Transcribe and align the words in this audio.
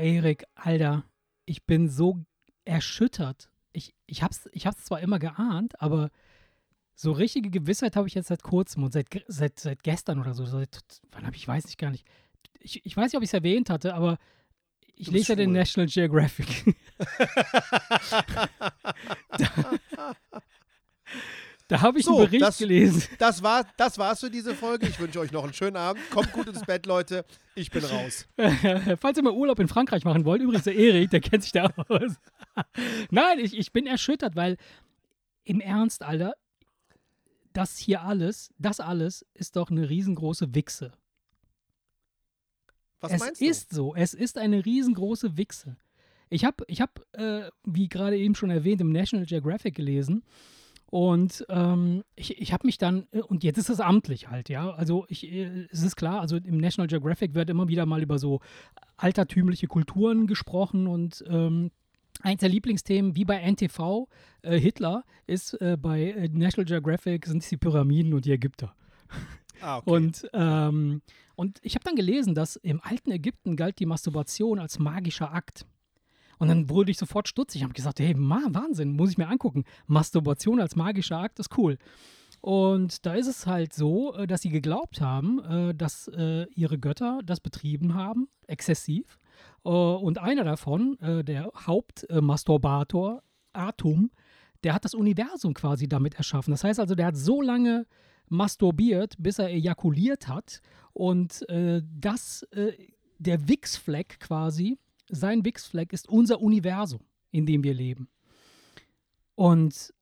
Erik, 0.00 0.44
Alter, 0.54 1.04
ich 1.46 1.64
bin 1.64 1.88
so 1.88 2.24
erschüttert. 2.64 3.50
Ich, 3.72 3.94
ich 4.06 4.22
hab's, 4.22 4.48
ich 4.52 4.66
hab's 4.66 4.84
zwar 4.84 5.00
immer 5.00 5.18
geahnt, 5.18 5.80
aber 5.80 6.10
so 6.94 7.12
richtige 7.12 7.50
Gewissheit 7.50 7.96
habe 7.96 8.08
ich 8.08 8.14
jetzt 8.14 8.28
seit 8.28 8.42
kurzem 8.42 8.82
und 8.84 8.92
seit, 8.92 9.06
seit, 9.26 9.58
seit 9.58 9.82
gestern 9.82 10.20
oder 10.20 10.34
so. 10.34 10.44
Seit, 10.44 11.00
wann 11.12 11.26
habe 11.26 11.36
ich, 11.36 11.46
weiß 11.46 11.66
ich 11.66 11.76
gar 11.78 11.90
nicht. 11.90 12.06
Ich, 12.58 12.84
ich 12.84 12.96
weiß 12.96 13.12
nicht, 13.12 13.16
ob 13.16 13.22
ich 13.22 13.30
es 13.30 13.34
erwähnt 13.34 13.70
hatte, 13.70 13.94
aber 13.94 14.18
ich 14.96 15.10
lese 15.10 15.32
ja 15.32 15.36
den 15.36 15.52
National 15.52 15.88
Geographic. 15.88 16.74
da, 19.38 19.70
da 21.70 21.80
habe 21.82 22.00
ich 22.00 22.04
so, 22.04 22.16
einen 22.16 22.26
Bericht 22.26 22.42
das, 22.42 22.58
gelesen. 22.58 23.04
Das, 23.18 23.44
war, 23.44 23.64
das 23.76 23.96
war's 23.96 24.18
für 24.18 24.30
diese 24.30 24.56
Folge. 24.56 24.88
Ich 24.88 24.98
wünsche 24.98 25.20
euch 25.20 25.30
noch 25.30 25.44
einen 25.44 25.54
schönen 25.54 25.76
Abend. 25.76 26.02
Kommt 26.10 26.32
gut 26.32 26.48
ins 26.48 26.64
Bett, 26.66 26.84
Leute. 26.84 27.24
Ich 27.54 27.70
bin 27.70 27.84
raus. 27.84 28.26
Falls 29.00 29.16
ihr 29.16 29.22
mal 29.22 29.32
Urlaub 29.32 29.60
in 29.60 29.68
Frankreich 29.68 30.04
machen 30.04 30.24
wollt, 30.24 30.42
übrigens 30.42 30.64
der 30.64 30.74
Erik, 30.74 31.10
der 31.10 31.20
kennt 31.20 31.44
sich 31.44 31.52
da 31.52 31.72
aus. 31.88 32.16
Nein, 33.10 33.38
ich, 33.38 33.56
ich 33.56 33.72
bin 33.72 33.86
erschüttert, 33.86 34.34
weil 34.34 34.56
im 35.44 35.60
Ernst, 35.60 36.02
Alter, 36.02 36.34
das 37.52 37.78
hier 37.78 38.02
alles, 38.02 38.52
das 38.58 38.80
alles 38.80 39.24
ist 39.34 39.54
doch 39.54 39.70
eine 39.70 39.88
riesengroße 39.88 40.52
Wichse. 40.56 40.90
Was 43.00 43.12
es 43.12 43.20
meinst 43.20 43.40
du? 43.40 43.44
ist 43.44 43.70
so, 43.70 43.94
es 43.94 44.12
ist 44.12 44.38
eine 44.38 44.64
riesengroße 44.66 45.36
Wichse. 45.36 45.76
Ich 46.30 46.44
habe, 46.44 46.64
ich 46.66 46.80
hab, 46.80 47.00
äh, 47.12 47.48
wie 47.62 47.88
gerade 47.88 48.18
eben 48.18 48.34
schon 48.34 48.50
erwähnt, 48.50 48.80
im 48.80 48.90
National 48.90 49.26
Geographic 49.26 49.76
gelesen. 49.76 50.24
Und 50.90 51.46
ähm, 51.48 52.02
ich, 52.16 52.40
ich 52.40 52.52
habe 52.52 52.66
mich 52.66 52.76
dann, 52.76 53.06
äh, 53.12 53.20
und 53.20 53.44
jetzt 53.44 53.58
ist 53.58 53.70
es 53.70 53.80
amtlich 53.80 54.28
halt, 54.28 54.48
ja. 54.48 54.70
Also 54.70 55.06
ich, 55.08 55.24
äh, 55.30 55.66
es 55.70 55.82
ist 55.82 55.96
klar, 55.96 56.20
also 56.20 56.36
im 56.36 56.58
National 56.58 56.88
Geographic 56.88 57.34
wird 57.34 57.48
immer 57.48 57.68
wieder 57.68 57.86
mal 57.86 58.02
über 58.02 58.18
so 58.18 58.40
altertümliche 58.96 59.68
Kulturen 59.68 60.26
gesprochen 60.26 60.86
und 60.86 61.24
ähm, 61.28 61.70
Eins 62.22 62.40
der 62.40 62.50
Lieblingsthemen, 62.50 63.16
wie 63.16 63.24
bei 63.24 63.38
NTV, 63.38 64.08
äh, 64.42 64.58
Hitler, 64.58 65.04
ist 65.26 65.54
äh, 65.60 65.78
bei 65.80 66.10
äh, 66.10 66.28
National 66.28 66.66
Geographic 66.66 67.24
sind 67.24 67.42
es 67.42 67.48
die 67.48 67.56
Pyramiden 67.56 68.12
und 68.12 68.24
die 68.24 68.32
Ägypter. 68.32 68.74
Ah, 69.62 69.78
okay. 69.78 69.90
Und, 69.90 70.30
ähm, 70.32 71.02
und 71.34 71.58
ich 71.62 71.74
habe 71.74 71.84
dann 71.84 71.96
gelesen, 71.96 72.34
dass 72.34 72.56
im 72.56 72.80
alten 72.82 73.10
Ägypten 73.10 73.56
galt 73.56 73.78
die 73.78 73.86
Masturbation 73.86 74.58
als 74.58 74.78
magischer 74.78 75.32
Akt. 75.32 75.66
Und 76.40 76.48
dann 76.48 76.70
wurde 76.70 76.90
ich 76.90 76.98
sofort 76.98 77.28
stutzig. 77.28 77.60
Ich 77.60 77.64
habe 77.64 77.74
gesagt, 77.74 78.00
hey, 78.00 78.14
Ma, 78.14 78.40
Wahnsinn, 78.48 78.96
muss 78.96 79.10
ich 79.10 79.18
mir 79.18 79.28
angucken. 79.28 79.64
Masturbation 79.86 80.58
als 80.58 80.74
magischer 80.74 81.18
Akt 81.18 81.38
ist 81.38 81.56
cool. 81.58 81.76
Und 82.40 83.04
da 83.04 83.12
ist 83.12 83.26
es 83.26 83.46
halt 83.46 83.74
so, 83.74 84.14
äh, 84.14 84.26
dass 84.26 84.40
sie 84.40 84.48
geglaubt 84.48 85.02
haben, 85.02 85.40
äh, 85.44 85.74
dass 85.74 86.08
äh, 86.08 86.46
ihre 86.54 86.78
Götter 86.78 87.20
das 87.24 87.40
betrieben 87.40 87.94
haben, 87.94 88.28
exzessiv. 88.46 89.18
Und 89.62 90.18
einer 90.18 90.44
davon, 90.44 90.96
der 91.00 91.50
Hauptmasturbator, 91.66 93.22
Atum, 93.52 94.10
der 94.64 94.74
hat 94.74 94.84
das 94.84 94.94
Universum 94.94 95.52
quasi 95.54 95.86
damit 95.88 96.14
erschaffen. 96.14 96.50
Das 96.50 96.64
heißt 96.64 96.80
also, 96.80 96.94
der 96.94 97.06
hat 97.06 97.16
so 97.16 97.40
lange 97.42 97.86
masturbiert, 98.28 99.14
bis 99.18 99.38
er 99.38 99.48
ejakuliert 99.48 100.28
hat. 100.28 100.60
Und 100.92 101.44
das, 101.48 102.46
der 103.18 103.48
Wix-Fleck 103.48 104.20
quasi, 104.20 104.78
sein 105.10 105.44
Wix-Fleck 105.44 105.92
ist 105.92 106.08
unser 106.08 106.40
Universum, 106.40 107.00
in 107.30 107.46
dem 107.46 107.62
wir 107.64 107.74
leben. 107.74 108.08
Und 109.34 109.94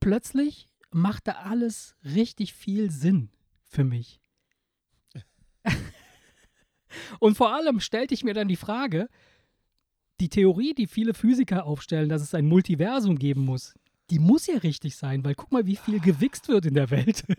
plötzlich 0.00 0.68
macht 0.90 1.26
da 1.28 1.32
alles 1.32 1.96
richtig 2.04 2.54
viel 2.54 2.90
Sinn 2.90 3.30
für 3.64 3.84
mich. 3.84 4.20
Und 7.20 7.36
vor 7.36 7.54
allem 7.54 7.80
stellte 7.80 8.14
ich 8.14 8.24
mir 8.24 8.34
dann 8.34 8.48
die 8.48 8.56
Frage, 8.56 9.08
die 10.20 10.28
Theorie, 10.28 10.74
die 10.74 10.86
viele 10.86 11.14
Physiker 11.14 11.64
aufstellen, 11.66 12.08
dass 12.08 12.22
es 12.22 12.34
ein 12.34 12.46
Multiversum 12.46 13.18
geben 13.18 13.44
muss, 13.44 13.74
die 14.10 14.18
muss 14.18 14.46
ja 14.46 14.58
richtig 14.58 14.96
sein, 14.96 15.24
weil 15.24 15.34
guck 15.34 15.50
mal, 15.52 15.66
wie 15.66 15.76
viel 15.76 16.00
gewichst 16.00 16.48
wird 16.48 16.66
in 16.66 16.74
der 16.74 16.90
Welt. 16.90 17.24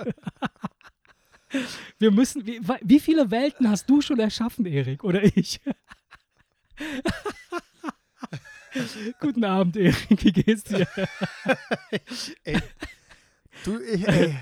Wir 2.00 2.10
müssen, 2.12 2.48
wie, 2.48 2.60
wie 2.82 3.00
viele 3.00 3.30
Welten 3.30 3.70
hast 3.70 3.88
du 3.88 4.02
schon 4.02 4.20
erschaffen, 4.20 4.66
Erik, 4.66 5.04
oder 5.04 5.24
ich? 5.24 5.62
Guten 9.20 9.44
Abend, 9.44 9.78
Erik, 9.78 10.24
wie 10.24 10.32
geht's 10.32 10.64
dir? 10.64 10.88
ey, 12.44 12.60
du, 13.64 13.80
ich, 13.82 14.08
ey, 14.08 14.36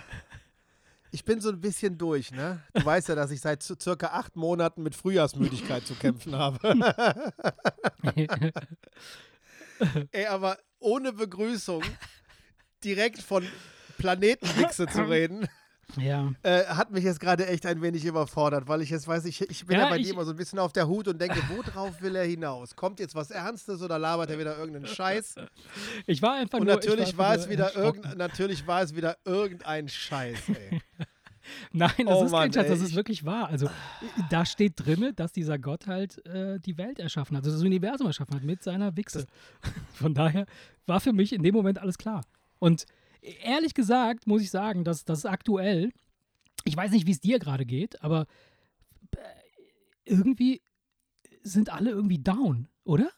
ich 1.12 1.26
bin 1.26 1.42
so 1.42 1.50
ein 1.50 1.60
bisschen 1.60 1.98
durch, 1.98 2.32
ne? 2.32 2.62
Du 2.74 2.86
weißt 2.86 3.10
ja, 3.10 3.16
dass 3.16 3.32
ich 3.32 3.42
seit 3.42 3.64
circa 3.64 4.08
acht 4.08 4.36
Monaten 4.36 4.84
mit 4.84 4.96
Frühjahrsmüdigkeit 4.96 5.86
zu 5.86 5.96
kämpfen 5.96 6.36
habe. 6.36 6.60
ey, 10.12 10.26
aber 10.28 10.58
ohne 10.80 11.14
Begrüßung 11.14 11.84
direkt 12.84 13.22
von 13.22 13.46
Planetenwichse 13.98 14.88
zu 14.88 15.04
reden. 15.04 15.48
Ja. 15.98 16.32
Äh, 16.44 16.66
hat 16.66 16.92
mich 16.92 17.04
jetzt 17.04 17.20
gerade 17.20 17.48
echt 17.48 17.66
ein 17.66 17.82
wenig 17.82 18.06
überfordert, 18.06 18.68
weil 18.68 18.82
ich 18.82 18.90
jetzt 18.90 19.08
weiß, 19.08 19.26
ich, 19.26 19.42
ich 19.42 19.66
bin 19.66 19.78
ja, 19.78 19.84
ja 19.84 19.90
bei 19.90 19.98
ich, 19.98 20.08
dir 20.08 20.14
immer 20.14 20.26
so 20.26 20.32
ein 20.32 20.38
bisschen 20.38 20.60
auf 20.60 20.74
der 20.74 20.88
Hut 20.88 21.08
und 21.08 21.20
denke, 21.20 21.42
worauf 21.50 22.02
will 22.02 22.16
er 22.16 22.26
hinaus? 22.26 22.76
Kommt 22.76 23.00
jetzt 23.00 23.16
was 23.16 23.32
Ernstes 23.32 23.82
oder 23.82 24.00
labert 24.00 24.30
er 24.30 24.40
wieder 24.40 24.58
irgendeinen 24.58 24.88
Scheiß? 24.88 25.36
Ich 26.06 26.22
war 26.22 26.36
einfach 26.36 26.60
und 26.60 26.66
nur. 26.66 26.76
Natürlich 26.76 27.18
war, 27.18 27.36
es 27.36 27.50
wieder 27.50 27.76
irgend, 27.76 28.18
natürlich 28.18 28.66
war 28.68 28.82
es 28.82 28.96
wieder 28.96 29.18
irgendein 29.26 29.88
Scheiß, 29.88 30.50
ey. 30.50 30.82
Nein, 31.72 31.92
das 32.06 32.18
oh 32.18 32.26
ist 32.26 32.32
Mann, 32.32 32.42
kein 32.44 32.54
Schatz, 32.54 32.68
das 32.68 32.82
ist 32.82 32.96
wirklich 32.96 33.26
wahr. 33.26 33.48
Also 33.48 33.70
da 34.30 34.46
steht 34.46 34.74
drin, 34.76 35.12
dass 35.16 35.32
dieser 35.32 35.58
Gott 35.58 35.88
halt 35.88 36.26
äh, 36.26 36.60
die 36.60 36.78
Welt 36.78 37.00
erschaffen 37.00 37.36
hat, 37.36 37.44
also 37.44 37.58
das 37.58 37.66
Universum 37.66 38.08
erschaffen 38.08 38.36
hat 38.36 38.44
mit 38.44 38.64
seiner 38.64 38.96
Wichse. 38.96 39.26
Von 39.94 40.14
daher 40.14 40.46
war 40.86 41.00
für 41.00 41.14
mich 41.14 41.34
in 41.34 41.44
dem 41.44 41.56
Moment 41.56 41.80
alles 41.80 41.98
klar. 41.98 42.22
Und 42.60 42.86
ehrlich 43.22 43.74
gesagt 43.74 44.28
muss 44.28 44.42
ich 44.42 44.52
sagen, 44.52 44.84
dass 44.84 45.06
das 45.06 45.26
aktuell, 45.26 45.92
ich 46.66 46.76
weiß 46.76 46.92
nicht, 46.92 47.08
wie 47.08 47.12
es 47.12 47.22
dir 47.22 47.40
gerade 47.40 47.66
geht, 47.66 48.02
aber 48.02 48.28
äh, 49.12 49.18
irgendwie 50.06 50.62
sind 51.44 51.72
alle 51.72 51.92
irgendwie 51.92 52.20
down, 52.20 52.68
oder? 52.84 53.10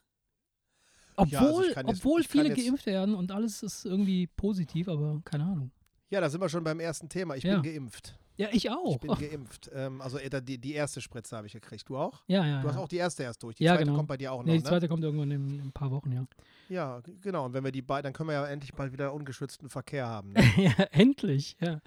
Obwohl, 1.16 1.70
ja, 1.70 1.78
also 1.78 1.90
obwohl 1.90 2.22
jetzt, 2.22 2.32
viele 2.32 2.54
geimpft 2.54 2.86
werden 2.86 3.16
und 3.16 3.32
alles 3.32 3.62
ist 3.62 3.86
irgendwie 3.86 4.28
positiv, 4.28 4.88
aber 4.88 5.22
keine 5.24 5.46
Ahnung. 5.46 5.72
Ja, 6.10 6.22
da 6.22 6.30
sind 6.30 6.42
wir 6.42 6.50
schon 6.50 6.64
beim 6.64 6.80
ersten 6.80 7.10
Thema. 7.10 7.36
Ich 7.36 7.44
ja. 7.44 7.60
bin 7.60 7.72
geimpft. 7.72 8.18
Ja, 8.44 8.50
ich 8.52 8.70
auch. 8.70 8.96
Ich 8.96 9.00
bin 9.00 9.16
geimpft. 9.16 9.72
Ähm, 9.74 10.02
also 10.02 10.18
äh, 10.18 10.42
die, 10.42 10.58
die 10.58 10.74
erste 10.74 11.00
Spritze 11.02 11.38
habe 11.38 11.48
ich 11.48 11.54
gekriegt. 11.54 11.88
Du 11.88 11.98
auch? 11.98 12.24
Ja, 12.28 12.46
ja. 12.46 12.62
Du 12.62 12.68
hast 12.68 12.76
ja. 12.76 12.82
auch 12.82 12.88
die 12.88 12.98
erste 12.98 13.24
erst 13.24 13.42
durch. 13.42 13.56
Die 13.56 13.64
ja, 13.64 13.74
zweite 13.74 13.86
genau. 13.86 13.98
kommt 13.98 14.10
bei 14.10 14.18
dir 14.18 14.34
auch 14.34 14.40
noch. 14.40 14.46
Nee, 14.46 14.58
die 14.58 14.64
ne? 14.64 14.64
zweite 14.64 14.86
ne? 14.86 14.90
kommt 14.90 15.04
irgendwann 15.04 15.32
in, 15.32 15.50
in, 15.50 15.68
ein 15.68 15.72
paar 15.72 15.92
Wochen, 15.92 16.12
ja. 16.12 16.26
Ja, 16.70 17.02
genau. 17.22 17.46
Und 17.46 17.54
wenn 17.54 17.64
wir 17.64 17.72
die 17.72 17.82
beiden, 17.82 18.04
dann 18.04 18.14
können 18.14 18.30
wir 18.30 18.34
ja 18.34 18.46
endlich 18.48 18.74
bald 18.74 18.92
wieder 18.92 19.14
ungeschützten 19.14 19.70
Verkehr 19.70 20.08
haben. 20.08 20.34
Ne? 20.34 20.44
ja, 20.58 20.84
endlich, 20.92 21.58
ja. 21.62 21.80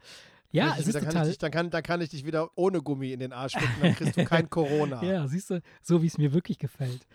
Ja, 0.53 0.77
es 0.79 0.87
ist 0.87 0.95
dann 0.95 1.05
total. 1.05 1.15
Kann 1.15 1.29
dich, 1.29 1.39
dann, 1.39 1.51
kann, 1.51 1.71
dann 1.71 1.83
kann 1.83 2.01
ich 2.01 2.11
dich 2.11 2.25
wieder 2.25 2.49
ohne 2.55 2.81
Gummi 2.81 3.13
in 3.13 3.21
den 3.21 3.33
Arsch 3.33 3.53
stecken, 3.53 3.75
dann 3.83 3.95
kriegst 3.95 4.17
du 4.17 4.25
kein 4.25 4.49
Corona. 4.51 5.03
ja, 5.03 5.27
siehst 5.27 5.51
du, 5.51 5.61
so 5.83 6.03
wie 6.03 6.07
es 6.07 6.17
mir 6.17 6.33
wirklich 6.33 6.59
gefällt. 6.59 7.07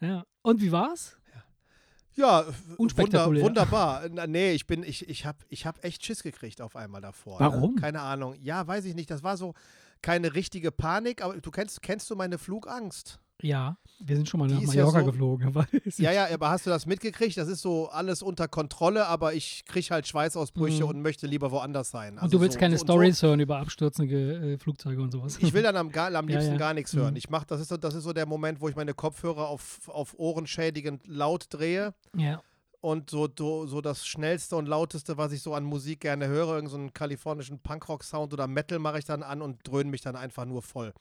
Ja. 0.00 0.24
Und 0.42 0.60
wie 0.60 0.72
war's? 0.72 1.17
Ja, 2.18 2.44
wunder, 2.76 3.26
wunderbar. 3.26 4.08
Nee, 4.26 4.52
ich 4.52 4.66
bin, 4.66 4.82
ich, 4.82 5.08
ich 5.08 5.24
habe 5.24 5.38
ich 5.48 5.66
hab 5.66 5.84
echt 5.84 6.04
Schiss 6.04 6.24
gekriegt 6.24 6.60
auf 6.60 6.74
einmal 6.74 7.00
davor. 7.00 7.40
Ne? 7.40 7.46
Warum? 7.46 7.74
Ne? 7.76 7.80
Keine 7.80 8.00
Ahnung. 8.00 8.34
Ja, 8.42 8.66
weiß 8.66 8.86
ich 8.86 8.96
nicht. 8.96 9.08
Das 9.08 9.22
war 9.22 9.36
so 9.36 9.54
keine 10.02 10.34
richtige 10.34 10.72
Panik, 10.72 11.22
aber 11.22 11.40
du 11.40 11.50
kennst, 11.52 11.80
kennst 11.80 12.10
du 12.10 12.16
meine 12.16 12.38
Flugangst? 12.38 13.20
Ja, 13.42 13.76
wir 14.00 14.16
sind 14.16 14.28
schon 14.28 14.38
mal 14.38 14.48
nach 14.48 14.60
Mallorca 14.60 14.98
ja 14.98 15.04
so, 15.04 15.10
geflogen. 15.10 15.66
ja, 15.96 16.12
ja, 16.12 16.28
aber 16.32 16.50
hast 16.50 16.66
du 16.66 16.70
das 16.70 16.86
mitgekriegt? 16.86 17.36
Das 17.36 17.48
ist 17.48 17.62
so 17.62 17.88
alles 17.88 18.22
unter 18.22 18.46
Kontrolle, 18.46 19.06
aber 19.06 19.34
ich 19.34 19.64
kriege 19.64 19.88
halt 19.90 20.06
Schweißausbrüche 20.06 20.84
mhm. 20.84 20.90
und 20.90 21.02
möchte 21.02 21.26
lieber 21.26 21.50
woanders 21.50 21.90
sein. 21.90 22.14
Also 22.14 22.24
und 22.24 22.34
du 22.34 22.40
willst 22.40 22.54
so, 22.54 22.60
keine 22.60 22.78
so 22.78 22.84
Stories 22.84 23.22
hören 23.22 23.40
über 23.40 23.58
abstürzende 23.58 24.54
äh, 24.54 24.58
Flugzeuge 24.58 25.02
und 25.02 25.10
sowas. 25.10 25.38
Ich 25.40 25.52
will 25.52 25.62
dann 25.62 25.76
am, 25.76 25.90
am 25.92 26.28
liebsten 26.28 26.46
ja, 26.46 26.52
ja. 26.52 26.58
gar 26.58 26.74
nichts 26.74 26.94
hören. 26.94 27.12
Mhm. 27.12 27.16
Ich 27.16 27.28
mach, 27.28 27.44
das 27.44 27.60
ist 27.60 27.68
so, 27.68 27.76
das 27.76 27.94
ist 27.94 28.04
so 28.04 28.12
der 28.12 28.26
Moment, 28.26 28.60
wo 28.60 28.68
ich 28.68 28.76
meine 28.76 28.94
Kopfhörer 28.94 29.48
auf, 29.48 29.88
auf 29.88 30.14
ohrenschädigend 30.16 31.06
laut 31.06 31.46
drehe. 31.50 31.94
Ja 32.16 32.40
und 32.80 33.10
so, 33.10 33.28
so, 33.36 33.66
so 33.66 33.80
das 33.80 34.06
schnellste 34.06 34.54
und 34.56 34.66
lauteste, 34.66 35.16
was 35.16 35.32
ich 35.32 35.42
so 35.42 35.54
an 35.54 35.64
Musik 35.64 36.00
gerne 36.00 36.28
höre, 36.28 36.54
irgendeinen 36.54 36.86
so 36.86 36.92
kalifornischen 36.92 37.58
Punkrock-Sound 37.58 38.32
oder 38.32 38.46
Metal 38.46 38.78
mache 38.78 39.00
ich 39.00 39.04
dann 39.04 39.22
an 39.22 39.42
und 39.42 39.66
dröhne 39.66 39.90
mich 39.90 40.00
dann 40.00 40.14
einfach 40.14 40.44
nur 40.44 40.62
voll. 40.62 40.92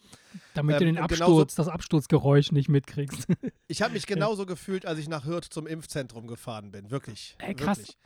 Damit 0.56 0.76
ähm, 0.76 0.80
du 0.80 0.86
den 0.86 0.98
Absturz, 0.98 1.56
das 1.56 1.68
Absturzgeräusch 1.68 2.52
nicht 2.52 2.70
mitkriegst. 2.70 3.28
ich 3.68 3.82
habe 3.82 3.94
mich 3.94 4.08
genauso 4.08 4.46
gefühlt, 4.46 4.86
als 4.86 5.00
ich 5.00 5.08
nach 5.08 5.26
Hürth 5.26 5.46
zum 5.50 5.68
Impfzentrum 5.68 6.26
gefahren 6.26 6.72
bin. 6.72 6.90
Wirklich. 6.90 7.36
Ey, 7.40 7.54
krass. 7.54 7.78
Wirklich. 7.78 7.98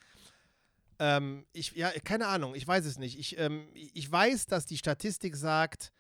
Ähm, 0.99 1.45
ich, 1.53 1.71
ja, 1.71 1.89
keine 2.03 2.27
Ahnung, 2.27 2.53
ich 2.53 2.67
weiß 2.67 2.85
es 2.85 2.99
nicht. 2.99 3.17
Ich, 3.17 3.39
ähm, 3.39 3.67
ich 3.73 4.11
weiß, 4.11 4.47
dass 4.47 4.65
die 4.65 4.77
Statistik 4.77 5.35
sagt, 5.35 5.93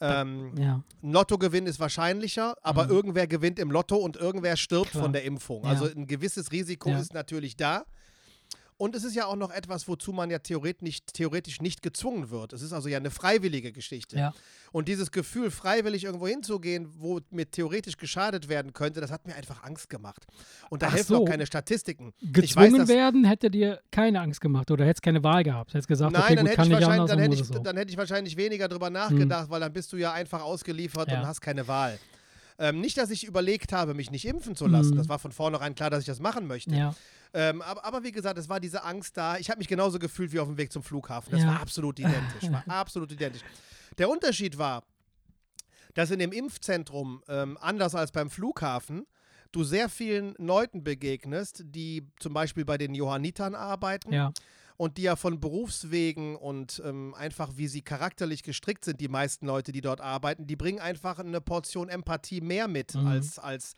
ähm, 0.00 0.52
ja. 0.58 0.82
Lottogewinn 1.02 1.66
ist 1.66 1.80
wahrscheinlicher, 1.80 2.56
aber 2.62 2.84
mhm. 2.84 2.90
irgendwer 2.90 3.26
gewinnt 3.26 3.58
im 3.58 3.70
Lotto 3.70 3.96
und 3.96 4.16
irgendwer 4.16 4.56
stirbt 4.56 4.90
Klar. 4.90 5.04
von 5.04 5.12
der 5.12 5.24
Impfung. 5.24 5.64
Ja. 5.64 5.70
Also 5.70 5.86
ein 5.86 6.06
gewisses 6.06 6.52
Risiko 6.52 6.90
ja. 6.90 6.98
ist 6.98 7.14
natürlich 7.14 7.56
da. 7.56 7.84
Und 8.78 8.94
es 8.94 9.04
ist 9.04 9.14
ja 9.14 9.24
auch 9.24 9.36
noch 9.36 9.50
etwas, 9.50 9.88
wozu 9.88 10.12
man 10.12 10.30
ja 10.30 10.38
theoretisch 10.38 10.82
nicht, 10.82 11.14
theoretisch 11.14 11.62
nicht 11.62 11.80
gezwungen 11.82 12.28
wird. 12.30 12.52
Es 12.52 12.60
ist 12.60 12.74
also 12.74 12.88
ja 12.88 12.98
eine 12.98 13.10
freiwillige 13.10 13.72
Geschichte. 13.72 14.18
Ja. 14.18 14.34
Und 14.70 14.88
dieses 14.88 15.10
Gefühl, 15.10 15.50
freiwillig 15.50 16.04
irgendwo 16.04 16.26
hinzugehen, 16.28 16.88
wo 16.98 17.20
mir 17.30 17.50
theoretisch 17.50 17.96
geschadet 17.96 18.48
werden 18.50 18.74
könnte, 18.74 19.00
das 19.00 19.10
hat 19.10 19.26
mir 19.26 19.34
einfach 19.34 19.62
Angst 19.62 19.88
gemacht. 19.88 20.26
Und 20.68 20.82
da 20.82 20.88
Ach 20.88 20.92
helfen 20.92 21.06
so. 21.16 21.22
auch 21.22 21.24
keine 21.24 21.46
Statistiken. 21.46 22.12
Gezwungen 22.20 22.80
dass- 22.80 22.88
werden 22.88 23.24
hätte 23.24 23.50
dir 23.50 23.80
keine 23.90 24.20
Angst 24.20 24.42
gemacht 24.42 24.70
oder 24.70 24.84
hättest 24.84 25.02
keine 25.02 25.22
Wahl 25.24 25.42
gehabt. 25.42 25.72
Hättest 25.72 25.88
gesagt, 25.88 26.12
Nein, 26.12 26.22
okay, 26.22 26.34
dann, 26.34 26.44
gut, 26.44 26.48
hätte 26.50 26.56
kann 26.56 26.66
ich 26.66 26.72
wahrscheinlich, 26.74 26.92
anders, 27.00 27.10
dann, 27.10 27.18
hätte 27.20 27.34
ich, 27.34 27.44
so. 27.44 27.58
dann 27.58 27.76
hätte 27.78 27.90
ich 27.92 27.96
wahrscheinlich 27.96 28.36
weniger 28.36 28.68
drüber 28.68 28.90
nachgedacht, 28.90 29.48
weil 29.48 29.60
dann 29.60 29.72
bist 29.72 29.90
du 29.92 29.96
ja 29.96 30.12
einfach 30.12 30.42
ausgeliefert 30.42 31.10
Ja. 31.10 31.20
und 31.20 31.26
hast 31.26 31.40
keine 31.40 31.66
Wahl. 31.66 31.98
Ähm, 32.58 32.80
nicht, 32.80 32.96
dass 32.96 33.10
ich 33.10 33.24
überlegt 33.26 33.72
habe, 33.74 33.92
mich 33.92 34.10
nicht 34.10 34.24
impfen 34.26 34.56
zu 34.56 34.66
lassen. 34.66 34.92
Mhm. 34.94 34.96
Das 34.98 35.08
war 35.10 35.18
von 35.18 35.30
vornherein 35.32 35.74
klar, 35.74 35.90
dass 35.90 36.00
ich 36.00 36.06
das 36.06 36.20
machen 36.20 36.46
möchte. 36.46 36.74
Ja, 36.74 36.94
Ähm, 37.38 37.60
aber, 37.60 37.84
aber 37.84 38.02
wie 38.02 38.12
gesagt, 38.12 38.38
es 38.38 38.48
war 38.48 38.60
diese 38.60 38.82
Angst 38.82 39.16
da. 39.16 39.36
Ich 39.36 39.50
habe 39.50 39.58
mich 39.58 39.68
genauso 39.68 39.98
gefühlt 39.98 40.32
wie 40.32 40.40
auf 40.40 40.48
dem 40.48 40.56
Weg 40.56 40.72
zum 40.72 40.82
Flughafen. 40.82 41.30
Das 41.32 41.42
Ja. 41.42 41.48
war 41.48 41.60
absolut 41.60 41.98
identisch. 41.98 42.50
War 42.50 42.64
absolut 42.68 43.12
identisch. 43.12 43.42
Der 43.98 44.08
Unterschied 44.08 44.56
war, 44.56 44.82
dass 45.94 46.10
in 46.10 46.18
dem 46.18 46.32
Impfzentrum, 46.32 47.22
ähm, 47.28 47.58
anders 47.60 47.94
als 47.94 48.10
beim 48.10 48.30
Flughafen, 48.30 49.06
du 49.52 49.64
sehr 49.64 49.88
vielen 49.88 50.34
Leuten 50.38 50.82
begegnest, 50.82 51.62
die 51.66 52.06
zum 52.20 52.32
Beispiel 52.34 52.64
bei 52.64 52.78
den 52.78 52.94
Johannitern 52.94 53.54
arbeiten 53.54 54.12
ja, 54.12 54.32
und 54.78 54.96
die 54.98 55.02
ja 55.02 55.16
von 55.16 55.38
Berufswegen 55.40 56.36
und 56.36 56.82
ähm, 56.84 57.14
einfach 57.14 57.52
wie 57.56 57.68
sie 57.68 57.80
charakterlich 57.82 58.42
gestrickt 58.42 58.84
sind, 58.84 59.00
die 59.00 59.08
meisten 59.08 59.46
Leute, 59.46 59.72
die 59.72 59.80
dort 59.82 60.00
arbeiten, 60.00 60.46
die 60.46 60.56
bringen 60.56 60.80
einfach 60.80 61.18
eine 61.18 61.40
Portion 61.40 61.88
Empathie 61.88 62.40
mehr 62.40 62.66
mit 62.68 62.94
Mhm. 62.94 63.06
als, 63.06 63.38
als 63.38 63.76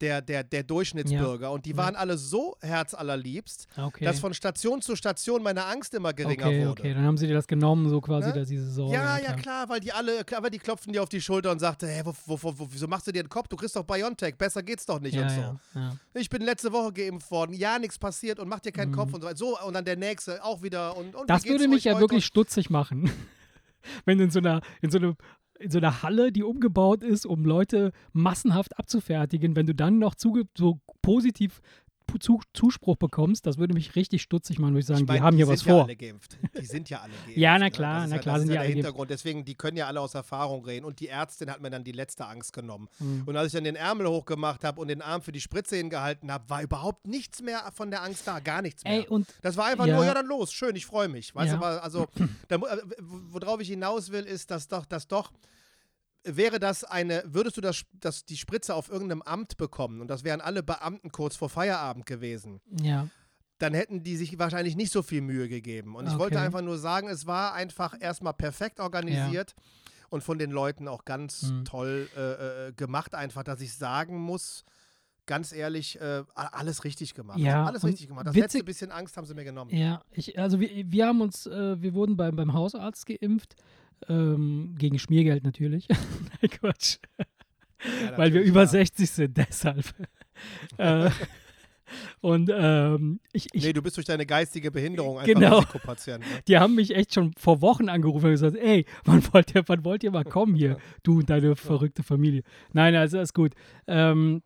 der, 0.00 0.22
der, 0.22 0.42
der 0.44 0.62
Durchschnittsbürger. 0.62 1.50
Und 1.50 1.64
die 1.66 1.70
Ja. 1.70 1.76
waren 1.76 1.96
alle 1.96 2.16
so 2.18 2.56
herzallerliebst, 2.60 3.66
okay. 3.76 4.04
dass 4.04 4.20
von 4.20 4.34
Station 4.34 4.82
zu 4.82 4.96
Station 4.96 5.42
meine 5.42 5.64
Angst 5.64 5.94
immer 5.94 6.12
geringer 6.12 6.46
okay, 6.46 6.60
wurde. 6.66 6.70
okay, 6.80 6.94
dann 6.94 7.04
haben 7.04 7.16
sie 7.16 7.26
dir 7.26 7.34
das 7.34 7.46
genommen, 7.46 7.88
so 7.88 8.00
quasi, 8.00 8.28
Ne? 8.28 8.34
dass 8.34 8.48
diese 8.48 8.70
Sorge. 8.70 8.94
Ja, 8.94 9.18
ja, 9.18 9.32
klar, 9.34 9.68
weil 9.68 9.80
die 9.80 9.92
alle, 9.92 10.24
klar, 10.24 10.42
weil 10.42 10.50
die 10.50 10.58
klopften 10.58 10.92
dir 10.92 11.02
auf 11.02 11.08
die 11.08 11.20
Schulter 11.20 11.50
und 11.50 11.58
sagte, 11.58 11.86
hey, 11.88 12.02
wo, 12.04 12.14
wo, 12.26 12.38
wo, 12.58 12.68
wieso 12.70 12.86
machst 12.88 13.06
du 13.06 13.12
dir 13.12 13.22
den 13.22 13.28
Kopf? 13.28 13.48
Du 13.48 13.56
kriegst 13.56 13.76
doch 13.76 13.84
Biontech, 13.84 14.36
besser 14.36 14.62
geht's 14.62 14.86
doch 14.86 15.00
nicht 15.00 15.14
Ja, 15.14 15.22
und 15.22 15.30
so. 15.30 15.40
ja, 15.40 15.60
ja. 15.74 15.96
Ich 16.14 16.28
bin 16.28 16.42
letzte 16.42 16.72
Woche 16.72 16.92
geimpft 16.92 17.30
worden, 17.30 17.52
ja, 17.54 17.78
nichts 17.78 17.98
passiert 17.98 18.38
und 18.38 18.48
mach 18.48 18.60
dir 18.60 18.72
keinen 18.72 18.90
Mhm. 18.90 18.94
Kopf 18.96 19.14
und 19.14 19.22
so. 19.22 19.34
so. 19.34 19.58
Und 19.60 19.74
dann 19.74 19.84
der 19.84 19.96
nächste 19.96 20.42
auch 20.44 20.62
wieder. 20.62 20.96
Und, 20.96 21.14
und 21.14 21.28
Das 21.30 21.44
würde 21.44 21.68
mich 21.68 21.84
ja 21.84 21.98
wirklich 22.00 22.24
stutzig 22.24 22.70
machen. 22.70 23.10
Wenn 24.04 24.20
in 24.20 24.30
so 24.30 24.40
einer, 24.40 24.60
in 24.82 24.90
so 24.90 24.98
einer 24.98 25.14
in 25.60 25.70
so 25.70 25.78
einer 25.78 26.02
Halle, 26.02 26.32
die 26.32 26.42
umgebaut 26.42 27.02
ist, 27.02 27.26
um 27.26 27.44
Leute 27.44 27.92
massenhaft 28.12 28.78
abzufertigen, 28.78 29.56
wenn 29.56 29.66
du 29.66 29.74
dann 29.74 29.98
noch 29.98 30.14
so 30.18 30.80
positiv 31.02 31.60
Zuspruch 32.18 32.96
bekommst, 32.96 33.46
das 33.46 33.58
würde 33.58 33.74
mich 33.74 33.94
richtig 33.96 34.22
stutzig 34.22 34.58
machen, 34.58 34.70
würde 34.72 34.80
ich 34.80 34.86
sagen, 34.86 35.00
Ich 35.02 35.06
mein, 35.06 35.16
die 35.16 35.22
haben 35.22 35.36
hier 35.36 35.46
sind 35.46 35.52
was 35.54 35.64
ja 35.64 35.72
vor. 35.74 35.84
alle 35.84 35.96
geimpft. 35.96 36.38
Die 36.58 36.64
sind 36.66 36.90
ja 36.90 37.00
alle 37.00 37.12
geimpft. 37.24 37.36
Ja, 37.36 37.52
na 37.58 37.64
ne? 37.66 37.70
klar, 37.70 38.06
na 38.06 38.16
ja, 38.16 38.22
klar 38.22 38.38
sind 38.38 38.48
ist 38.48 38.50
die 38.50 38.54
ja 38.54 38.60
alle 38.60 38.68
der 38.68 38.74
geimpft. 38.74 38.86
Hintergrund. 38.86 39.10
Deswegen, 39.10 39.44
die 39.44 39.54
können 39.54 39.76
ja 39.76 39.86
alle 39.86 40.00
aus 40.00 40.14
Erfahrung 40.14 40.64
reden. 40.64 40.84
Und 40.84 41.00
die 41.00 41.08
Ärztin 41.08 41.50
hat 41.50 41.60
mir 41.60 41.70
dann 41.70 41.84
die 41.84 41.92
letzte 41.92 42.26
Angst 42.26 42.52
genommen. 42.52 42.88
Mhm. 42.98 43.22
Und 43.26 43.36
als 43.36 43.48
ich 43.48 43.52
dann 43.52 43.64
den 43.64 43.76
Ärmel 43.76 44.06
hochgemacht 44.08 44.64
habe 44.64 44.80
und 44.80 44.88
den 44.88 45.02
Arm 45.02 45.22
für 45.22 45.32
die 45.32 45.40
Spritze 45.40 45.76
hingehalten 45.76 46.30
habe, 46.32 46.48
war 46.48 46.62
überhaupt 46.62 47.06
nichts 47.06 47.42
mehr 47.42 47.70
von 47.74 47.90
der 47.90 48.02
Angst 48.02 48.26
da. 48.26 48.40
Gar 48.40 48.62
nichts 48.62 48.84
mehr. 48.84 48.92
Ey, 48.94 49.06
und 49.08 49.26
Das 49.42 49.56
war 49.56 49.66
einfach 49.66 49.86
Ja. 49.86 49.96
nur, 49.96 50.04
ja, 50.04 50.14
dann 50.14 50.26
los, 50.26 50.52
schön, 50.52 50.76
ich 50.76 50.86
freue 50.86 51.08
mich. 51.08 51.34
Weißt 51.34 51.52
Ja. 51.52 51.58
du, 51.58 51.64
aber 51.64 51.82
also, 51.82 52.06
da, 52.48 52.56
äh, 52.56 52.60
worauf 53.00 53.60
ich 53.60 53.68
hinaus 53.68 54.10
will, 54.12 54.24
ist, 54.24 54.50
dass 54.50 54.68
doch, 54.68 54.84
dass 54.86 55.06
doch, 55.08 55.30
wäre 56.24 56.58
das 56.58 56.84
eine, 56.84 57.22
würdest 57.26 57.56
du 57.56 57.60
das, 57.60 57.82
das, 57.92 58.24
die 58.24 58.36
Spritze 58.36 58.74
auf 58.74 58.90
irgendeinem 58.90 59.22
Amt 59.22 59.56
bekommen 59.56 60.00
und 60.00 60.08
das 60.08 60.22
wären 60.24 60.40
alle 60.40 60.62
Beamten 60.62 61.10
kurz 61.12 61.36
vor 61.36 61.48
Feierabend 61.48 62.06
gewesen, 62.06 62.60
ja, 62.82 63.08
dann 63.58 63.74
hätten 63.74 64.02
die 64.02 64.16
sich 64.16 64.38
wahrscheinlich 64.38 64.74
nicht 64.76 64.90
so 64.92 65.02
viel 65.02 65.20
Mühe 65.20 65.46
gegeben. 65.48 65.94
Und 65.94 66.06
ich 66.06 66.18
wollte 66.18 66.36
Okay. 66.36 66.46
einfach 66.46 66.62
nur 66.62 66.78
sagen, 66.78 67.08
es 67.08 67.26
war 67.26 67.52
einfach 67.52 67.94
erstmal 68.00 68.32
perfekt 68.32 68.80
organisiert 68.80 69.54
und 70.08 70.22
von 70.24 70.38
den 70.38 70.50
Leuten 70.50 70.88
auch 70.88 71.04
ganz 71.04 71.42
Mhm. 71.50 71.64
toll 71.66 72.08
äh, 72.16 72.68
äh, 72.68 72.72
gemacht, 72.72 73.14
einfach, 73.14 73.42
dass 73.44 73.60
ich 73.60 73.74
sagen 73.74 74.18
muss, 74.18 74.64
ganz 75.26 75.52
ehrlich, 75.52 76.00
äh, 76.00 76.24
alles 76.34 76.84
richtig 76.84 77.12
gemacht. 77.14 77.38
Ja, 77.38 77.64
alles 77.64 77.84
richtig 77.84 78.08
gemacht. 78.08 78.26
Das 78.26 78.34
witzig- 78.34 78.42
letzte 78.60 78.64
bisschen 78.64 78.90
Angst 78.92 79.16
haben 79.18 79.26
sie 79.26 79.34
mir 79.34 79.44
genommen. 79.44 79.70
ja, 79.76 80.02
ich, 80.10 80.38
also 80.38 80.58
wir, 80.58 80.70
wir 80.90 81.06
haben 81.06 81.20
uns, 81.20 81.46
äh, 81.46 81.80
wir 81.80 81.92
wurden 81.94 82.16
beim, 82.16 82.34
beim 82.36 82.52
Hausarzt 82.54 83.04
geimpft, 83.06 83.54
ähm, 84.08 84.74
gegen 84.78 84.98
Schmiergeld 84.98 85.44
natürlich. 85.44 85.88
Nein, 85.88 86.50
Quatsch. 86.50 86.98
Ja, 88.04 88.18
weil 88.18 88.32
wir 88.34 88.42
über 88.42 88.60
ja. 88.60 88.66
60 88.66 89.10
sind, 89.10 89.36
deshalb. 89.36 89.84
äh, 90.76 91.10
und 92.20 92.50
ähm, 92.54 93.20
ich, 93.32 93.48
ich, 93.52 93.64
Nee, 93.64 93.72
du 93.72 93.82
bist 93.82 93.96
durch 93.96 94.06
deine 94.06 94.26
geistige 94.26 94.70
Behinderung 94.70 95.18
einfach 95.18 95.32
Genau. 95.32 95.58
Risikopatient. 95.58 96.20
Ne? 96.20 96.26
die 96.46 96.58
haben 96.58 96.74
mich 96.74 96.94
echt 96.94 97.14
schon 97.14 97.32
vor 97.36 97.60
Wochen 97.62 97.88
angerufen 97.88 98.26
und 98.26 98.32
gesagt, 98.32 98.56
ey, 98.56 98.84
wann 99.04 99.22
wollt 99.32 99.54
ihr, 99.54 99.64
wann 99.66 99.84
wollt 99.84 100.04
ihr 100.04 100.10
mal 100.10 100.24
kommen 100.24 100.54
hier, 100.54 100.76
du 101.02 101.18
und 101.18 101.30
deine 101.30 101.56
verrückte 101.56 102.02
Familie. 102.02 102.42
Nein, 102.72 102.94
also 102.94 103.18
ist 103.18 103.34
gut. 103.34 103.54
Ähm, 103.86 104.42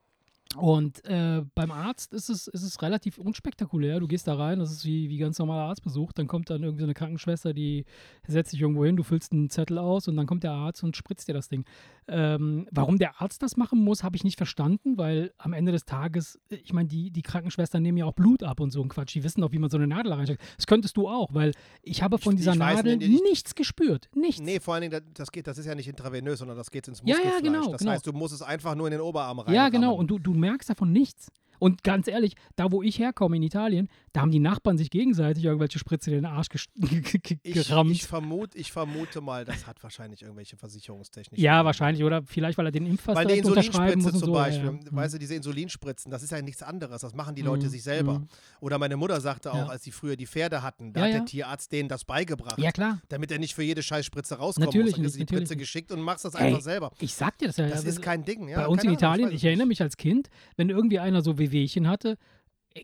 und 0.56 1.05
äh, 1.06 1.43
beim 1.56 1.73
Arzt 1.73 2.12
ist 2.12 2.29
es, 2.31 2.46
ist 2.46 2.62
es 2.62 2.81
relativ 2.81 3.19
unspektakulär. 3.19 3.99
Du 3.99 4.06
gehst 4.06 4.29
da 4.29 4.37
rein, 4.37 4.61
das 4.61 4.70
ist 4.70 4.85
wie, 4.85 5.08
wie 5.08 5.17
ganz 5.19 5.37
normaler 5.41 5.64
Arztbesuch. 5.64 6.12
Dann 6.12 6.29
kommt 6.29 6.49
dann 6.49 6.62
irgendwie 6.62 6.82
so 6.82 6.87
eine 6.87 6.94
Krankenschwester, 6.94 7.52
die 7.52 7.85
setzt 8.29 8.52
sich 8.52 8.61
irgendwo 8.61 8.85
hin, 8.85 8.94
du 8.94 9.02
füllst 9.02 9.32
einen 9.32 9.50
Zettel 9.50 9.79
aus 9.79 10.06
und 10.06 10.17
dann 10.17 10.26
kommt 10.26 10.44
der 10.44 10.52
Arzt 10.52 10.85
und 10.85 10.96
spritzt 10.96 11.26
dir 11.26 11.32
das 11.35 11.49
Ding. 11.49 11.64
Ähm, 12.06 12.69
warum 12.70 12.99
der 12.99 13.20
Arzt 13.20 13.43
das 13.43 13.56
machen 13.56 13.82
muss, 13.82 14.05
habe 14.05 14.14
ich 14.14 14.23
nicht 14.23 14.37
verstanden, 14.37 14.96
weil 14.96 15.32
am 15.38 15.55
Ende 15.55 15.73
des 15.73 15.87
Tages, 15.87 16.38
äh, 16.50 16.56
ich 16.56 16.73
meine, 16.73 16.88
die, 16.88 17.11
die 17.11 17.23
Krankenschwestern 17.23 17.82
nehmen 17.82 17.99
ja 17.99 18.05
auch 18.05 18.12
Blut 18.12 18.44
ab 18.44 18.61
und 18.61 18.70
so 18.70 18.81
ein 18.81 18.88
Quatsch. 18.88 19.14
Die 19.17 19.25
wissen 19.25 19.41
doch, 19.41 19.50
wie 19.50 19.58
man 19.58 19.70
so 19.70 19.76
eine 19.79 19.88
Nadel 19.88 20.12
reinsteckt. 20.12 20.43
Das 20.56 20.67
könntest 20.69 20.96
du 20.96 21.08
auch, 21.08 21.35
weil 21.35 21.50
ich 21.82 22.02
habe 22.02 22.19
von 22.19 22.37
dieser 22.37 22.55
Nadel 22.55 22.99
nicht, 22.99 23.11
ich- 23.11 23.23
nichts 23.23 23.56
gespürt. 23.56 24.08
Nichts. 24.14 24.41
Nee, 24.41 24.61
vor 24.61 24.75
allen 24.75 24.88
Dingen, 24.88 25.02
das- 25.14 25.32
geht, 25.32 25.49
das 25.49 25.58
ist 25.58 25.67
ja 25.67 25.75
nicht 25.75 25.88
intravenös, 25.88 26.38
sondern 26.38 26.56
das 26.56 26.70
geht 26.70 26.87
ins 26.87 27.00
Ja, 27.00 27.06
ja, 27.06 27.14
Muskelfleisch. 27.25 27.43
genau, 27.43 27.70
das 27.73 27.79
genau. 27.81 27.91
heißt, 27.93 28.06
du 28.06 28.12
musst 28.12 28.35
es 28.35 28.43
einfach 28.43 28.76
nur 28.76 28.87
in 28.87 28.93
den 28.93 29.00
Oberarm 29.00 29.41
rein. 29.41 29.52
Ja, 29.55 29.69
genau. 29.70 29.94
Und 29.94 30.08
du, 30.11 30.19
du 30.20 30.34
merkst 30.39 30.69
davon 30.69 30.93
nichts. 30.93 31.31
Und 31.65 31.83
ganz 31.83 32.09
ehrlich, 32.09 32.35
da 32.57 32.71
wo 32.71 32.83
ich 32.83 32.99
herkomme 32.99 33.37
in 33.37 33.43
Italien, 33.43 33.89
da 34.13 34.21
haben 34.21 34.31
die 34.31 34.39
Nachbarn 34.39 34.77
sich 34.77 34.91
gegenseitig 34.91 35.45
irgendwelche 35.45 35.79
Spritze 35.79 36.11
in 36.11 36.17
den 36.17 36.27
Arsch 36.27 36.49
ges- 36.49 36.69
ich, 37.43 37.55
gerammt. 37.55 37.91
ich, 37.91 38.05
vermute, 38.05 38.59
ich 38.59 38.71
vermute 38.71 39.21
mal, 39.23 39.45
das 39.47 39.67
hat 39.67 39.83
wahrscheinlich 39.83 40.23
irgendwelche 40.23 40.57
versicherungstechnischen 40.59 41.43
ja, 41.43 41.65
wahrscheinlich. 41.65 42.05
Oder 42.05 42.23
vielleicht, 42.23 42.59
weil 42.59 42.67
er 42.67 42.73
den 42.73 42.85
Impfpass 42.87 43.17
Weil 43.17 43.27
direkt 43.27 43.47
unterschreiben 43.47 44.03
muss 44.03 44.13
Insulinspritze 44.13 44.15
und 44.15 44.21
zum 44.21 44.27
so. 44.27 44.33
Beispiel, 44.35 44.79
Ja, 44.85 44.91
ja. 44.91 44.97
weißt 44.97 45.15
du, 45.15 45.19
diese 45.19 45.35
Insulinspritzen, 45.35 46.11
das 46.11 46.23
ist 46.23 46.31
ja 46.33 46.43
nichts 46.43 46.63
anderes. 46.63 47.01
Das 47.01 47.15
machen 47.15 47.35
die 47.35 47.41
Leute 47.43 47.65
Mhm, 47.67 47.71
sich 47.71 47.83
selber. 47.83 48.19
mhm. 48.19 48.29
Oder 48.61 48.79
meine 48.79 48.97
Mutter 48.99 49.21
sagte 49.23 49.51
auch, 49.51 49.57
Ja. 49.57 49.67
als 49.69 49.85
sie 49.85 49.91
früher 49.91 50.17
die 50.17 50.27
Pferde 50.27 50.63
hatten, 50.63 50.93
da 50.93 51.01
Ja, 51.01 51.06
hat 51.06 51.13
der 51.15 51.25
Tierarzt 51.25 51.73
denen 51.73 51.89
das 51.89 52.05
beigebracht. 52.05 52.59
ja, 52.59 52.73
klar. 52.73 53.01
Damit 53.09 53.31
er 53.33 53.39
nicht 53.39 53.55
für 53.55 53.63
jede 53.63 53.83
Scheißspritze 53.83 54.35
rauskommt. 54.37 54.67
Natürlich 54.67 54.99
muss. 54.99 55.13
Dann 55.13 55.19
nicht, 55.19 55.31
die 55.31 55.35
Spritze 55.35 55.56
geschickt 55.56 55.93
und 55.93 56.01
machst 56.03 56.25
das 56.27 56.35
Ey, 56.35 56.49
einfach 56.49 56.61
selber. 56.61 56.91
Ich 57.01 57.15
sag 57.15 57.39
dir 57.39 57.47
das 57.47 57.56
ja. 57.56 57.69
Das 57.69 57.85
ist 57.85 58.03
kein 58.03 58.25
Ding. 58.25 58.49
Ja, 58.49 58.59
bei 58.61 58.69
uns 58.69 58.85
in 58.85 58.91
Italien, 58.93 59.31
ich 59.31 59.37
es 59.37 59.44
erinnere 59.44 59.67
mich 59.67 59.81
als 59.81 59.97
Kind, 59.97 60.29
wenn 60.56 60.69
irgendwie 60.69 60.99
einer 60.99 61.23
so 61.23 61.39
Wehwehchen 61.55 61.89
hatte, 61.89 62.17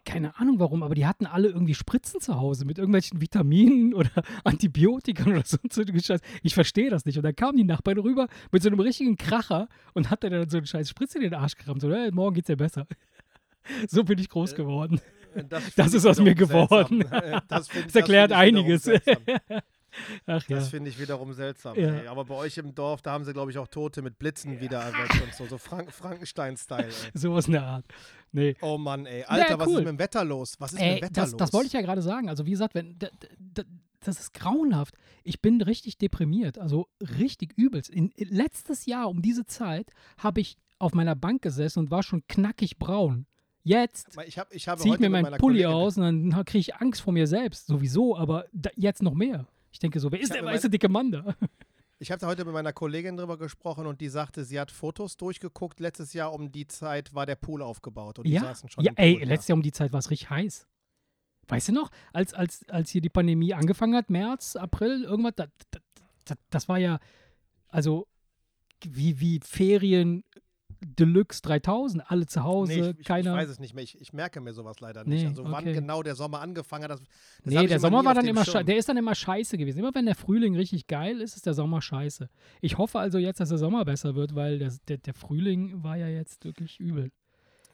keine 0.04 0.38
Ahnung 0.38 0.60
warum, 0.60 0.84
aber 0.84 0.94
die 0.94 1.04
hatten 1.04 1.26
alle 1.26 1.48
irgendwie 1.48 1.74
Spritzen 1.74 2.20
zu 2.20 2.36
Hause 2.36 2.64
mit 2.64 2.78
irgendwelchen 2.78 3.20
Vitaminen 3.20 3.92
oder 4.00 4.10
Antibiotika 4.44 5.24
oder 5.28 5.42
so. 5.44 5.58
Ich 6.44 6.54
verstehe 6.54 6.90
das 6.90 7.04
nicht. 7.04 7.16
Und 7.18 7.24
dann 7.24 7.34
kamen 7.34 7.56
die 7.56 7.64
Nachbarn 7.64 7.98
rüber 7.98 8.28
mit 8.52 8.62
so 8.62 8.68
einem 8.68 8.78
richtigen 8.78 9.16
Kracher 9.16 9.68
und 9.94 10.08
hat 10.10 10.22
dann 10.22 10.48
so 10.48 10.58
einen 10.58 10.66
scheiß 10.66 10.88
Spritze 10.88 11.18
in 11.18 11.24
den 11.24 11.34
Arsch 11.34 11.56
gerammt. 11.56 11.80
So, 11.80 11.92
hey, 11.92 12.10
morgen 12.12 12.34
geht's 12.36 12.46
dir 12.46 12.56
besser. 12.56 12.86
so 13.88 14.04
bin 14.04 14.18
ich 14.18 14.28
groß 14.28 14.52
Äh, 14.52 14.56
geworden. 14.56 15.00
Das, 15.48 15.74
Das 15.76 15.94
ist 15.94 16.06
aus 16.06 16.18
mir 16.18 16.34
geworden. 16.34 17.02
seltsam. 17.08 17.42
Das, 17.46 17.68
find- 17.68 17.86
Das 17.86 17.94
erklärt 17.94 18.30
wiederum 18.30 18.42
einiges. 18.58 18.88
Ach 20.26 20.48
ja. 20.48 20.56
Das 20.56 20.68
finde 20.68 20.90
ich 20.90 20.98
wiederum 21.00 21.32
seltsam. 21.32 21.76
Ja. 21.78 22.10
Aber 22.10 22.24
bei 22.24 22.34
euch 22.34 22.58
im 22.58 22.74
Dorf, 22.74 23.02
da 23.02 23.12
haben 23.12 23.24
sie, 23.24 23.32
glaube 23.32 23.50
ich, 23.50 23.58
auch 23.58 23.66
Tote 23.68 24.02
mit 24.02 24.18
Blitzen 24.18 24.60
wieder 24.60 24.80
erweckt 24.80 25.20
und 25.22 25.32
so. 25.34 25.46
So 25.46 25.58
Frank 25.58 25.92
Frankenstein-Style. 25.92 26.88
Sowas 27.14 27.46
in 27.46 27.52
der 27.52 27.62
Art. 27.64 27.84
Nee. 28.32 28.56
Oh 28.62 28.78
Mann, 28.78 29.06
ey. 29.06 29.24
Alter, 29.24 29.58
was 29.58 29.66
cool. 29.68 29.72
ist 29.74 29.78
mit 29.80 29.88
dem 29.88 29.98
Wetter 29.98 30.24
los? 30.24 30.54
Was 30.58 30.72
ist 30.72 30.78
mit 30.78 30.82
Ey, 30.88 30.94
dem 30.96 31.02
Wetter 31.02 31.12
das, 31.22 31.30
los? 31.32 31.38
das 31.38 31.52
wollte 31.52 31.66
ich 31.68 31.72
ja 31.72 31.80
gerade 31.80 32.02
sagen. 32.02 32.28
Also 32.28 32.46
wie 32.46 32.50
gesagt, 32.52 32.74
wenn, 32.74 32.96
das 34.00 34.20
ist 34.20 34.32
grauenhaft. 34.34 34.94
Ich 35.24 35.40
bin 35.42 35.60
richtig 35.60 35.98
deprimiert, 35.98 36.58
also 36.58 36.88
richtig 37.18 37.52
übelst. 37.56 37.90
In, 37.90 38.12
letztes 38.16 38.86
Jahr 38.86 39.08
um 39.08 39.20
diese 39.22 39.46
Zeit 39.46 39.90
habe 40.18 40.40
ich 40.40 40.56
auf 40.78 40.94
meiner 40.94 41.14
Bank 41.16 41.42
gesessen 41.42 41.80
und 41.80 41.90
war 41.90 42.02
schon 42.02 42.22
knackig 42.28 42.78
braun. 42.78 43.26
Jetzt 43.62 44.16
Ich, 44.26 44.38
hab, 44.38 44.52
ich 44.54 44.64
ziehe 44.64 44.94
ich 44.94 45.00
mir 45.00 45.10
mit 45.10 45.22
meinen 45.22 45.36
Pulli 45.38 45.64
Kollegin- 45.64 45.66
aus 45.74 45.98
und 45.98 46.30
dann 46.30 46.44
kriege 46.46 46.60
ich 46.60 46.76
Angst 46.76 47.02
vor 47.02 47.12
mir 47.12 47.26
selbst. 47.26 47.66
Sowieso, 47.66 48.16
aber 48.16 48.46
da, 48.52 48.70
jetzt 48.76 49.02
noch 49.02 49.12
mehr. 49.14 49.46
Ich 49.70 49.78
denke 49.80 50.00
so, 50.00 50.10
wer 50.10 50.20
ist 50.20 50.32
der 50.32 50.44
weiße 50.44 50.70
dicke 50.70 50.88
Mann 50.88 51.10
da? 51.12 51.34
Ich 52.02 52.10
habe 52.10 52.18
da 52.18 52.28
heute 52.28 52.46
mit 52.46 52.54
meiner 52.54 52.72
Kollegin 52.72 53.18
drüber 53.18 53.36
gesprochen 53.36 53.86
und 53.86 54.00
die 54.00 54.08
sagte, 54.08 54.46
sie 54.46 54.58
hat 54.58 54.70
Fotos 54.70 55.18
durchgeguckt. 55.18 55.80
Letztes 55.80 56.14
Jahr 56.14 56.32
um 56.32 56.50
die 56.50 56.66
Zeit 56.66 57.14
war 57.14 57.26
der 57.26 57.36
Pool 57.36 57.60
aufgebaut 57.60 58.18
und 58.18 58.26
die 58.26 58.32
Ja, 58.32 58.40
saßen 58.40 58.70
schon 58.70 58.82
ja 58.84 58.92
im 58.92 58.96
ey, 58.96 59.18
Pool, 59.18 59.24
letztes 59.28 59.48
Jahr 59.48 59.56
um 59.56 59.62
die 59.62 59.70
Zeit 59.70 59.92
war 59.92 59.98
es 59.98 60.10
richtig 60.10 60.30
heiß. 60.30 60.66
Weißt 61.48 61.68
du 61.68 61.72
noch, 61.72 61.90
als, 62.14 62.32
als, 62.32 62.66
als 62.70 62.88
hier 62.88 63.02
die 63.02 63.10
Pandemie 63.10 63.52
angefangen 63.52 63.94
hat, 63.94 64.08
März, 64.08 64.56
April, 64.56 65.04
irgendwas, 65.04 65.34
da, 65.36 65.46
da, 65.72 65.80
da, 66.24 66.34
das 66.48 66.70
war 66.70 66.78
ja, 66.78 67.00
also 67.68 68.06
wie, 68.82 69.20
wie 69.20 69.40
Ferien 69.44 70.24
Deluxe 70.82 71.42
3000, 71.42 72.10
alle 72.10 72.26
zu 72.26 72.42
Hause, 72.42 72.72
Nee, 72.72 72.94
ich, 72.98 73.06
keiner. 73.06 73.32
ich 73.34 73.42
weiß 73.42 73.48
es 73.50 73.58
nicht 73.60 73.74
mehr. 73.74 73.84
Ich, 73.84 74.00
ich 74.00 74.12
merke 74.12 74.40
mir 74.40 74.52
sowas 74.52 74.80
leider 74.80 75.04
nicht. 75.04 75.22
Nee, 75.22 75.28
also 75.28 75.44
wann 75.44 75.64
okay. 75.64 75.72
genau 75.74 76.02
der 76.02 76.14
Sommer 76.14 76.40
angefangen 76.40 76.84
hat, 76.84 76.90
das, 76.92 77.00
das 77.00 77.54
Nee, 77.54 77.66
der 77.66 77.80
Sommer 77.80 78.04
war 78.04 78.14
dann 78.14 78.26
immer 78.26 78.44
scheiße. 78.44 78.64
Der 78.64 78.76
ist 78.76 78.88
dann 78.88 78.96
immer 78.96 79.14
scheiße 79.14 79.58
gewesen. 79.58 79.78
Immer 79.78 79.94
wenn 79.94 80.06
der 80.06 80.14
Frühling 80.14 80.56
richtig 80.56 80.86
geil 80.86 81.20
ist, 81.20 81.36
ist 81.36 81.44
der 81.46 81.54
Sommer 81.54 81.82
scheiße. 81.82 82.28
Ich 82.60 82.78
hoffe 82.78 82.98
also 82.98 83.18
jetzt, 83.18 83.40
dass 83.40 83.50
der 83.50 83.58
Sommer 83.58 83.84
besser 83.84 84.14
wird, 84.14 84.34
weil 84.34 84.58
der, 84.58 84.72
der, 84.88 84.98
der 84.98 85.14
Frühling 85.14 85.82
war 85.82 85.96
ja 85.96 86.08
jetzt 86.08 86.44
wirklich 86.44 86.80
übel. 86.80 87.10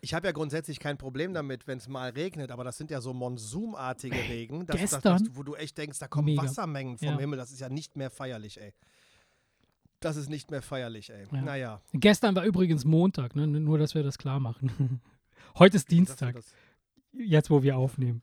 Ich 0.02 0.12
habe 0.14 0.26
ja 0.26 0.32
grundsätzlich 0.32 0.78
kein 0.78 0.98
Problem 0.98 1.32
damit, 1.32 1.66
wenn 1.66 1.78
es 1.78 1.88
mal 1.88 2.10
regnet, 2.10 2.50
aber 2.50 2.64
das 2.64 2.76
sind 2.76 2.90
ja 2.90 3.00
so 3.00 3.12
monsumartige 3.12 4.16
Regen, 4.16 4.66
dass, 4.66 4.80
dass, 4.80 4.90
Gestern- 4.92 5.24
dass, 5.24 5.36
wo 5.36 5.42
du 5.42 5.54
echt 5.54 5.78
denkst, 5.78 5.98
da 5.98 6.06
kommen 6.06 6.26
Mega. 6.26 6.42
Wassermengen 6.42 6.98
vom 6.98 7.08
Ja. 7.08 7.18
Himmel. 7.18 7.38
Das 7.38 7.50
ist 7.50 7.60
ja 7.60 7.68
nicht 7.68 7.96
mehr 7.96 8.10
feierlich, 8.10 8.60
ey. 8.60 8.72
Das 10.00 10.16
ist 10.16 10.28
nicht 10.28 10.50
mehr 10.50 10.62
feierlich, 10.62 11.10
ey. 11.10 11.24
Ja. 11.32 11.40
Naja. 11.42 11.80
Gestern 11.92 12.36
war 12.36 12.44
übrigens 12.44 12.84
Montag, 12.84 13.34
ne? 13.34 13.46
nur 13.46 13.78
dass 13.78 13.94
wir 13.94 14.02
das 14.02 14.18
klar 14.18 14.40
machen. 14.40 15.00
Heute 15.58 15.76
ist 15.76 15.90
Dienstag, 15.90 16.36
jetzt 17.12 17.50
wo 17.50 17.62
wir 17.62 17.78
aufnehmen. 17.78 18.22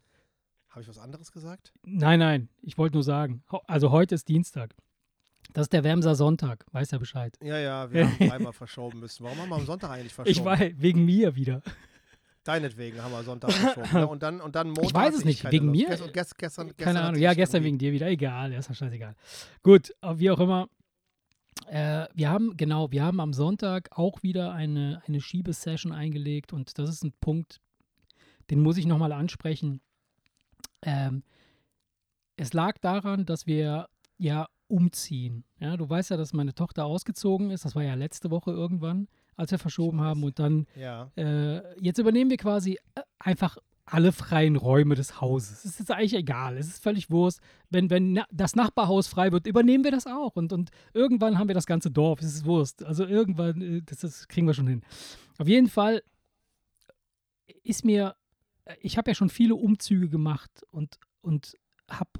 Habe 0.70 0.82
ich 0.82 0.88
was 0.88 1.00
anderes 1.00 1.32
gesagt? 1.32 1.72
Nein, 1.84 2.20
nein, 2.20 2.50
ich 2.62 2.77
wollte 2.77 2.96
nur 2.96 3.03
sagen. 3.03 3.44
Also 3.68 3.92
heute 3.92 4.15
ist 4.15 4.27
Dienstag. 4.27 4.75
Das 5.51 5.65
ist 5.65 5.74
der 5.74 5.84
Wemser 5.84 6.15
Sonntag, 6.15 6.65
weiß 6.72 6.92
ja 6.92 6.98
Bescheid. 6.98 7.38
Ja, 7.44 7.60
ja, 7.60 7.92
wir 7.92 8.08
haben 8.08 8.18
dreimal 8.30 8.53
verschoben 8.53 9.00
müssen. 9.00 9.24
Warum 9.24 9.38
haben 9.39 9.50
wir 9.50 9.56
am 9.56 9.65
Sonntag 9.65 9.92
eigentlich 9.92 10.13
verschoben? 10.13 10.32
Ich 10.32 10.44
weiß, 10.44 10.74
wegen 10.77 11.06
mir 11.06 11.36
wieder. 11.36 11.62
Deinetwegen 12.44 13.01
haben 13.03 13.12
wir 13.12 13.24
Sonntag 13.24 13.51
verschoben. 13.51 13.89
ne? 13.94 14.08
Und 14.10 14.24
dann, 14.24 14.42
und 14.42 14.56
dann 14.56 14.68
Montag. 14.68 14.94
weiß 14.94 15.06
hatte 15.08 15.18
es 15.18 15.25
nicht, 15.25 15.50
wegen 15.51 15.68
Lust. 15.68 15.89
mir? 15.89 16.12
Gest, 16.12 16.38
gestern, 16.38 16.68
gestern 16.68 16.75
Keine 16.77 17.01
Ahnung. 17.01 17.15
ich 17.15 17.22
Ja, 17.22 17.34
gestern 17.34 17.63
wegen 17.63 17.77
dir 17.77 17.92
wieder. 17.94 18.08
Egal, 18.08 18.51
ist 18.53 18.68
ja 18.70 18.75
scheißegal. 18.75 19.15
Gut, 19.62 19.94
wie 20.15 20.30
auch 20.32 20.39
immer. 20.39 20.70
Äh, 21.67 22.07
wir 22.13 22.29
haben, 22.29 22.55
genau, 22.57 22.91
wir 22.91 23.03
haben 23.03 23.19
am 23.19 23.33
Sonntag 23.33 23.89
auch 23.98 24.24
wieder 24.24 24.53
eine, 24.53 25.01
eine 25.07 25.22
Schiebesession 25.22 25.91
eingelegt 25.91 26.53
und 26.53 26.77
das 26.77 26.89
ist 26.89 27.03
ein 27.03 27.13
Punkt, 27.22 27.60
den 28.50 28.62
muss 28.62 28.77
ich 28.77 28.86
nochmal 28.86 29.12
ansprechen. 29.12 29.81
Ähm, 30.81 31.24
es 32.36 32.53
lag 32.53 32.77
daran, 32.79 33.25
dass 33.25 33.48
wir 33.48 33.88
ja 34.17 34.48
umziehen. 34.67 35.43
Ja, 35.60 35.77
du 35.77 35.89
weißt 35.89 36.10
ja, 36.10 36.17
dass 36.17 36.33
meine 36.33 36.53
Tochter 36.55 36.86
ausgezogen 36.86 37.51
ist. 37.51 37.63
Das 37.65 37.75
war 37.75 37.83
ja 37.83 37.93
letzte 37.93 38.31
Woche 38.31 38.51
irgendwann, 38.51 39.07
als 39.36 39.51
wir 39.51 39.60
verschoben 39.60 40.01
haben. 40.01 40.24
Und 40.24 40.39
dann 40.39 40.65
Ja. 40.75 41.12
äh, 41.15 41.62
jetzt 41.81 42.00
übernehmen 42.00 42.29
wir 42.31 42.38
quasi 42.38 42.79
äh, 42.95 43.01
einfach 43.19 43.57
alle 43.86 44.12
freien 44.12 44.56
Räume 44.56 44.96
des 44.96 45.20
Hauses. 45.20 45.66
Es 45.66 45.80
ist 45.80 45.92
eigentlich 45.92 46.16
egal. 46.16 46.58
Es 46.58 46.68
ist 46.68 46.82
völlig 46.82 47.12
Wurst. 47.12 47.42
Wenn, 47.70 47.90
wenn 47.90 48.22
das 48.32 48.56
Nachbarhaus 48.56 49.08
frei 49.08 49.32
wird, 49.32 49.46
übernehmen 49.46 49.84
wir 49.84 49.92
das 49.92 50.08
auch. 50.08 50.36
Und, 50.36 50.54
und 50.54 50.72
irgendwann 50.94 51.38
haben 51.38 51.50
wir 51.50 51.56
das 51.56 51.66
ganze 51.66 51.92
Dorf. 51.92 52.22
Es 52.22 52.34
ist 52.34 52.46
Wurst. 52.46 52.84
Also 52.84 53.06
irgendwann, 53.06 53.62
äh, 53.62 53.82
das, 53.86 54.00
das 54.00 54.28
kriegen 54.28 54.48
wir 54.48 54.54
schon 54.54 54.68
hin. 54.68 54.82
Auf 55.38 55.48
jeden 55.48 55.68
Fall 55.68 56.02
ist 57.63 57.84
mir, 57.84 58.16
äh, 58.66 58.75
ich 58.82 58.98
habe 58.98 59.12
ja 59.12 59.16
schon 59.16 59.30
viele 59.30 59.56
Umzüge 59.56 60.08
gemacht 60.08 60.63
und, 60.72 60.98
und 61.22 61.58
habe 61.90 62.12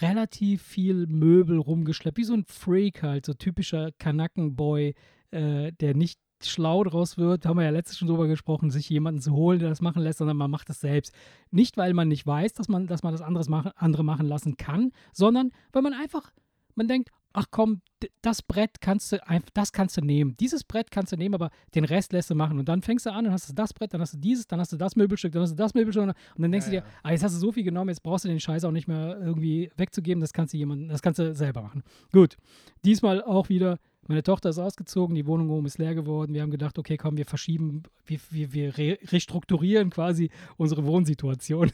relativ 0.00 0.62
viel 0.62 1.06
Möbel 1.06 1.58
rumgeschleppt, 1.58 2.16
wie 2.16 2.24
so 2.24 2.34
ein 2.34 2.44
Freak 2.46 3.02
halt, 3.02 3.26
so 3.26 3.34
typischer 3.34 3.90
Kanackenboy, 3.98 4.94
äh, 5.30 5.72
der 5.72 5.94
nicht 5.94 6.18
schlau 6.48 6.84
draus 6.84 7.18
wird, 7.18 7.46
haben 7.46 7.58
wir 7.58 7.64
ja 7.64 7.70
letztes 7.70 7.98
schon 7.98 8.08
drüber 8.08 8.26
gesprochen, 8.26 8.70
sich 8.70 8.88
jemanden 8.88 9.20
zu 9.20 9.32
holen, 9.32 9.58
der 9.58 9.68
das 9.68 9.80
machen 9.80 10.02
lässt, 10.02 10.18
sondern 10.18 10.36
man 10.36 10.50
macht 10.50 10.68
das 10.68 10.80
selbst. 10.80 11.14
Nicht, 11.50 11.76
weil 11.76 11.94
man 11.94 12.08
nicht 12.08 12.26
weiß, 12.26 12.52
dass 12.54 12.68
man, 12.68 12.86
dass 12.86 13.02
man 13.02 13.12
das 13.12 13.22
anderes 13.22 13.48
machen, 13.48 13.72
andere 13.76 14.04
machen 14.04 14.26
lassen 14.26 14.56
kann, 14.56 14.92
sondern 15.12 15.50
weil 15.72 15.82
man 15.82 15.94
einfach, 15.94 16.32
man 16.74 16.88
denkt, 16.88 17.10
ach 17.32 17.46
komm, 17.50 17.80
das 18.20 18.42
Brett 18.42 18.80
kannst 18.80 19.12
du 19.12 19.26
einfach, 19.26 19.48
das 19.54 19.72
kannst 19.72 19.96
du 19.96 20.00
nehmen. 20.00 20.36
Dieses 20.38 20.64
Brett 20.64 20.90
kannst 20.90 21.12
du 21.12 21.16
nehmen, 21.16 21.34
aber 21.34 21.50
den 21.74 21.84
Rest 21.84 22.12
lässt 22.12 22.30
du 22.30 22.34
machen. 22.34 22.58
Und 22.58 22.68
dann 22.68 22.82
fängst 22.82 23.06
du 23.06 23.10
an, 23.12 23.24
dann 23.24 23.32
hast 23.32 23.48
du 23.48 23.54
das 23.54 23.72
Brett, 23.72 23.94
dann 23.94 24.00
hast 24.00 24.14
du 24.14 24.18
dieses, 24.18 24.46
dann 24.46 24.60
hast 24.60 24.72
du 24.72 24.76
das 24.76 24.96
Möbelstück, 24.96 25.32
dann 25.32 25.42
hast 25.42 25.52
du 25.52 25.56
das 25.56 25.74
Möbelstück. 25.74 26.02
Und 26.04 26.14
dann 26.36 26.52
denkst 26.52 26.66
Ja, 26.66 26.80
du 26.80 26.80
dir, 26.80 26.86
ah, 27.02 27.12
jetzt 27.12 27.24
hast 27.24 27.34
du 27.34 27.38
so 27.38 27.52
viel 27.52 27.64
genommen, 27.64 27.90
jetzt 27.90 28.02
brauchst 28.02 28.24
du 28.24 28.28
den 28.28 28.40
Scheiß 28.40 28.64
auch 28.64 28.70
nicht 28.70 28.88
mehr 28.88 29.18
irgendwie 29.20 29.70
wegzugeben, 29.76 30.20
das 30.20 30.32
kannst 30.32 30.52
du 30.52 30.58
jemanden, 30.58 30.88
das 30.88 31.02
kannst 31.02 31.18
du 31.18 31.34
selber 31.34 31.62
machen. 31.62 31.82
Gut. 32.12 32.36
Diesmal 32.84 33.22
auch 33.22 33.48
wieder, 33.48 33.78
meine 34.08 34.22
Tochter 34.22 34.50
ist 34.50 34.58
ausgezogen, 34.58 35.14
die 35.14 35.26
Wohnung 35.26 35.50
oben 35.50 35.66
ist 35.66 35.78
leer 35.78 35.94
geworden. 35.94 36.34
Wir 36.34 36.42
haben 36.42 36.50
gedacht, 36.50 36.78
okay, 36.78 36.96
komm, 36.96 37.16
wir 37.16 37.24
verschieben, 37.24 37.84
wir, 38.04 38.18
wir, 38.30 38.52
wir 38.52 38.78
re 38.78 38.98
restrukturieren 39.04 39.90
quasi 39.90 40.30
unsere 40.56 40.84
Wohnsituation. 40.84 41.70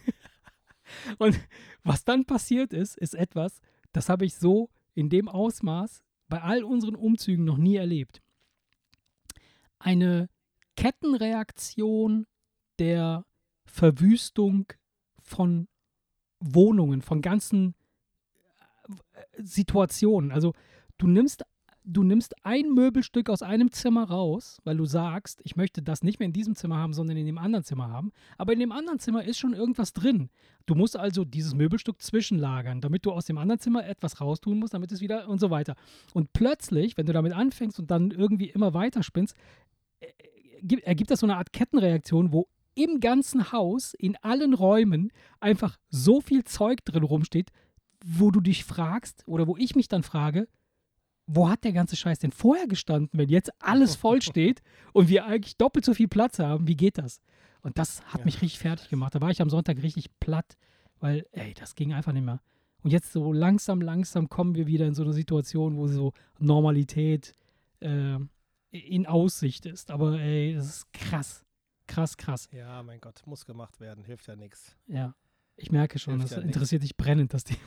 Und 1.19 1.39
was 1.83 2.05
dann 2.05 2.25
passiert 2.25 2.73
ist, 2.73 2.97
ist 2.97 3.15
etwas, 3.15 3.61
das 3.93 4.09
habe 4.09 4.27
ich 4.27 4.35
so 4.35 4.71
in 4.95 5.09
dem 5.09 5.29
Ausmaß 5.29 6.03
bei 6.29 6.43
all 6.43 6.65
unseren 6.65 6.97
Umzügen 6.97 7.45
noch 7.45 7.57
nie 7.57 7.77
erlebt. 7.77 8.21
Eine 9.79 10.29
Kettenreaktion 10.77 12.27
der 12.79 13.25
Verwüstung 13.65 14.67
von 15.23 15.69
Wohnungen, 16.41 17.03
von 17.03 17.23
ganzen 17.23 17.75
äh, 19.13 19.43
Situationen. 19.43 20.31
Also 20.31 20.55
du 20.99 21.07
nimmst, 21.07 21.45
du 21.91 22.03
nimmst 22.03 22.35
ein 22.45 22.75
Möbelstück 22.75 23.31
aus 23.31 23.43
einem 23.43 23.73
Zimmer 23.73 24.05
raus, 24.05 24.61
weil 24.65 24.77
du 24.77 24.85
sagst, 24.85 25.41
ich 25.45 25.57
möchte 25.57 25.81
das 25.83 26.03
nicht 26.03 26.19
mehr 26.19 26.27
in 26.27 26.35
diesem 26.35 26.55
Zimmer 26.55 26.77
haben, 26.77 26.93
sondern 26.93 27.17
in 27.17 27.25
dem 27.25 27.39
anderen 27.39 27.65
Zimmer 27.65 27.89
haben. 27.89 28.13
Aber 28.37 28.53
in 28.53 28.59
dem 28.59 28.73
anderen 28.73 28.99
Zimmer 28.99 29.25
ist 29.25 29.39
schon 29.39 29.55
irgendwas 29.55 29.95
drin. 29.95 30.29
Du 30.67 30.75
musst 30.75 30.99
also 30.99 31.25
dieses 31.25 31.55
Möbelstück 31.55 32.03
zwischenlagern, 32.03 32.83
damit 32.83 33.07
du 33.07 33.13
aus 33.13 33.25
dem 33.25 33.39
anderen 33.39 33.59
Zimmer 33.59 33.87
etwas 33.87 34.21
raustun 34.21 34.59
musst, 34.59 34.75
damit 34.75 34.93
es 34.93 35.01
wieder 35.01 35.29
und 35.29 35.41
so 35.41 35.49
weiter. 35.49 35.77
Und 36.13 36.35
plötzlich, 36.35 36.99
wenn 36.99 37.07
du 37.07 37.15
damit 37.15 37.33
anfängst 37.33 37.81
und 37.81 37.91
dann 37.91 38.11
irgendwie 38.11 38.51
immer 38.51 38.75
weiter 38.75 39.03
spinnst, 39.03 39.35
äh, 40.01 40.09
gibt- 40.61 40.85
ergibt 40.85 41.11
das 41.11 41.21
so 41.21 41.27
eine 41.27 41.37
Art 41.37 41.55
Kettenreaktion, 41.55 42.35
wo 42.35 42.49
im 42.75 43.01
ganzen 43.01 43.51
Haus, 43.51 43.95
in 43.95 44.15
allen 44.17 44.53
Räumen 44.53 45.11
einfach 45.41 45.79
so 45.89 46.21
viel 46.21 46.45
Zeug 46.45 46.85
drin 46.85 47.03
rumsteht, 47.03 47.51
wo 48.05 48.31
du 48.31 48.41
dich 48.41 48.65
fragst 48.65 49.25
oder 49.27 49.47
wo 49.47 49.57
ich 49.57 49.75
mich 49.75 49.89
dann 49.89 50.03
frage, 50.03 50.49
wo 51.31 51.49
hat 51.49 51.63
der 51.63 51.73
ganze 51.73 51.95
Scheiß 51.95 52.19
denn 52.19 52.33
vorher 52.33 52.67
gestanden, 52.67 53.11
wenn 53.13 53.29
jetzt 53.29 53.51
alles 53.63 53.95
voll 54.05 54.23
steht 54.23 54.63
und 54.93 55.09
wir 55.09 55.27
eigentlich 55.27 55.57
doppelt 55.57 55.85
so 55.85 55.95
viel 55.95 56.09
Platz 56.09 56.39
haben? 56.39 56.67
Wie 56.67 56.77
geht 56.77 56.99
das? 56.99 57.21
Und 57.61 57.79
das 57.79 58.03
hat 58.07 58.21
Ja. 58.21 58.25
mich 58.25 58.41
richtig 58.43 58.59
fertig 58.59 58.89
gemacht. 58.89 59.15
Da 59.15 59.21
war 59.21 59.31
ich 59.31 59.41
am 59.43 59.51
Sonntag 59.51 59.83
richtig 59.83 60.11
platt, 60.21 60.57
weil, 61.01 61.27
ey, 61.33 61.55
das 61.55 61.75
ging 61.75 61.93
einfach 61.93 62.13
nicht 62.13 62.25
mehr. 62.25 62.41
Und 62.83 62.91
jetzt 62.93 63.13
so 63.13 63.33
langsam, 63.33 63.81
langsam 63.81 64.29
kommen 64.29 64.55
wir 64.55 64.67
wieder 64.67 64.87
in 64.87 64.95
so 64.95 65.03
eine 65.03 65.13
Situation, 65.13 65.77
wo 65.77 65.87
so 65.89 66.13
Normalität 66.39 67.35
äh, 67.81 68.17
in 68.71 69.07
Aussicht 69.07 69.67
ist. 69.67 69.91
Aber 69.91 70.19
ey, 70.21 70.55
das 70.55 70.67
ist 70.67 70.93
krass. 70.93 71.45
Krass, 71.87 72.17
krass. 72.17 72.49
Ja, 72.53 72.83
mein 72.83 73.01
Gott, 73.01 73.23
muss 73.27 73.45
gemacht 73.45 73.81
werden, 73.81 74.05
hilft 74.05 74.27
ja 74.29 74.37
nichts. 74.37 74.77
Ja. 74.87 75.15
Ich 75.57 75.73
merke 75.73 75.99
schon, 75.99 76.19
Hilft 76.21 76.33
das 76.33 76.39
ja 76.39 76.45
interessiert 76.45 76.83
dich 76.85 76.97
brennend, 76.97 77.35
das 77.35 77.43
Thema. 77.45 77.59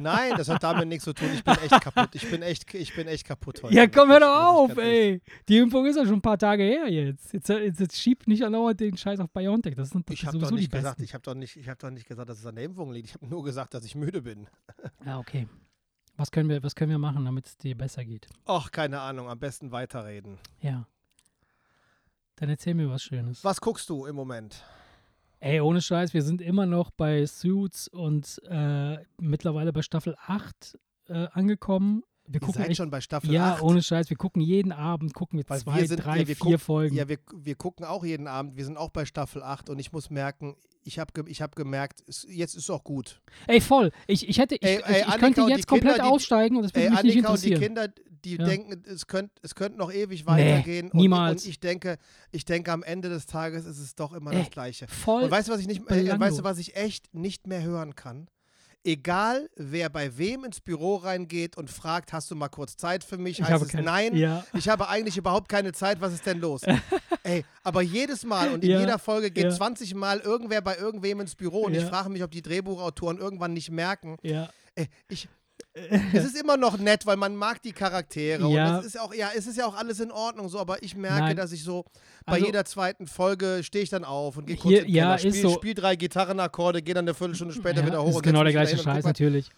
Nein, 0.00 0.32
das 0.36 0.48
hat 0.48 0.62
damit 0.62 0.88
nichts 0.88 1.04
zu 1.04 1.12
tun. 1.12 1.28
Ich 1.32 1.44
bin 1.44 1.54
echt 1.54 1.80
kaputt. 1.80 2.10
Ich 2.14 2.30
bin 2.30 2.42
echt, 2.42 2.74
ich 2.74 2.94
bin 2.94 3.08
echt 3.08 3.26
kaputt 3.26 3.62
heute. 3.62 3.74
Ja, 3.74 3.86
komm, 3.86 4.10
hör 4.10 4.20
doch 4.20 4.36
auf, 4.36 4.76
ey. 4.76 5.20
Die 5.48 5.58
Impfung 5.58 5.86
ist 5.86 5.96
ja 5.96 6.04
schon 6.04 6.14
ein 6.14 6.22
paar 6.22 6.38
Tage 6.38 6.62
her 6.62 6.88
jetzt. 6.88 7.32
Jetzt, 7.32 7.48
jetzt, 7.48 7.80
jetzt 7.80 7.96
schiebt 7.96 8.28
nicht 8.28 8.44
andauernd 8.44 8.80
den 8.80 8.96
Scheiß 8.96 9.20
auf 9.20 9.30
BioNTech. 9.30 9.74
Das 9.74 9.90
sind 9.90 10.08
Ich 10.10 10.26
habe 10.26 10.38
doch 10.38 10.50
nicht 10.50 10.70
gesagt, 10.70 11.00
ich 11.00 11.14
habe 11.14 11.22
doch 11.22 11.34
nicht, 11.34 11.56
ich 11.56 11.68
habe 11.68 11.78
doch 11.78 11.90
nicht 11.90 12.06
gesagt, 12.06 12.28
dass 12.28 12.38
es 12.38 12.46
an 12.46 12.56
der 12.56 12.64
Impfung 12.64 12.92
liegt. 12.92 13.08
Ich 13.08 13.14
habe 13.14 13.26
nur 13.26 13.44
gesagt, 13.44 13.74
dass 13.74 13.84
ich 13.84 13.94
müde 13.94 14.22
bin. 14.22 14.48
Ja, 15.04 15.18
okay. 15.20 15.46
Was 16.16 16.32
können, 16.32 16.48
wir, 16.48 16.62
was 16.64 16.74
können 16.74 16.90
wir 16.90 16.98
machen, 16.98 17.24
damit 17.24 17.46
es 17.46 17.56
dir 17.56 17.76
besser 17.76 18.04
geht? 18.04 18.26
Ach, 18.44 18.72
keine 18.72 19.00
Ahnung. 19.00 19.28
Am 19.28 19.38
besten 19.38 19.70
weiterreden. 19.70 20.38
Ja. 20.60 20.86
Dann 22.36 22.48
erzähl 22.48 22.74
mir 22.74 22.90
was 22.90 23.02
Schönes. 23.02 23.44
Was 23.44 23.60
guckst 23.60 23.88
du 23.88 24.04
im 24.06 24.16
Moment? 24.16 24.64
Ey, 25.40 25.60
ohne 25.60 25.80
Scheiß, 25.80 26.14
wir 26.14 26.22
sind 26.22 26.42
immer 26.42 26.66
noch 26.66 26.90
bei 26.90 27.24
Suits 27.24 27.86
und 27.86 28.42
äh, 28.48 28.98
mittlerweile 29.20 29.72
bei 29.72 29.82
Staffel 29.82 30.16
8 30.26 30.76
äh, 31.06 31.28
angekommen. 31.32 32.02
Wir 32.30 32.40
gucken 32.40 32.62
echt, 32.62 32.76
schon 32.76 32.90
bei 32.90 33.00
Staffel 33.00 33.32
ja, 33.32 33.54
8. 33.54 33.62
ohne 33.62 33.82
Scheiß, 33.82 34.10
wir 34.10 34.16
gucken 34.16 34.42
jeden 34.42 34.70
Abend, 34.72 35.14
gucken 35.14 35.38
wir 35.38 35.44
Weil 35.48 35.60
zwei, 35.60 35.80
wir 35.80 35.88
sind- 35.88 36.04
drei, 36.04 36.20
ja, 36.20 36.28
wir 36.28 36.36
vier 36.36 36.36
gucken- 36.36 36.58
Folgen. 36.58 36.94
Ja, 36.96 37.08
wir, 37.08 37.18
wir 37.34 37.54
gucken 37.54 37.84
auch 37.86 38.04
jeden 38.04 38.26
Abend. 38.26 38.56
Wir 38.56 38.64
sind 38.64 38.76
auch 38.76 38.90
bei 38.90 39.04
Staffel 39.06 39.42
8 39.42 39.70
und 39.70 39.78
ich 39.78 39.92
muss 39.92 40.10
merken, 40.10 40.56
ich 40.84 40.98
habe 40.98 41.12
ich 41.28 41.40
hab 41.42 41.56
gemerkt, 41.56 42.02
es, 42.06 42.26
jetzt 42.28 42.54
ist 42.54 42.68
auch 42.70 42.84
gut. 42.84 43.20
Ey, 43.46 43.60
voll. 43.60 43.90
Ich, 44.06 44.28
ich 44.28 44.38
hätte, 44.38 44.56
ich, 44.56 44.62
Ey, 44.62 44.76
ich, 44.78 44.84
ey, 44.86 44.96
ich 45.00 45.06
Annika 45.06 45.18
könnte 45.18 45.40
jetzt 45.48 45.66
komplett 45.66 45.94
Kinder, 45.94 46.04
die- 46.08 46.10
aussteigen 46.12 46.56
und 46.56 46.62
das 46.64 46.74
würde 46.74 46.84
Ey, 46.86 46.90
mich 46.90 47.02
nicht 47.02 47.12
Annika 47.14 47.32
und 47.32 47.42
die 47.42 47.52
interessieren. 47.52 47.74
Kinder, 47.76 47.94
die 48.24 48.36
Ja. 48.36 48.44
denken, 48.46 48.82
es 48.86 49.06
könnte 49.06 49.32
es 49.42 49.54
könnt 49.54 49.76
noch 49.78 49.92
ewig 49.92 50.22
Nee, 50.24 50.26
weitergehen. 50.26 50.90
und, 50.90 50.94
niemals. 51.00 51.44
Und 51.44 51.48
ich 51.50 51.60
denke, 51.60 51.98
ich 52.32 52.44
denke, 52.44 52.72
am 52.72 52.82
Ende 52.82 53.08
des 53.08 53.26
Tages 53.26 53.64
ist 53.64 53.78
es 53.78 53.94
doch 53.94 54.12
immer 54.12 54.32
Ey, 54.32 54.40
das 54.40 54.50
Gleiche. 54.50 54.86
Voll. 54.88 55.22
Und 55.24 55.30
weißt 55.30 55.48
du, 55.48 55.52
was 55.52 55.60
ich 55.60 55.66
nicht, 55.68 55.88
äh, 55.90 56.18
weißt 56.18 56.40
du, 56.40 56.44
was 56.44 56.58
ich 56.58 56.76
echt 56.76 57.14
nicht 57.14 57.46
mehr 57.46 57.62
hören 57.62 57.94
kann? 57.94 58.28
Egal, 58.84 59.50
wer 59.56 59.90
bei 59.90 60.16
wem 60.16 60.44
ins 60.44 60.60
Büro 60.60 60.96
reingeht 60.96 61.56
und 61.56 61.70
fragt, 61.70 62.12
hast 62.12 62.30
du 62.30 62.36
mal 62.36 62.48
kurz 62.48 62.76
Zeit 62.76 63.04
für 63.04 63.18
mich? 63.18 63.40
ich 63.40 63.44
Heißt 63.44 63.64
es 63.64 63.68
keine, 63.70 63.84
nein? 63.84 64.16
Ja. 64.16 64.44
Ich 64.54 64.68
habe 64.68 64.88
eigentlich 64.88 65.16
überhaupt 65.16 65.48
keine 65.48 65.72
Zeit, 65.72 66.00
was 66.00 66.14
ist 66.14 66.24
denn 66.24 66.38
los? 66.38 66.62
Ey, 67.24 67.44
aber 67.64 67.82
jedes 67.82 68.24
Mal 68.24 68.52
und 68.52 68.64
in 68.64 68.70
Ja, 68.70 68.80
jeder 68.80 68.98
Folge 68.98 69.30
geht 69.30 69.44
ja. 69.44 69.50
20 69.50 69.94
Mal 69.94 70.20
irgendwer 70.20 70.62
bei 70.62 70.76
irgendwem 70.76 71.20
ins 71.20 71.34
Büro 71.34 71.62
und 71.62 71.74
ich 71.74 71.84
frage 71.84 72.08
mich, 72.08 72.22
ob 72.22 72.30
die 72.30 72.40
Drehbuchautoren 72.42 73.18
irgendwann 73.18 73.52
nicht 73.52 73.70
merken, 73.70 74.16
ey, 74.22 74.88
ich, 75.08 75.28
es 76.12 76.24
ist 76.24 76.36
immer 76.40 76.56
noch 76.56 76.78
nett, 76.78 77.06
weil 77.06 77.16
man 77.16 77.34
mag 77.36 77.62
die 77.62 77.72
Charaktere. 77.72 78.48
Ja. 78.48 78.74
Und 78.76 78.80
es 78.80 78.86
ist 78.94 79.00
auch, 79.00 79.14
ja, 79.14 79.30
es 79.36 79.46
ist 79.46 79.56
ja 79.56 79.66
auch 79.66 79.74
alles 79.76 80.00
in 80.00 80.10
Ordnung 80.10 80.48
so, 80.48 80.58
aber 80.58 80.82
ich 80.82 80.96
merke, 80.96 81.18
Nein. 81.20 81.36
dass 81.36 81.52
ich 81.52 81.62
so 81.64 81.84
bei 82.26 82.34
Also- 82.34 82.46
jeder 82.46 82.64
zweiten 82.64 83.06
Folge 83.06 83.60
stehe 83.62 83.82
ich 83.84 83.90
dann 83.90 84.04
auf 84.04 84.36
und 84.36 84.46
gehe 84.46 84.56
kurz 84.56 84.68
Hier- 84.70 84.80
in 84.80 84.86
den 84.86 84.94
ja, 84.94 85.16
Keller, 85.16 85.28
ist 85.28 85.36
spiel, 85.36 85.50
so. 85.50 85.54
spiel 85.56 85.74
drei 85.74 85.96
Gitarrenakkorde, 85.96 86.82
gehe 86.82 86.94
dann 86.94 87.04
eine 87.04 87.14
Viertelstunde 87.14 87.54
später 87.54 87.80
ja, 87.80 87.86
wieder 87.86 87.98
hoch 88.00 88.06
das 88.06 88.10
ist 88.10 88.16
und 88.16 88.22
genau 88.24 88.42
der 88.42 88.52
gleiche 88.52 88.78
Scheiß, 88.78 89.04
natürlich. 89.04 89.50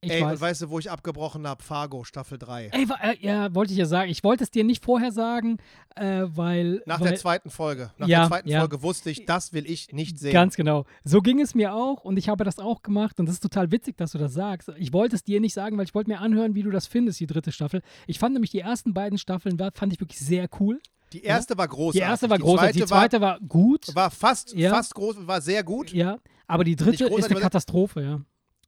Ich 0.00 0.12
Ey, 0.12 0.22
weiß. 0.22 0.32
und 0.34 0.40
weißt 0.40 0.62
du, 0.62 0.70
wo 0.70 0.78
ich 0.78 0.88
abgebrochen 0.90 1.44
habe? 1.44 1.60
Fargo, 1.60 2.04
Staffel 2.04 2.38
3. 2.38 2.68
Ey, 2.72 2.86
äh, 3.02 3.16
ja, 3.20 3.52
wollte 3.52 3.72
ich 3.72 3.78
ja 3.80 3.86
sagen. 3.86 4.08
Ich 4.12 4.22
wollte 4.22 4.44
es 4.44 4.50
dir 4.52 4.62
nicht 4.62 4.84
vorher 4.84 5.10
sagen, 5.10 5.58
äh, 5.96 6.22
weil. 6.26 6.82
Nach 6.86 7.00
weil, 7.00 7.08
der 7.08 7.18
zweiten 7.18 7.50
Folge. 7.50 7.90
Nach 7.98 8.06
Ja, 8.06 8.20
der 8.20 8.28
zweiten 8.28 8.48
ja. 8.48 8.60
Folge 8.60 8.82
wusste 8.84 9.10
ich, 9.10 9.24
das 9.26 9.52
will 9.52 9.68
ich 9.68 9.92
nicht 9.92 10.16
sehen. 10.20 10.32
Ganz 10.32 10.54
genau. 10.54 10.84
So 11.02 11.20
ging 11.20 11.40
es 11.40 11.56
mir 11.56 11.74
auch 11.74 12.04
und 12.04 12.16
ich 12.16 12.28
habe 12.28 12.44
das 12.44 12.60
auch 12.60 12.82
gemacht 12.82 13.18
und 13.18 13.26
das 13.26 13.34
ist 13.36 13.40
total 13.42 13.72
witzig, 13.72 13.96
dass 13.96 14.12
du 14.12 14.18
das 14.18 14.32
sagst. 14.32 14.70
Ich 14.78 14.92
wollte 14.92 15.16
es 15.16 15.24
dir 15.24 15.40
nicht 15.40 15.52
sagen, 15.54 15.76
weil 15.76 15.84
ich 15.84 15.94
wollte 15.96 16.10
mir 16.10 16.20
anhören, 16.20 16.54
wie 16.54 16.62
du 16.62 16.70
das 16.70 16.86
findest, 16.86 17.18
die 17.18 17.26
dritte 17.26 17.50
Staffel. 17.50 17.82
Ich 18.06 18.20
fand 18.20 18.34
nämlich 18.34 18.52
die 18.52 18.60
ersten 18.60 18.94
beiden 18.94 19.18
Staffeln, 19.18 19.58
war- 19.58 19.72
fand 19.74 19.92
ich 19.92 19.98
wirklich 20.00 20.20
sehr 20.20 20.48
cool. 20.60 20.80
die 21.12 21.22
erste 21.24 21.58
war 21.58 21.66
großartig. 21.66 22.00
Die 22.02 22.06
erste 22.06 22.30
war 22.30 22.38
großartig, 22.38 22.82
die 22.82 22.86
zweite 22.86 23.20
war, 23.20 23.40
gut. 23.40 23.88
war, 23.88 23.94
war 24.04 24.10
fast, 24.12 24.54
Ja. 24.54 24.70
fast 24.70 24.94
groß, 24.94 25.16
war 25.26 25.40
sehr 25.40 25.64
gut. 25.64 25.92
ja, 25.92 26.18
aber 26.46 26.62
die 26.62 26.76
dritte 26.76 27.06
ist 27.06 27.30
eine 27.30 27.40
Katastrophe, 27.40 28.02
ja. 28.02 28.20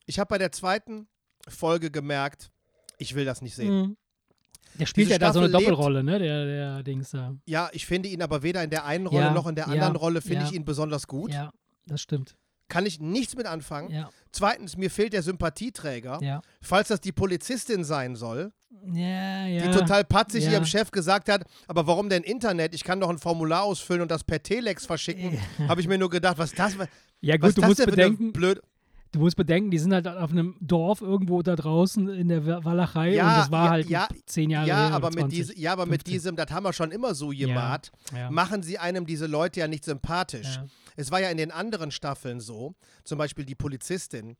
Ich 0.06 0.18
habe 0.18 0.26
bei 0.28 0.38
der 0.38 0.50
zweiten 0.50 1.06
Folge 1.48 1.90
gemerkt, 1.90 2.50
ich 2.98 3.14
will 3.14 3.24
das 3.24 3.42
nicht 3.42 3.54
sehen. 3.54 3.74
Mhm. 3.80 3.96
Der 4.78 4.86
spielt 4.86 5.06
Diese 5.08 5.14
ja 5.14 5.18
da 5.18 5.32
so 5.32 5.40
eine 5.40 5.50
Doppelrolle, 5.50 6.04
ne? 6.04 6.18
Der, 6.18 6.44
der 6.46 6.82
Dings 6.84 7.10
da. 7.10 7.34
Ja, 7.44 7.68
ich 7.72 7.86
finde 7.86 8.08
ihn 8.08 8.22
aber 8.22 8.42
weder 8.42 8.62
in 8.62 8.70
der 8.70 8.84
einen 8.84 9.06
Rolle 9.06 9.24
Ja, 9.26 9.32
noch 9.34 9.46
in 9.48 9.56
der 9.56 9.66
ja, 9.66 9.72
anderen 9.72 9.96
Rolle 9.96 10.20
finde 10.20 10.42
ja. 10.42 10.46
ich 10.48 10.52
ihn 10.52 10.64
besonders 10.64 11.06
gut. 11.08 11.32
Ja, 11.32 11.50
das 11.86 12.00
stimmt. 12.00 12.36
Kann 12.68 12.86
ich 12.86 13.00
nichts 13.00 13.34
mit 13.34 13.46
anfangen. 13.46 13.90
Ja, 13.90 14.10
Zweitens, 14.30 14.76
mir 14.76 14.90
fehlt 14.90 15.12
der 15.12 15.22
Sympathieträger. 15.24 16.20
ja. 16.22 16.40
Falls 16.62 16.86
das 16.86 17.00
die 17.00 17.10
Polizistin 17.10 17.82
sein 17.82 18.14
soll, 18.14 18.52
Ja, 18.86 19.44
ja. 19.46 19.66
die 19.66 19.76
total 19.76 20.04
patzig 20.04 20.44
Ja. 20.44 20.52
ihrem 20.52 20.64
Chef 20.66 20.92
gesagt 20.92 21.28
hat, 21.28 21.42
aber 21.66 21.88
warum 21.88 22.08
denn 22.08 22.22
Internet? 22.22 22.72
Ich 22.72 22.84
kann 22.84 23.00
doch 23.00 23.10
ein 23.10 23.18
Formular 23.18 23.64
ausfüllen 23.64 24.02
und 24.02 24.10
das 24.12 24.22
per 24.22 24.40
Telex 24.40 24.86
verschicken. 24.86 25.36
Habe 25.66 25.80
ich 25.80 25.88
mir 25.88 25.98
nur 25.98 26.10
gedacht, 26.10 26.38
was 26.38 26.52
das? 26.52 26.78
Was 26.78 26.86
ja, 27.20 27.36
gut, 27.36 27.56
du 27.56 27.60
das 27.60 27.68
musst 27.70 27.84
bedenken, 27.84 28.32
blöd. 28.32 28.60
Du 29.12 29.18
musst 29.20 29.36
bedenken, 29.36 29.70
die 29.70 29.78
sind 29.78 29.92
halt 29.92 30.06
auf 30.06 30.30
einem 30.30 30.56
Dorf 30.60 31.00
irgendwo 31.00 31.42
da 31.42 31.56
draußen 31.56 32.08
in 32.08 32.28
der 32.28 32.46
Wa- 32.46 32.64
Walachei 32.64 33.14
Ja, 33.14 33.28
und 33.28 33.36
das 33.38 33.50
war 33.50 33.64
ja, 33.64 33.70
halt 33.70 33.88
ja, 33.88 34.08
zehn 34.26 34.50
Jahre 34.50 34.68
Ja, 34.68 34.76
her 34.88 34.92
aber 34.94 35.08
mit 35.08 35.18
20. 35.20 35.38
diese, 35.38 35.58
ja, 35.58 35.72
aber 35.72 35.86
mit 35.86 36.02
15. 36.02 36.12
diesem, 36.12 36.36
das 36.36 36.50
haben 36.50 36.64
wir 36.64 36.72
schon 36.72 36.90
immer 36.92 37.14
so 37.14 37.28
gemacht, 37.28 37.90
machen 38.30 38.62
sie 38.62 38.78
einem 38.78 39.06
diese 39.06 39.26
Leute 39.26 39.60
ja 39.60 39.68
nicht 39.68 39.84
sympathisch. 39.84 40.60
Es 40.96 41.10
war 41.10 41.20
ja 41.20 41.30
in 41.30 41.36
den 41.38 41.50
anderen 41.50 41.90
Staffeln 41.90 42.40
so, 42.40 42.74
zum 43.04 43.18
Beispiel 43.18 43.44
die 43.44 43.54
Polizistin 43.54 44.36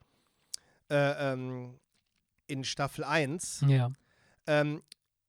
äh, 0.90 1.32
ähm, 1.32 1.78
in 2.46 2.64
Staffel 2.64 3.04
1, 3.04 3.64
Ja, 3.68 3.90
ähm, 4.46 4.82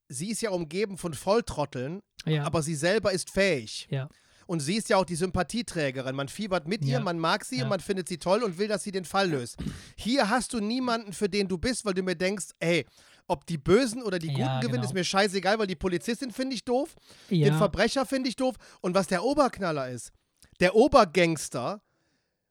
sie 0.07 0.29
ist 0.31 0.41
ja 0.41 0.49
umgeben 0.51 0.97
von 0.97 1.13
Volltrotteln, 1.13 2.01
aber 2.43 2.61
sie 2.61 2.75
selber 2.75 3.11
ist 3.11 3.29
fähig. 3.31 3.87
ja, 3.89 4.07
Und 4.47 4.59
sie 4.59 4.75
ist 4.75 4.89
ja 4.89 4.97
auch 4.97 5.05
die 5.05 5.15
Sympathieträgerin. 5.15 6.15
Man 6.15 6.27
fiebert 6.27 6.67
mit 6.67 6.83
ihr, 6.83 6.93
Ja. 6.93 6.99
man 6.99 7.19
mag 7.19 7.45
sie 7.45 7.57
Ja. 7.57 7.63
und 7.63 7.69
man 7.69 7.79
findet 7.79 8.07
sie 8.09 8.17
toll 8.17 8.43
und 8.43 8.57
will, 8.57 8.67
dass 8.67 8.83
sie 8.83 8.91
den 8.91 9.05
Fall 9.05 9.29
löst. 9.29 9.57
Hier 9.95 10.29
hast 10.29 10.53
du 10.53 10.59
niemanden, 10.59 11.13
für 11.13 11.29
den 11.29 11.47
du 11.47 11.57
bist, 11.57 11.85
weil 11.85 11.93
du 11.93 12.03
mir 12.03 12.15
denkst, 12.15 12.47
ey, 12.59 12.85
ob 13.27 13.45
die 13.45 13.57
Bösen 13.57 14.01
oder 14.03 14.19
die 14.19 14.27
Guten 14.27 14.39
Ja, 14.41 14.59
gewinnen, 14.59 14.73
genau. 14.81 14.85
ist 14.87 14.93
mir 14.93 15.03
scheißegal, 15.05 15.57
weil 15.59 15.67
die 15.67 15.75
Polizistin 15.75 16.31
finde 16.31 16.55
ich 16.55 16.65
doof, 16.65 16.95
den. 17.29 17.53
Verbrecher 17.57 18.05
finde 18.05 18.27
ich 18.29 18.35
doof. 18.35 18.55
Und 18.81 18.93
was 18.95 19.07
der 19.07 19.23
Oberknaller 19.23 19.89
ist, 19.89 20.11
der 20.59 20.75
Obergangster 20.75 21.81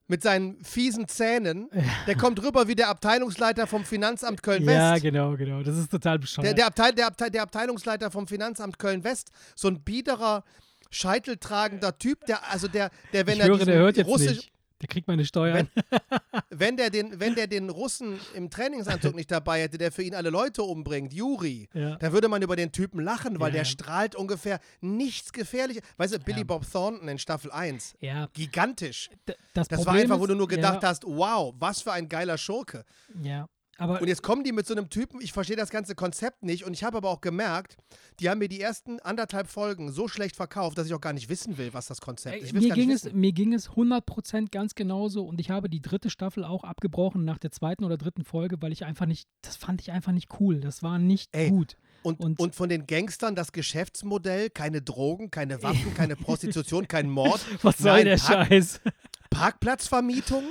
mit 0.07 0.23
seinen 0.23 0.65
fiesen 0.65 1.07
Zähnen, 1.07 1.69
der 2.07 2.17
kommt 2.17 2.43
rüber 2.43 2.67
wie 2.67 2.75
der 2.75 2.89
Abteilungsleiter 2.89 3.67
vom 3.67 3.85
Finanzamt 3.85 4.43
Köln-West. 4.43 4.77
Ja, 4.77 4.99
genau, 4.99 5.37
genau. 5.37 5.63
Das 5.63 5.77
ist 5.77 5.91
total 5.91 6.15
Der, 6.15 6.19
bescheuert. 6.21 6.59
der, 6.59 6.67
Abteil, 6.67 6.93
der, 6.95 7.07
Abteil, 7.07 7.31
der 7.31 7.43
Abteilungsleiter 7.43 8.11
vom 8.11 8.27
Finanzamt 8.27 8.79
Köln-West, 8.79 9.31
so 9.55 9.69
ein 9.69 9.83
biederer, 9.83 10.43
scheiteltragender 10.91 11.99
Typ, 11.99 12.25
der, 12.27 12.51
also 12.51 12.69
der, 12.69 12.91
der 13.13 13.27
wenn 13.27 13.35
ich 13.35 13.41
er 13.41 13.49
höre, 13.49 13.65
der 13.65 13.79
hört 13.79 13.97
jetzt 13.97 14.07
Russisch, 14.07 14.37
nicht. 14.37 14.53
Der 14.81 14.89
kriegt 14.89 15.09
meine 15.09 15.27
Steuern. 15.27 15.69
wenn 16.49 16.79
der 16.79 16.89
den, 16.89 17.21
wenn 17.21 17.35
der 17.35 17.47
den 17.47 17.69
Russen 17.69 18.19
im 18.35 18.49
Trainingsanzug 18.49 19.15
nicht 19.15 19.31
dabei 19.31 19.61
hätte, 19.61 19.77
der 19.77 19.93
für 19.93 20.03
ihn 20.03 20.15
alle 20.15 20.31
Leute 20.31 20.63
umbringt, 20.63 21.13
Juri, 21.13 21.69
Ja. 21.75 21.97
dann 21.97 22.13
würde 22.15 22.29
man 22.29 22.41
über 22.41 22.57
den 22.57 22.73
Typen 22.73 23.01
lachen, 23.01 23.39
weil 23.41 23.49
Ja, 23.51 23.59
der 23.59 23.65
strahlt 23.67 24.15
ungefähr 24.17 24.59
nichts 24.81 25.35
Gefährliches. 25.35 25.83
Weißt 25.99 26.15
du, 26.15 26.19
Billy 26.21 26.39
Ja. 26.39 26.45
Bob 26.45 26.65
Thornton 26.71 27.09
in 27.09 27.19
Staffel 27.19 27.53
1, 27.53 27.95
ja, 28.01 28.29
gigantisch. 28.33 29.11
d- 29.29 29.35
das, 29.53 29.69
Das 29.69 29.85
war 29.85 29.93
einfach, 29.93 30.19
wo 30.19 30.27
du 30.27 30.35
nur 30.35 30.49
gedacht 30.49 30.83
hast, 30.83 31.05
wow, 31.05 31.55
was 31.59 31.83
für 31.83 31.93
ein 31.93 32.09
geiler 32.09 32.39
Schurke. 32.39 32.87
Ja, 33.23 33.49
aber 33.81 34.01
Und 34.01 34.09
jetzt 34.09 34.23
kommen 34.23 34.45
die 34.45 34.53
mit 34.53 34.67
so 34.67 34.75
einem 34.75 34.89
Typen, 34.91 35.21
ich 35.21 35.33
verstehe 35.33 35.57
das 35.57 35.71
ganze 35.71 35.95
Konzept 35.95 36.43
nicht 36.43 36.65
und 36.65 36.73
ich 36.75 36.85
habe 36.85 36.99
aber 36.99 37.09
auch 37.09 37.21
gemerkt, 37.21 37.77
die 38.21 38.29
haben 38.31 38.39
mir 38.39 38.49
die 38.49 38.61
ersten 38.61 39.01
anderthalb 39.01 39.49
Folgen 39.49 39.91
so 39.91 40.07
schlecht 40.07 40.37
verkauft, 40.37 40.79
dass 40.79 40.87
ich 40.87 40.95
auch 40.95 41.01
gar 41.01 41.13
nicht 41.13 41.29
wissen 41.29 41.59
will, 41.59 41.73
was 41.73 41.87
das 41.87 42.01
Konzept 42.01 42.43
ist. 42.43 42.53
Mir 42.53 42.71
ging, 42.75 42.91
es, 42.91 43.13
mir 43.13 43.33
ging 43.33 43.53
es 43.55 43.71
100% 43.71 44.51
ganz 44.51 44.75
genauso 44.75 45.25
und 45.25 45.41
ich 45.41 45.51
habe 45.51 45.69
die 45.69 45.81
dritte 45.83 46.11
Staffel 46.11 46.45
auch 46.45 46.63
abgebrochen 46.65 47.25
nach 47.25 47.39
der 47.39 47.51
zweiten 47.51 47.85
oder 47.85 47.97
dritten 47.97 48.25
Folge, 48.25 48.57
weil 48.61 48.73
ich 48.73 48.85
einfach 48.85 49.07
nicht, 49.07 49.29
das 49.43 49.57
fand 49.57 49.81
ich 49.81 49.91
einfach 49.93 50.13
nicht 50.13 50.29
cool. 50.41 50.61
Das 50.61 50.83
war 50.83 50.99
nicht 50.99 51.31
Ey, 51.33 51.49
gut. 51.51 51.77
Und, 52.03 52.21
und, 52.21 52.39
und- 52.39 52.55
von 52.55 52.69
den 52.69 52.87
Gangstern 52.87 53.35
das 53.35 53.53
Geschäftsmodell, 53.53 54.51
keine 54.51 54.83
Drogen, 54.83 55.31
keine 55.31 55.63
Waffen, 55.63 55.95
keine 55.95 56.17
Prostitution, 56.17 56.87
kein 56.89 57.09
Mord. 57.11 57.41
Was 57.63 57.79
soll 57.79 57.93
Nein, 57.93 58.05
der 58.07 58.17
Park- 58.19 58.49
Scheiß? 58.49 58.81
Parkplatzvermietung? 59.31 60.45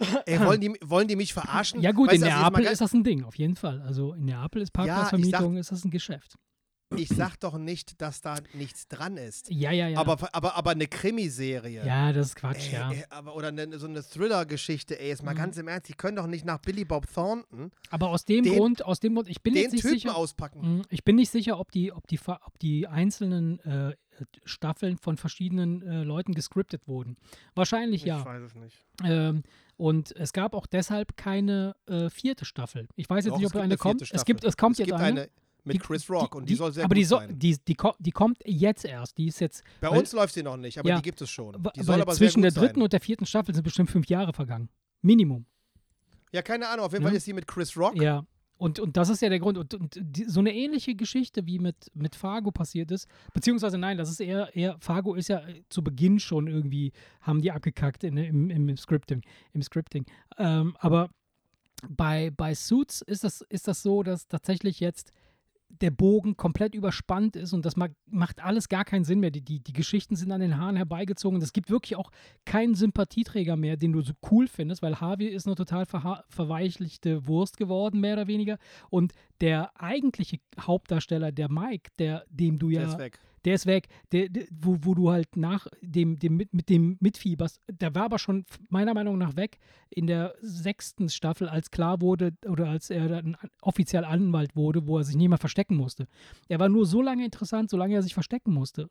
Ey, 0.26 0.40
wollen 0.40 0.60
die, 0.60 0.74
wollen 0.84 1.08
die 1.08 1.16
mich 1.16 1.32
verarschen? 1.32 1.80
Ja 1.80 1.92
gut, 1.92 2.08
Weißt 2.10 2.18
in 2.22 2.24
also 2.24 2.38
Neapel 2.42 2.64
ist 2.64 2.80
das 2.80 2.92
ein 2.92 3.04
Ding, 3.04 3.24
auf 3.24 3.36
jeden 3.36 3.56
Fall. 3.56 3.80
Also 3.82 4.12
in 4.14 4.26
Neapel 4.26 4.62
ist 4.62 4.72
Ja, 4.76 4.82
ich 4.84 4.88
Parkplatzvermietung, 4.88 5.56
ist 5.56 5.72
das 5.72 5.84
ein 5.84 5.90
Geschäft. 5.90 6.34
Ich 6.94 7.08
sag 7.08 7.40
doch 7.40 7.58
nicht, 7.58 8.00
dass 8.00 8.20
da 8.20 8.36
nichts 8.54 8.86
dran 8.86 9.16
ist. 9.16 9.48
Ja, 9.50 9.72
ja, 9.72 9.88
ja. 9.88 9.98
Aber, 9.98 10.18
aber, 10.32 10.54
aber 10.54 10.70
eine 10.70 10.86
Krimiserie. 10.86 11.84
ja, 11.84 12.12
das 12.12 12.28
ist 12.28 12.36
Quatsch, 12.36 12.68
Ey, 12.68 12.74
ja. 12.74 12.90
ey, 12.92 13.04
aber, 13.10 13.34
oder 13.34 13.48
eine, 13.48 13.76
so 13.78 13.88
eine 13.88 14.04
Thriller-Geschichte, 14.04 15.00
ey, 15.00 15.08
jetzt 15.08 15.24
mal 15.24 15.32
Mhm. 15.34 15.38
ganz 15.38 15.56
im 15.56 15.66
Ernst, 15.66 15.88
die 15.88 15.94
können 15.94 16.16
doch 16.16 16.28
nicht 16.28 16.44
nach 16.44 16.58
Billy 16.58 16.84
Bob 16.84 17.06
Thornton 17.12 17.72
Aber 17.90 18.10
aus 18.10 18.24
dem 18.24 18.44
den- 18.44 18.54
Grund, 18.56 18.84
aus 18.84 19.00
dem 19.00 19.14
Grund, 19.14 19.28
ich 19.28 19.42
bin 19.42 19.54
den 19.54 19.64
jetzt 19.64 19.72
nicht 19.72 19.82
Typen 19.82 19.94
sicher. 19.98 20.16
auspacken. 20.16 20.78
Mm, 20.78 20.82
Ich 20.90 21.02
bin 21.02 21.16
nicht 21.16 21.30
sicher, 21.32 21.58
ob 21.58 21.72
die, 21.72 21.90
ob 21.90 22.06
die, 22.06 22.20
ob 22.28 22.58
die 22.60 22.86
einzelnen 22.86 23.58
äh, 23.60 23.96
Staffeln 24.44 24.96
von 24.98 25.16
verschiedenen 25.16 25.82
äh, 25.82 26.02
Leuten 26.02 26.32
gescriptet 26.34 26.86
wurden. 26.88 27.16
Wahrscheinlich 27.54 28.04
ja. 28.04 28.24
weiß 28.24 28.42
es 28.42 28.54
nicht. 28.54 28.84
Ähm, 29.04 29.42
und 29.76 30.14
es 30.16 30.32
gab 30.32 30.54
auch 30.54 30.66
deshalb 30.66 31.16
keine 31.16 31.76
äh, 31.86 32.08
vierte 32.10 32.44
Staffel. 32.44 32.88
Ich 32.96 33.08
weiß 33.10 33.24
jetzt 33.26 33.34
Doch, 33.34 33.38
nicht, 33.38 33.46
ob 33.48 33.54
eine 33.56 33.64
eine 33.64 33.76
kommt. 33.76 34.00
vierte 34.00 34.14
Es 34.16 34.24
gibt, 34.24 34.40
Staffel. 34.40 34.48
es 34.50 34.56
kommt 34.56 34.72
Es 34.74 34.78
jetzt 34.78 34.86
gibt 34.88 35.00
eine. 35.00 35.20
eine 35.22 35.30
mit 35.64 35.80
Chris 35.82 36.08
Rock 36.08 36.34
und 36.36 36.48
die, 36.48 36.54
soll 36.54 36.72
sehr 36.72 36.84
aber 36.84 36.94
gut 36.94 36.98
die, 36.98 37.04
so, 37.04 37.16
sein. 37.18 37.38
die, 37.38 37.56
die, 37.58 37.74
ko- 37.74 37.96
die 37.98 38.12
kommt 38.12 38.38
jetzt 38.46 38.84
erst. 38.84 39.18
Die 39.18 39.26
ist 39.26 39.40
jetzt. 39.40 39.64
Bei 39.80 39.90
weil- 39.90 39.98
uns 39.98 40.12
läuft 40.12 40.32
sie 40.34 40.44
noch 40.44 40.56
nicht, 40.56 40.78
aber 40.78 40.88
Ja. 40.88 40.96
die 40.96 41.02
gibt 41.02 41.20
es 41.20 41.28
schon. 41.28 41.56
Die 41.74 41.82
soll 41.82 42.00
aber 42.00 42.12
zwischen 42.14 42.42
der 42.42 42.52
dritten 42.52 42.76
sein. 42.76 42.82
und 42.84 42.92
der 42.92 43.00
vierten 43.00 43.26
Staffel 43.26 43.52
sind 43.54 43.64
bestimmt 43.64 43.90
fünf 43.90 44.06
Jahre 44.06 44.32
vergangen. 44.32 44.68
Minimum. 45.02 45.44
Ja, 46.32 46.42
keine 46.42 46.68
Ahnung, 46.68 46.86
auf 46.86 46.92
jeden 46.92 47.02
Ne? 47.04 47.10
Fall 47.10 47.16
ist 47.16 47.24
sie 47.24 47.32
mit 47.32 47.46
Chris 47.48 47.76
Rock. 47.76 47.96
Ja. 48.00 48.24
Und, 48.58 48.80
und 48.80 48.96
das 48.96 49.08
ist 49.08 49.22
ja 49.22 49.28
der 49.28 49.38
Grund. 49.38 49.58
Und, 49.58 49.74
und 49.74 49.98
die, 50.00 50.24
so 50.24 50.40
eine 50.40 50.54
ähnliche 50.54 50.94
Geschichte 50.94 51.46
wie 51.46 51.58
mit, 51.58 51.90
mit 51.94 52.14
Fargo 52.14 52.50
passiert 52.50 52.90
ist, 52.90 53.06
beziehungsweise 53.32 53.78
nein, 53.78 53.98
das 53.98 54.10
ist 54.10 54.20
eher, 54.20 54.54
eher 54.56 54.76
Fargo 54.80 55.14
ist 55.14 55.28
ja 55.28 55.46
äh, 55.46 55.62
zu 55.68 55.82
Beginn 55.82 56.18
schon 56.18 56.46
irgendwie, 56.46 56.92
haben 57.20 57.42
die 57.42 57.52
abgekackt 57.52 58.04
in, 58.04 58.16
im, 58.16 58.50
im 58.50 58.76
Scripting. 58.76 59.22
Im 59.52 59.62
Scripting. 59.62 60.06
Ähm, 60.38 60.76
aber 60.78 61.10
bei, 61.88 62.30
bei 62.30 62.54
Suits 62.54 63.02
ist 63.02 63.24
das, 63.24 63.42
ist 63.42 63.68
das 63.68 63.82
so, 63.82 64.02
dass 64.02 64.28
tatsächlich 64.28 64.80
jetzt 64.80 65.12
der 65.68 65.90
Bogen 65.90 66.36
komplett 66.36 66.74
überspannt 66.74 67.36
ist 67.36 67.52
und 67.52 67.64
das 67.66 67.76
ma 67.76 67.88
macht 68.06 68.42
alles 68.42 68.68
gar 68.68 68.84
keinen 68.84 69.04
Sinn 69.04 69.20
mehr. 69.20 69.30
Die, 69.30 69.42
die, 69.42 69.60
die 69.60 69.72
Geschichten 69.72 70.16
sind 70.16 70.32
an 70.32 70.40
den 70.40 70.56
Haaren 70.58 70.76
herbeigezogen. 70.76 71.40
Es 71.42 71.52
gibt 71.52 71.70
wirklich 71.70 71.96
auch 71.96 72.10
keinen 72.44 72.74
Sympathieträger 72.74 73.56
mehr, 73.56 73.76
den 73.76 73.92
du 73.92 74.00
so 74.00 74.12
cool 74.30 74.46
findest, 74.48 74.80
weil 74.82 75.00
Harvey 75.00 75.26
ist 75.26 75.46
eine 75.46 75.56
total 75.56 75.84
verha- 75.84 76.22
verweichlichte 76.28 77.26
Wurst 77.26 77.56
geworden, 77.56 78.00
mehr 78.00 78.14
oder 78.14 78.26
weniger. 78.26 78.58
Und 78.90 79.12
der 79.40 79.70
eigentliche 79.80 80.38
Hauptdarsteller, 80.60 81.32
der 81.32 81.50
Mike, 81.50 81.90
der, 81.98 82.24
dem 82.30 82.58
du 82.58 82.70
ja 82.70 82.80
Der 82.80 82.88
ist 82.88 82.98
weg. 82.98 83.18
Der 83.46 83.54
ist 83.54 83.64
weg, 83.64 83.88
der, 84.12 84.28
der, 84.28 84.44
wo, 84.50 84.76
wo 84.82 84.94
du 84.94 85.10
halt 85.10 85.36
nach 85.36 85.66
dem, 85.80 86.18
dem 86.18 86.36
mit, 86.36 86.52
mit 86.52 86.68
dem 86.68 86.98
mitfieberst. 87.00 87.62
Der 87.70 87.94
war 87.94 88.02
aber 88.04 88.18
schon 88.18 88.44
meiner 88.68 88.92
Meinung 88.92 89.16
nach 89.16 89.36
weg 89.36 89.58
in 89.88 90.06
der 90.06 90.34
sechsten 90.42 91.08
Staffel, 91.08 91.48
als 91.48 91.70
klar 91.70 92.00
wurde 92.02 92.32
oder 92.46 92.68
als 92.68 92.90
er 92.90 93.08
dann 93.08 93.36
an- 93.36 93.50
offiziell 93.62 94.04
Anwalt 94.04 94.56
wurde, 94.56 94.86
wo 94.86 94.98
er 94.98 95.04
sich 95.04 95.16
nicht 95.16 95.28
mehr 95.28 95.38
verstecken 95.38 95.76
musste. 95.76 96.08
Er 96.48 96.58
war 96.58 96.68
nur 96.68 96.84
so 96.84 97.00
lange 97.00 97.24
interessant, 97.24 97.70
solange 97.70 97.94
er 97.94 98.02
sich 98.02 98.14
verstecken 98.14 98.52
musste. 98.52 98.90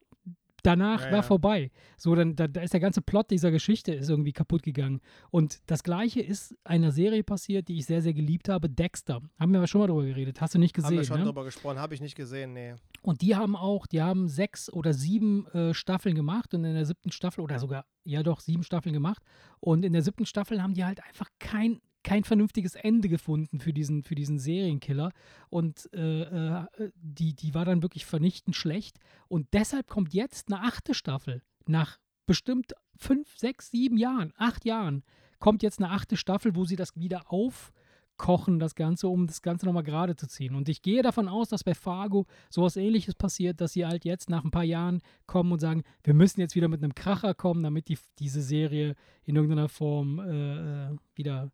Danach 0.65 1.01
Ja, 1.01 1.11
war 1.11 1.17
ja. 1.17 1.21
vorbei. 1.21 1.71
So, 1.97 2.15
dann 2.15 2.35
da, 2.35 2.47
da 2.47 2.61
ist 2.61 2.73
der 2.73 2.79
ganze 2.79 3.01
Plot 3.01 3.29
dieser 3.29 3.51
Geschichte 3.51 3.93
ist 3.93 4.09
irgendwie 4.09 4.33
kaputt 4.33 4.63
gegangen. 4.63 4.99
Und 5.29 5.59
das 5.67 5.83
Gleiche 5.83 6.21
ist 6.21 6.55
einer 6.63 6.91
Serie 6.91 7.23
passiert, 7.23 7.67
die 7.67 7.77
ich 7.77 7.85
sehr, 7.85 8.01
sehr 8.01 8.13
geliebt 8.13 8.49
habe, 8.49 8.69
Dexter. 8.69 9.21
Haben 9.39 9.51
wir 9.51 9.59
aber 9.59 9.67
schon 9.67 9.81
mal 9.81 9.87
drüber 9.87 10.05
geredet. 10.05 10.41
Hast 10.41 10.55
du 10.55 10.59
nicht 10.59 10.73
gesehen? 10.73 10.89
Haben 10.89 10.97
wir 10.97 11.03
schon 11.05 11.19
ne? 11.19 11.25
drüber 11.25 11.43
gesprochen, 11.43 11.79
habe 11.79 11.93
ich 11.93 12.01
nicht 12.01 12.15
gesehen, 12.15 12.53
nee. 12.53 12.73
Und 13.01 13.21
die 13.21 13.35
haben 13.35 13.55
auch, 13.55 13.85
die 13.85 14.01
haben 14.01 14.27
sechs 14.27 14.71
oder 14.71 14.93
sieben 14.93 15.45
äh, 15.47 15.73
Staffeln 15.73 16.15
gemacht 16.15 16.53
und 16.55 16.65
in 16.65 16.73
der 16.73 16.85
siebten 16.85 17.11
Staffel, 17.11 17.41
oder 17.41 17.59
sogar, 17.59 17.85
ja 18.03 18.23
doch, 18.23 18.39
sieben 18.39 18.63
Staffeln 18.63 18.93
gemacht. 18.93 19.21
Und 19.59 19.85
in 19.85 19.93
der 19.93 20.01
siebten 20.01 20.25
Staffel 20.25 20.63
haben 20.63 20.73
die 20.73 20.83
halt 20.83 21.03
einfach 21.03 21.29
kein, 21.39 21.79
kein 22.05 22.23
vernünftiges 22.23 22.75
Ende 22.75 23.09
gefunden 23.09 23.59
für 23.59 23.73
diesen, 23.73 24.03
für 24.03 24.15
diesen 24.15 24.39
Serienkiller. 24.39 25.11
Und 25.49 25.89
äh, 25.93 26.21
äh, 26.21 26.65
die, 26.95 27.33
die 27.33 27.53
war 27.53 27.65
dann 27.65 27.81
wirklich 27.81 28.05
vernichtend 28.05 28.55
schlecht. 28.55 28.99
Und 29.27 29.47
deshalb 29.53 29.87
kommt 29.87 30.13
jetzt 30.13 30.47
eine 30.47 30.61
achte 30.61 30.93
Staffel. 30.93 31.41
Nach 31.65 31.97
bestimmt 32.27 32.73
fünf, 32.95 33.35
sechs, 33.37 33.71
sieben 33.71 33.97
Jahren, 33.97 34.33
acht 34.37 34.65
Jahren, 34.65 35.03
kommt 35.39 35.63
jetzt 35.63 35.79
eine 35.79 35.89
achte 35.91 36.15
Staffel, 36.15 36.55
wo 36.55 36.63
sie 36.63 36.75
das 36.75 36.95
wieder 36.95 37.23
aufkochen, 37.31 38.59
das 38.59 38.75
Ganze, 38.75 39.07
um 39.07 39.25
das 39.25 39.41
Ganze 39.41 39.65
nochmal 39.65 39.83
gerade 39.83 40.15
zu 40.15 40.27
ziehen. 40.27 40.55
Und 40.55 40.69
ich 40.69 40.83
gehe 40.83 41.01
davon 41.01 41.27
aus, 41.27 41.49
dass 41.49 41.63
bei 41.63 41.73
Fargo 41.73 42.27
sowas 42.51 42.77
ähnliches 42.77 43.15
passiert, 43.15 43.61
dass 43.61 43.73
sie 43.73 43.85
halt 43.85 44.05
jetzt 44.05 44.29
nach 44.29 44.43
ein 44.43 44.51
paar 44.51 44.63
Jahren 44.63 45.01
kommen 45.25 45.51
und 45.51 45.59
sagen, 45.59 45.83
wir 46.03 46.13
müssen 46.13 46.39
jetzt 46.39 46.55
wieder 46.55 46.67
mit 46.67 46.83
einem 46.83 46.93
Kracher 46.93 47.33
kommen, 47.33 47.63
damit 47.63 47.89
die, 47.89 47.97
diese 48.19 48.43
Serie 48.43 48.95
in 49.23 49.35
irgendeiner 49.35 49.69
Form 49.69 50.19
äh, 50.19 50.91
äh 50.91 50.95
wieder 51.15 51.51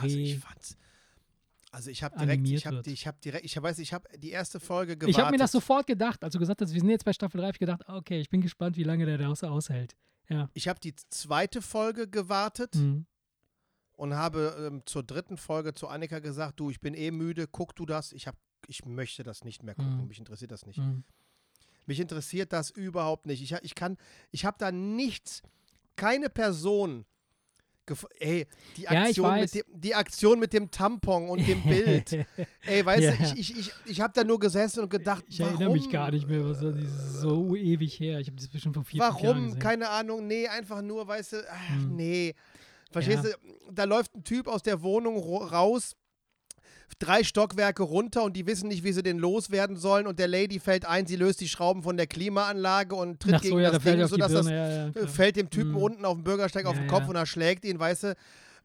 also 0.00 0.16
ich 0.16 0.38
fand's. 0.38 0.76
Also 1.72 1.90
ich 1.90 2.02
habe 2.02 2.18
direkt, 2.18 2.48
ich 2.48 2.66
habe 2.66 2.82
ich 2.86 3.06
habe 3.06 3.18
direkt, 3.22 3.44
ich 3.44 3.62
weiß, 3.62 3.78
ich 3.80 3.92
habe 3.92 4.08
die 4.16 4.30
erste 4.30 4.60
Folge 4.60 4.96
gewartet. 4.96 5.14
Ich 5.14 5.22
habe 5.22 5.32
mir 5.32 5.38
das 5.38 5.52
sofort 5.52 5.86
gedacht, 5.86 6.24
als 6.24 6.32
du 6.32 6.38
gesagt 6.38 6.62
hast, 6.62 6.72
wir 6.72 6.80
sind 6.80 6.88
jetzt 6.88 7.04
bei 7.04 7.12
Staffel 7.12 7.38
3, 7.38 7.46
habe 7.48 7.54
ich 7.54 7.58
gedacht, 7.58 7.86
okay, 7.88 8.18
ich 8.18 8.30
bin 8.30 8.40
gespannt, 8.40 8.78
wie 8.78 8.82
lange 8.82 9.04
der 9.04 9.18
das 9.18 9.44
aushält. 9.44 9.94
Ja. 10.28 10.48
Ich 10.54 10.68
habe 10.68 10.80
die 10.80 10.94
zweite 11.10 11.60
Folge 11.60 12.08
gewartet 12.08 12.74
mhm. 12.76 13.04
und 13.92 14.14
habe 14.14 14.56
ähm, 14.58 14.82
zur 14.86 15.02
dritten 15.02 15.36
Folge 15.36 15.74
zu 15.74 15.88
Annika 15.88 16.20
gesagt, 16.20 16.60
du, 16.60 16.70
ich 16.70 16.80
bin 16.80 16.94
eh 16.94 17.10
müde, 17.10 17.46
guck 17.46 17.76
du 17.76 17.84
das. 17.84 18.12
Ich 18.12 18.26
habe, 18.26 18.38
ich 18.68 18.86
möchte 18.86 19.22
das 19.22 19.44
nicht 19.44 19.62
mehr 19.62 19.74
gucken. 19.74 20.00
Mhm. 20.00 20.08
Mich 20.08 20.18
interessiert 20.18 20.52
das 20.52 20.64
nicht. 20.64 20.78
Mhm. 20.78 21.04
Mich 21.84 22.00
interessiert 22.00 22.54
das 22.54 22.70
überhaupt 22.70 23.26
nicht. 23.26 23.42
Ich, 23.42 23.52
ich 23.52 23.74
kann, 23.74 23.98
ich 24.30 24.44
habe 24.44 24.56
da 24.58 24.72
nichts, 24.72 25.42
keine 25.94 26.30
Person 26.30 27.04
Ey, 28.18 28.46
die 28.76 28.88
Aktion, 28.88 29.26
ja, 29.26 29.40
mit 29.40 29.54
dem, 29.54 29.62
die 29.72 29.94
Aktion 29.94 30.38
mit 30.38 30.52
dem 30.52 30.70
Tampon 30.70 31.28
und 31.28 31.46
dem 31.46 31.62
Bild. 31.62 32.26
Ey, 32.66 32.84
weißt 32.84 33.02
ja. 33.02 33.12
du, 33.12 33.22
ich, 33.22 33.38
ich, 33.38 33.58
ich, 33.58 33.72
ich 33.84 34.00
habe 34.00 34.12
da 34.14 34.24
nur 34.24 34.38
gesessen 34.38 34.80
und 34.80 34.90
gedacht, 34.90 35.24
ich 35.28 35.40
warum? 35.40 35.54
erinnere 35.54 35.72
mich 35.72 35.90
gar 35.90 36.10
nicht 36.10 36.28
mehr, 36.28 36.44
was 36.44 36.60
das 36.60 36.76
ist 36.76 37.20
so 37.20 37.54
ewig 37.54 37.98
her. 38.00 38.20
Ich 38.20 38.26
habe 38.28 38.36
das 38.36 38.48
bestimmt 38.48 38.74
vor 38.74 38.84
vier 38.84 39.00
Warum? 39.00 39.24
Jahren 39.24 39.44
gesehen. 39.46 39.58
Keine 39.60 39.88
Ahnung. 39.90 40.26
Nee, 40.26 40.48
einfach 40.48 40.82
nur, 40.82 41.06
weißt 41.06 41.34
du, 41.34 41.44
ach, 41.50 41.68
hm. 41.68 41.96
nee. 41.96 42.34
Verstehst 42.90 43.24
ja. 43.24 43.30
du, 43.30 43.72
da 43.72 43.84
läuft 43.84 44.14
ein 44.14 44.24
Typ 44.24 44.48
aus 44.48 44.62
der 44.62 44.82
Wohnung 44.82 45.18
raus, 45.18 45.96
drei 46.98 47.24
Stockwerke 47.24 47.82
runter 47.82 48.22
und 48.22 48.36
die 48.36 48.46
wissen 48.46 48.68
nicht, 48.68 48.84
wie 48.84 48.92
sie 48.92 49.02
den 49.02 49.18
loswerden 49.18 49.76
sollen 49.76 50.06
und 50.06 50.18
der 50.18 50.28
Lady 50.28 50.58
fällt 50.58 50.84
ein, 50.84 51.06
sie 51.06 51.16
löst 51.16 51.40
die 51.40 51.48
Schrauben 51.48 51.82
von 51.82 51.96
der 51.96 52.06
Klimaanlage 52.06 52.94
und 52.94 53.20
tritt 53.20 53.34
Ach 53.34 53.40
gegen 53.40 53.58
ja, 53.58 53.70
das 53.70 53.82
da 53.82 53.90
Ding, 53.90 54.06
sodass 54.06 54.32
das 54.32 54.48
ja, 54.48 54.88
ja, 54.88 55.06
fällt 55.06 55.36
dem 55.36 55.50
Typen 55.50 55.72
mhm. 55.72 55.82
unten 55.82 56.04
auf 56.04 56.14
dem 56.14 56.24
Bürgersteig 56.24 56.66
auf 56.66 56.76
den 56.76 56.86
Kopf 56.86 57.08
und 57.08 57.16
er 57.16 57.26
schlägt 57.26 57.64
ihn, 57.64 57.78
weißt 57.78 58.04
du, 58.04 58.16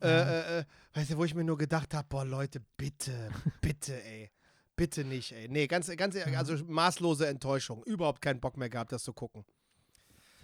äh, 0.01 0.07
äh, 0.07 0.59
äh, 0.59 0.63
weißt 0.93 1.11
du, 1.11 1.17
wo 1.17 1.25
ich 1.25 1.35
mir 1.35 1.43
nur 1.43 1.57
gedacht 1.57 1.93
habe, 1.93 2.07
boah 2.09 2.25
Leute, 2.25 2.61
bitte, 2.77 3.31
bitte, 3.61 4.01
ey. 4.03 4.29
Bitte 4.75 5.03
nicht, 5.03 5.31
ey. 5.33 5.47
Nee, 5.47 5.67
ganz, 5.67 5.95
ganz, 5.95 6.15
also 6.15 6.55
maßlose 6.65 7.27
Enttäuschung. 7.27 7.83
Überhaupt 7.83 8.19
keinen 8.19 8.39
Bock 8.39 8.57
mehr 8.57 8.69
gehabt, 8.69 8.91
das 8.91 9.03
zu 9.03 9.13
gucken. 9.13 9.45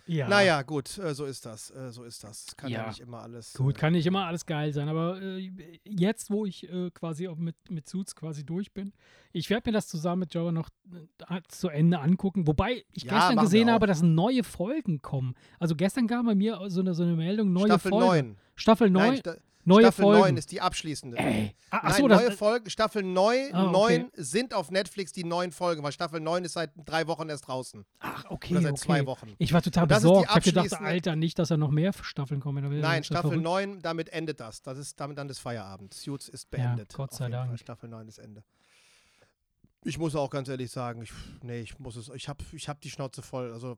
Ja. 0.07 0.27
Naja, 0.27 0.61
gut, 0.61 0.97
äh, 0.97 1.13
so 1.13 1.25
ist 1.25 1.45
das. 1.45 1.69
Äh, 1.71 1.91
so 1.91 2.03
ist 2.03 2.23
das. 2.23 2.47
Kann 2.55 2.71
ja. 2.71 2.81
ja, 2.81 2.87
nicht 2.87 3.01
immer 3.01 3.21
alles. 3.21 3.53
Gut, 3.53 3.75
äh, 3.75 3.79
kann 3.79 3.93
nicht 3.93 4.05
immer 4.05 4.25
alles 4.25 4.45
geil 4.45 4.71
sein, 4.73 4.87
aber 4.89 5.21
äh, 5.21 5.51
jetzt, 5.83 6.31
wo 6.31 6.45
ich 6.45 6.67
quasi 6.93 7.27
mit, 7.35 7.55
mit 7.69 7.87
Suits 7.87 8.15
quasi 8.15 8.45
durch 8.45 8.73
bin, 8.73 8.93
ich 9.31 9.49
werde 9.49 9.69
mir 9.69 9.73
das 9.73 9.87
zusammen 9.87 10.21
mit 10.21 10.33
Joe 10.33 10.51
noch 10.51 10.69
zu 11.49 11.69
Ende 11.69 11.99
angucken. 11.99 12.47
Wobei 12.47 12.83
ich 12.93 13.03
ja, 13.03 13.13
gestern 13.13 13.37
gesehen 13.37 13.69
habe, 13.69 13.85
dass 13.85 14.01
neue 14.01 14.43
Folgen 14.43 15.01
kommen. 15.01 15.35
Also 15.59 15.75
gestern 15.75 16.07
kam 16.07 16.25
bei 16.25 16.35
mir 16.35 16.59
so 16.67 16.79
eine, 16.79 16.93
so 16.93 17.03
eine 17.03 17.15
Meldung, 17.15 17.51
neue 17.51 17.67
Staffel 17.67 17.89
Folgen. 17.89 18.27
9. 18.27 18.37
Staffel 18.55 18.89
9. 18.89 19.07
Nein, 19.07 19.17
Sta 19.17 19.35
Neue 19.67 19.81
Staffel 19.81 20.03
Folgen. 20.03 20.21
9 20.21 20.37
ist 20.37 20.51
die 20.51 20.61
abschließende. 20.61 21.17
Ey. 21.17 21.53
Ah, 21.71 21.81
Nein, 21.83 21.93
so, 21.93 22.07
neue 22.07 22.31
Folgen, 22.31 22.69
Staffel 22.69 23.03
9, 23.03 23.49
ah, 23.51 23.63
okay. 23.65 23.99
9 23.99 24.11
sind 24.15 24.53
auf 24.53 24.71
Netflix 24.71 25.11
die 25.11 25.25
neuen 25.25 25.51
Folgen, 25.51 25.83
weil 25.83 25.91
Staffel 25.91 26.21
9 26.21 26.45
ist 26.45 26.53
seit 26.53 26.71
drei 26.85 27.05
Wochen 27.07 27.27
erst 27.27 27.49
draußen. 27.49 27.85
Ach, 27.99 28.23
okay. 28.29 28.53
Oder 28.53 28.61
seit 28.61 28.71
okay. 28.71 28.81
zwei 28.81 29.05
Wochen. 29.05 29.33
Ich 29.37 29.51
war 29.51 29.61
total 29.61 29.87
besorgt. 29.87 30.29
Ich 30.29 30.35
habe 30.35 30.41
gedacht, 30.41 30.81
Alter, 30.81 31.17
nicht, 31.17 31.37
dass 31.37 31.51
er 31.51 31.57
noch 31.57 31.71
mehr 31.71 31.91
Staffeln 32.01 32.39
kommen. 32.39 32.79
Nein, 32.79 33.03
Staffel 33.03 33.37
9, 33.37 33.81
damit 33.81 34.07
endet 34.09 34.39
das. 34.39 34.61
Das 34.61 34.77
ist 34.77 34.97
damit 35.01 35.17
dann 35.17 35.27
das 35.27 35.39
Feierabend. 35.39 35.93
Suits 35.93 36.29
ist 36.29 36.49
beendet. 36.49 36.93
Ja, 36.93 36.97
Gott 36.97 37.13
sei 37.13 37.27
Dank. 37.27 37.49
Fall. 37.49 37.57
Staffel 37.57 37.89
9 37.89 38.07
ist 38.07 38.19
Ende. 38.19 38.43
Ich 39.83 39.97
muss 39.97 40.15
auch 40.15 40.29
ganz 40.29 40.47
ehrlich 40.47 40.71
sagen, 40.71 41.01
ich, 41.01 41.11
nee, 41.41 41.59
ich 41.59 41.77
muss 41.77 41.97
es, 41.97 42.09
ich 42.15 42.29
habe 42.29 42.43
ich 42.53 42.69
hab 42.69 42.79
die 42.79 42.89
Schnauze 42.89 43.21
voll. 43.21 43.51
Also, 43.51 43.75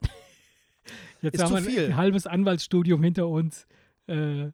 Jetzt 1.22 1.36
ist 1.36 1.42
haben 1.42 1.54
wir 1.54 1.62
viel. 1.64 1.86
ein 1.86 1.98
halbes 1.98 2.28
Anwaltsstudium 2.28 3.04
hinter 3.04 3.28
uns. 3.28 3.66
Äh, 4.08 4.52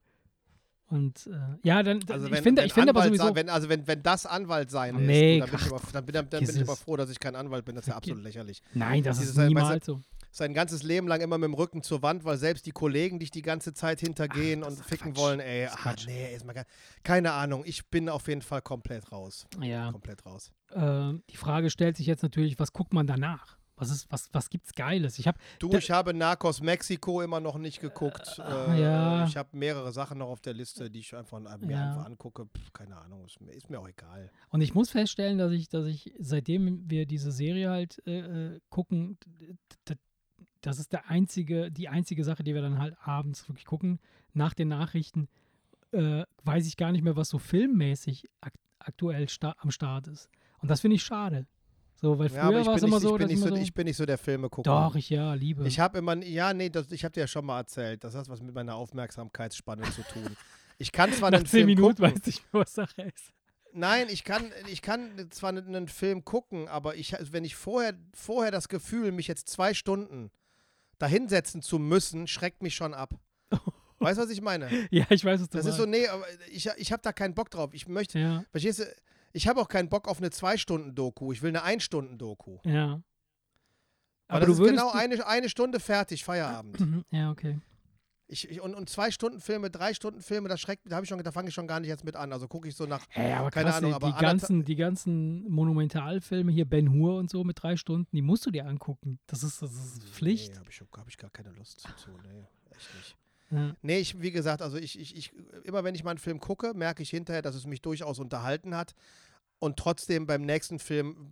und 0.87 1.27
äh, 1.27 1.31
ja, 1.63 1.81
dann 1.81 1.99
also 2.09 2.25
wenn, 2.29 2.33
ich 2.33 2.41
finde, 2.41 2.63
ich 2.63 2.73
finde 2.73 2.89
aber 2.91 3.03
sowieso. 3.03 3.33
Wenn, 3.35 3.49
also 3.49 3.69
wenn, 3.69 3.87
wenn 3.87 4.03
das 4.03 4.27
Anwalt 4.27 4.69
sein 4.69 4.95
nee, 4.95 5.39
ist, 5.39 5.41
dann, 5.41 5.49
bin 5.49 5.59
ich, 5.59 5.73
aber, 5.73 5.81
dann, 5.91 6.05
bin, 6.05 6.13
dann 6.13 6.27
bin 6.27 6.43
ich 6.43 6.61
aber 6.61 6.75
froh, 6.75 6.95
dass 6.95 7.09
ich 7.09 7.19
kein 7.19 7.35
Anwalt 7.35 7.65
bin. 7.65 7.75
Das 7.75 7.85
ist 7.85 7.89
ja 7.89 7.95
absolut 7.95 8.23
lächerlich. 8.23 8.61
Nein, 8.73 9.01
das 9.01 9.19
ist 9.19 9.35
niemals 9.37 9.85
so. 9.85 9.99
Sein 10.31 10.53
ganzes 10.53 10.83
Leben 10.83 11.07
lang 11.07 11.21
immer 11.21 11.37
mit 11.37 11.47
dem 11.47 11.53
Rücken 11.53 11.81
zur 11.81 12.01
Wand, 12.01 12.25
weil 12.25 12.37
selbst 12.37 12.65
die 12.65 12.71
Kollegen 12.71 13.19
dich 13.19 13.31
die 13.31 13.41
ganze 13.41 13.73
Zeit 13.73 14.01
hintergehen 14.01 14.63
ach, 14.63 14.67
und 14.67 14.85
ficken 14.85 15.13
Quatsch. 15.13 15.23
wollen. 15.23 15.39
Ey, 15.39 15.67
ach, 15.71 15.95
nee, 16.05 16.35
ist 16.35 16.45
mal 16.45 16.53
gar, 16.53 16.65
keine 17.03 17.31
Ahnung. 17.31 17.63
Ich 17.65 17.89
bin 17.89 18.09
auf 18.09 18.27
jeden 18.27 18.41
Fall 18.41 18.61
komplett 18.61 19.11
raus. 19.11 19.47
Ja. 19.61 19.91
Komplett 19.91 20.25
raus. 20.25 20.51
Äh, 20.71 21.13
die 21.31 21.37
Frage 21.37 21.69
stellt 21.69 21.97
sich 21.97 22.05
jetzt 22.05 22.21
natürlich, 22.21 22.59
was 22.59 22.73
guckt 22.73 22.93
man 22.93 23.07
danach? 23.07 23.57
Was, 23.77 23.91
ist, 23.91 24.09
was, 24.09 24.29
was 24.31 24.49
gibt's 24.49 24.73
Geiles? 24.73 25.19
Ich 25.19 25.27
hab, 25.27 25.37
du, 25.59 25.69
ich 25.73 25.91
habe 25.91 26.13
Narcos 26.13 26.61
Mexiko 26.61 27.21
immer 27.21 27.41
noch 27.41 27.57
nicht 27.57 27.81
geguckt. 27.81 28.39
Äh, 28.39 28.81
ja. 28.81 29.25
Ich 29.25 29.35
habe 29.35 29.49
mehrere 29.51 29.91
Sachen 29.91 30.19
noch 30.19 30.29
auf 30.29 30.39
der 30.39 30.53
Liste, 30.53 30.89
die 30.89 30.99
ich 30.99 31.13
einfach, 31.15 31.39
mir 31.39 31.71
ja. 31.71 31.89
einfach 31.89 32.05
angucke. 32.05 32.45
Pff, 32.45 32.71
keine 32.71 32.95
Ahnung, 32.97 33.25
ist 33.25 33.41
mir, 33.41 33.51
ist 33.51 33.69
mir, 33.69 33.79
auch 33.79 33.89
egal. 33.89 34.31
Und 34.49 34.61
ich 34.61 34.73
muss 34.73 34.91
feststellen, 34.91 35.37
dass 35.37 35.51
ich, 35.51 35.67
dass 35.67 35.87
ich, 35.87 36.13
seitdem 36.19 36.89
wir 36.89 37.05
diese 37.05 37.31
Serie 37.31 37.69
halt 37.69 38.01
äh, 38.05 38.19
äh 38.19 38.59
gucken, 38.69 39.17
das 40.65 40.79
ist 40.79 40.93
der 40.93 41.09
einzige, 41.09 41.71
die 41.71 41.89
einzige 41.89 42.23
Sache, 42.23 42.43
die 42.43 42.55
wir 42.55 42.61
dann 42.61 42.79
halt 42.79 42.95
abends 43.03 43.47
wirklich 43.47 43.65
gucken, 43.65 43.99
nach 44.33 44.53
den 44.53 44.69
Nachrichten, 44.69 45.27
äh, 45.91 46.23
weiß 46.43 46.65
ich 46.67 46.77
gar 46.77 46.91
nicht 46.91 47.03
mehr, 47.03 47.15
was 47.15 47.29
so 47.29 47.39
filmmäßig 47.39 48.29
ak 48.41 48.53
aktuell 48.79 49.27
sta 49.29 49.55
am 49.59 49.71
Start 49.71 50.07
ist. 50.07 50.29
Und 50.59 50.69
das 50.69 50.81
finde 50.81 50.95
ich 50.95 51.03
schade. 51.03 51.47
So, 51.95 52.19
weil 52.19 52.29
früher 52.29 52.51
ja, 52.51 52.65
war 52.65 52.75
es 52.75 52.83
immer 52.83 52.99
so, 52.99 53.17
ich 53.17 53.27
bin, 53.27 53.37
so, 53.37 53.47
so, 53.47 53.55
ich 53.55 53.73
bin 53.73 53.85
nicht 53.85 53.97
so 53.97 54.05
der 54.05 54.17
Filmegucker. 54.17 54.63
Doch, 54.63 54.95
ich 54.95 55.09
ja, 55.09 55.33
liebe. 55.33 55.65
Ich 55.67 55.79
habe 55.79 55.97
immer, 55.97 56.15
ja, 56.23 56.53
nee, 56.53 56.69
das, 56.69 56.91
ich 56.91 57.03
habe 57.03 57.13
dir 57.13 57.21
ja 57.21 57.27
schon 57.27 57.45
mal 57.45 57.59
erzählt. 57.59 58.03
Das 58.03 58.15
hat 58.15 58.27
was 58.27 58.41
mit 58.41 58.53
meiner 58.53 58.75
Aufmerksamkeitsspanne 58.75 59.83
zu 59.91 60.03
tun. 60.03 60.35
Ich 60.77 60.91
kann 60.91 61.13
zwar 61.13 61.31
Nach 61.31 61.39
einen 61.39 61.47
zehn 61.47 61.59
Film 61.59 61.67
Minuten 61.67 62.03
gucken, 62.03 62.21
weiß 62.21 62.27
ich, 62.27 62.43
was 62.51 62.73
Sache 62.73 63.01
ist. 63.03 63.33
Nein, 63.71 64.07
ich 64.09 64.23
kann, 64.23 64.51
ich 64.67 64.81
kann 64.81 65.29
zwar 65.31 65.49
einen 65.49 65.87
Film 65.87 66.23
gucken, 66.23 66.67
aber 66.67 66.95
ich, 66.95 67.13
wenn 67.31 67.43
ich 67.43 67.55
vorher, 67.55 67.93
vorher 68.13 68.51
das 68.51 68.69
Gefühl, 68.69 69.11
mich 69.11 69.27
jetzt 69.27 69.49
zwei 69.49 69.73
Stunden 69.73 70.31
dahinsetzen 70.97 71.61
zu 71.61 71.77
müssen, 71.77 72.27
schreckt 72.27 72.61
mich 72.61 72.75
schon 72.75 72.93
ab. 72.93 73.13
Weißt 73.99 74.17
du, 74.17 74.23
was 74.23 74.29
ich 74.29 74.41
meine? 74.41 74.69
ja, 74.91 75.05
ich 75.09 75.23
weiß, 75.23 75.41
was 75.41 75.49
du 75.49 75.57
Das 75.57 75.65
meinst. 75.65 75.79
ist 75.79 75.83
so, 75.83 75.85
nee, 75.89 76.07
aber 76.07 76.25
ich, 76.51 76.69
ich 76.77 76.91
habe 76.91 77.01
da 77.01 77.13
keinen 77.13 77.33
Bock 77.33 77.49
drauf. 77.49 77.73
Ich 77.73 77.87
möchte, 77.87 78.19
ja. 78.19 78.45
verstehst 78.51 78.79
du, 78.79 78.85
ich 79.35 79.49
habe 79.49 79.59
auch 79.59 79.67
keinen 79.67 79.89
Bock 79.89 80.07
auf 80.07 80.19
eine 80.19 80.31
Zwei-Stunden-Doku. 80.31 81.33
Ich 81.33 81.41
will 81.41 81.49
eine 81.49 81.63
Ein-Stunden-Doku. 81.63 82.59
Ja. 82.63 83.01
Aber, 84.27 84.37
aber 84.37 84.45
das 84.45 84.59
ist 84.59 84.65
genau 84.65 84.91
eine, 84.91 85.27
eine 85.27 85.49
Stunde 85.49 85.79
fertig, 85.79 86.23
Feierabend. 86.23 86.77
Ja, 87.11 87.31
okay. 87.31 87.59
Ich, 88.27 88.49
ich, 88.49 88.59
und, 88.61 88.73
und 88.73 88.89
zwei 88.89 89.11
Stunden 89.11 89.39
Filme, 89.39 89.69
drei 89.69 89.93
Stunden 89.93 90.21
Filme, 90.21 90.49
das 90.49 90.59
schreckt, 90.59 90.89
da 90.89 90.95
habe 90.95 91.03
ich 91.03 91.09
schon, 91.09 91.21
da 91.21 91.31
fange 91.31 91.49
ich 91.49 91.53
schon 91.53 91.67
gar 91.67 91.79
nicht 91.79 91.89
jetzt 91.89 92.03
mit 92.03 92.15
an. 92.15 92.33
Also 92.33 92.47
gucke 92.47 92.67
ich 92.67 92.75
so 92.75 92.85
nach, 92.85 93.05
hey, 93.09 93.33
aber 93.33 93.51
keine 93.51 93.69
krass, 93.69 93.77
Ahnung, 93.77 93.93
aber 93.93 94.07
die 94.07 94.19
ganzen, 94.19 94.63
die 94.63 94.75
ganzen 94.75 95.47
Monumentalfilme 95.51 96.51
hier, 96.51 96.65
Ben 96.65 96.91
Hur 96.91 97.17
und 97.17 97.29
so 97.29 97.43
mit 97.43 97.61
drei 97.61 97.75
Stunden, 97.75 98.09
die 98.15 98.23
musst 98.23 98.45
du 98.45 98.51
dir 98.51 98.65
angucken. 98.65 99.19
Das 99.27 99.43
ist, 99.43 99.61
das 99.61 99.71
ist 99.73 100.03
Pflicht. 100.09 100.53
Nee, 100.53 100.59
habe 100.59 100.69
ich, 100.71 100.81
hab 100.81 101.07
ich 101.09 101.17
gar 101.17 101.29
keine 101.29 101.51
Lust 101.51 101.81
zu. 101.81 102.09
Nee, 102.23 102.45
echt 102.71 102.95
nicht. 102.95 103.17
Ja. 103.51 103.75
Nee, 103.81 103.99
ich, 103.99 104.19
wie 104.21 104.31
gesagt, 104.31 104.61
also 104.61 104.77
ich, 104.77 104.99
ich, 104.99 105.15
ich, 105.15 105.31
immer 105.63 105.83
wenn 105.83 105.93
ich 105.93 106.03
mal 106.03 106.11
einen 106.11 106.19
Film 106.19 106.39
gucke, 106.39 106.73
merke 106.73 107.03
ich 107.03 107.09
hinterher, 107.09 107.41
dass 107.41 107.55
es 107.55 107.67
mich 107.67 107.81
durchaus 107.81 108.17
unterhalten 108.17 108.75
hat. 108.75 108.95
Und 109.59 109.77
trotzdem 109.77 110.27
beim 110.27 110.41
nächsten 110.41 110.79
Film 110.79 111.29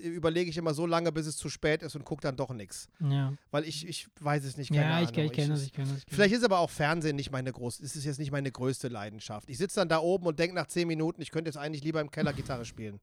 überlege 0.00 0.48
ich 0.48 0.56
immer 0.56 0.72
so 0.72 0.86
lange, 0.86 1.10
bis 1.12 1.26
es 1.26 1.36
zu 1.36 1.48
spät 1.48 1.82
ist 1.82 1.96
und 1.96 2.04
gucke 2.04 2.22
dann 2.22 2.36
doch 2.36 2.50
nichts. 2.50 2.88
Ja. 3.00 3.32
Weil 3.50 3.64
ich, 3.64 3.86
ich 3.86 4.08
weiß 4.20 4.44
es 4.44 4.56
nicht. 4.56 4.68
Keine 4.68 4.82
ja, 4.82 5.00
ich, 5.02 5.08
Ahnung. 5.08 5.24
ich 5.24 5.32
kenne 5.32 5.48
das, 5.48 5.64
ich 5.64 5.72
kenne 5.72 5.92
das. 5.92 6.02
Vielleicht 6.08 6.34
ist 6.34 6.44
aber 6.44 6.60
auch 6.60 6.70
Fernsehen 6.70 7.16
nicht 7.16 7.32
meine 7.32 7.52
große, 7.52 7.82
ist 7.82 7.96
es 7.96 8.04
jetzt 8.04 8.18
nicht 8.18 8.30
meine 8.30 8.52
größte 8.52 8.88
Leidenschaft. 8.88 9.50
Ich 9.50 9.58
sitze 9.58 9.80
dann 9.80 9.88
da 9.88 9.98
oben 9.98 10.26
und 10.26 10.38
denke 10.38 10.54
nach 10.54 10.68
zehn 10.68 10.86
Minuten, 10.86 11.20
ich 11.20 11.30
könnte 11.30 11.48
jetzt 11.48 11.58
eigentlich 11.58 11.82
lieber 11.82 12.00
im 12.00 12.10
Keller 12.10 12.32
Gitarre 12.32 12.64
spielen. 12.64 13.00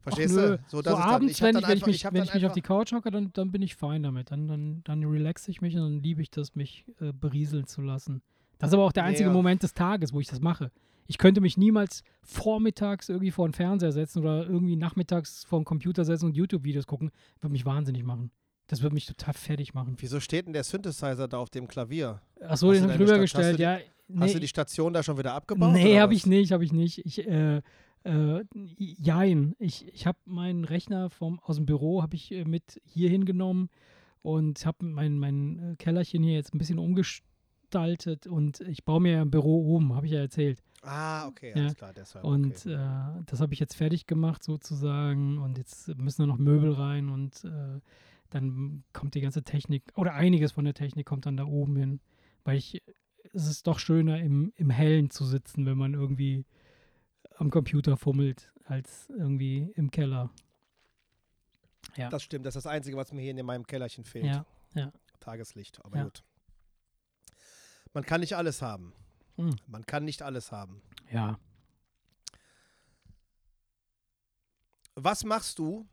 Verstehst 0.00 0.36
Ach, 0.38 0.42
du? 0.42 0.60
So, 0.68 0.82
so 0.82 0.96
abends, 0.96 1.38
dann, 1.38 1.50
ich, 1.50 1.54
wenn, 1.54 1.62
ich, 1.62 1.68
wenn 1.68 1.78
ich, 1.78 1.86
mich, 1.86 2.04
wenn 2.04 2.22
ich 2.22 2.34
mich 2.34 2.46
auf 2.46 2.52
die 2.52 2.62
Couch 2.62 2.92
hocke, 2.92 3.10
dann, 3.10 3.32
dann 3.32 3.50
bin 3.50 3.62
ich 3.62 3.76
fein 3.76 4.02
damit. 4.02 4.30
Dann, 4.30 4.48
dann, 4.48 4.82
dann 4.84 5.04
relaxe 5.04 5.50
ich 5.50 5.60
mich 5.60 5.74
und 5.74 5.82
dann 5.82 6.02
liebe 6.02 6.22
ich 6.22 6.30
das, 6.30 6.54
mich 6.54 6.84
äh, 7.00 7.12
berieseln 7.12 7.66
zu 7.66 7.82
lassen. 7.82 8.22
Das 8.58 8.70
ist 8.70 8.74
aber 8.74 8.84
auch 8.84 8.92
der 8.92 9.04
einzige 9.04 9.28
Ja. 9.28 9.32
Moment 9.32 9.62
des 9.62 9.74
Tages, 9.74 10.12
wo 10.12 10.20
ich 10.20 10.28
das 10.28 10.40
mache. 10.40 10.70
Ich 11.08 11.16
könnte 11.16 11.40
mich 11.40 11.56
niemals 11.56 12.04
vormittags 12.22 13.08
irgendwie 13.08 13.30
vor 13.30 13.48
den 13.48 13.54
Fernseher 13.54 13.92
setzen 13.92 14.20
oder 14.20 14.46
irgendwie 14.46 14.76
nachmittags 14.76 15.44
vor 15.44 15.58
den 15.58 15.64
Computer 15.64 16.04
setzen 16.04 16.26
und 16.26 16.36
YouTube-Videos 16.36 16.86
gucken. 16.86 17.10
Würde 17.40 17.52
mich 17.52 17.64
wahnsinnig 17.64 18.04
machen. 18.04 18.30
Das 18.66 18.82
würde 18.82 18.94
mich 18.94 19.06
total 19.06 19.32
fertig 19.32 19.72
machen. 19.72 19.96
Wieso 19.98 20.20
steht 20.20 20.46
denn 20.46 20.52
der 20.52 20.64
Synthesizer 20.64 21.26
da 21.26 21.38
auf 21.38 21.48
dem 21.48 21.66
Klavier? 21.66 22.20
Achso, 22.42 22.68
Hast 22.68 22.76
den 22.76 22.82
habe 22.82 22.92
ich 22.92 23.00
rübergestellt. 23.00 23.58
Ja, 23.58 23.78
nee, 24.06 24.20
Hast 24.20 24.34
du 24.34 24.38
die 24.38 24.48
Station 24.48 24.92
da 24.92 25.02
schon 25.02 25.16
wieder 25.16 25.32
abgebaut? 25.32 25.72
Nee, 25.72 25.98
habe 25.98 26.12
ich 26.12 26.26
nicht, 26.26 26.52
habe 26.52 26.64
ich 26.64 26.72
nicht. 26.74 27.04
Ich, 27.06 27.26
äh, 27.26 27.62
äh, 28.04 28.44
jein. 28.76 29.54
Ich, 29.58 29.88
ich 29.88 30.06
habe 30.06 30.18
meinen 30.26 30.64
Rechner 30.64 31.08
vom, 31.08 31.40
aus 31.40 31.56
dem 31.56 31.64
Büro 31.64 32.02
habe 32.02 32.16
ich 32.16 32.30
äh, 32.32 32.44
mit 32.44 32.82
hier 32.84 33.08
hingenommen 33.08 33.70
und 34.20 34.66
habe 34.66 34.84
mein, 34.84 35.18
mein 35.18 35.72
äh, 35.72 35.76
Kellerchen 35.76 36.22
hier 36.22 36.34
jetzt 36.34 36.54
ein 36.54 36.58
bisschen 36.58 36.78
umgestaltet 37.78 38.26
und 38.26 38.60
ich 38.60 38.84
baue 38.84 39.00
mir 39.00 39.20
ein 39.20 39.30
Büro 39.30 39.74
oben, 39.76 39.94
habe 39.94 40.06
ich 40.06 40.12
ja 40.12 40.20
erzählt. 40.20 40.62
Ah, 40.82 41.26
okay, 41.26 41.50
Ja. 41.54 41.62
alles 41.62 41.74
klar, 41.76 41.92
deshalb. 41.92 42.24
Und 42.24 42.56
okay. 42.66 42.72
äh, 42.74 43.22
das 43.26 43.40
habe 43.40 43.52
ich 43.52 43.60
jetzt 43.60 43.74
fertig 43.74 44.06
gemacht 44.06 44.42
sozusagen 44.42 45.38
und 45.38 45.58
jetzt 45.58 45.88
müssen 45.96 46.22
da 46.22 46.26
noch 46.26 46.38
Möbel 46.38 46.72
rein 46.72 47.08
und 47.08 47.44
äh, 47.44 47.80
dann 48.30 48.84
kommt 48.92 49.14
die 49.14 49.20
ganze 49.20 49.42
Technik 49.42 49.82
oder 49.96 50.14
einiges 50.14 50.52
von 50.52 50.64
der 50.64 50.74
Technik 50.74 51.06
kommt 51.06 51.26
dann 51.26 51.36
da 51.36 51.44
oben 51.44 51.76
hin, 51.76 52.00
weil 52.44 52.56
ich 52.56 52.82
es 53.34 53.46
ist 53.48 53.66
doch 53.66 53.78
schöner 53.78 54.20
im, 54.20 54.52
im 54.56 54.70
Hellen 54.70 55.10
zu 55.10 55.24
sitzen, 55.24 55.66
wenn 55.66 55.76
man 55.76 55.92
irgendwie 55.94 56.46
am 57.36 57.50
Computer 57.50 57.96
fummelt, 57.96 58.50
als 58.64 59.10
irgendwie 59.10 59.70
im 59.74 59.90
Keller. 59.90 60.30
Ja, 61.96 62.08
Das 62.08 62.22
stimmt, 62.22 62.46
das 62.46 62.56
ist 62.56 62.64
das 62.64 62.72
Einzige, 62.72 62.96
was 62.96 63.12
mir 63.12 63.20
hier 63.20 63.36
in 63.36 63.44
meinem 63.46 63.66
Kellerchen 63.66 64.04
fehlt. 64.04 64.24
ja, 64.26 64.46
ja. 64.74 64.92
Tageslicht, 65.20 65.84
aber 65.84 65.96
Ja. 65.98 66.04
gut. 66.04 66.22
Man 67.92 68.04
kann 68.04 68.20
nicht 68.20 68.34
alles 68.34 68.62
haben. 68.62 68.92
Hm. 69.36 69.56
Man 69.66 69.86
kann 69.86 70.04
nicht 70.04 70.22
alles 70.22 70.52
haben. 70.52 70.82
ja. 71.10 71.38
Was 75.00 75.22
machst 75.22 75.60
du, 75.60 75.86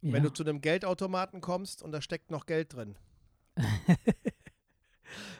ja. 0.00 0.14
wenn 0.14 0.22
du 0.22 0.30
zu 0.30 0.42
einem 0.42 0.62
Geldautomaten 0.62 1.42
kommst 1.42 1.82
und 1.82 1.92
da 1.92 2.00
steckt 2.00 2.30
noch 2.30 2.46
Geld 2.46 2.72
drin? 2.72 2.96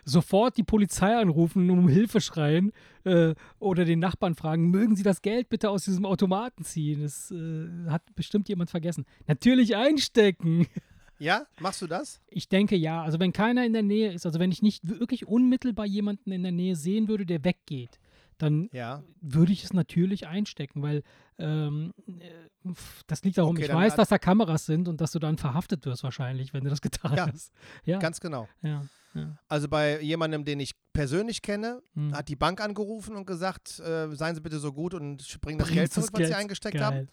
sofort 0.05 0.57
die 0.57 0.63
Polizei 0.63 1.17
anrufen 1.17 1.71
und 1.71 1.79
um 1.79 1.89
Hilfe 1.89 2.21
schreien 2.21 2.73
äh, 3.05 3.35
oder 3.59 3.85
den 3.85 3.99
Nachbarn 3.99 4.35
fragen, 4.35 4.71
mögen 4.71 4.97
Sie 4.97 5.03
das 5.03 5.23
Geld 5.23 5.49
bitte 5.49 5.71
aus 5.71 5.85
diesem 5.85 6.05
Automaten 6.07 6.65
ziehen? 6.65 7.03
Das 7.03 7.31
äh, 7.31 7.69
hat 7.89 8.03
bestimmt 8.15 8.49
jemand 8.49 8.71
vergessen. 8.71 9.05
Natürlich 9.27 9.77
einstecken. 9.77 10.67
Ja, 11.21 11.47
machst 11.61 11.83
du 11.83 11.87
das? 11.87 12.21
Ich 12.29 12.49
denke 12.49 12.77
ja. 12.77 13.03
Also 13.03 13.21
wenn 13.21 13.33
keiner 13.33 13.65
in 13.65 13.73
der 13.73 13.83
Nähe 13.83 14.13
ist, 14.13 14.25
also 14.27 14.39
wenn 14.41 14.51
ich 14.51 14.63
nicht 14.63 14.89
wirklich 14.89 15.27
unmittelbar 15.29 15.87
jemanden 15.87 16.33
in 16.33 16.43
der 16.43 16.53
Nähe 16.53 16.75
sehen 16.77 17.09
würde, 17.09 17.27
der 17.27 17.45
weggeht, 17.45 17.99
dann 18.39 18.71
Ja. 18.73 19.03
würde 19.21 19.53
ich 19.53 19.63
es 19.65 19.75
natürlich 19.75 20.27
einstecken, 20.27 20.81
weil 20.83 21.03
ähm, 21.39 21.93
äh, 22.07 22.71
das 23.07 23.23
liegt 23.23 23.37
darum, 23.39 23.57
Okay, 23.57 23.67
ich 23.67 23.73
weiß, 23.73 23.97
dass 23.97 24.09
da 24.09 24.19
Kameras 24.19 24.65
sind 24.65 24.89
und 24.89 25.01
dass 25.03 25.13
du 25.13 25.19
dann 25.19 25.37
verhaftet 25.37 25.85
wirst 25.85 26.03
wahrscheinlich, 26.05 26.53
wenn 26.55 26.65
du 26.65 26.71
das 26.71 26.81
getan 26.81 27.15
Ja, 27.17 27.27
hast. 27.31 27.53
Ja, 27.85 27.99
Ganz 27.99 28.19
genau. 28.21 28.49
ja, 28.63 28.83
ja. 29.15 29.37
Also 29.49 29.69
bei 29.69 30.01
jemandem, 30.01 30.45
den 30.47 30.59
ich 30.61 30.73
persönlich 30.95 31.43
kenne, 31.43 31.83
Hm. 31.95 32.15
hat 32.15 32.29
die 32.29 32.37
Bank 32.37 32.63
angerufen 32.63 33.15
und 33.17 33.27
gesagt, 33.27 33.79
äh, 33.81 34.09
seien 34.15 34.35
Sie 34.35 34.41
bitte 34.41 34.59
so 34.59 34.73
gut 34.73 34.95
und 34.95 35.19
bringen 35.43 35.59
das 35.59 35.69
Bringst 35.69 35.75
Geld 35.75 35.89
das 35.89 35.95
zurück, 36.07 36.11
was 36.15 36.19
Sie 36.21 36.25
Geld. 36.29 36.35
eingesteckt 36.37 36.81
haben. 36.81 37.09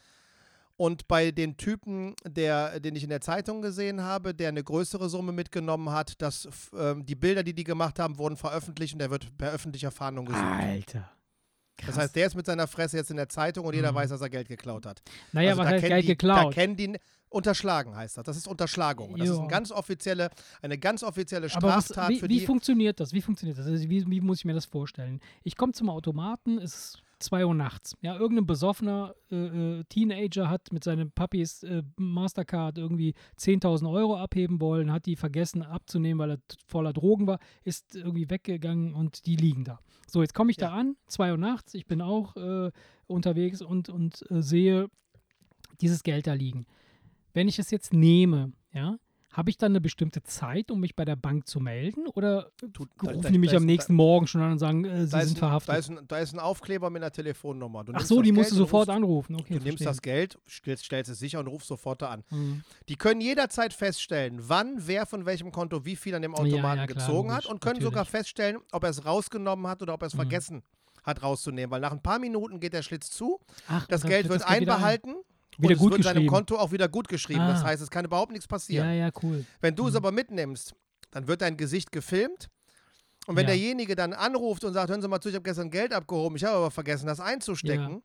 Und 0.78 1.08
bei 1.08 1.32
den 1.32 1.58
Typen, 1.58 2.14
der, 2.24 2.80
den 2.80 2.96
ich 2.96 3.04
in 3.04 3.10
der 3.10 3.20
Zeitung 3.22 3.62
gesehen 3.64 4.02
habe, 4.04 4.36
der 4.36 4.50
eine 4.50 4.64
größere 4.64 5.10
Summe 5.10 5.32
mitgenommen 5.32 5.90
hat, 5.90 6.22
dass 6.22 6.48
ähm, 6.78 7.04
die 7.06 7.16
Bilder, 7.16 7.42
die 7.44 7.54
die 7.56 7.64
gemacht 7.64 7.98
haben, 8.00 8.18
wurden 8.20 8.38
veröffentlicht 8.38 8.94
und 8.94 9.00
der 9.00 9.10
wird 9.10 9.36
per 9.38 9.52
öffentlicher 9.52 9.90
Fahndung 9.90 10.26
gesucht. 10.26 10.44
Alter. 10.46 11.10
Krass. 11.78 11.88
Das 11.96 11.98
heißt, 11.98 12.16
der 12.16 12.28
ist 12.28 12.36
mit 12.36 12.46
seiner 12.46 12.68
Fresse 12.68 12.98
jetzt 12.98 13.10
in 13.12 13.18
der 13.18 13.28
Zeitung 13.30 13.66
und 13.66 13.74
jeder 13.76 13.92
Mhm. 13.92 13.96
weiß, 13.98 14.10
dass 14.12 14.22
er 14.22 14.30
Geld 14.30 14.48
geklaut 14.48 14.86
hat. 14.86 15.02
naja, 15.32 15.50
Also 15.52 15.62
was 15.64 15.68
heißt 15.70 15.86
Geld 15.86 16.04
die, 16.04 16.08
geklaut? 16.08 16.46
Da 16.46 16.50
kennen 16.52 16.76
die, 16.76 16.98
unterschlagen 17.30 17.96
heißt 17.96 18.18
das. 18.18 18.24
Das 18.26 18.38
ist 18.38 18.48
Unterschlagung. 18.48 19.16
Das 19.18 19.28
ist 19.30 19.36
Ja. 19.36 19.40
eine 19.42 19.48
ganz 19.50 19.72
offizielle, 19.72 20.30
eine 20.62 20.78
ganz 20.78 21.04
offizielle 21.04 21.48
Aber 21.54 21.70
was, 21.70 21.86
Straftat 21.86 22.10
wie, 22.10 22.20
für 22.20 22.30
wie 22.30 22.40
die. 22.40 22.46
funktioniert 22.46 23.00
das? 23.00 23.14
Wie 23.14 23.22
funktioniert 23.22 23.58
das? 23.60 23.66
Also 23.68 23.90
wie, 23.90 24.08
wie 24.10 24.22
muss 24.22 24.40
ich 24.40 24.46
mir 24.46 24.54
das 24.54 24.66
vorstellen? 24.66 25.20
Ich 25.44 25.56
komme 25.56 25.74
zum 25.74 25.90
Automaten, 25.90 26.58
es 26.60 26.74
ist 26.74 27.04
2 27.20 27.46
Uhr 27.46 27.56
nachts. 27.56 27.96
Ja, 28.02 28.16
irgendein 28.18 28.46
besoffener 28.46 29.16
äh, 29.32 29.80
äh, 29.80 29.84
Teenager 29.86 30.50
hat 30.50 30.72
mit 30.72 30.84
seinen 30.84 31.12
Puppies 31.12 31.64
äh, 31.64 31.84
Mastercard 31.98 32.78
irgendwie 32.78 33.14
10.000 33.40 33.92
Euro 33.92 34.18
abheben 34.18 34.62
wollen, 34.62 34.92
hat 34.92 35.06
die 35.06 35.16
vergessen 35.16 35.64
abzunehmen, 35.64 36.20
weil 36.20 36.32
er 36.32 36.40
voller 36.68 36.94
Drogen 36.94 37.28
war, 37.28 37.40
ist 37.64 37.96
irgendwie 37.96 38.30
weggegangen 38.30 38.94
und 38.94 39.26
die 39.26 39.36
liegen 39.36 39.64
da. 39.64 39.80
So, 40.08 40.22
jetzt 40.22 40.34
komme 40.34 40.52
ich 40.52 40.58
da 40.58 40.68
Ja. 40.68 40.74
an, 40.74 40.96
2 41.08 41.32
Uhr 41.32 41.38
nachts, 41.38 41.74
ich 41.74 41.86
bin 41.88 42.02
auch 42.02 42.36
äh, 42.36 42.72
unterwegs 43.08 43.62
und, 43.62 43.90
und 43.90 44.24
äh, 44.32 44.42
sehe 44.42 44.90
dieses 45.82 46.04
Geld 46.04 46.28
da 46.28 46.34
liegen. 46.34 46.66
Wenn 47.34 47.48
ich 47.48 47.60
es 47.60 47.72
jetzt 47.72 47.94
nehme, 47.94 48.52
ja, 48.74 48.98
habe 49.38 49.52
ich 49.52 49.58
dann 49.58 49.72
eine 49.72 49.80
bestimmte 49.82 50.24
Zeit, 50.24 50.72
um 50.72 50.80
mich 50.80 50.96
bei 50.96 51.06
der 51.06 51.16
Bank 51.16 51.48
zu 51.48 51.60
melden? 51.60 52.08
Oder 52.08 52.50
Tut- 52.74 52.90
da- 53.02 53.12
rufen 53.12 53.22
da- 53.22 53.30
die 53.30 53.38
mich 53.38 53.52
da 53.52 53.58
am 53.58 53.66
nächsten 53.66 53.94
Morgen 53.94 54.26
schon 54.26 54.42
an 54.42 54.54
und 54.54 54.58
sagen, 54.58 54.84
äh, 54.84 55.06
sie 55.06 55.12
da 55.12 55.22
sind 55.22 55.36
ein, 55.38 55.40
verhaftet? 55.40 55.70
da, 55.70 55.78
ist 55.78 55.90
ein, 55.92 56.00
da 56.08 56.18
ist 56.18 56.34
ein 56.34 56.40
Aufkleber 56.40 56.90
mit 56.90 57.04
einer 57.04 57.12
Telefonnummer. 57.12 57.84
Du 57.84 57.92
Ach 57.94 57.98
nimmst 57.98 58.08
so, 58.10 58.22
die 58.24 58.32
musst 58.32 58.52
du 58.52 58.56
sofort 58.56 58.88
rufst, 58.90 58.98
anrufen. 58.98 59.36
Okay, 59.36 59.60
Du 59.60 59.64
nimmst 59.64 59.84
verstehe. 59.84 59.88
das 59.88 60.02
Geld, 60.02 60.40
stellst, 60.50 60.86
stellst 60.86 61.12
es 61.12 61.20
sicher 61.20 61.40
und 61.40 61.48
rufst 61.48 61.68
sofort 61.68 62.02
da 62.02 62.10
an. 62.10 62.24
Mhm. 62.32 62.64
Die 62.90 62.96
können 62.96 63.22
jederzeit 63.22 63.74
feststellen, 63.74 64.40
wann 64.42 64.74
wer 64.88 65.06
von 65.06 65.26
welchem 65.28 65.52
Konto 65.52 65.86
wie 65.86 65.96
viel 65.96 66.16
an 66.16 66.24
dem 66.24 66.32
Ja, 66.34 66.40
Automaten 66.40 66.80
ja, 66.80 66.88
klar, 66.88 66.88
gezogen 66.88 67.30
logisch, 67.30 67.46
hat 67.46 67.46
und 67.46 67.62
können 67.62 67.80
sogar 67.80 68.02
natürlich. 68.06 68.10
feststellen, 68.10 68.58
ob 68.72 68.84
er 68.84 68.90
es 68.90 69.06
rausgenommen 69.06 69.68
hat 69.68 69.82
oder 69.84 69.94
ob 69.94 70.02
er 70.02 70.08
es 70.08 70.14
Mhm. 70.16 70.18
vergessen 70.18 70.64
hat 71.04 71.22
rauszunehmen. 71.24 71.72
Weil 71.72 71.80
nach 71.80 71.92
ein 71.94 72.02
paar 72.02 72.20
Minuten 72.20 72.60
geht 72.60 72.74
der 72.74 72.82
Schlitz 72.82 73.12
zu, 73.12 73.40
Ach, 73.70 73.86
das 73.88 74.02
Geld 74.02 74.28
wird 74.28 74.42
das 74.42 74.48
Geld 74.48 74.62
wieder 74.62 74.74
ein- 74.78 74.84
einbehalten 74.84 75.16
Wieder 75.58 75.70
und 75.70 75.74
es 75.74 75.80
gut 75.80 75.92
wird 75.94 76.04
seinem 76.04 76.14
geschrieben. 76.16 76.34
Konto 76.34 76.58
auch 76.58 76.72
wieder 76.72 76.88
gut 76.88 77.08
geschrieben. 77.08 77.48
Das 77.48 77.62
Ah. 77.64 77.68
heißt, 77.68 77.82
es 77.82 77.90
kann 77.90 78.06
überhaupt 78.06 78.32
nichts 78.32 78.48
passieren. 78.48 78.88
Ja, 78.88 78.94
ja, 78.94 79.10
cool. 79.24 79.46
Wenn 79.62 79.76
du 79.76 79.88
es 79.88 79.94
Mhm. 79.94 79.98
aber 79.98 80.12
mitnimmst, 80.12 80.74
dann 81.12 81.28
wird 81.28 81.42
dein 81.42 81.58
Gesicht 81.58 81.92
gefilmt. 81.92 82.50
Und 83.28 83.36
wenn 83.36 83.44
Ja. 83.44 83.48
derjenige 83.48 83.96
dann 83.96 84.14
anruft 84.14 84.64
und 84.64 84.74
sagt, 84.74 84.90
hören 84.90 85.02
Sie 85.02 85.08
mal 85.08 85.20
zu, 85.20 85.30
ich 85.30 85.36
habe 85.36 85.44
gestern 85.44 85.70
Geld 85.70 85.94
abgehoben, 85.94 86.38
ich 86.38 86.44
habe 86.44 86.56
aber 86.58 86.72
vergessen, 86.72 87.08
das 87.08 87.20
einzustecken, 87.20 88.02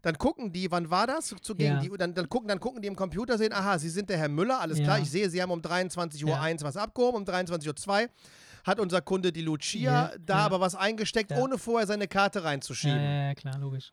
dann 0.00 0.16
gucken 0.18 0.52
die, 0.52 0.70
wann 0.70 0.90
war 0.90 1.06
das? 1.06 1.34
Zu 1.42 1.54
gegen 1.54 1.74
Ja. 1.74 1.80
die, 1.80 1.90
dann, 1.90 2.14
dann, 2.14 2.28
gucken, 2.28 2.48
dann 2.48 2.58
gucken 2.58 2.80
die 2.82 2.88
im 2.88 2.96
Computer, 2.96 3.36
sehen, 3.38 3.52
aha, 3.52 3.78
Sie 3.78 3.88
sind 3.90 4.08
der 4.08 4.18
Herr 4.18 4.28
Müller, 4.28 4.60
alles 4.60 4.78
Ja. 4.78 4.84
klar, 4.84 4.98
ich 4.98 5.10
sehe, 5.10 5.28
Sie 5.28 5.42
haben 5.42 5.50
um 5.50 5.60
23.01 5.60 6.62
Uhr 6.62 6.68
was 6.68 6.76
abgehoben, 6.76 7.18
um 7.18 7.24
23.02 7.24 8.04
Uhr 8.04 8.10
hat 8.64 8.78
unser 8.80 9.00
Kunde 9.02 9.32
die 9.32 9.42
Lucia 9.42 9.80
Ja, 9.82 10.12
da 10.18 10.38
ja. 10.38 10.44
aber 10.46 10.60
was 10.60 10.74
eingesteckt, 10.74 11.32
Ja. 11.32 11.38
ohne 11.38 11.58
vorher 11.58 11.86
seine 11.86 12.06
Karte 12.08 12.38
Ja, 12.40 12.44
reinzuschieben. 12.46 12.96
ja, 12.96 13.26
ja, 13.28 13.34
klar, 13.34 13.58
logisch. 13.58 13.92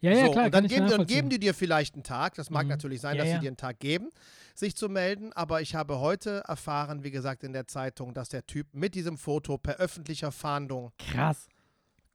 Ja, 0.00 0.12
ja, 0.12 0.26
so, 0.26 0.32
klar, 0.32 0.44
und 0.46 0.54
dann 0.54 0.66
geben, 0.66 0.88
dann 0.88 1.06
geben 1.06 1.28
die 1.28 1.38
dir 1.38 1.54
vielleicht 1.54 1.94
einen 1.94 2.02
Tag. 2.04 2.34
Das 2.34 2.50
mag 2.50 2.64
Mhm. 2.64 2.70
natürlich 2.70 3.00
sein, 3.00 3.16
Ja, 3.16 3.22
dass 3.22 3.28
ja. 3.30 3.36
sie 3.36 3.40
dir 3.42 3.48
einen 3.48 3.56
Tag 3.56 3.78
geben, 3.80 4.10
sich 4.54 4.76
zu 4.76 4.88
melden. 4.88 5.32
Aber 5.32 5.60
ich 5.60 5.74
habe 5.74 5.98
heute 6.00 6.42
erfahren, 6.46 7.04
wie 7.04 7.10
gesagt, 7.10 7.42
in 7.44 7.52
der 7.52 7.66
Zeitung, 7.66 8.14
dass 8.14 8.28
der 8.28 8.46
Typ 8.46 8.66
mit 8.72 8.94
diesem 8.94 9.18
Foto 9.18 9.58
per 9.58 9.76
öffentlicher 9.76 10.32
Fahndung 10.32 10.92
Krass. 10.98 11.48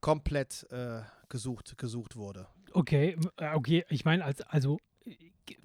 komplett 0.01 0.65
äh, 0.71 1.01
gesucht, 1.29 1.77
gesucht 1.77 2.15
wurde. 2.15 2.47
Okay, 2.73 3.17
äh, 3.37 3.53
okay, 3.53 3.85
ich 3.89 4.05
meine, 4.05 4.23
als, 4.25 4.41
also. 4.41 4.77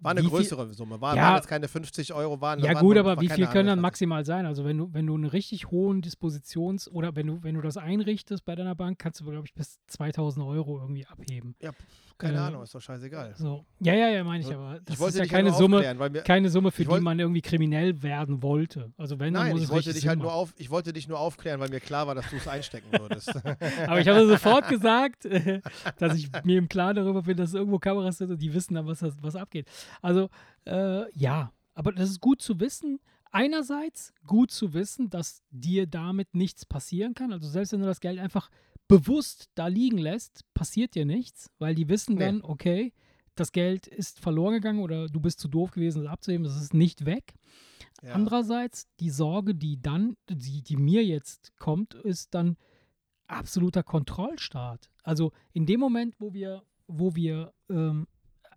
War 0.01 0.13
eine 0.13 0.23
größere 0.23 0.73
Summe. 0.75 1.01
War, 1.01 1.17
Ja. 1.17 1.23
waren 1.23 1.37
jetzt 1.37 1.49
keine 1.49 1.69
50 1.69 2.13
Euro, 2.13 2.41
waren 2.41 2.61
Ja 2.61 2.75
waren, 2.75 2.85
gut, 2.87 2.97
aber 2.97 3.21
wie 3.21 3.29
viel 3.29 3.47
können 3.47 3.69
dann 3.69 3.81
maximal 3.81 4.25
sein? 4.25 4.47
Also 4.47 4.65
wenn 4.65 4.79
du, 4.79 4.93
wenn 4.93 5.07
du 5.07 5.15
einen 5.15 5.25
richtig 5.25 5.71
hohen 5.71 6.03
Dispositions- 6.03 6.89
oder 6.89 7.17
wenn 7.17 7.27
du, 7.27 7.43
wenn 7.43 7.55
du 7.55 7.61
das 7.61 7.77
einrichtest 7.77 8.45
bei 8.45 8.55
deiner 8.55 8.75
Bank, 8.75 8.99
kannst 8.99 9.21
du, 9.21 9.25
glaube 9.25 9.47
ich, 9.47 9.55
bis 9.55 9.79
2000 9.89 10.45
Euro 10.47 10.79
irgendwie 10.81 11.07
abheben. 11.07 11.55
Keine 12.19 12.35
äh, 12.39 12.41
Ahnung, 12.41 12.65
ist 12.65 12.75
doch 12.75 12.81
scheißegal. 12.81 13.35
So. 13.37 13.65
Ja, 13.79 13.95
ja, 13.95 14.09
ja, 14.09 14.25
meine 14.25 14.43
ich 14.43 14.53
aber. 14.53 14.81
Das 14.85 14.95
ich 14.95 15.01
wollte 15.01 15.23
ist 15.23 15.31
ja 15.31 15.37
keine 15.37 15.51
halt 15.51 15.59
Summe, 15.59 15.95
mir, 16.11 16.23
keine 16.23 16.51
Summe, 16.51 16.73
für 16.73 16.83
Ich 16.83 16.89
die 16.89 16.93
wollt- 16.93 17.03
man 17.03 17.17
irgendwie 17.21 17.41
kriminell 17.43 18.03
werden 18.03 18.43
wollte. 18.43 18.91
Also 18.97 19.21
wenn, 19.21 19.35
dann 19.35 19.45
Nein, 19.45 19.53
muss 19.53 19.61
ich 19.61 19.67
es 19.69 19.71
wollte 19.73 19.93
dich 19.93 20.09
halt 20.09 20.19
nur 20.19 20.33
auf, 20.35 20.53
ich 20.57 20.69
wollte 20.69 20.93
dich 20.93 21.07
nur 21.07 21.21
aufklären, 21.21 21.61
weil 21.61 21.69
mir 21.69 21.79
klar 21.79 22.09
war, 22.09 22.17
dass 22.17 22.29
du 22.29 22.37
es 22.37 22.49
einstecken 22.49 22.89
würdest. 22.91 23.33
Aber 23.87 24.01
ich 24.01 24.09
habe 24.09 24.27
sofort 24.27 24.69
gesagt, 24.69 25.29
dass 25.99 26.17
ich 26.17 26.29
mir 26.43 26.59
im 26.59 26.69
Klaren 26.69 26.97
darüber 26.97 27.23
bin, 27.23 27.37
dass 27.37 27.55
irgendwo 27.55 27.79
Kameras 27.79 28.19
sind 28.19 28.33
und 28.33 28.43
die 28.43 28.53
wissen 28.53 28.75
dann, 28.75 28.87
was, 28.87 28.99
das, 28.99 29.15
was 29.23 29.37
abgeht. 29.37 29.69
Also, 30.03 30.29
äh, 30.67 31.11
ja, 31.19 31.53
aber 31.75 31.93
das 31.93 32.11
ist 32.11 32.21
gut 32.21 32.43
zu 32.43 32.61
wissen. 32.61 33.01
Einerseits 33.31 34.15
gut 34.27 34.51
zu 34.51 34.73
wissen, 34.73 35.11
dass 35.11 35.43
dir 35.51 35.87
damit 35.87 36.35
nichts 36.35 36.65
passieren 36.65 37.15
kann. 37.15 37.33
Also 37.33 37.49
selbst 37.49 37.73
wenn 37.73 37.81
du 37.81 37.87
das 37.87 38.01
Geld 38.01 38.19
einfach 38.19 38.51
bewusst 38.89 39.51
da 39.55 39.67
liegen 39.67 39.99
lässt, 39.99 40.43
passiert 40.55 40.95
dir 40.95 41.05
nichts, 41.05 41.51
weil 41.59 41.75
die 41.75 41.89
wissen 41.89 42.15
Nee. 42.15 42.25
dann, 42.25 42.43
okay, 42.43 42.95
das 43.35 43.53
Geld 43.53 43.87
ist 43.87 44.19
verloren 44.19 44.55
gegangen 44.55 44.81
oder 44.81 45.09
du 45.09 45.21
bist 45.21 45.41
zu 45.41 45.47
doof 45.49 45.71
gewesen, 45.71 46.03
es 46.03 46.09
abzuheben, 46.09 46.47
es 46.47 46.57
ist 46.57 46.75
nicht 46.75 47.05
weg. 47.05 47.35
Ja. 48.03 48.15
Andererseits, 48.15 48.89
die 48.99 49.11
Sorge, 49.11 49.55
die 49.55 49.81
dann, 49.81 50.17
die, 50.29 50.63
die 50.63 50.77
mir 50.77 51.05
jetzt 51.05 51.57
kommt, 51.59 51.95
ist 51.95 52.35
dann 52.35 52.57
absoluter 53.27 53.83
Kontrollstaat. 53.83 54.91
Also 55.03 55.33
in 55.53 55.67
dem 55.67 55.81
Moment, 55.81 56.15
wo 56.19 56.33
wir, 56.33 56.63
wo 56.87 57.15
wir, 57.15 57.53
ähm, 57.69 58.07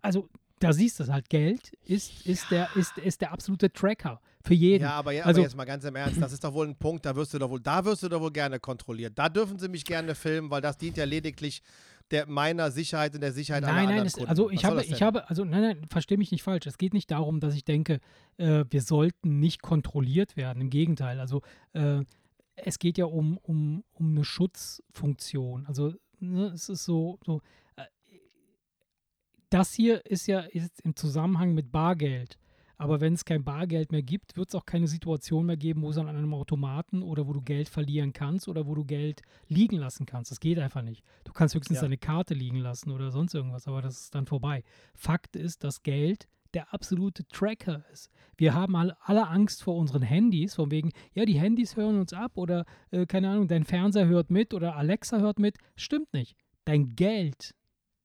also 0.00 0.28
da 0.62 0.72
siehst 0.72 0.98
du 0.98 1.04
es 1.04 1.10
halt, 1.10 1.28
Geld 1.28 1.72
ist, 1.86 2.26
ist, 2.26 2.50
der, 2.50 2.68
ist, 2.76 2.96
ist 2.98 3.20
der 3.20 3.32
absolute 3.32 3.72
Tracker 3.72 4.20
für 4.44 4.54
jeden. 4.54 4.82
Ja, 4.84 4.92
aber, 4.92 5.12
ja, 5.12 5.24
Also- 5.24 5.40
aber 5.40 5.46
jetzt 5.48 5.56
mal 5.56 5.64
ganz 5.64 5.84
im 5.84 5.94
Ernst, 5.96 6.20
das 6.20 6.32
ist 6.32 6.42
doch 6.44 6.52
wohl 6.52 6.66
ein 6.66 6.76
Punkt, 6.76 7.04
da 7.06 7.14
wirst 7.16 7.32
du 7.34 7.38
doch 7.38 7.50
wohl, 7.50 7.60
da 7.60 7.84
wirst 7.84 8.02
du 8.02 8.08
doch 8.08 8.20
wohl 8.20 8.32
gerne 8.32 8.58
kontrolliert. 8.60 9.12
Da 9.16 9.28
dürfen 9.28 9.58
sie 9.58 9.68
mich 9.68 9.84
gerne 9.84 10.14
filmen, 10.14 10.50
weil 10.50 10.60
das 10.60 10.76
dient 10.78 10.96
ja 10.96 11.04
lediglich 11.04 11.62
der 12.10 12.26
meiner 12.26 12.70
Sicherheit 12.70 13.14
und 13.14 13.22
der 13.22 13.32
Sicherheit 13.32 13.64
aller 13.64 13.72
Nein, 13.72 13.84
nein, 13.84 13.88
anderen 13.90 14.06
es, 14.08 14.12
Kunden. 14.14 14.28
also 14.28 14.46
Was 14.46 14.52
ich 14.52 14.64
habe, 14.64 14.82
ich 14.84 15.02
habe, 15.02 15.28
also 15.30 15.44
nein, 15.44 15.62
nein, 15.62 15.86
verstehe 15.88 16.18
mich 16.18 16.30
nicht 16.30 16.42
falsch. 16.42 16.66
Es 16.66 16.76
geht 16.76 16.92
nicht 16.92 17.10
darum, 17.10 17.40
dass 17.40 17.54
ich 17.54 17.64
denke, 17.64 18.00
äh, 18.36 18.64
wir 18.68 18.82
sollten 18.82 19.38
nicht 19.40 19.62
kontrolliert 19.62 20.36
werden. 20.36 20.60
Im 20.60 20.68
Gegenteil, 20.70 21.20
also 21.20 21.40
äh, 21.72 22.00
es 22.56 22.78
geht 22.78 22.98
ja 22.98 23.06
um, 23.06 23.38
um, 23.38 23.82
um 23.94 24.10
eine 24.10 24.24
Schutzfunktion. 24.24 25.64
Also 25.66 25.94
ne, 26.20 26.46
es 26.54 26.68
ist 26.68 26.84
so, 26.84 27.18
so 27.24 27.40
das 29.52 29.72
hier 29.74 30.04
ist 30.06 30.26
ja 30.26 30.40
ist 30.40 30.80
im 30.82 30.96
Zusammenhang 30.96 31.54
mit 31.54 31.70
Bargeld. 31.72 32.38
Aber 32.78 33.00
wenn 33.00 33.12
es 33.12 33.24
kein 33.24 33.44
Bargeld 33.44 33.92
mehr 33.92 34.02
gibt, 34.02 34.36
wird 34.36 34.48
es 34.48 34.54
auch 34.56 34.66
keine 34.66 34.88
Situation 34.88 35.46
mehr 35.46 35.56
geben, 35.56 35.82
wo 35.82 35.90
es 35.90 35.98
an 35.98 36.08
einem 36.08 36.34
Automaten 36.34 37.02
oder 37.02 37.28
wo 37.28 37.32
du 37.32 37.40
Geld 37.40 37.68
verlieren 37.68 38.12
kannst 38.12 38.48
oder 38.48 38.66
wo 38.66 38.74
du 38.74 38.84
Geld 38.84 39.22
liegen 39.46 39.76
lassen 39.76 40.04
kannst. 40.04 40.32
Das 40.32 40.40
geht 40.40 40.58
einfach 40.58 40.82
nicht. 40.82 41.04
Du 41.22 41.32
kannst 41.32 41.54
höchstens 41.54 41.76
Ja. 41.76 41.82
deine 41.82 41.98
Karte 41.98 42.34
liegen 42.34 42.56
lassen 42.56 42.90
oder 42.90 43.12
sonst 43.12 43.34
irgendwas, 43.34 43.68
aber 43.68 43.82
das 43.82 44.00
ist 44.00 44.14
dann 44.16 44.26
vorbei. 44.26 44.64
Fakt 44.94 45.36
ist, 45.36 45.62
dass 45.62 45.84
Geld 45.84 46.26
der 46.54 46.74
absolute 46.74 47.24
Tracker 47.28 47.84
ist. 47.92 48.10
Wir 48.36 48.52
haben 48.52 48.74
alle, 48.74 49.28
Angst 49.28 49.62
vor 49.62 49.76
unseren 49.76 50.02
Handys, 50.02 50.54
von 50.56 50.70
wegen, 50.72 50.90
ja, 51.14 51.24
die 51.24 51.38
Handys 51.38 51.76
hören 51.76 52.00
uns 52.00 52.12
ab 52.12 52.32
oder, 52.36 52.64
äh, 52.90 53.06
keine 53.06 53.30
Ahnung, 53.30 53.46
dein 53.48 53.64
Fernseher 53.64 54.08
hört 54.08 54.30
mit 54.30 54.54
oder 54.54 54.76
Alexa 54.76 55.18
hört 55.20 55.38
mit. 55.38 55.56
Stimmt 55.76 56.12
nicht. 56.12 56.36
Dein 56.64 56.96
Geld, 56.96 57.54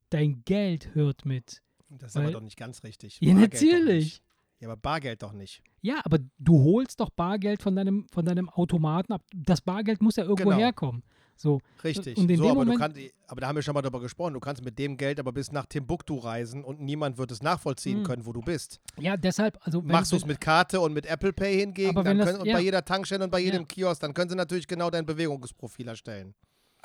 dein 0.09 0.43
Geld 0.45 0.93
hört 0.95 1.25
mit. 1.25 1.61
Das 1.89 2.09
ist 2.09 2.15
Weil- 2.15 2.23
aber 2.23 2.31
doch 2.33 2.41
nicht 2.41 2.57
ganz 2.57 2.83
richtig. 2.83 3.17
Ja, 3.21 3.33
Bargeld 3.33 3.53
natürlich. 3.53 4.21
Ja, 4.59 4.67
aber 4.69 4.77
Bargeld 4.77 5.21
doch 5.23 5.33
nicht. 5.33 5.61
Ja, 5.81 6.01
aber 6.03 6.17
du 6.39 6.63
holst 6.63 6.99
doch 6.99 7.09
Bargeld 7.11 7.61
von 7.61 7.75
deinem, 7.75 8.07
von 8.11 8.25
deinem 8.25 8.49
Automaten 8.49 9.13
ab. 9.13 9.21
Das 9.33 9.61
Bargeld 9.61 10.01
muss 10.01 10.15
ja 10.15 10.23
irgendwo 10.23 10.49
Genau. 10.49 10.57
herkommen. 10.61 11.03
So. 11.39 11.61
Richtig. 11.83 12.17
Und 12.17 12.31
in 12.31 12.37
so, 12.37 12.43
dem 12.45 12.51
aber, 12.51 12.65
du 12.65 12.71
Moment- 12.71 12.95
kannst, 12.95 13.13
aber 13.27 13.41
da 13.41 13.47
haben 13.47 13.55
wir 13.55 13.61
schon 13.61 13.75
mal 13.75 13.83
drüber 13.83 13.99
gesprochen. 14.01 14.33
Du 14.33 14.39
kannst 14.39 14.65
mit 14.65 14.79
dem 14.79 14.97
Geld 14.97 15.19
aber 15.19 15.31
bis 15.31 15.51
nach 15.51 15.67
Timbuktu 15.67 16.17
reisen 16.17 16.63
und 16.63 16.81
niemand 16.81 17.19
wird 17.19 17.29
es 17.31 17.43
nachvollziehen 17.43 17.97
Hm. 17.99 18.03
können, 18.05 18.25
wo 18.25 18.33
du 18.33 18.41
bist. 18.41 18.81
Ja, 18.99 19.15
deshalb, 19.15 19.59
also 19.61 19.83
Machst 19.83 20.11
du 20.11 20.15
es 20.15 20.25
mit 20.25 20.41
Karte 20.41 20.81
und 20.81 20.93
mit 20.93 21.05
Apple 21.05 21.31
Pay 21.33 21.59
hingegen, 21.59 21.91
Aber 21.91 22.03
dann 22.03 22.13
wenn 22.13 22.17
das- 22.17 22.29
können, 22.31 22.41
und 22.41 22.47
ja. 22.47 22.55
bei 22.55 22.61
jeder 22.61 22.83
Tankstelle 22.83 23.23
und 23.23 23.29
bei 23.29 23.39
jedem 23.39 23.61
Ja. 23.61 23.65
Kiosk, 23.67 24.01
dann 24.01 24.15
können 24.15 24.31
sie 24.31 24.35
natürlich 24.35 24.67
genau 24.67 24.89
dein 24.89 25.05
Bewegungsprofil 25.05 25.87
erstellen. 25.87 26.33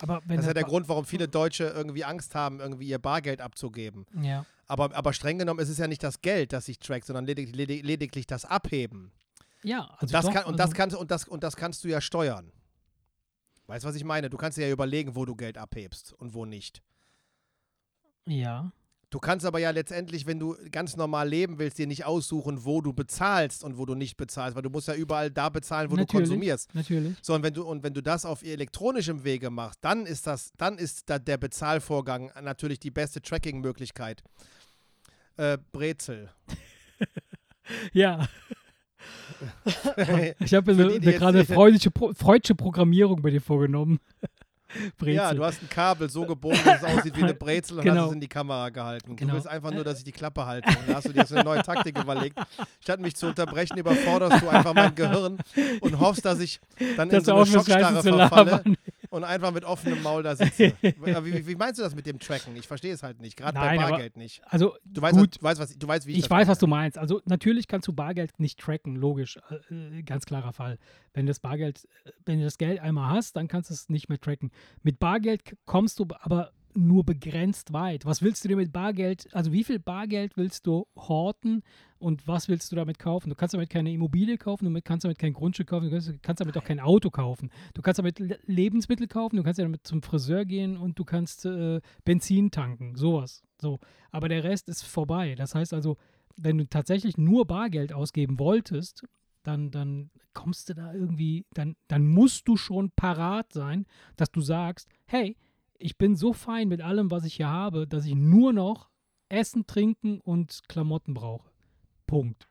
Aber 0.03 0.21
Das 0.27 0.41
ist 0.41 0.47
ja 0.47 0.55
der 0.55 0.65
Grund, 0.65 0.88
warum 0.88 1.05
viele 1.05 1.29
Deutsche 1.29 1.65
irgendwie 1.65 2.05
Angst 2.05 2.35
haben, 2.35 2.61
irgendwie 2.61 2.88
ihr 2.88 2.99
Bargeld 2.99 3.41
abzugeben. 3.41 4.07
Ja. 4.21 4.45
Aber, 4.67 4.95
aber 4.95 5.12
streng 5.12 5.38
genommen 5.38 5.61
ist 5.61 5.69
es 5.69 5.79
ja 5.79 5.87
nicht 5.87 6.03
das 6.03 6.21
Geld, 6.21 6.53
das 6.53 6.67
sich 6.67 6.79
trackt, 6.79 7.07
sondern 7.07 7.25
ledig, 7.25 7.55
ledig, 7.55 7.85
lediglich 7.85 8.27
das 8.27 8.45
Abheben. 8.45 9.12
Ja, 9.62 9.88
also 9.99 10.12
das 10.12 10.25
doch, 10.25 10.33
kann, 10.33 10.45
und, 10.45 10.59
das 10.59 10.71
also, 10.71 10.77
kannst, 10.77 10.97
und, 10.97 11.11
das, 11.11 11.29
und 11.29 11.43
das 11.43 11.57
kannst 11.57 11.85
du 11.85 11.88
ja 11.88 12.01
steuern. 12.01 12.53
Weißt 13.67 13.85
du, 13.85 13.88
was 13.88 13.95
ich 13.95 14.05
meine? 14.05 14.29
Du 14.29 14.37
kannst 14.37 14.59
dir 14.59 14.67
ja 14.67 14.73
überlegen, 14.73 15.15
wo 15.15 15.25
du 15.25 15.37
Geld 15.37 15.57
abhebst 15.57 16.12
und 16.12 16.35
wo 16.35 16.45
nicht. 16.45 16.83
Ja. 18.27 18.73
Du 19.12 19.18
kannst 19.18 19.44
aber 19.44 19.59
ja 19.59 19.68
letztendlich, 19.70 20.25
wenn 20.27 20.38
du 20.40 20.57
ganz 20.70 20.96
normal 20.96 21.29
leben 21.29 21.59
willst, 21.59 21.77
dir 21.77 21.87
nicht 21.87 22.07
aussuchen, 22.07 22.64
wo 22.64 22.81
du 22.81 22.94
bezahlst 22.94 23.62
und 23.62 23.77
wo 23.77 23.85
du 23.85 23.94
nicht 23.94 24.16
bezahlst, 24.16 24.57
weil 24.57 24.62
du 24.62 24.70
musst 24.70 24.88
ja 24.88 24.94
überall 24.94 25.31
da 25.31 25.51
bezahlen, 25.51 25.90
wo 25.90 25.96
Natürlich. 25.96 26.09
du 26.11 26.16
konsumierst. 26.31 26.75
Natürlich. 26.75 27.14
So, 27.20 27.35
und 27.35 27.42
wenn 27.42 27.53
du, 27.53 27.62
und 27.64 27.83
wenn 27.83 27.92
du 27.92 28.03
das 28.03 28.25
auf 28.25 28.42
elektronischem 28.42 29.22
Wege 29.22 29.51
machst, 29.51 29.81
dann 29.83 30.07
ist 30.07 30.27
das, 30.27 30.53
dann 30.57 30.79
ist 30.79 31.11
da 31.11 31.18
der 31.18 31.37
Bezahlvorgang 31.37 32.31
natürlich 32.42 32.81
die 32.81 32.90
beste 32.90 33.20
Tracking-Möglichkeit. 33.20 34.22
Äh, 35.37 35.59
Brezel. 35.72 36.31
Ja. 37.92 38.29
Ich 40.40 40.55
habe 40.55 40.72
jetzt 40.72 41.18
gerade 41.18 41.44
Pro- 41.90 42.12
freudsche 42.14 42.55
Programmierung 42.55 43.22
bei 43.22 43.31
dir 43.31 43.40
vorgenommen. 43.40 43.98
Brezel. 44.98 45.14
Ja, 45.14 45.35
du 45.35 45.44
hast 45.44 45.62
ein 45.62 45.68
Kabel 45.68 46.08
so 46.08 46.24
gebogen, 46.26 46.58
dass 46.64 46.82
es 46.82 46.85
aussieht 46.85 47.16
wie 47.16 47.22
eine 47.22 47.35
Brezel 47.42 47.78
und 47.78 47.85
Genau. 47.85 48.02
hast 48.02 48.06
es 48.08 48.12
in 48.14 48.20
die 48.20 48.28
Kamera 48.28 48.68
gehalten. 48.70 49.16
Genau. 49.16 49.30
Du 49.30 49.35
willst 49.37 49.48
einfach 49.48 49.70
nur, 49.72 49.85
dass 49.85 49.98
ich 49.98 50.04
die 50.04 50.12
Klappe 50.12 50.46
halte. 50.46 50.68
Und 50.68 50.88
da 50.88 50.94
hast 50.94 51.08
du 51.08 51.12
dir 51.12 51.20
jetzt 51.20 51.32
eine 51.32 51.44
neue 51.44 51.62
Taktik 51.62 51.98
überlegt. 51.98 52.38
Statt 52.80 53.00
mich 53.00 53.14
zu 53.16 53.26
unterbrechen, 53.26 53.76
überforderst 53.78 54.42
du 54.42 54.48
einfach 54.48 54.74
mein 54.74 54.94
Gehirn 54.94 55.38
und 55.80 56.00
hoffst, 56.00 56.24
dass 56.24 56.40
ich 56.40 56.61
dann 56.96 57.08
in 57.11 57.16
dass 57.16 57.24
so 57.24 57.35
eine 57.35 57.46
Schockstarre 57.46 58.02
verfalle 58.02 58.50
labern. 58.50 58.76
Und 59.12 59.25
einfach 59.25 59.53
mit 59.53 59.64
offenem 59.64 60.03
Maul 60.03 60.22
da 60.22 60.35
sitze. 60.37 60.72
Wie, 60.81 61.46
wie 61.46 61.55
meinst 61.55 61.79
du 61.79 61.83
das 61.83 61.94
mit 61.94 62.07
dem 62.07 62.18
Tracken? 62.18 62.57
Ich 62.57 62.66
verstehe 62.66 62.92
es 62.94 63.03
halt 63.03 63.20
nicht. 63.20 63.37
Gerade 63.37 63.55
bei 63.55 63.66
Nein, 63.66 63.79
aber- 63.81 63.90
Bargeld 63.90 64.16
nicht. 64.16 64.42
Also, 64.46 64.75
Du 64.85 65.03
weißt, 65.03 65.14
was, 65.14 65.20
gut. 65.22 65.37
du, 65.38 65.42
weißt, 65.42 65.61
was, 65.61 65.79
du 65.79 65.87
weißt, 65.87 66.07
wie 66.07 66.12
ich, 66.12 66.18
Ich 66.18 66.25
weiß, 66.25 66.31
meine. 66.31 66.48
was 66.48 66.59
du 66.59 66.66
meinst. 66.66 66.98
Also 66.98 67.20
natürlich 67.27 67.68
kannst 67.68 67.87
du 67.88 67.92
Bargeld 67.92 68.40
nicht 68.40 68.59
tracken, 68.59 68.96
logisch. 68.96 69.38
Äh, 69.70 69.98
äh, 69.98 70.03
ganz 70.03 70.25
klarer 70.25 70.53
Fall. 70.53 70.79
Wenn 71.12 71.27
das 71.27 71.40
Bargeld, 71.40 71.87
äh, 72.05 72.11
wenn 72.25 72.38
du 72.38 72.44
das 72.44 72.57
Geld 72.59 72.81
einmal 72.81 73.11
hast, 73.14 73.37
dann 73.37 73.48
kannst 73.48 73.68
du 73.70 73.75
es 73.75 73.88
nicht 73.90 74.09
mehr 74.09 74.18
tracken. 74.20 74.51
Mit 74.83 74.98
Bargeld 74.98 75.42
kommst 75.66 75.98
du 75.98 76.07
aber 76.20 76.53
nur 76.74 77.04
begrenzt 77.04 77.72
weit. 77.72 78.04
Was 78.04 78.22
willst 78.22 78.44
du 78.44 78.48
dir 78.48 78.56
mit 78.56 78.72
Bargeld, 78.72 79.28
also 79.35 79.52
wie 79.52 79.64
viel 79.64 79.78
Bargeld 79.78 80.37
willst 80.37 80.66
du 80.66 80.87
horten 80.96 81.62
und 81.98 82.26
was 82.26 82.48
willst 82.48 82.72
du 82.72 82.76
damit 82.76 82.98
kaufen? 82.98 83.30
Du 83.30 83.37
kannst 83.37 83.54
damit 83.54 83.70
keine 83.70 83.92
Immobilie 83.92 84.38
kaufen, 84.38 84.72
du 84.72 84.82
kannst 84.82 85.04
damit 85.04 85.18
kein 85.18 85.32
Grundstück 85.32 85.68
kaufen, 85.68 85.90
du 85.90 86.18
kannst, 86.20 86.40
damit 86.40 86.56
auch 86.56 86.64
kein 86.64 86.80
Auto 86.80 87.11
kaufen. 87.11 87.50
Du 87.74 87.82
kannst 87.82 87.98
damit 87.98 88.18
Le- 88.18 88.38
Lebensmittel 88.46 89.06
kaufen, 89.06 89.37
du 89.37 89.42
kannst 89.42 89.58
damit 89.58 89.87
zum 89.87 90.02
Friseur 90.02 90.44
gehen 90.44 90.76
und 90.76 90.98
du 90.98 91.04
kannst 91.04 91.44
äh, 91.46 91.80
Benzin 92.04 92.50
tanken, 92.50 92.96
sowas. 92.96 93.42
So. 93.61 93.78
Aber 94.11 94.28
der 94.28 94.44
Rest 94.44 94.68
ist 94.68 94.82
vorbei. 94.82 95.35
Das 95.35 95.54
heißt 95.54 95.72
also, 95.72 95.96
wenn 96.37 96.58
du 96.58 96.66
tatsächlich 96.66 97.18
nur 97.18 97.46
Bargeld 97.46 97.92
ausgeben 97.92 98.38
wolltest, 98.38 99.04
dann, 99.42 99.70
dann 99.70 100.11
kommst 100.35 100.68
du 100.68 100.74
da 100.74 100.94
irgendwie, 100.94 101.46
dann, 101.52 101.76
dann 101.88 102.06
musst 102.06 102.48
du 102.48 102.56
schon 102.56 102.90
parat 102.90 103.52
sein, 103.52 103.87
dass 104.16 104.30
du 104.30 104.40
sagst, 104.40 104.88
hey, 105.04 105.37
ich 105.83 105.99
bin 105.99 106.16
so 106.16 106.33
fein 106.33 106.68
mit 106.68 106.81
allem, 106.81 107.11
was 107.11 107.25
ich 107.25 107.35
hier 107.35 107.49
habe, 107.49 107.87
dass 107.87 108.07
ich 108.07 108.14
nur 108.14 108.53
noch 108.53 108.90
Essen, 109.29 109.66
Trinken 109.66 110.21
und 110.21 110.61
Klamotten 110.68 111.14
brauche. 111.14 111.51
Punkt. 112.07 112.49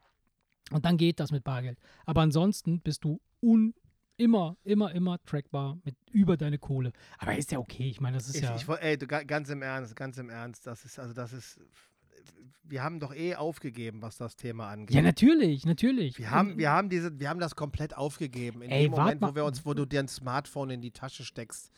Und 0.72 0.86
dann 0.86 0.98
geht 0.98 1.20
das 1.20 1.32
mit 1.32 1.44
Bargeld. 1.44 1.78
Aber 2.06 2.22
ansonsten 2.22 2.80
bist 2.82 3.04
du 3.04 3.20
un 3.42 3.74
immer, 4.18 4.56
immer, 4.64 4.92
immer 4.94 5.22
trackbar 5.24 5.78
mit 5.84 5.96
über 6.12 6.38
deine 6.38 6.58
Kohle. 6.60 6.92
Aber 7.18 7.36
ist 7.36 7.52
ja 7.52 7.60
okay. 7.60 7.90
Ich 7.90 8.00
meine, 8.02 8.18
das 8.18 8.28
ist 8.28 8.36
Ich, 8.36 8.42
ja. 8.44 8.56
ich, 8.56 8.68
ey, 8.70 8.98
du, 8.98 9.08
ga- 9.08 9.24
ganz 9.24 9.50
im 9.50 9.62
Ernst, 9.62 9.96
ganz 9.96 10.18
im 10.18 10.30
Ernst, 10.30 10.68
das 10.68 10.86
ist, 10.86 11.00
also 11.00 11.14
das 11.14 11.34
ist, 11.34 11.60
wir 12.64 12.84
haben 12.84 13.00
doch 13.00 13.14
eh 13.14 13.36
aufgegeben, 13.36 14.02
was 14.02 14.18
das 14.18 14.36
Thema 14.36 14.70
angeht. 14.70 14.96
ja, 14.96 15.02
natürlich, 15.02 15.66
natürlich. 15.66 16.18
Wir 16.20 16.30
haben, 16.32 16.58
wir 16.58 16.70
haben 16.72 16.90
diese, 16.90 17.20
wir 17.20 17.30
haben 17.30 17.40
das 17.40 17.56
komplett 17.56 17.98
aufgegeben. 17.98 18.62
In 18.62 18.70
Ey, 18.72 18.84
dem 18.84 18.92
Moment, 18.92 19.22
wo 19.22 19.36
wir 19.36 19.44
uns, 19.46 19.66
wo 19.66 19.74
du 19.74 19.86
dir 19.86 20.00
ein 20.00 20.08
Smartphone 20.08 20.70
in 20.70 20.82
die 20.82 20.92
Tasche 20.92 21.24
steckst. 21.26 21.72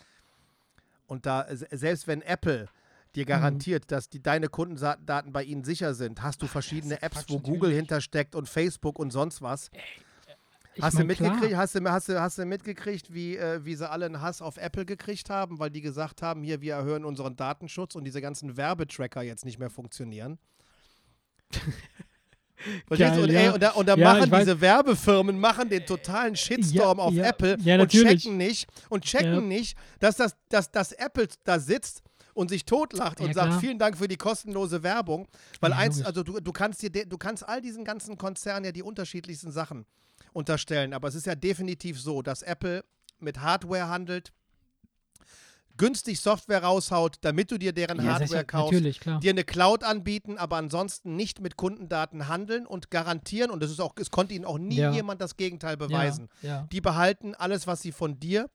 Und 1.13 1.25
da, 1.25 1.45
se- 1.55 1.67
selbst 1.71 2.07
wenn 2.07 2.21
Apple 2.23 2.63
Mhm. 2.63 3.15
dir 3.15 3.25
garantiert, 3.25 3.91
dass 3.91 4.09
die, 4.09 4.21
deine 4.21 4.47
Kundendaten 4.47 5.31
bei 5.31 5.43
ihnen 5.43 5.63
sicher 5.63 5.93
sind, 5.93 6.21
hast 6.23 6.41
du 6.41 6.47
verschiedene 6.47 6.95
ist 6.95 7.03
Apps, 7.03 7.29
wo 7.29 7.35
natürlich. 7.35 7.43
Google 7.43 7.71
hintersteckt 7.73 8.35
und 8.35 8.49
Facebook 8.49 8.97
und 8.99 9.11
sonst 9.11 9.41
was. 9.41 9.69
Ich 10.75 10.81
Hast, 10.81 10.95
mein, 10.95 11.03
du 11.03 11.07
mitgekriegt, 11.09 11.55
hast, 11.55 11.75
du, 11.75 11.91
hast, 11.91 12.09
du, 12.09 12.19
hast 12.19 12.39
du 12.39 12.45
mitgekriegt, 12.45 13.13
wie, 13.13 13.37
äh, 13.37 13.63
wie 13.63 13.75
sie 13.75 13.87
alle 13.87 14.07
einen 14.07 14.21
Hass 14.21 14.41
auf 14.41 14.57
Apple 14.57 14.85
gekriegt 14.85 15.29
haben, 15.29 15.59
weil 15.59 15.69
die 15.69 15.81
gesagt 15.81 16.23
haben, 16.23 16.41
hier, 16.41 16.61
wir 16.61 16.73
erhöhen 16.73 17.05
unseren 17.05 17.35
Datenschutz 17.35 17.93
und 17.93 18.05
diese 18.05 18.21
ganzen 18.21 18.57
Werbetracker 18.57 19.21
jetzt 19.21 19.45
nicht 19.45 19.59
mehr 19.59 19.69
funktionieren? 19.69 20.39
Verstehst 22.87 23.15
du? 23.17 23.23
Und, 23.23 23.29
ey, 23.29 23.49
und 23.49 23.61
da, 23.61 23.71
und 23.71 23.87
da 23.87 23.95
Ja, 23.95 24.13
machen 24.13 24.31
diese 24.31 24.59
Werbefirmen 24.61 25.39
machen 25.39 25.69
den 25.69 25.85
totalen 25.85 26.35
Shitstorm 26.35 26.97
Ja, 26.97 27.03
auf 27.03 27.13
ja, 27.13 27.23
Apple 27.25 27.57
und 27.79 27.89
checken 27.89 28.37
nicht 28.37 28.67
und 28.89 29.03
checken 29.03 29.47
nicht, 29.47 29.77
dass 29.99 30.17
das 30.17 30.35
dass, 30.49 30.71
dass 30.71 30.91
Apple 30.93 31.27
da 31.43 31.59
sitzt 31.59 32.01
und 32.33 32.49
sich 32.49 32.65
totlacht 32.65 33.21
und 33.21 33.33
sagt, 33.33 33.53
vielen 33.55 33.77
Dank 33.77 33.97
für 33.97 34.07
die 34.07 34.17
kostenlose 34.17 34.81
Werbung. 34.83 35.27
Weil 35.59 35.73
eins, 35.73 36.03
also 36.03 36.23
du, 36.23 36.39
du 36.39 36.51
kannst 36.51 36.81
dir 36.81 36.89
du 36.89 37.17
kannst 37.17 37.47
all 37.47 37.61
diesen 37.61 37.83
ganzen 37.85 38.17
Konzernen 38.17 38.65
ja 38.65 38.71
die 38.71 38.83
unterschiedlichsten 38.83 39.51
Sachen 39.51 39.85
unterstellen. 40.33 40.93
Aber 40.93 41.07
es 41.07 41.15
ist 41.15 41.25
ja 41.25 41.35
definitiv 41.35 41.99
so, 41.99 42.21
dass 42.21 42.41
Apple 42.41 42.83
mit 43.19 43.39
Hardware 43.41 43.87
handelt, 43.87 44.31
günstig 45.77 46.19
Software 46.19 46.63
raushaut, 46.63 47.17
damit 47.21 47.51
du 47.51 47.57
dir 47.57 47.73
deren 47.73 47.97
Ja, 47.97 48.13
Hardware 48.13 48.45
kaufst, 48.45 48.73
Natürlich, 48.73 48.99
klar. 48.99 49.19
dir 49.19 49.31
eine 49.31 49.43
Cloud 49.43 49.83
anbieten, 49.83 50.37
aber 50.37 50.57
ansonsten 50.57 51.15
nicht 51.15 51.39
mit 51.41 51.57
Kundendaten 51.57 52.27
handeln 52.27 52.65
und 52.65 52.91
garantieren, 52.91 53.49
und 53.51 53.61
das 53.63 53.71
ist 53.71 53.79
auch, 53.79 53.93
es 53.99 54.11
konnte 54.11 54.33
ihnen 54.33 54.45
auch 54.45 54.57
nie 54.59 54.75
Ja. 54.77 54.91
jemand 54.91 55.21
das 55.21 55.35
Gegenteil 55.37 55.77
beweisen. 55.77 56.29
Ja, 56.41 56.67
Die 56.71 56.81
behalten 56.81 57.33
alles, 57.35 57.65
was 57.67 57.81
sie 57.81 57.91
von 57.91 58.19
dir 58.19 58.49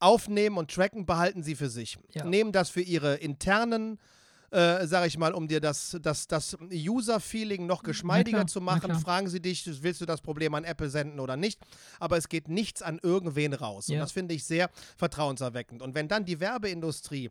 aufnehmen 0.00 0.58
und 0.58 0.70
tracken, 0.70 1.06
behalten 1.06 1.42
sie 1.42 1.56
für 1.56 1.68
sich. 1.68 1.98
Nehmen 2.24 2.52
das 2.52 2.70
für 2.70 2.82
ihre 2.82 3.14
internen, 3.16 3.98
äh, 4.50 4.86
sag 4.86 5.06
ich 5.06 5.18
mal, 5.18 5.34
um 5.34 5.46
dir 5.46 5.60
das, 5.60 5.96
das, 6.02 6.26
das 6.26 6.56
User-Feeling 6.72 7.66
noch 7.66 7.82
geschmeidiger 7.82 8.38
klar, 8.38 8.46
zu 8.46 8.60
machen, 8.60 8.94
fragen 8.98 9.28
sie 9.28 9.40
dich, 9.40 9.64
willst 9.82 10.00
du 10.00 10.06
das 10.06 10.20
Problem 10.20 10.54
an 10.54 10.64
Apple 10.64 10.88
senden 10.88 11.20
oder 11.20 11.36
nicht? 11.36 11.60
Aber 12.00 12.16
es 12.16 12.28
geht 12.28 12.48
nichts 12.48 12.82
an 12.82 12.98
irgendwen 13.02 13.52
raus. 13.52 13.88
Und 13.88 13.96
Ja. 13.96 14.00
das 14.00 14.12
finde 14.12 14.34
ich 14.34 14.44
sehr 14.44 14.70
vertrauenserweckend. 14.96 15.82
Und 15.82 15.94
wenn 15.94 16.08
dann 16.08 16.24
die 16.24 16.40
Werbeindustrie 16.40 17.30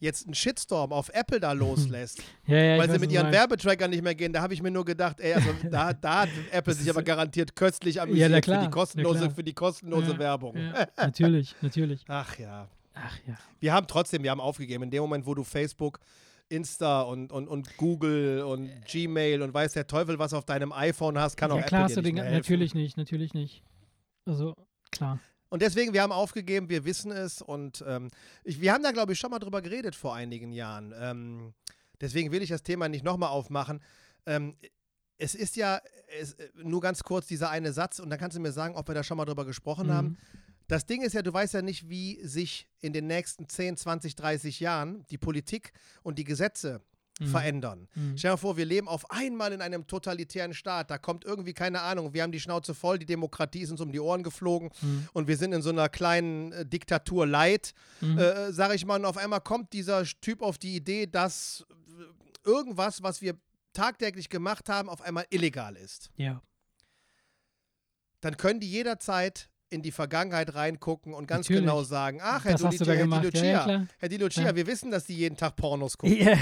jetzt 0.00 0.26
einen 0.26 0.34
Shitstorm 0.34 0.92
auf 0.92 1.08
Apple 1.12 1.40
da 1.40 1.52
loslässt, 1.52 2.22
ja, 2.46 2.56
ja 2.56 2.78
weil 2.78 2.90
sie 2.90 2.98
mit 2.98 3.10
ihren 3.12 3.24
meinst. 3.24 3.38
Werbetrackern 3.38 3.90
nicht 3.90 4.02
mehr 4.02 4.14
gehen, 4.14 4.32
da 4.32 4.42
habe 4.42 4.54
ich 4.54 4.62
mir 4.62 4.70
nur 4.70 4.84
gedacht, 4.84 5.20
ey, 5.20 5.34
also 5.34 5.50
da, 5.70 5.92
da 6.00 6.22
hat 6.22 6.28
Apple 6.52 6.74
sich 6.74 6.88
aber 6.88 7.02
garantiert 7.02 7.54
köstlich 7.56 8.00
amüsiert 8.00 8.32
für, 8.32 8.40
klar, 8.40 8.60
die 8.60 8.66
na 8.66 8.70
kostenlose, 8.70 9.30
für 9.30 9.42
die 9.44 9.54
kostenlose 9.54 10.12
Ja, 10.12 10.18
Werbung. 10.18 10.56
Ja, 10.56 10.86
natürlich, 10.96 11.54
natürlich. 11.62 12.04
Ach 12.08 12.38
ja. 12.38 12.68
Ach 12.94 13.16
ja. 13.26 13.36
Wir 13.60 13.72
haben 13.72 13.86
trotzdem, 13.86 14.22
wir 14.22 14.30
haben 14.30 14.40
aufgegeben. 14.40 14.84
In 14.84 14.90
dem 14.90 15.02
Moment, 15.02 15.24
wo 15.26 15.34
du 15.34 15.44
Facebook, 15.44 16.00
Insta 16.48 17.02
und, 17.02 17.32
und, 17.32 17.48
und 17.48 17.76
Google 17.76 18.42
und 18.42 18.70
Gmail 18.86 19.42
und 19.42 19.52
weiß 19.52 19.72
der 19.72 19.86
Teufel, 19.86 20.18
was 20.18 20.32
auf 20.32 20.44
deinem 20.44 20.72
iPhone 20.72 21.18
hast, 21.18 21.36
kann 21.36 21.50
auch 21.50 21.56
ja, 21.58 21.62
klar 21.62 21.84
Apple 21.90 22.02
dir 22.02 22.12
nicht 22.12 22.14
mehr 22.14 22.30
natürlich 22.30 22.74
nicht, 22.74 22.96
natürlich 22.96 23.34
nicht. 23.34 23.62
Also, 24.24 24.54
klar. 24.90 25.18
Und 25.50 25.62
deswegen, 25.62 25.92
wir 25.94 26.02
haben 26.02 26.12
aufgegeben, 26.12 26.68
wir 26.68 26.84
wissen 26.84 27.10
es 27.10 27.40
und 27.40 27.82
ähm, 27.86 28.08
ich, 28.44 28.60
wir 28.60 28.72
haben 28.72 28.82
da, 28.82 28.92
glaube 28.92 29.12
ich, 29.12 29.18
schon 29.18 29.30
mal 29.30 29.38
drüber 29.38 29.62
geredet 29.62 29.94
vor 29.94 30.14
einigen 30.14 30.52
Jahren. 30.52 30.94
Ähm, 30.98 31.54
deswegen 32.00 32.32
will 32.32 32.42
ich 32.42 32.50
das 32.50 32.62
Thema 32.62 32.88
nicht 32.88 33.04
nochmal 33.04 33.30
aufmachen. 33.30 33.80
Ähm, 34.26 34.56
es 35.16 35.34
ist 35.34 35.56
ja 35.56 35.80
es, 36.20 36.36
nur 36.54 36.80
ganz 36.80 37.02
kurz 37.02 37.26
dieser 37.26 37.50
eine 37.50 37.72
Satz 37.72 37.98
und 37.98 38.10
dann 38.10 38.18
kannst 38.18 38.36
du 38.36 38.40
mir 38.40 38.52
sagen, 38.52 38.76
ob 38.76 38.88
wir 38.88 38.94
da 38.94 39.02
schon 39.02 39.16
mal 39.16 39.24
drüber 39.24 39.44
gesprochen 39.46 39.88
Mhm. 39.88 39.92
haben. 39.92 40.18
Das 40.68 40.86
Ding 40.86 41.02
ist 41.02 41.14
ja, 41.14 41.22
du 41.22 41.32
weißt 41.32 41.54
ja 41.54 41.62
nicht, 41.62 41.88
wie 41.88 42.20
sich 42.24 42.68
in 42.80 42.92
den 42.92 43.06
nächsten 43.06 43.48
10, 43.48 43.76
20, 43.76 44.14
30 44.16 44.60
Jahren 44.60 45.04
die 45.10 45.18
Politik 45.18 45.72
und 46.02 46.18
die 46.18 46.24
Gesetze 46.24 46.80
Mhm. 47.20 47.26
verändern. 47.26 47.88
Mhm. 47.96 48.16
Stell 48.16 48.28
dir 48.28 48.32
mal 48.34 48.36
vor, 48.36 48.56
wir 48.56 48.64
leben 48.64 48.86
auf 48.86 49.10
einmal 49.10 49.52
in 49.52 49.60
einem 49.60 49.88
totalitären 49.88 50.54
Staat. 50.54 50.88
Da 50.88 50.98
kommt 50.98 51.24
irgendwie, 51.24 51.52
keine 51.52 51.80
Ahnung, 51.80 52.14
wir 52.14 52.22
haben 52.22 52.30
die 52.30 52.38
Schnauze 52.38 52.74
voll, 52.76 52.96
die 53.00 53.06
Demokratie 53.06 53.62
ist 53.62 53.72
uns 53.72 53.80
um 53.80 53.90
die 53.90 53.98
Ohren 53.98 54.22
geflogen 54.22 54.70
Mhm. 54.80 55.08
und 55.14 55.26
wir 55.26 55.36
sind 55.36 55.52
in 55.52 55.60
so 55.60 55.70
einer 55.70 55.88
kleinen 55.88 56.52
äh, 56.52 56.64
Diktatur 56.64 57.26
light, 57.26 57.74
Mhm. 58.00 58.18
äh, 58.18 58.52
sage 58.52 58.74
ich 58.76 58.84
mal, 58.86 59.00
und 59.00 59.04
auf 59.04 59.16
einmal 59.16 59.40
kommt 59.40 59.72
dieser 59.72 60.04
Typ 60.04 60.42
auf 60.42 60.58
die 60.58 60.76
Idee, 60.76 61.06
dass 61.06 61.66
äh, 61.98 62.48
irgendwas, 62.48 63.02
was 63.02 63.20
wir 63.20 63.34
tagtäglich 63.72 64.28
gemacht 64.28 64.68
haben, 64.68 64.88
auf 64.88 65.00
einmal 65.02 65.26
illegal 65.30 65.74
ist. 65.74 66.10
Ja. 66.16 66.40
Dann 68.20 68.36
können 68.36 68.60
die 68.60 68.70
jederzeit 68.70 69.48
in 69.70 69.82
die 69.82 69.90
Vergangenheit 69.90 70.54
reingucken 70.54 71.12
und 71.12 71.26
ganz 71.26 71.46
Natürlich. 71.46 71.62
genau 71.62 71.82
sagen, 71.82 72.20
ach, 72.22 72.44
Herr, 72.44 72.52
Das 72.52 72.64
hast 72.64 72.80
du 72.80 72.84
Lucia, 72.84 73.06
da 73.06 73.16
Herr. 73.16 73.20
Di 73.30 73.38
Ja, 73.38 73.42
ja, 73.44 73.58
Lucia, 73.58 73.62
klar. 73.64 73.86
Herr 73.98 74.08
Di 74.08 74.16
Lucia, 74.16 74.42
Ja. 74.44 74.56
wir 74.56 74.66
wissen, 74.66 74.90
dass 74.90 75.06
Sie 75.06 75.14
jeden 75.14 75.36
Tag 75.36 75.56
Pornos 75.56 75.98
gucken. 75.98 76.16
Ja. 76.16 76.36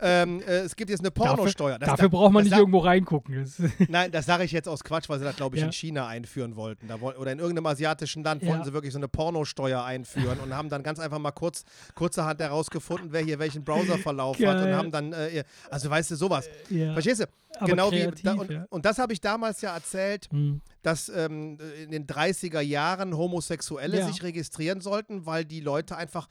ähm, 0.00 0.40
äh, 0.46 0.58
es 0.60 0.76
gibt 0.76 0.90
jetzt 0.90 1.00
eine 1.00 1.10
Pornosteuer. 1.10 1.78
Das- 1.78 1.88
Dafür 1.90 2.08
braucht 2.08 2.32
man 2.32 2.44
nicht 2.44 2.56
irgendwo 2.56 2.78
reingucken. 2.78 3.50
Nein, 3.88 4.10
das 4.12 4.26
sage 4.26 4.44
ich 4.44 4.52
jetzt 4.52 4.68
aus 4.68 4.84
Quatsch, 4.84 5.08
weil 5.08 5.18
sie 5.18 5.24
das, 5.24 5.36
glaube 5.36 5.56
ich, 5.56 5.60
Ja. 5.60 5.66
in 5.66 5.72
China 5.72 6.06
einführen 6.06 6.56
wollten. 6.56 6.88
Da 6.88 6.96
oder 6.96 7.32
in 7.32 7.38
irgendeinem 7.38 7.66
asiatischen 7.66 8.22
Land 8.24 8.42
Ja. 8.42 8.48
wollten 8.50 8.64
sie 8.64 8.72
wirklich 8.72 8.92
so 8.92 8.98
eine 8.98 9.08
Pornosteuer 9.08 9.82
einführen 9.82 10.38
und 10.40 10.54
haben 10.54 10.68
dann 10.68 10.82
ganz 10.82 10.98
einfach 10.98 11.18
mal 11.18 11.32
kurz, 11.32 11.64
kurzerhand 11.94 12.40
herausgefunden, 12.40 13.08
wer 13.12 13.22
hier 13.22 13.38
welchen 13.38 13.64
Browserverlauf 13.64 14.38
hat 14.38 14.62
und 14.66 14.74
haben 14.74 14.90
dann, 14.90 15.12
äh, 15.12 15.44
also 15.70 15.88
weißt 15.90 16.10
du, 16.10 16.16
sowas. 16.16 16.48
ja. 16.70 16.92
Verstehst 16.92 17.20
du? 17.22 17.24
Aber 17.58 17.66
genau 17.66 17.90
kreativ, 17.90 18.18
wie, 18.18 18.22
da, 18.22 18.32
und, 18.32 18.50
ja. 18.50 18.66
und 18.70 18.84
das 18.86 18.98
habe 18.98 19.12
ich 19.12 19.20
damals 19.20 19.60
ja 19.60 19.74
erzählt, 19.74 20.28
Hm. 20.30 20.60
Dass 20.82 21.08
ähm, 21.08 21.58
in 21.82 21.90
den 21.90 22.06
30er 22.06 22.60
Jahren 22.60 23.16
Homosexuelle 23.16 23.98
Ja. 23.98 24.06
sich 24.06 24.22
registrieren 24.22 24.80
sollten, 24.80 25.26
weil 25.26 25.44
die 25.44 25.60
Leute 25.60 25.96
einfach 25.96 26.28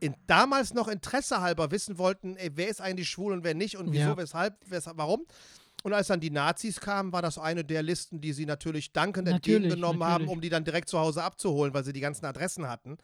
in, 0.00 0.14
damals 0.26 0.74
noch 0.74 0.88
Interesse 0.88 1.40
halber 1.40 1.70
wissen 1.70 1.98
wollten, 1.98 2.36
ey, 2.36 2.50
wer 2.54 2.68
ist 2.68 2.80
eigentlich 2.80 3.08
schwul 3.08 3.32
und 3.32 3.42
wer 3.44 3.54
nicht 3.54 3.76
und 3.76 3.90
wieso, 3.92 4.10
Ja. 4.10 4.16
weshalb, 4.16 4.54
weshalb, 4.66 4.96
warum. 4.96 5.26
Und 5.84 5.92
als 5.92 6.08
dann 6.08 6.18
die 6.20 6.30
Nazis 6.30 6.80
kamen, 6.80 7.12
war 7.12 7.22
das 7.22 7.38
eine 7.38 7.64
der 7.64 7.82
Listen, 7.84 8.20
die 8.20 8.32
sie 8.32 8.46
natürlich 8.46 8.92
dankend 8.92 9.28
Natürlich, 9.28 9.56
entgegengenommen 9.56 10.02
haben, 10.02 10.12
natürlich. 10.24 10.32
um 10.32 10.40
die 10.40 10.48
dann 10.48 10.64
direkt 10.64 10.88
zu 10.88 10.98
Hause 10.98 11.22
abzuholen, 11.22 11.72
weil 11.72 11.84
sie 11.84 11.92
die 11.92 12.00
ganzen 12.00 12.26
Adressen 12.26 12.68
hatten. 12.68 12.98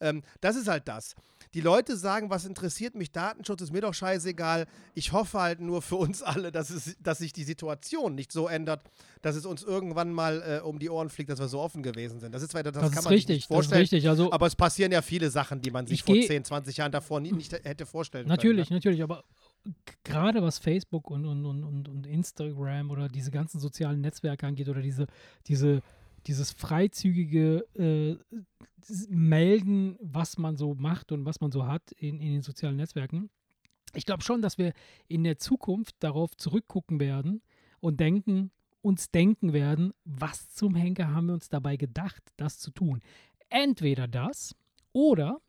Ähm, 0.00 0.22
das 0.42 0.56
ist 0.56 0.68
halt 0.68 0.88
das. 0.88 1.14
Die 1.54 1.60
Leute 1.60 1.96
sagen, 1.96 2.30
was 2.30 2.44
interessiert 2.44 2.94
mich, 2.94 3.10
Datenschutz 3.10 3.62
ist 3.62 3.72
mir 3.72 3.80
doch 3.80 3.94
scheißegal. 3.94 4.66
Ich 4.94 5.12
hoffe 5.12 5.38
halt 5.40 5.60
nur 5.60 5.80
für 5.82 5.96
uns 5.96 6.22
alle, 6.22 6.52
dass, 6.52 6.70
es, 6.70 6.96
dass 7.00 7.18
sich 7.18 7.32
die 7.32 7.44
Situation 7.44 8.14
nicht 8.14 8.32
so 8.32 8.48
ändert, 8.48 8.82
dass 9.22 9.34
es 9.36 9.46
uns 9.46 9.62
irgendwann 9.62 10.12
mal 10.12 10.60
äh, 10.60 10.64
um 10.66 10.78
die 10.78 10.90
Ohren 10.90 11.08
fliegt, 11.08 11.30
dass 11.30 11.38
wir 11.40 11.48
so 11.48 11.60
offen 11.60 11.82
gewesen 11.82 12.20
sind. 12.20 12.34
Das 12.34 12.42
ist, 12.42 12.52
weiter, 12.54 12.70
das 12.72 12.82
Das, 12.82 12.92
kann 12.92 13.04
man 13.04 13.10
sich 13.12 13.18
richtig. 13.20 13.36
nicht 13.36 13.44
Das 13.44 13.50
ist 13.50 13.54
vorstellen. 13.54 13.80
richtig. 13.80 14.08
Also, 14.08 14.30
Aber 14.32 14.46
es 14.46 14.56
passieren 14.56 14.92
ja 14.92 15.00
viele 15.02 15.30
Sachen, 15.30 15.60
die 15.62 15.70
man 15.70 15.86
sich 15.86 16.00
Ich 16.00 16.04
vor 16.04 16.14
geh- 16.14 16.26
10, 16.26 16.44
20 16.44 16.76
Jahren 16.76 16.92
davor 16.92 17.20
nie, 17.20 17.32
nicht 17.32 17.52
hätte 17.52 17.86
vorstellen 17.86 18.28
Natürlich, 18.28 18.68
können. 18.68 18.74
ne? 18.74 18.78
natürlich, 18.78 19.02
aber 19.02 19.24
gerade 20.04 20.42
was 20.42 20.58
Facebook 20.58 21.10
und, 21.10 21.24
und, 21.26 21.44
und, 21.44 21.64
und, 21.64 21.88
und 21.88 22.06
Instagram 22.06 22.90
oder 22.90 23.08
diese 23.08 23.30
ganzen 23.30 23.58
sozialen 23.60 24.00
Netzwerke 24.00 24.46
angeht 24.46 24.68
oder 24.68 24.80
diese, 24.80 25.06
diese, 25.46 25.80
dieses 26.26 26.52
freizügige 26.52 27.66
äh, 27.74 28.16
Melden, 29.08 29.96
was 30.00 30.38
man 30.38 30.56
so 30.56 30.74
macht 30.74 31.12
und 31.12 31.24
was 31.24 31.40
man 31.40 31.52
so 31.52 31.66
hat 31.66 31.92
in, 31.92 32.20
in 32.20 32.32
den 32.32 32.42
sozialen 32.42 32.76
Netzwerken. 32.76 33.30
Ich 33.94 34.06
glaube 34.06 34.22
schon, 34.22 34.42
dass 34.42 34.58
wir 34.58 34.72
in 35.08 35.24
der 35.24 35.38
Zukunft 35.38 35.96
darauf 36.00 36.36
zurückgucken 36.36 37.00
werden 37.00 37.42
und 37.80 38.00
denken, 38.00 38.50
uns 38.80 39.10
denken 39.10 39.52
werden, 39.52 39.92
was 40.04 40.50
zum 40.50 40.74
Henker 40.74 41.12
haben 41.12 41.26
wir 41.26 41.34
uns 41.34 41.48
dabei 41.48 41.76
gedacht, 41.76 42.22
das 42.36 42.58
zu 42.58 42.70
tun. 42.70 43.00
Entweder 43.48 44.06
das 44.06 44.54
oder 44.92 45.40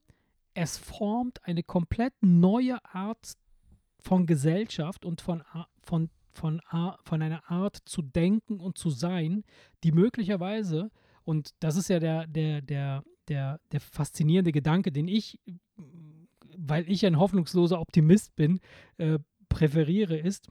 es 0.54 0.78
formt 0.78 1.44
eine 1.46 1.64
komplett 1.64 2.14
neue 2.22 2.84
Art 2.84 3.34
von 4.00 4.26
Gesellschaft 4.26 5.06
und 5.06 5.22
von, 5.22 5.44
von, 5.82 6.10
von, 6.32 6.62
von 7.04 7.22
einer 7.22 7.50
Art 7.50 7.78
zu 7.86 8.02
denken 8.02 8.60
und 8.60 8.78
zu 8.78 8.90
sein, 8.90 9.44
die 9.84 9.92
möglicherweise, 9.92 10.92
und 11.24 11.52
das 11.60 11.76
ist 11.76 11.90
ja 11.90 12.00
der, 12.00 12.28
der, 12.28 12.62
der, 12.62 13.04
der, 13.28 13.60
der 13.72 13.80
faszinierende 13.80 14.52
Gedanke, 14.52 14.92
den 14.92 15.08
ich, 15.08 15.40
weil 16.58 16.90
ich 16.90 17.06
ein 17.06 17.20
hoffnungsloser 17.20 17.80
Optimist 17.80 18.36
bin, 18.36 18.60
äh, 18.98 19.20
präferiere, 19.48 20.18
ist, 20.18 20.50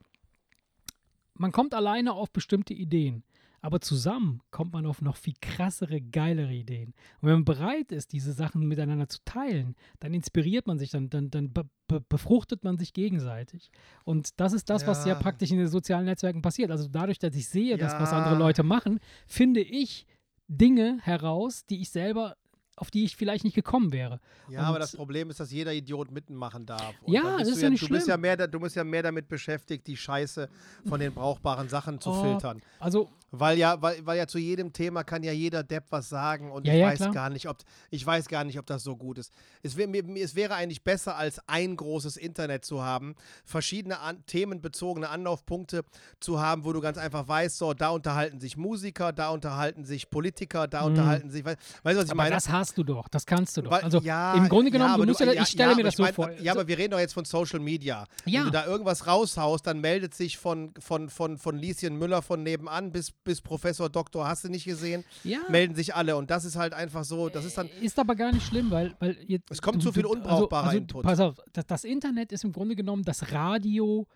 man 1.33 1.51
kommt 1.51 1.73
alleine 1.73 2.13
auf 2.13 2.31
bestimmte 2.31 2.73
Ideen. 2.73 3.23
Aber 3.61 3.81
zusammen 3.81 4.41
kommt 4.51 4.73
man 4.73 4.85
auf 4.85 5.01
noch 5.01 5.17
viel 5.17 5.33
krassere, 5.41 5.99
geilere 6.01 6.53
Ideen. 6.53 6.93
Und 7.21 7.27
wenn 7.27 7.33
man 7.33 7.45
bereit 7.45 7.91
ist, 7.91 8.13
diese 8.13 8.31
Sachen 8.33 8.67
miteinander 8.67 9.07
zu 9.09 9.19
teilen, 9.25 9.75
dann 9.99 10.13
inspiriert 10.13 10.65
man 10.67 10.79
sich, 10.79 10.91
dann, 10.91 11.09
dann, 11.09 11.29
dann 11.29 11.51
be 11.53 11.63
be 11.87 11.99
befruchtet 12.01 12.63
man 12.63 12.77
sich 12.77 12.93
gegenseitig. 12.93 13.71
Und 14.05 14.39
das 14.39 14.53
ist 14.53 14.69
das, 14.69 14.85
was 14.85 15.03
sehr 15.03 15.13
Ja. 15.15 15.19
praktisch 15.19 15.49
in 15.51 15.57
den 15.57 15.67
sozialen 15.67 16.05
Netzwerken 16.05 16.41
passiert. 16.43 16.69
Also 16.69 16.87
dadurch, 16.87 17.17
dass 17.17 17.35
ich 17.35 17.47
sehe, 17.49 17.77
dass 17.77 17.93
was 17.99 18.11
Ja. 18.11 18.17
andere 18.19 18.37
Leute 18.37 18.61
machen, 18.61 18.99
finde 19.25 19.61
ich 19.61 20.05
Dinge 20.47 20.99
heraus, 21.01 21.65
die 21.65 21.81
ich 21.81 21.89
selber, 21.89 22.35
auf 22.75 22.91
die 22.91 23.03
ich 23.03 23.15
vielleicht 23.15 23.43
nicht 23.43 23.55
gekommen 23.55 23.91
wäre. 23.91 24.19
Ja, 24.49 24.61
aber 24.61 24.75
Und- 24.75 24.79
das 24.81 24.95
Problem 24.95 25.29
ist, 25.31 25.39
dass 25.39 25.51
jeder 25.51 25.73
Idiot 25.73 26.11
mitmachen 26.11 26.65
darf. 26.65 26.93
Und 27.01 27.11
Ja, 27.13 27.37
das 27.39 27.49
ist 27.49 27.61
ja 27.61 27.69
nicht 27.69 27.83
du 27.83 27.89
bist 27.89 28.07
ja 28.07 28.13
schlimm. 28.13 28.21
mehr, 28.21 28.47
Du 28.47 28.59
bist 28.59 28.75
ja 28.75 28.83
mehr 28.83 29.03
damit 29.03 29.27
beschäftigt, 29.27 29.85
die 29.87 29.97
Scheiße 29.97 30.47
von 30.87 30.99
den 30.99 31.13
brauchbaren 31.13 31.67
Sachen 31.69 31.99
zu 31.99 32.11
Oh, 32.11 32.21
filtern. 32.23 32.61
Also 32.79 33.09
Weil 33.31 33.57
ja, 33.57 33.81
weil, 33.81 34.05
weil 34.05 34.17
ja 34.17 34.27
zu 34.27 34.39
jedem 34.39 34.73
Thema 34.73 35.03
kann 35.03 35.23
ja 35.23 35.31
jeder 35.31 35.63
Depp 35.63 35.85
was 35.89 36.09
sagen 36.09 36.51
und 36.51 36.65
Ja, 36.67 36.73
ich 36.73 36.79
ja, 36.79 36.85
weiß 36.87 36.97
klar. 36.97 37.11
gar 37.11 37.29
nicht, 37.29 37.47
ob 37.47 37.57
ich 37.91 38.05
weiß 38.05 38.27
gar 38.27 38.43
nicht, 38.43 38.57
ob 38.59 38.65
das 38.65 38.83
so 38.83 38.95
gut 38.95 39.17
ist. 39.17 39.31
Es, 39.63 39.77
wär, 39.77 39.87
mir, 39.87 40.03
es 40.23 40.35
wäre 40.35 40.55
eigentlich 40.55 40.83
besser, 40.83 41.15
als 41.15 41.39
ein 41.47 41.75
großes 41.75 42.17
Internet 42.17 42.65
zu 42.65 42.83
haben, 42.83 43.15
verschiedene 43.45 43.99
an, 43.99 44.23
themenbezogene 44.25 45.09
Anlaufpunkte 45.09 45.83
zu 46.19 46.39
haben, 46.39 46.65
wo 46.65 46.73
du 46.73 46.81
ganz 46.81 46.97
einfach 46.97 47.27
weißt, 47.27 47.57
so 47.57 47.73
da 47.73 47.89
unterhalten 47.89 48.39
sich 48.39 48.57
Musiker, 48.57 49.11
da 49.13 49.29
unterhalten 49.29 49.85
sich 49.85 50.09
Politiker, 50.09 50.67
da 50.67 50.81
Mhm. 50.81 50.85
unterhalten 50.87 51.29
sich, 51.29 51.45
weißt 51.45 51.57
du, 51.83 51.83
was 51.83 52.05
ich 52.05 52.11
aber 52.11 52.15
meine? 52.15 52.35
das 52.35 52.49
hast 52.49 52.77
du 52.77 52.83
doch, 52.83 53.07
das 53.07 53.25
kannst 53.25 53.55
du 53.57 53.61
doch. 53.61 53.71
Weil- 53.71 53.83
also 53.83 53.99
ja, 53.99 54.33
im 54.35 54.49
Grunde 54.49 54.71
genommen, 54.71 54.91
aber 54.93 55.05
du 55.05 55.11
musst 55.11 55.19
ja, 55.19 55.31
ich 55.33 55.47
stelle 55.49 55.75
mir 55.75 55.83
das 55.83 55.95
so 55.95 56.03
mein, 56.03 56.13
vor. 56.13 56.31
Ja, 56.39 56.53
aber 56.53 56.67
wir 56.67 56.77
reden 56.77 56.91
doch 56.91 56.99
jetzt 56.99 57.13
von 57.13 57.25
Social 57.25 57.59
Media. 57.59 58.05
Wenn 58.25 58.45
du 58.45 58.51
da 58.51 58.65
irgendwas 58.65 59.05
raushaust, 59.07 59.65
dann 59.67 59.79
meldet 59.81 60.13
sich 60.13 60.37
von, 60.37 60.73
von, 60.79 61.09
von, 61.09 61.37
von 61.37 61.57
Lieschen 61.57 61.97
Müller 61.97 62.21
von 62.21 62.43
nebenan 62.43 62.91
bis, 62.91 63.11
bis 63.29 63.41
Professor 63.41 63.89
Doktor, 63.89 64.27
hast 64.27 64.43
du 64.43 64.49
nicht 64.49 64.65
gesehen, 64.65 65.05
ja, 65.23 65.37
melden 65.49 65.75
sich 65.75 65.93
alle. 65.93 66.15
Und 66.15 66.31
das 66.31 66.45
ist 66.45 66.55
halt 66.55 66.73
einfach 66.73 67.03
so, 67.03 67.29
das 67.29 67.45
ist 67.45 67.59
dann. 67.59 67.69
Ist 67.79 67.99
aber 67.99 68.15
gar 68.15 68.31
nicht 68.31 68.47
schlimm, 68.47 68.71
weil. 68.71 68.95
weil 68.99 69.17
jetzt, 69.27 69.51
Es 69.51 69.61
kommt 69.61 69.83
zu 69.83 69.91
viel 69.91 70.07
unbrauchbarer 70.07 70.69
also, 70.69 70.79
also. 70.79 71.01
Pass 71.01 71.19
auf, 71.19 71.35
das, 71.53 71.67
das 71.67 71.83
Internet 71.83 72.31
ist 72.31 72.43
im 72.43 72.51
Grunde 72.51 72.75
genommen 72.75 73.03
das 73.03 73.31
Radio 73.31 74.07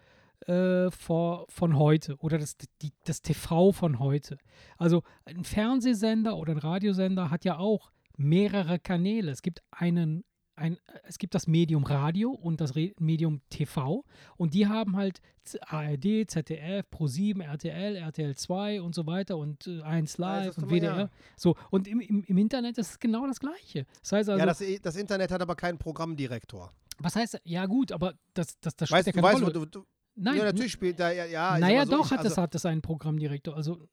äh, 0.47 0.89
vor, 0.89 1.45
von 1.47 1.77
heute 1.77 2.15
oder 2.17 2.39
das, 2.39 2.57
die, 2.81 2.91
das 3.05 3.21
TV 3.21 3.71
von 3.71 3.99
heute. 3.99 4.39
Also 4.79 5.03
ein 5.25 5.43
Fernsehsender 5.43 6.35
oder 6.35 6.53
ein 6.53 6.57
Radiosender 6.57 7.29
hat 7.29 7.45
ja 7.45 7.59
auch 7.59 7.91
mehrere 8.17 8.79
Kanäle. 8.79 9.29
Es 9.31 9.43
gibt 9.43 9.61
einen. 9.69 10.23
Ein, 10.55 10.77
es 11.03 11.17
gibt 11.17 11.33
das 11.33 11.47
Medium 11.47 11.83
Radio 11.83 12.29
und 12.31 12.61
das 12.61 12.75
Re 12.75 12.91
Medium 12.99 13.41
TV 13.49 14.05
und 14.37 14.53
die 14.53 14.67
haben 14.67 14.95
halt 14.95 15.19
ARD, 15.61 16.29
ZDF, 16.29 16.85
Pro7, 16.91 17.41
RTL, 17.43 17.95
RTL 17.95 18.35
2 18.35 18.81
und 18.81 18.93
so 18.93 19.07
weiter 19.07 19.37
und 19.37 19.65
äh, 19.65 19.81
1 19.81 20.17
Ja, 20.17 20.25
Live 20.25 20.45
das 20.47 20.57
ist 20.57 20.63
und 20.63 20.69
WDR. 20.69 20.97
ja. 20.97 21.09
So, 21.35 21.55
und 21.71 21.87
im, 21.87 21.99
im, 22.01 22.23
im 22.23 22.37
Internet 22.37 22.77
ist 22.77 22.91
es 22.91 22.99
genau 22.99 23.25
das 23.25 23.39
Gleiche. 23.39 23.85
Das 24.01 24.11
heißt 24.11 24.29
also, 24.29 24.39
ja, 24.39 24.45
das, 24.45 24.63
das 24.81 24.95
Internet 24.95 25.31
hat 25.31 25.41
aber 25.41 25.55
keinen 25.55 25.79
Programmdirektor. 25.79 26.71
was 26.99 27.15
heißt, 27.15 27.41
ja 27.45 27.65
gut, 27.65 27.91
aber 27.91 28.13
das, 28.35 28.59
das, 28.59 28.75
das 28.75 28.91
Weißt 28.91 29.07
ja 29.07 29.11
du, 29.11 29.21
keine 29.21 29.33
weißt, 29.33 29.41
Rolle. 29.43 29.53
du, 29.53 29.65
du, 29.65 29.85
Nein, 30.15 30.37
ja, 30.37 30.43
natürlich 30.45 30.71
spielt 30.73 30.99
da, 30.99 31.11
ja, 31.11 31.25
ja 31.25 31.57
naja, 31.57 31.85
so, 31.87 31.93
doch 31.93 32.05
ich, 32.05 32.11
hat, 32.11 32.19
also, 32.19 32.29
es, 32.29 32.37
hat 32.37 32.53
es 32.53 32.65
einen 32.67 32.83
Programmdirektor. 32.83 33.55
Also, 33.55 33.87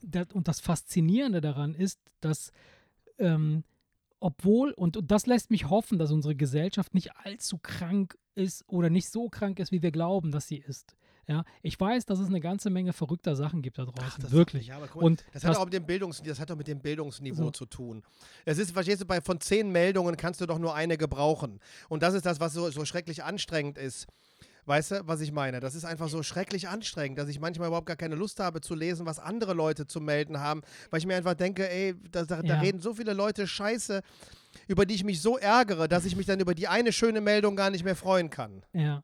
das, 0.00 0.28
und 0.32 0.46
das 0.46 0.60
Faszinierende 0.60 1.40
daran 1.40 1.74
ist, 1.74 1.98
dass, 2.20 2.52
ähm, 3.18 3.64
obwohl, 4.20 4.72
und, 4.72 4.96
und 4.96 5.10
das 5.10 5.26
lässt 5.26 5.50
mich 5.50 5.68
hoffen, 5.70 5.98
dass 5.98 6.10
unsere 6.10 6.34
Gesellschaft 6.34 6.94
nicht 6.94 7.16
allzu 7.16 7.58
krank 7.58 8.16
ist 8.34 8.64
oder 8.68 8.90
nicht 8.90 9.08
so 9.10 9.28
krank 9.28 9.58
ist, 9.58 9.72
wie 9.72 9.82
wir 9.82 9.90
glauben, 9.90 10.30
dass 10.32 10.48
sie 10.48 10.56
ist. 10.58 10.96
Ja, 11.26 11.44
ich 11.60 11.78
weiß, 11.78 12.06
dass 12.06 12.20
es 12.20 12.28
eine 12.28 12.40
ganze 12.40 12.70
Menge 12.70 12.94
verrückter 12.94 13.36
Sachen 13.36 13.60
gibt 13.60 13.76
da 13.78 13.84
draußen. 13.84 14.02
Ach, 14.02 14.18
das- 14.18 14.30
wirklich. 14.32 14.68
Ja, 14.68 14.76
aber 14.76 14.86
guck 14.88 15.02
mal, 15.02 15.06
und 15.08 15.24
das 15.34 15.44
hat 15.44 15.56
auch 15.56 15.64
mit 15.66 15.74
dem 15.74 15.84
Bildungs 15.84 16.22
das 16.22 16.40
hat 16.40 16.48
doch 16.48 16.56
mit 16.56 16.66
dem 16.68 16.80
Bildungsniveau 16.80 17.44
So. 17.44 17.50
zu 17.50 17.66
tun. 17.66 18.02
Es 18.46 18.56
ist, 18.56 18.70
verstehst 18.70 19.02
du, 19.02 19.04
bei 19.06 19.20
von 19.20 19.38
zehn 19.38 19.70
Meldungen 19.70 20.16
kannst 20.16 20.40
du 20.40 20.46
doch 20.46 20.58
nur 20.58 20.74
eine 20.74 20.96
gebrauchen. 20.96 21.60
Und 21.90 22.02
das 22.02 22.14
ist 22.14 22.24
das, 22.24 22.40
was 22.40 22.54
so, 22.54 22.70
so 22.70 22.84
schrecklich 22.86 23.24
anstrengend 23.24 23.76
ist. 23.76 24.06
Weißt 24.68 24.90
du, 24.90 25.06
was 25.06 25.22
ich 25.22 25.32
meine? 25.32 25.60
Das 25.60 25.74
ist 25.74 25.84
einfach 25.86 26.08
so 26.08 26.22
schrecklich 26.22 26.68
anstrengend, 26.68 27.18
dass 27.18 27.28
ich 27.28 27.40
manchmal 27.40 27.68
überhaupt 27.68 27.86
gar 27.86 27.96
keine 27.96 28.14
Lust 28.14 28.38
habe 28.38 28.60
zu 28.60 28.74
lesen, 28.74 29.06
was 29.06 29.18
andere 29.18 29.54
Leute 29.54 29.86
zu 29.86 29.98
melden 30.00 30.40
haben, 30.40 30.60
weil 30.90 30.98
ich 31.00 31.06
mir 31.06 31.16
einfach 31.16 31.34
denke, 31.34 31.68
ey, 31.70 31.94
da, 32.10 32.24
da, 32.24 32.42
da 32.42 32.54
Ja. 32.54 32.60
reden 32.60 32.78
so 32.80 32.92
viele 32.92 33.14
Leute 33.14 33.46
Scheiße, 33.46 34.02
über 34.66 34.84
die 34.84 34.94
ich 34.94 35.04
mich 35.04 35.22
so 35.22 35.38
ärgere, 35.38 35.88
dass 35.88 36.04
ich 36.04 36.16
mich 36.16 36.26
dann 36.26 36.38
über 36.40 36.54
die 36.54 36.68
eine 36.68 36.92
schöne 36.92 37.20
Meldung 37.22 37.56
gar 37.56 37.70
nicht 37.70 37.82
mehr 37.82 37.96
freuen 37.96 38.28
kann. 38.28 38.62
Ja. 38.74 39.02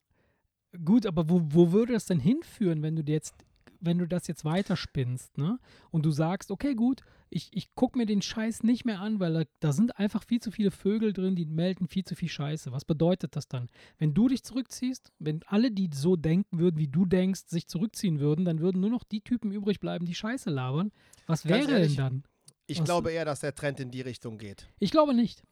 Gut, 0.85 1.07
aber 1.07 1.29
wo, 1.31 1.41
wo 1.43 1.73
würde 1.73 1.95
das 1.95 2.05
denn 2.07 2.21
hinführen, 2.21 2.83
wenn 2.83 2.97
du 2.97 3.03
jetzt, 3.11 3.35
wenn 3.81 3.99
du 3.99 4.07
das 4.07 4.27
jetzt 4.27 4.45
weiterspinnst, 4.45 5.39
ne? 5.39 5.59
Und 5.91 6.05
du 6.05 6.11
sagst, 6.11 6.51
okay, 6.51 6.75
gut, 6.75 7.01
ich, 7.35 7.49
ich 7.53 7.75
gucke 7.75 7.99
mir 7.99 8.07
den 8.07 8.23
Scheiß 8.23 8.63
nicht 8.63 8.85
mehr 8.85 9.01
an, 9.01 9.19
weil 9.19 9.33
da, 9.35 9.43
da 9.61 9.73
sind 9.73 9.99
einfach 9.99 10.23
viel 10.23 10.41
zu 10.41 10.51
viele 10.51 10.71
Vögel 10.71 11.13
drin, 11.13 11.35
die 11.35 11.47
melden 11.47 11.89
viel 11.89 12.05
zu 12.05 12.15
viel 12.15 12.29
Scheiße. 12.29 12.71
Was 12.73 12.85
bedeutet 12.85 13.35
das 13.37 13.49
dann? 13.49 13.69
Wenn 13.99 14.15
du 14.15 14.29
dich 14.29 14.45
zurückziehst, 14.45 15.11
wenn 15.19 15.43
alle, 15.47 15.71
die 15.73 15.91
so 15.93 16.15
denken 16.17 16.59
würden, 16.61 16.79
wie 16.79 16.89
du 16.89 17.05
denkst, 17.07 17.43
sich 17.47 17.67
zurückziehen 17.67 18.21
würden, 18.21 18.45
dann 18.45 18.61
würden 18.61 18.81
nur 18.81 18.91
noch 18.91 19.03
die 19.03 19.21
Typen 19.21 19.51
übrig 19.51 19.81
bleiben, 19.81 20.07
die 20.07 20.15
Scheiße 20.15 20.49
labern. 20.49 20.93
Was 21.27 21.45
wäre 21.45 21.71
ehrlich, 21.71 21.97
denn 21.97 22.05
dann? 22.05 22.25
Ich 22.67 22.79
Was- 22.79 22.85
glaube 22.85 23.11
eher, 23.13 23.25
dass 23.25 23.41
der 23.41 23.55
Trend 23.55 23.81
in 23.81 23.91
die 23.91 24.01
Richtung 24.01 24.39
geht. 24.39 24.69
Ich 24.79 24.91
glaube 24.93 25.13
nicht. 25.13 25.43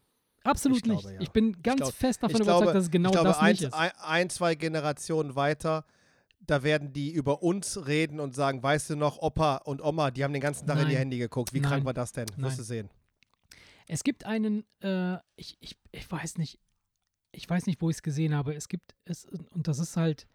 Absolut 0.44 0.78
Ich 0.78 0.82
glaube, 0.84 1.02
nicht. 1.08 1.14
ja. 1.14 1.20
Ich 1.20 1.30
bin 1.30 1.62
ganz 1.62 1.80
glaub- 1.80 1.92
fest 1.94 2.22
davon 2.22 2.36
ich 2.36 2.42
überzeugt, 2.42 2.62
glaube, 2.62 2.72
dass 2.78 2.84
es 2.84 2.90
genau 2.90 3.08
ich 3.10 3.12
glaube 3.14 3.28
das 3.28 3.38
ein, 3.38 3.50
nicht 3.52 3.62
ist. 3.62 3.74
ein, 3.74 3.90
ein, 4.00 4.30
zwei 4.30 4.54
Generationen 4.54 5.34
weiter, 5.36 5.84
da 6.46 6.62
werden 6.62 6.92
die 6.92 7.12
über 7.12 7.42
uns 7.42 7.86
reden 7.86 8.20
und 8.20 8.34
sagen, 8.34 8.62
weißt 8.62 8.90
du 8.90 8.96
noch, 8.96 9.18
Opa 9.18 9.56
und 9.56 9.82
Oma, 9.82 10.10
die 10.10 10.24
haben 10.24 10.32
den 10.32 10.42
ganzen 10.42 10.66
Tag 10.66 10.76
in 10.78 10.86
die 10.86 10.92
Nein. 10.92 10.98
Handy 11.02 11.18
geguckt. 11.18 11.52
Wie 11.52 11.60
Nein. 11.60 11.70
krank 11.70 11.84
war 11.84 11.94
das 11.94 12.12
denn? 12.12 12.26
Nein. 12.36 12.44
Wirst 12.44 12.58
du 12.58 12.62
sehen. 12.62 12.90
Es 13.86 14.04
gibt 14.04 14.24
einen, 14.24 14.64
äh, 14.80 15.16
ich, 15.36 15.56
ich, 15.60 15.76
ich 15.92 16.10
weiß 16.10 16.38
nicht, 16.38 16.58
ich 17.32 17.48
weiß 17.48 17.66
nicht, 17.66 17.80
wo 17.80 17.90
ich 17.90 17.96
es 17.96 18.02
gesehen 18.02 18.34
habe. 18.34 18.54
Es 18.54 18.68
gibt 18.68 18.94
es, 19.04 19.26
und 19.26 19.68
das 19.68 19.78
ist 19.78 19.96
halt, 19.96 20.26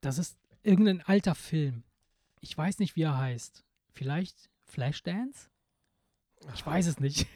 das 0.00 0.18
ist 0.18 0.36
irgendein 0.62 1.02
alter 1.02 1.34
Film. 1.34 1.82
Ich 2.40 2.56
weiß 2.56 2.78
nicht, 2.78 2.96
wie 2.96 3.02
er 3.02 3.18
heißt. 3.18 3.64
Vielleicht 3.92 4.50
Flashdance? 4.64 5.48
Ich 6.54 6.64
weiß 6.64 6.86
es 6.86 7.00
nicht. 7.00 7.26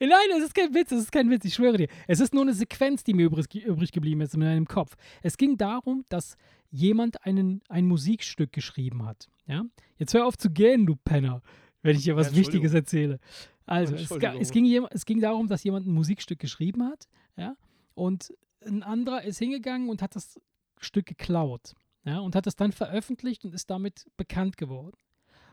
Nein, 0.00 0.10
es 0.36 0.44
ist 0.44 0.54
kein 0.54 0.74
Witz, 0.74 0.92
es 0.92 1.02
ist 1.02 1.12
kein 1.12 1.30
Witz, 1.30 1.44
ich 1.44 1.54
schwöre 1.54 1.76
dir. 1.76 1.88
Es 2.06 2.20
ist 2.20 2.34
nur 2.34 2.42
eine 2.42 2.54
Sequenz, 2.54 3.04
die 3.04 3.14
mir 3.14 3.26
übrig, 3.26 3.54
übrig 3.54 3.92
geblieben 3.92 4.20
ist 4.20 4.34
in 4.34 4.40
meinem 4.40 4.66
Kopf. 4.66 4.96
Es 5.22 5.36
ging 5.36 5.56
darum, 5.56 6.04
dass 6.08 6.36
jemand 6.70 7.24
einen, 7.24 7.62
ein 7.68 7.86
Musikstück 7.86 8.52
geschrieben 8.52 9.04
hat. 9.06 9.28
Ja? 9.46 9.64
Jetzt 9.96 10.14
hör 10.14 10.26
auf 10.26 10.36
zu 10.36 10.50
gehen, 10.50 10.86
du 10.86 10.96
Penner, 10.96 11.42
wenn 11.82 11.96
ich 11.96 12.04
dir 12.04 12.16
was 12.16 12.28
Entschuldigung. 12.28 12.54
Wichtiges 12.54 12.74
erzähle. 12.74 13.20
Also, 13.66 13.94
es, 13.94 14.10
es, 14.10 14.50
ging, 14.50 14.86
es 14.90 15.04
ging 15.04 15.20
darum, 15.20 15.46
dass 15.46 15.62
jemand 15.62 15.86
ein 15.86 15.92
Musikstück 15.92 16.38
geschrieben 16.38 16.84
hat, 16.84 17.06
ja, 17.36 17.54
und 17.94 18.32
ein 18.64 18.82
anderer 18.82 19.22
ist 19.24 19.38
hingegangen 19.38 19.90
und 19.90 20.00
hat 20.00 20.16
das 20.16 20.40
Stück 20.78 21.04
geklaut, 21.04 21.74
ja, 22.04 22.18
und 22.18 22.34
hat 22.34 22.46
es 22.46 22.56
dann 22.56 22.72
veröffentlicht 22.72 23.44
und 23.44 23.54
ist 23.54 23.68
damit 23.68 24.06
bekannt 24.16 24.56
geworden. 24.56 24.96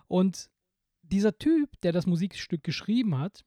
Und 0.08 0.50
dieser 1.02 1.38
Typ, 1.38 1.70
der 1.82 1.92
das 1.92 2.06
Musikstück 2.06 2.64
geschrieben 2.64 3.18
hat, 3.18 3.44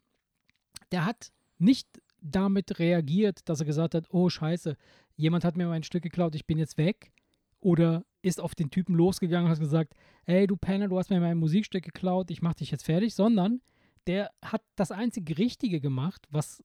der 0.92 1.04
hat 1.04 1.32
nicht 1.58 1.88
damit 2.20 2.78
reagiert, 2.78 3.48
dass 3.48 3.60
er 3.60 3.66
gesagt 3.66 3.94
hat, 3.94 4.06
oh 4.10 4.28
scheiße, 4.28 4.76
jemand 5.16 5.44
hat 5.44 5.56
mir 5.56 5.68
mein 5.68 5.82
Stück 5.82 6.02
geklaut, 6.02 6.34
ich 6.34 6.46
bin 6.46 6.58
jetzt 6.58 6.78
weg. 6.78 7.12
Oder 7.60 8.04
ist 8.22 8.40
auf 8.40 8.54
den 8.54 8.70
Typen 8.70 8.94
losgegangen 8.94 9.46
und 9.46 9.52
hat 9.52 9.60
gesagt, 9.60 9.94
hey 10.24 10.46
du 10.46 10.56
Penner, 10.56 10.88
du 10.88 10.98
hast 10.98 11.10
mir 11.10 11.20
mein 11.20 11.38
Musikstück 11.38 11.84
geklaut, 11.84 12.30
ich 12.30 12.42
mach 12.42 12.54
dich 12.54 12.70
jetzt 12.70 12.84
fertig, 12.84 13.14
sondern 13.14 13.60
der 14.06 14.30
hat 14.42 14.62
das 14.76 14.92
einzige 14.92 15.38
Richtige 15.38 15.80
gemacht, 15.80 16.26
was 16.30 16.62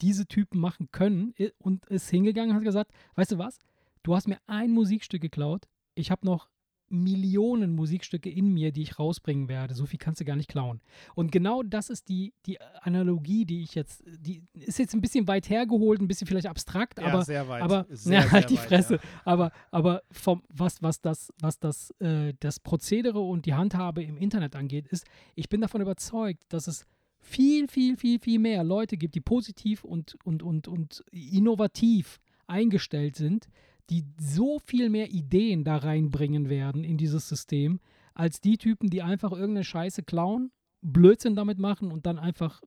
diese 0.00 0.26
Typen 0.26 0.60
machen 0.60 0.88
können 0.92 1.34
und 1.58 1.86
ist 1.86 2.08
hingegangen 2.08 2.50
und 2.50 2.56
hat 2.56 2.64
gesagt, 2.64 2.92
weißt 3.16 3.32
du 3.32 3.38
was, 3.38 3.58
du 4.02 4.14
hast 4.14 4.28
mir 4.28 4.38
ein 4.46 4.70
Musikstück 4.70 5.20
geklaut, 5.20 5.68
ich 5.94 6.10
habe 6.10 6.24
noch 6.24 6.48
Millionen 6.90 7.74
Musikstücke 7.74 8.30
in 8.30 8.52
mir, 8.52 8.72
die 8.72 8.82
ich 8.82 8.98
rausbringen 8.98 9.48
werde. 9.48 9.74
So 9.74 9.86
viel 9.86 9.98
kannst 9.98 10.20
du 10.20 10.24
gar 10.24 10.36
nicht 10.36 10.48
klauen. 10.48 10.80
Und 11.14 11.32
genau 11.32 11.62
das 11.62 11.90
ist 11.90 12.08
die, 12.08 12.32
die 12.46 12.60
Analogie, 12.80 13.44
die 13.44 13.62
ich 13.62 13.74
jetzt, 13.74 14.02
die 14.06 14.42
ist 14.54 14.78
jetzt 14.78 14.94
ein 14.94 15.00
bisschen 15.00 15.28
weit 15.28 15.48
hergeholt, 15.50 16.00
ein 16.00 16.08
bisschen 16.08 16.26
vielleicht 16.26 16.46
abstrakt, 16.46 17.00
aber, 17.00 17.24
sehr 17.24 17.48
weit. 17.48 17.62
aber 17.62 17.86
sehr, 17.90 18.20
ja, 18.20 18.30
halt 18.32 18.50
die 18.50 18.56
weit, 18.56 18.64
Fresse. 18.64 18.94
Ja. 18.94 19.00
Aber, 19.24 19.52
aber 19.70 20.02
vom, 20.10 20.42
was, 20.48 20.82
was 20.82 21.00
das, 21.00 21.32
was 21.40 21.58
das, 21.58 21.90
äh, 22.00 22.34
das 22.40 22.60
Prozedere 22.60 23.20
und 23.20 23.46
die 23.46 23.54
Handhabe 23.54 24.02
im 24.02 24.16
Internet 24.16 24.56
angeht, 24.56 24.86
ist, 24.88 25.06
ich 25.34 25.48
bin 25.48 25.60
davon 25.60 25.80
überzeugt, 25.80 26.44
dass 26.48 26.66
es 26.66 26.86
viel, 27.20 27.68
viel, 27.68 27.96
viel, 27.96 28.18
viel 28.18 28.38
mehr 28.38 28.64
Leute 28.64 28.96
gibt, 28.96 29.14
die 29.14 29.20
positiv 29.20 29.84
und, 29.84 30.16
und, 30.24 30.42
und, 30.42 30.68
und 30.68 31.04
innovativ 31.10 32.20
eingestellt 32.46 33.16
sind, 33.16 33.48
die 33.90 34.04
so 34.18 34.58
viel 34.58 34.90
mehr 34.90 35.10
Ideen 35.10 35.64
da 35.64 35.76
reinbringen 35.76 36.48
werden 36.48 36.84
in 36.84 36.98
dieses 36.98 37.28
System, 37.28 37.80
als 38.14 38.40
die 38.40 38.58
Typen, 38.58 38.90
die 38.90 39.02
einfach 39.02 39.32
irgendeine 39.32 39.64
Scheiße 39.64 40.02
klauen, 40.02 40.50
Blödsinn 40.82 41.34
damit 41.34 41.58
machen 41.58 41.90
und 41.90 42.06
dann 42.06 42.18
einfach 42.18 42.62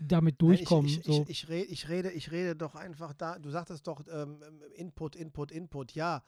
damit 0.00 0.40
durchkommen. 0.40 0.90
Nein, 0.90 1.00
ich, 1.00 1.06
so. 1.06 1.22
ich, 1.22 1.28
ich, 1.28 1.42
ich, 1.44 1.48
rede, 1.48 1.66
ich, 1.70 1.88
rede, 1.88 2.10
ich 2.10 2.30
rede 2.30 2.56
doch 2.56 2.74
einfach 2.74 3.12
da, 3.14 3.38
du 3.38 3.50
sagtest 3.50 3.86
doch 3.86 4.02
ähm, 4.12 4.38
Input, 4.74 5.16
Input, 5.16 5.50
Input, 5.50 5.92
ja. 5.92 6.22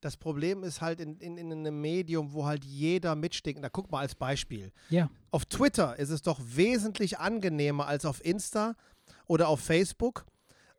Das 0.00 0.16
Problem 0.16 0.62
ist 0.62 0.80
halt 0.80 1.00
in, 1.00 1.16
in, 1.18 1.36
in 1.38 1.50
einem 1.50 1.80
Medium, 1.80 2.32
wo 2.32 2.46
halt 2.46 2.64
jeder 2.64 3.16
mitstinkt. 3.16 3.64
Da 3.64 3.68
guck 3.68 3.90
mal 3.90 3.98
als 3.98 4.14
Beispiel. 4.14 4.70
ja, 4.90 5.10
Auf 5.32 5.44
Twitter 5.46 5.98
ist 5.98 6.10
es 6.10 6.22
doch 6.22 6.38
wesentlich 6.40 7.18
angenehmer 7.18 7.86
als 7.88 8.04
auf 8.04 8.24
Insta 8.24 8.76
oder 9.26 9.48
auf 9.48 9.58
Facebook. 9.58 10.24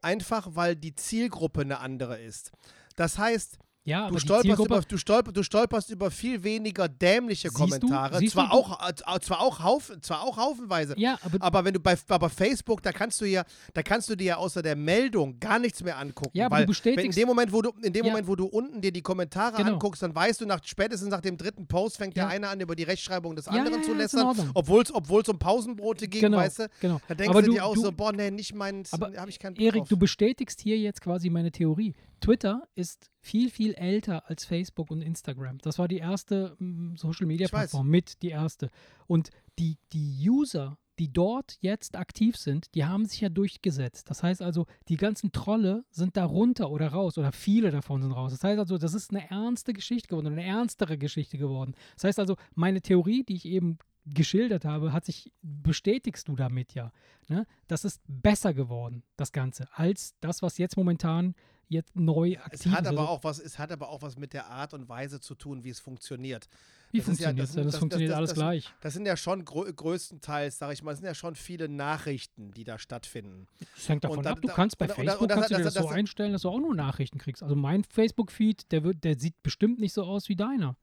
Einfach 0.02 0.48
weil 0.52 0.76
die 0.76 0.96
Zielgruppe 0.96 1.62
eine 1.62 1.80
andere 1.80 2.20
ist. 2.20 2.52
Das 2.96 3.18
heißt, 3.18 3.58
ja, 3.86 4.10
du 4.10 4.20
stolperst, 4.20 4.60
über, 4.66 4.82
du, 4.82 4.98
stolper, 4.98 5.32
du 5.32 5.42
stolperst 5.42 5.90
über 5.90 6.12
viel 6.12 6.44
weniger 6.44 6.88
dämliche 6.88 7.50
Siehst 7.50 7.56
du? 7.60 7.64
Kommentare. 7.64 8.20
Siehst 8.20 8.34
zwar, 8.34 8.50
du? 8.50 8.54
auch, 8.56 8.90
äh, 8.90 9.20
zwar, 9.22 9.42
auch 9.42 9.64
Haufen, 9.64 10.02
zwar 10.04 10.22
auch 10.22 10.38
haufenweise. 10.38 10.94
ja, 10.98 11.18
aber 11.24 11.38
Aber 11.44 11.66
wenn 11.66 11.74
du 11.74 11.80
bei 11.80 11.96
aber 12.10 12.30
Facebook, 12.30 12.84
da 12.84 12.92
kannst 12.92 13.20
du 13.22 13.26
ja, 13.26 13.44
da 13.74 13.82
kannst 13.82 14.10
du 14.10 14.16
dir 14.16 14.24
ja 14.26 14.38
außer 14.38 14.62
der 14.62 14.76
Meldung 14.76 15.40
gar 15.40 15.58
nichts 15.60 15.82
mehr 15.84 15.98
angucken. 15.98 16.38
Ja, 16.38 16.46
aber 16.48 16.58
weil 16.58 16.66
du 16.66 16.72
bestätigst- 16.74 17.06
in 17.06 17.12
dem 17.22 17.28
Moment, 17.28 17.52
wo 17.52 17.62
du 17.62 17.72
in 17.82 17.94
dem 17.94 18.06
Ja. 18.06 18.12
Moment, 18.12 18.28
wo 18.28 18.36
du 18.36 18.46
unten 18.46 18.82
dir 18.82 18.92
die 18.92 19.02
Kommentare 19.02 19.58
Genau. 19.58 19.74
anguckst, 19.74 20.04
dann 20.04 20.14
weißt 20.14 20.42
du 20.42 20.46
nach 20.46 20.60
spätestens 20.64 21.10
nach 21.10 21.22
dem 21.22 21.38
dritten 21.38 21.66
Post 21.68 21.98
fängt 21.98 22.16
Ja. 22.16 22.26
der 22.26 22.34
eine 22.34 22.50
an 22.50 22.60
über 22.60 22.76
die 22.76 22.84
Rechtschreibung 22.84 23.36
des 23.36 23.48
anderen 23.48 23.82
zu 23.84 23.94
lästern, 23.94 24.52
obwohl 24.54 24.84
es 24.84 25.30
um 25.30 25.40
Pausenbrote 25.40 26.08
ging, 26.08 26.22
Genau, 26.22 26.38
weißt 26.38 26.60
du? 26.60 26.68
genau. 26.82 27.00
Da 27.08 27.16
denkst 27.16 27.30
Aber 27.30 27.42
du, 27.42 27.48
du- 27.48 27.54
dir 27.54 27.66
auch 27.66 27.74
du- 27.74 27.82
so, 27.82 27.92
boah, 27.92 28.12
nee, 28.12 28.30
nicht 28.30 28.54
meins, 28.54 28.94
Aber 28.94 29.12
habe 29.18 29.30
ich 29.30 29.40
keinen 29.40 29.54
Bock 29.56 29.64
Erik, 29.64 29.86
du 29.90 29.98
bestätigst 29.98 30.62
hier 30.62 30.78
jetzt 30.78 31.02
quasi 31.02 31.30
meine 31.30 31.52
Theorie. 31.52 31.96
Twitter 32.22 32.68
ist 32.76 33.10
viel, 33.22 33.50
viel 33.50 33.74
älter 33.74 34.30
als 34.30 34.46
Facebook 34.46 34.92
und 34.92 35.02
Instagram. 35.02 35.58
Das 35.60 35.80
war 35.80 35.88
die 35.88 35.98
erste 35.98 36.56
mm, 36.60 36.96
Social-Media-Plattform 36.96 37.88
mit, 37.88 38.22
die 38.22 38.30
erste. 38.30 38.70
Und 39.08 39.30
die, 39.58 39.78
die 39.92 40.30
User, 40.30 40.78
die 41.00 41.12
dort 41.12 41.58
jetzt 41.62 41.96
aktiv 41.96 42.36
sind, 42.36 42.74
die 42.76 42.86
haben 42.86 43.06
sich 43.06 43.22
ja 43.22 43.30
durchgesetzt. 43.30 44.10
Das 44.10 44.22
heißt 44.22 44.42
also, 44.42 44.66
die 44.90 44.98
ganzen 44.98 45.32
Trolle 45.32 45.86
sind 45.92 46.18
da 46.18 46.26
runter 46.26 46.70
oder 46.70 46.90
raus 46.90 47.18
oder 47.18 47.32
viele 47.32 47.72
davon 47.72 48.02
sind 48.02 48.12
raus. 48.12 48.32
Das 48.32 48.44
heißt 48.44 48.60
also, 48.60 48.78
das 48.78 48.94
ist 48.94 49.12
eine 49.12 49.30
ernste 49.30 49.74
Geschichte 49.74 50.10
geworden, 50.10 50.28
eine 50.28 50.44
ernstere 50.44 50.98
Geschichte 50.98 51.38
geworden. 51.38 51.74
Das 51.96 52.06
heißt 52.06 52.20
also, 52.20 52.36
meine 52.54 52.82
Theorie, 52.82 53.24
die 53.24 53.36
ich 53.36 53.46
eben 53.46 53.78
geschildert 54.06 54.66
habe, 54.66 54.92
hat 54.92 55.06
sich, 55.06 55.32
bestätigst 55.42 56.28
du 56.28 56.36
damit 56.36 56.74
ja. 56.74 56.92
Ne? 57.28 57.46
Das 57.68 57.86
ist 57.86 58.02
besser 58.08 58.54
geworden, 58.54 59.04
das 59.16 59.32
Ganze, 59.32 59.68
als 59.74 60.16
das, 60.20 60.42
was 60.42 60.58
jetzt 60.58 60.78
momentan 60.78 61.36
jetzt 61.70 61.96
neu 61.96 62.38
aktiv 62.38 62.66
es 62.66 62.72
hat 62.72 62.88
aber 62.88 63.00
Also, 63.02 63.12
auch 63.12 63.24
was, 63.24 63.40
es 63.40 63.58
hat 63.60 63.72
aber 63.72 63.90
auch 63.90 64.02
was 64.02 64.18
mit 64.18 64.34
der 64.34 64.48
Art 64.48 64.74
und 64.74 64.90
Weise 64.90 65.20
zu 65.22 65.36
tun, 65.36 65.64
wie 65.64 65.70
es 65.70 65.80
funktioniert. 65.80 66.50
wie 66.92 66.98
das 67.00 67.08
ist 67.10 67.20
ja- 67.20 67.28
funktioniert 67.30 67.40
das 67.50 67.56
das? 67.56 67.66
Das, 67.72 67.80
funktioniert 67.80 68.12
das- 68.12 68.18
alles 68.18 68.34
gleich. 68.34 68.74
Das 68.82 68.94
sind 68.94 69.06
ja 69.06 69.16
schon 69.16 69.46
grö 69.46 69.72
größtenteils, 69.72 70.58
sage 70.58 70.74
ich 70.74 70.82
mal, 70.84 70.92
es 70.94 70.98
sind 71.00 71.06
ja 71.08 71.14
schon 71.14 71.36
viele 71.36 71.70
Nachrichten, 71.70 72.52
die 72.52 72.64
da 72.64 72.80
stattfinden. 72.80 73.48
Das 73.76 73.88
hängt 73.90 74.04
davon 74.04 74.18
und 74.18 74.24
dann- 74.26 74.34
ab. 74.34 74.42
Du 74.42 74.48
da- 74.48 74.54
kannst 74.56 74.78
bei 74.78 74.86
und- 74.86 74.90
und- 74.92 74.96
Facebook 74.98 75.22
und 75.22 75.28
das- 75.30 75.36
kannst 75.38 75.52
du 75.52 75.56
dir 75.58 75.64
das- 75.64 75.74
das, 75.76 75.84
so 75.84 75.90
einstellen, 75.90 76.34
dass 76.34 76.42
du 76.42 76.50
auch 76.50 76.60
nur 76.60 76.74
Nachrichten 76.76 77.20
kriegst. 77.20 77.44
Also 77.44 77.56
mein 77.56 77.84
Facebook-Feed, 77.84 78.72
der, 78.72 78.84
wird- 78.84 79.04
der 79.04 79.18
sieht 79.20 79.42
bestimmt 79.44 79.80
nicht 79.80 79.94
so 79.94 80.04
aus 80.04 80.28
wie 80.30 80.36
deiner. 80.36 80.76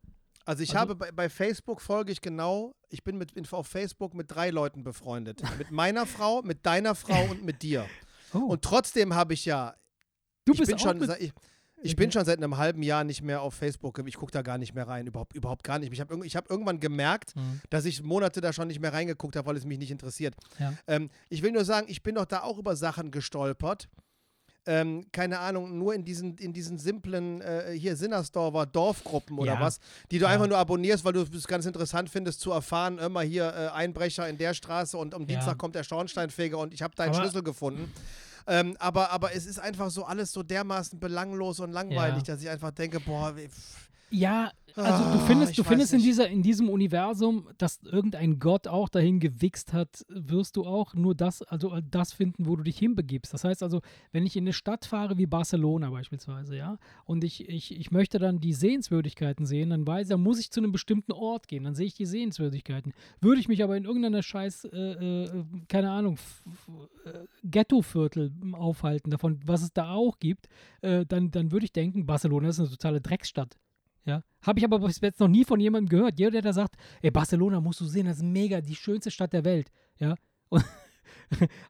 Also 0.45 0.62
ich 0.62 0.68
Also- 0.70 0.78
habe 0.80 0.95
bei, 0.95 1.11
bei 1.11 1.28
Facebook 1.28 1.80
folge 1.80 2.12
ich 2.12 2.20
genau, 2.20 2.76
ich 2.89 3.03
bin 3.03 3.18
mit, 3.18 3.32
in, 3.32 3.45
auf 3.51 3.66
Facebook 3.66 4.14
mit 4.14 4.30
drei 4.30 4.51
Leuten 4.51 4.84
befreundet. 4.84 5.43
mit 5.59 5.72
meiner 5.72 6.07
Frau, 6.07 6.43
mit 6.43 6.64
deiner 6.64 6.95
Frau 6.95 7.24
und 7.30 7.45
mit 7.45 7.62
dir. 7.62 7.84
Oh, 8.34 8.39
Und 8.39 8.62
trotzdem 8.62 9.14
habe 9.14 9.34
ich 9.34 9.45
ja, 9.45 9.74
du 10.47 10.53
ich 10.55 10.59
bist 10.61 10.70
bin 10.70 10.78
schon, 10.78 11.03
ich, 11.20 11.32
ich 11.82 11.94
bin 11.94 12.11
schon 12.11 12.24
seit 12.24 12.38
einem 12.38 12.57
halben 12.57 12.82
Jahr 12.82 13.05
nicht 13.05 13.20
mehr 13.22 13.42
auf 13.42 13.53
Facebook. 13.55 14.03
Ich 14.07 14.16
gucke 14.16 14.32
da 14.32 14.40
gar 14.42 14.57
nicht 14.57 14.74
mehr 14.74 14.88
rein, 14.88 15.07
überhaupt, 15.07 15.34
überhaupt 15.36 15.62
gar 15.62 15.78
nicht. 15.78 15.92
Ich 15.92 16.01
habe 16.01 16.16
hab 16.18 16.51
irgendwann 16.51 16.80
gemerkt, 16.80 17.36
Mhm. 17.36 17.61
dass 17.68 17.84
ich 17.84 18.03
Monate 18.03 18.40
da 18.40 18.53
schon 18.55 18.68
nicht 18.68 18.80
mehr 18.80 18.92
reingeguckt 18.94 19.36
habe, 19.36 19.47
weil 19.47 19.57
es 19.57 19.64
mich 19.66 19.78
nicht 19.78 19.90
interessiert. 19.90 20.34
Ja. 20.59 20.72
Ähm, 20.86 21.11
ich 21.28 21.42
will 21.42 21.53
nur 21.53 21.64
sagen, 21.66 21.86
ich 21.90 22.03
bin 22.03 22.14
doch 22.14 22.24
da 22.24 22.42
auch 22.42 22.57
über 22.59 22.74
Sachen 22.76 23.11
gestolpert. 23.11 23.88
Ähm, 24.68 25.07
keine 25.12 25.38
Ahnung, 25.38 25.78
nur 25.78 25.94
in 25.94 26.05
diesen, 26.05 26.36
in 26.38 26.53
diesen 26.53 26.76
simplen, 26.76 27.40
äh, 27.40 27.70
hier 27.78 27.94
Sinnersdorfer 27.94 28.66
Dorfgruppen 28.66 29.38
oder 29.38 29.53
Ja. 29.55 29.61
was, 29.61 29.78
die 30.11 30.18
du 30.18 30.24
Ja. 30.24 30.32
einfach 30.32 30.49
nur 30.49 30.59
abonnierst, 30.59 31.05
weil 31.05 31.12
du 31.12 31.20
es 31.22 31.47
ganz 31.47 31.66
interessant 31.66 32.11
findest 32.11 32.40
zu 32.40 32.51
erfahren, 32.51 32.99
immer 32.99 33.20
hier 33.22 33.44
äh, 33.55 33.68
Einbrecher 33.68 34.28
in 34.28 34.38
der 34.38 34.55
Straße 34.55 34.99
und 34.99 35.14
am 35.14 35.20
Ja. 35.22 35.26
Dienstag 35.28 35.57
kommt 35.59 35.76
der 35.76 35.84
Schornsteinfeger 35.84 36.59
und 36.59 36.74
ich 36.74 36.82
habe 36.82 36.97
deinen 36.97 37.11
Aber- 37.11 37.20
Schlüssel 37.20 37.44
gefunden. 37.44 37.92
Ähm, 38.49 38.76
aber, 38.78 39.11
aber 39.11 39.34
es 39.34 39.44
ist 39.47 39.59
einfach 39.59 39.90
so 39.90 40.05
alles 40.05 40.32
so 40.32 40.42
dermaßen 40.42 40.99
belanglos 41.01 41.59
und 41.61 41.72
langweilig, 41.72 42.26
Ja. 42.26 42.34
dass 42.34 42.42
ich 42.42 42.49
einfach 42.49 42.70
denke, 42.70 43.01
boah, 43.01 43.34
wie- 43.36 43.49
pff, 43.49 43.90
Ja, 44.11 44.52
also 44.76 45.04
du 45.04 45.18
Ah, 45.18 45.26
findest, 45.26 45.57
du 45.57 45.64
findest 45.64 45.94
in, 45.94 46.00
dieser, 46.00 46.28
in 46.28 46.42
diesem 46.42 46.68
Universum, 46.68 47.48
dass 47.57 47.80
irgendein 47.82 48.38
Gott 48.38 48.68
auch 48.68 48.90
dahin 48.90 49.20
gewichst 49.20 49.72
hat, 49.72 50.04
wirst 50.09 50.57
du 50.57 50.66
auch 50.66 50.92
nur 50.92 51.14
das, 51.14 51.40
also 51.42 51.80
das 51.90 52.12
finden, 52.12 52.46
wo 52.46 52.57
du 52.57 52.62
dich 52.62 52.78
hinbegibst. 52.78 53.32
Das 53.32 53.44
heißt 53.44 53.62
also, 53.62 53.80
wenn 54.12 54.26
ich 54.26 54.36
in 54.36 54.44
eine 54.44 54.52
Stadt 54.52 54.84
fahre 54.84 55.16
wie 55.16 55.24
Barcelona 55.24 55.88
beispielsweise, 55.88 56.57
ja, 56.57 56.78
und 57.07 57.24
ich, 57.24 57.48
ich, 57.48 57.74
ich 57.74 57.90
möchte 57.90 58.18
dann 58.18 58.38
die 58.38 58.52
Sehenswürdigkeiten 58.52 59.46
sehen, 59.46 59.70
dann 59.70 59.86
weiß, 59.86 60.09
dann 60.09 60.22
muss 60.22 60.38
ich 60.38 60.50
zu 60.50 60.61
einem 60.61 60.72
bestimmten 60.72 61.12
Ort 61.12 61.48
gehen, 61.48 61.64
dann 61.64 61.74
sehe 61.74 61.86
ich 61.86 61.94
die 61.94 62.07
Sehenswürdigkeiten. 62.07 62.92
Würde 63.22 63.40
ich 63.40 63.48
mich 63.48 63.64
aber 63.64 63.78
in 63.78 63.86
irgendeiner 63.86 64.22
scheiß, 64.22 64.66
äh, 64.66 65.24
äh, 65.24 65.44
keine 65.68 65.90
Ahnung, 65.90 66.18
äh, 67.07 67.12
Ghettoviertel 67.44 68.30
aufhalten, 68.52 69.11
davon, 69.11 69.40
was 69.46 69.62
es 69.62 69.72
da 69.72 69.92
auch 69.92 70.18
gibt, 70.18 70.48
äh, 70.82 71.07
dann, 71.07 71.30
dann 71.30 71.50
würde 71.50 71.64
ich 71.64 71.72
denken, 71.72 72.04
Barcelona 72.04 72.48
ist 72.48 72.61
eine 72.61 72.68
totale 72.68 73.00
Drecksstadt. 73.00 73.57
Ja, 74.07 74.22
habe 74.42 74.59
ich 74.61 74.64
aber 74.64 74.78
bis 74.78 75.00
jetzt 75.00 75.18
noch 75.20 75.28
nie 75.28 75.44
von 75.44 75.59
jemandem 75.61 75.88
gehört. 75.88 76.18
Jeder, 76.18 76.30
der 76.30 76.42
da 76.42 76.52
sagt, 76.52 76.76
ey, 77.02 77.11
Barcelona 77.11 77.61
musst 77.61 77.80
du 77.80 77.84
sehen, 77.84 78.07
das 78.07 78.18
ist 78.18 78.22
mega, 78.22 78.61
die 78.61 78.76
schönste 78.76 79.11
Stadt 79.11 79.32
der 79.32 79.44
Welt. 79.44 79.70
Ja, 79.98 80.14
und 80.48 80.64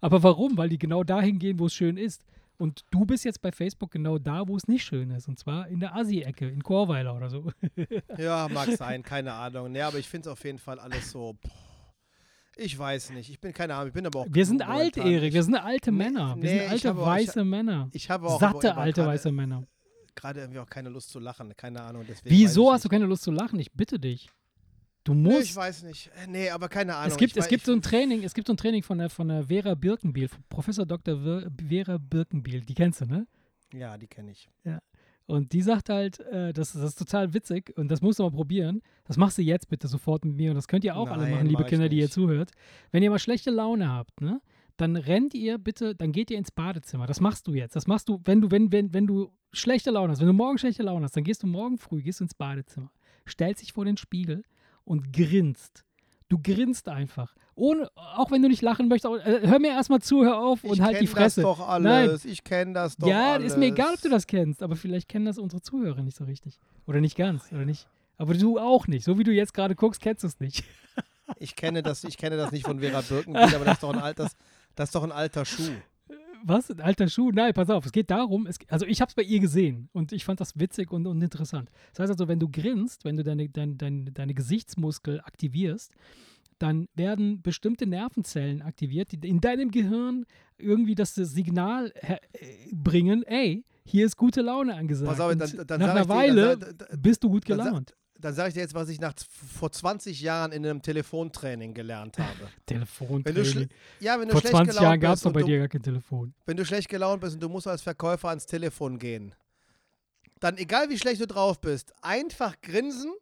aber 0.03 0.23
warum? 0.23 0.57
Weil 0.59 0.69
die 0.69 0.79
genau 0.79 1.03
dahin 1.03 1.39
gehen, 1.39 1.59
wo 1.59 1.67
es 1.67 1.75
schön 1.75 1.97
ist. 1.97 2.23
Und 2.59 2.85
du 2.91 3.05
bist 3.05 3.25
jetzt 3.25 3.41
bei 3.43 3.53
Facebook 3.53 3.91
genau 3.91 4.19
da, 4.19 4.47
wo 4.49 4.57
es 4.57 4.67
nicht 4.69 4.85
schön 4.85 5.11
ist. 5.11 5.29
Und 5.29 5.39
zwar 5.39 5.69
in 5.69 5.81
der 5.81 5.95
Assi-Ecke, 5.95 6.49
in 6.49 6.63
Chorweiler 6.63 7.15
oder 7.17 7.29
so. 7.29 7.51
ja, 8.19 8.49
mag 8.51 8.71
sein, 8.73 9.03
keine 9.03 9.33
Ahnung. 9.35 9.73
Nee, 9.73 9.83
aber 9.83 9.99
ich 9.99 10.09
finde 10.09 10.29
es 10.29 10.33
auf 10.33 10.43
jeden 10.45 10.59
Fall 10.59 10.79
alles 10.79 11.11
so, 11.11 11.35
boah, 11.43 11.51
ich 12.57 12.79
weiß 12.79 13.11
nicht. 13.11 13.29
Ich 13.31 13.41
bin 13.41 13.53
keine 13.53 13.75
Ahnung, 13.75 13.89
ich 13.89 13.93
bin 13.95 14.07
aber 14.07 14.21
auch 14.21 14.27
Wir 14.31 14.47
sind 14.47 14.63
alt, 14.63 14.97
momentan. 14.97 15.07
Erik. 15.07 15.33
Wir 15.35 15.41
Ich- 15.41 15.45
sind 15.47 15.55
alte 15.57 15.93
Nee, 15.93 15.99
Männer. 16.05 16.35
Wir 16.37 16.43
nee, 16.43 16.49
sind 16.49 16.59
ich 16.67 16.71
alte, 16.71 16.89
habe 16.89 17.03
auch- 17.03 17.07
weiße 17.07 17.45
Männer. 17.45 17.89
Ich 17.93 18.11
habe 18.11 18.27
auch 18.27 18.41
Satte, 18.41 18.75
alte, 18.77 19.07
weiße 19.07 19.33
Männer. 19.33 19.65
Gerade 20.17 20.41
irgendwie 20.41 20.59
auch 20.59 20.69
keine 20.69 20.89
Lust 20.89 21.11
zu 21.11 21.19
lachen, 21.21 21.55
keine 21.57 21.83
Ahnung. 21.83 22.05
Deswegen 22.09 22.35
Wieso 22.35 22.73
hast 22.73 22.85
du 22.85 22.89
keine 22.89 23.05
Lust 23.07 23.23
zu 23.23 23.31
lachen? 23.31 23.59
Ich 23.61 23.73
bitte 23.73 23.99
dich. 24.01 24.29
Du 25.05 25.15
Nee, 25.15 25.31
musst. 25.35 25.45
ich 25.51 25.55
weiß 25.57 25.85
nicht. 25.85 26.11
Äh, 26.21 26.27
Nee, 26.29 26.51
aber 26.51 26.69
keine 26.69 26.97
Ahnung. 26.97 27.13
Es 27.13 27.17
gibt, 27.17 27.33
ich, 27.37 27.43
es 27.43 27.49
gibt 27.49 27.65
so 27.65 27.73
ein 27.73 27.81
Training, 27.83 28.25
es 28.25 28.35
gibt 28.35 28.49
so 28.49 28.53
ein 28.55 28.57
Training 28.57 28.83
von 28.83 28.99
der, 28.99 29.09
von 29.09 29.29
der 29.29 29.45
Vera 29.47 29.75
Birkenbiel, 29.75 30.27
von 30.29 30.43
Professor 30.49 30.85
Dr. 30.85 31.23
Wir- 31.25 31.51
Vera 31.69 31.99
Birkenbiel, 31.99 32.63
die 32.63 32.75
kennst 32.75 33.03
du, 33.03 33.07
ne? 33.07 33.27
Ja, 33.73 33.97
die 33.97 34.09
kenne 34.09 34.33
ich. 34.33 34.49
Und 35.27 35.53
die 35.53 35.63
sagt 35.63 35.89
halt, 35.89 36.21
äh, 36.21 36.53
das, 36.53 36.73
das 36.73 36.83
ist 36.83 36.99
total 36.99 37.35
witzig 37.35 37.77
und 37.77 37.89
das 37.89 38.01
musst 38.01 38.19
du 38.21 38.23
mal 38.23 38.31
probieren. 38.31 38.81
Das 39.05 39.17
machst 39.17 39.39
du 39.39 39.43
jetzt 39.43 39.69
bitte 39.69 39.89
sofort 39.89 40.25
mit 40.25 40.37
mir 40.37 40.51
und 40.51 40.57
das 40.57 40.69
könnt 40.69 40.85
ihr 40.85 40.97
auch 40.97 41.09
alle 41.11 41.23
Nein, 41.25 41.33
machen, 41.33 41.47
liebe 41.49 41.63
mach 41.63 41.69
Kinder, 41.69 41.89
die 41.89 41.99
ihr 41.99 42.11
zuhört. 42.11 42.53
Wenn 42.93 43.03
ihr 43.03 43.11
mal 43.11 43.19
schlechte 43.19 43.51
Laune 43.51 43.89
habt, 43.89 44.21
ne? 44.21 44.41
Dann 44.77 44.97
rennt 44.97 45.33
ihr 45.35 45.59
bitte, 45.59 45.95
dann 45.95 46.13
geht 46.13 46.31
ihr 46.31 46.37
ins 46.39 46.51
Badezimmer. 46.51 47.07
Das 47.07 47.21
machst 47.21 47.47
du 47.47 47.55
jetzt. 47.55 47.77
Das 47.77 47.87
machst 47.87 48.09
du, 48.09 48.21
wenn 48.25 48.41
du, 48.41 48.51
wenn, 48.51 48.71
wenn, 48.73 48.93
wenn 48.93 49.07
du 49.07 49.33
schlechte 49.53 49.91
Laune 49.91 50.13
hast, 50.13 50.21
wenn 50.21 50.27
du 50.27 50.33
morgen 50.35 50.59
schlechte 50.59 50.83
Laune 50.83 51.05
hast, 51.05 51.17
dann 51.17 51.25
gehst 51.25 51.43
du 51.43 51.47
morgen 51.47 51.79
früh, 51.79 52.03
gehst 52.03 52.21
ins 52.21 52.35
Badezimmer, 52.35 52.91
stellst 53.27 53.63
dich 53.63 53.73
vor 53.73 53.85
den 53.87 53.97
Spiegel 53.97 54.45
und 54.85 55.13
grinst. 55.13 55.85
Du 56.29 56.39
grinst 56.43 56.89
einfach. 56.89 57.35
Ohne, 57.55 57.89
auch 57.95 58.31
wenn 58.33 58.43
du 58.43 58.49
nicht 58.49 58.61
lachen 58.61 58.89
möchtest, 58.89 59.15
äh, 59.25 59.47
hör 59.47 59.59
mir 59.61 59.69
erstmal 59.71 60.03
zu, 60.03 60.25
hör 60.25 60.39
auf 60.39 60.65
und 60.65 60.75
ich 60.75 60.81
halt 60.83 61.01
die 61.01 61.07
Fresse. 61.07 61.41
das 61.41 61.57
doch 61.57 61.69
alles. 61.69 62.25
Ich 62.25 62.43
kenne 62.45 62.73
das 62.75 62.97
doch 62.97 63.07
Ja, 63.07 63.35
alles. 63.35 63.53
ist 63.53 63.59
mir 63.59 63.67
egal, 63.67 63.95
ob 63.95 64.01
du 64.03 64.09
das 64.11 64.27
kennst, 64.27 64.63
aber 64.63 64.75
vielleicht 64.77 65.09
kennen 65.09 65.25
das 65.25 65.39
unsere 65.39 65.63
Zuhörer 65.63 66.03
nicht 66.03 66.17
so 66.17 66.25
richtig. 66.25 66.59
Oder 66.87 67.01
nicht 67.01 67.17
ganz, 67.17 67.51
oder 67.53 67.65
nicht. 67.65 67.87
Aber 68.19 68.35
du 68.35 68.59
auch 68.59 68.89
nicht. 68.89 69.05
So 69.05 69.19
wie 69.19 69.25
du 69.25 69.31
jetzt 69.33 69.55
gerade 69.55 69.75
guckst, 69.77 70.01
kennst 70.03 70.25
du 70.25 70.27
es 70.29 70.41
nicht. 70.41 70.65
Ich 71.39 71.57
kenne 71.57 71.83
das, 71.83 72.05
ich 72.05 72.19
kenne 72.19 72.37
das 72.37 72.53
nicht 72.53 72.65
von 72.65 72.79
Vera 72.79 73.01
Birkenbiel, 73.01 73.55
aber 73.55 73.65
das 73.65 73.75
ist 73.75 73.83
doch 73.83 73.93
ein 73.93 73.99
alter, 73.99 74.31
das 74.77 74.89
ist 74.89 74.95
doch 74.95 75.03
ein 75.03 75.13
alter 75.13 75.45
Schuh. 75.45 75.73
Was? 76.45 76.71
Ein 76.71 76.81
alter 76.81 77.09
Schuh? 77.09 77.33
Nein, 77.33 77.53
pass 77.55 77.71
auf. 77.71 77.87
Es 77.87 77.93
geht 77.93 78.11
darum, 78.11 78.47
es, 78.47 78.59
also 78.69 78.87
ich 78.87 79.01
habe 79.01 79.09
es 79.09 79.15
bei 79.15 79.23
ihr 79.23 79.41
gesehen 79.41 79.89
und 79.93 80.13
ich 80.13 80.25
fand 80.25 80.41
das 80.41 80.59
witzig 80.59 80.93
und, 80.93 81.07
und 81.07 81.21
interessant. 81.21 81.71
Das 81.93 82.01
heißt 82.01 82.13
also, 82.13 82.29
wenn 82.29 82.39
du 82.39 82.49
grinst, 82.49 83.05
wenn 83.05 83.17
du 83.17 83.25
deine, 83.25 83.49
dein, 83.49 83.77
dein, 83.77 84.13
deine 84.15 84.35
Gesichtsmuskel 84.35 85.21
aktivierst, 85.21 85.93
dann 86.59 86.89
werden 86.95 87.43
bestimmte 87.43 87.87
Nervenzellen 87.87 88.63
aktiviert, 88.63 89.13
die 89.13 89.29
in 89.29 89.41
deinem 89.41 89.71
Gehirn 89.71 90.25
irgendwie 90.59 90.95
das 90.95 91.15
Signal 91.15 91.93
bringen, 92.73 93.25
ey, 93.25 93.65
hier 93.85 94.07
ist 94.07 94.17
gute 94.17 94.43
Laune 94.43 94.75
angesagt. 94.75 95.11
Pass 95.11 95.21
auf, 95.21 95.37
dann, 95.37 95.67
dann 95.67 95.81
nach 95.81 95.91
einer 95.91 96.01
ich 96.01 96.07
dir, 96.07 96.13
Weile 96.13 96.57
dann, 96.59 97.03
bist 97.03 97.25
du 97.25 97.31
gut 97.31 97.45
gelaunt. 97.45 97.95
Dann 98.21 98.35
sage 98.35 98.49
ich 98.49 98.55
dir 98.55 98.61
jetzt, 98.61 98.75
was 98.75 98.89
ich 98.89 99.01
nach 99.01 99.15
vor 99.59 99.71
20 99.71 100.21
Jahren 100.21 100.53
in 100.53 100.65
einem 100.65 100.83
Telefontraining 100.83 101.75
gelernt 101.75 102.19
habe. 102.19 102.49
Telefon. 102.67 103.25
Wenn 103.25 103.35
du 103.35 103.43
schle- 103.43 103.69
Ja, 104.01 104.19
wenn 104.19 104.29
du 104.29 104.33
Vor 104.33 104.41
schlecht 104.41 104.55
20 104.57 104.71
gelaunt 104.75 104.85
Jahren 104.85 105.01
gab 105.01 105.15
es 105.15 105.21
bist 105.21 105.27
doch 105.27 105.33
bei 105.33 105.41
du, 105.41 105.47
dir 105.47 105.59
gar 105.59 105.69
kein 105.69 105.83
Telefon. 105.83 106.35
wenn 106.47 106.57
du 106.57 106.65
schlecht 106.65 106.89
gelaunt 106.89 107.21
bist 107.21 107.35
und 107.35 107.41
du 107.43 107.49
musst 107.49 107.67
als 107.67 107.83
Verkäufer 107.83 108.29
ans 108.29 108.47
Telefon 108.47 108.99
gehen, 108.99 109.35
dann 110.41 110.57
egal 110.59 110.89
wie 110.91 110.99
schlecht 110.99 111.21
du 111.21 111.27
drauf 111.27 111.61
bist, 111.61 111.93
einfach 112.03 112.61
grinsen 112.61 113.13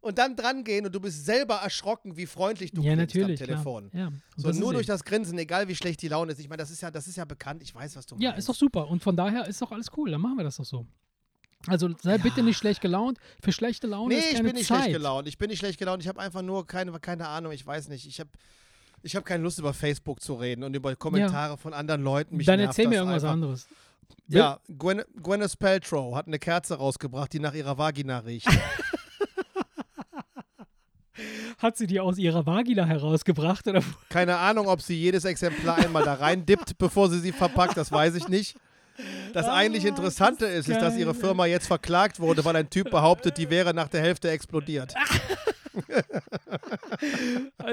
und 0.00 0.18
dann 0.18 0.36
dran 0.36 0.64
gehen 0.64 0.86
und 0.86 0.94
du 0.94 1.00
bist 1.00 1.24
selber 1.24 1.56
erschrocken, 1.56 2.16
wie 2.16 2.26
freundlich 2.26 2.70
du 2.72 2.82
ja, 2.82 2.94
klingst 2.94 3.14
natürlich. 3.14 3.40
am 3.40 3.46
Telefon. 3.46 3.90
Ja, 3.92 4.06
und 4.08 4.22
So 4.36 4.50
nur 4.52 4.72
durch 4.72 4.86
das 4.86 5.04
Grinsen, 5.04 5.38
egal 5.38 5.68
wie 5.68 5.74
schlecht 5.74 6.00
die 6.02 6.08
Laune 6.08 6.32
ist. 6.32 6.38
Ich 6.40 6.48
meine, 6.48 6.58
das 6.62 6.70
ist 6.70 6.80
ja, 6.80 6.90
das 6.90 7.06
ist 7.06 7.16
ja 7.16 7.24
bekannt. 7.24 7.62
Ich 7.62 7.74
weiß, 7.74 7.96
was 7.96 8.06
du 8.06 8.16
Ja, 8.18 8.30
meinst. 8.30 8.40
ist 8.40 8.48
doch 8.48 8.54
super. 8.54 8.88
Und 8.88 9.02
von 9.02 9.14
daher 9.16 9.46
ist 9.46 9.60
doch 9.60 9.70
alles 9.72 9.88
cool. 9.96 10.10
Dann 10.10 10.20
machen 10.20 10.36
wir 10.38 10.44
das 10.44 10.56
doch 10.56 10.64
so. 10.64 10.86
Also 11.66 11.90
sei 12.02 12.12
Ja. 12.12 12.16
bitte 12.22 12.42
nicht 12.42 12.56
schlecht 12.56 12.80
gelaunt. 12.80 13.18
Für 13.42 13.52
schlechte 13.52 13.86
Laune 13.86 14.14
Nee, 14.14 14.20
ist 14.20 14.26
ich 14.28 14.34
keine 14.36 14.48
bin 14.48 14.56
nicht 14.56 14.66
Zeit. 14.68 14.78
schlecht 14.82 14.92
gelaunt. 14.96 15.28
Ich 15.28 15.36
bin 15.38 15.50
nicht 15.50 15.58
schlecht 15.58 15.78
gelaunt. 15.78 16.02
Ich 16.02 16.08
habe 16.08 16.20
einfach 16.20 16.42
nur 16.42 16.66
keine, 16.66 16.92
keine 17.00 17.28
Ahnung. 17.28 17.52
Ich 17.52 17.66
weiß 17.66 17.88
nicht. 17.88 18.06
Ich 18.06 18.18
habe 18.20 18.30
ich 19.02 19.14
hab 19.16 19.24
keine 19.24 19.42
Lust, 19.42 19.58
über 19.58 19.72
Facebook 19.74 20.20
zu 20.22 20.34
reden 20.34 20.62
und 20.64 20.74
über 20.74 20.94
Kommentare 20.96 21.56
von 21.58 21.72
anderen 21.74 22.02
Leuten. 22.02 22.36
Mich 22.36 22.46
Dann 22.46 22.60
erzähl 22.60 22.88
mir 22.88 22.96
irgendwas 22.96 23.22
einfach. 23.24 23.32
anderes. 23.34 23.66
Ja, 24.26 24.58
Gwen 24.78 25.02
Gwyneth 25.22 25.58
Paltrow 25.58 26.14
hat 26.14 26.26
eine 26.26 26.38
Kerze 26.38 26.74
rausgebracht, 26.76 27.32
die 27.32 27.40
nach 27.40 27.54
ihrer 27.54 27.76
Vagina 27.78 28.18
riecht. 28.18 28.46
Hat 31.58 31.76
sie 31.76 31.86
die 31.86 32.00
aus 32.00 32.16
ihrer 32.16 32.46
Vagina 32.46 32.86
herausgebracht? 32.86 33.66
Oder? 33.68 33.82
Keine 34.08 34.38
Ahnung, 34.38 34.66
ob 34.68 34.80
sie 34.80 34.94
jedes 34.98 35.26
Exemplar 35.26 35.76
einmal 35.76 36.04
da 36.04 36.14
rein 36.14 36.46
dippt, 36.46 36.78
bevor 36.78 37.10
sie 37.10 37.18
sie 37.20 37.32
verpackt. 37.32 37.76
Das 37.76 37.92
weiß 37.92 38.14
ich 38.14 38.28
nicht. 38.28 38.56
Das 39.32 39.46
eigentlich 39.46 39.84
Ah, 39.84 39.88
Interessante 39.88 40.46
das 40.46 40.54
ist 40.54 40.68
ist, 40.68 40.76
ist, 40.76 40.82
dass 40.82 40.96
ihre. 40.96 41.14
Firma 41.14 41.46
jetzt 41.46 41.66
verklagt 41.66 42.18
wurde, 42.20 42.44
weil 42.44 42.56
ein 42.56 42.70
Typ 42.70 42.90
behauptet, 42.90 43.36
die 43.38 43.50
wäre 43.50 43.74
nach 43.74 43.88
der 43.88 44.00
Hälfte 44.00 44.30
explodiert. 44.30 44.94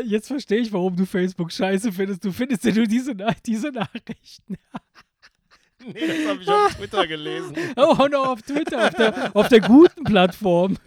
Jetzt 0.03 0.28
verstehe 0.28 0.59
ich, 0.59 0.71
warum 0.71 0.95
du 0.95 1.05
Facebook 1.05 1.51
scheiße 1.51 1.91
findest. 1.91 2.23
Du 2.23 2.32
findest 2.32 2.63
ja 2.65 2.73
nur 2.73 2.86
diese, 2.86 3.15
diese 3.45 3.71
Nachrichten. 3.71 4.57
Nee, 5.86 6.05
das 6.05 6.28
habe 6.28 6.41
ich 6.41 6.49
auf 6.49 6.75
Twitter 6.75 7.07
gelesen. 7.07 7.55
Oh, 7.78 7.82
auch 7.82 8.09
noch 8.09 8.28
auf 8.28 8.41
Twitter, 8.41 8.88
auf 8.88 8.93
der, 8.95 9.32
auf 9.36 9.47
der 9.47 9.61
guten 9.61 10.03
Plattform. 10.03 10.78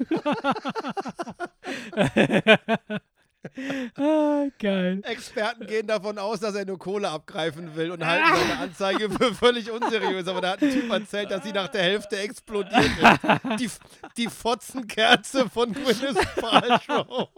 Ah, 3.97 4.45
geil. 4.59 5.01
Experten 5.05 5.67
gehen 5.67 5.87
davon 5.87 6.19
aus, 6.19 6.41
dass 6.41 6.55
er 6.55 6.67
nur 6.67 6.79
Kohle 6.79 7.09
abgreifen 7.09 7.75
will 7.77 7.91
und 7.91 8.05
halten 8.05 8.27
seine 8.37 8.59
Anzeige 8.61 9.11
für 9.11 9.35
völlig 9.35 9.71
unseriös. 9.71 10.27
Aber 10.29 10.41
da 10.41 10.51
hat 10.53 10.63
ein 10.63 10.71
Typ 10.71 10.91
erzählt, 10.91 11.31
dass 11.31 11.43
sie 11.45 11.53
nach 11.53 11.69
der 11.69 11.83
Hälfte 11.83 12.19
explodiert 12.19 12.85
ist. 12.85 13.61
Die, 13.61 13.71
die 14.17 14.29
Fotzenkerze 14.29 15.49
von 15.49 15.73
Gwyneth 15.73 16.35
Paltrow. 16.37 17.29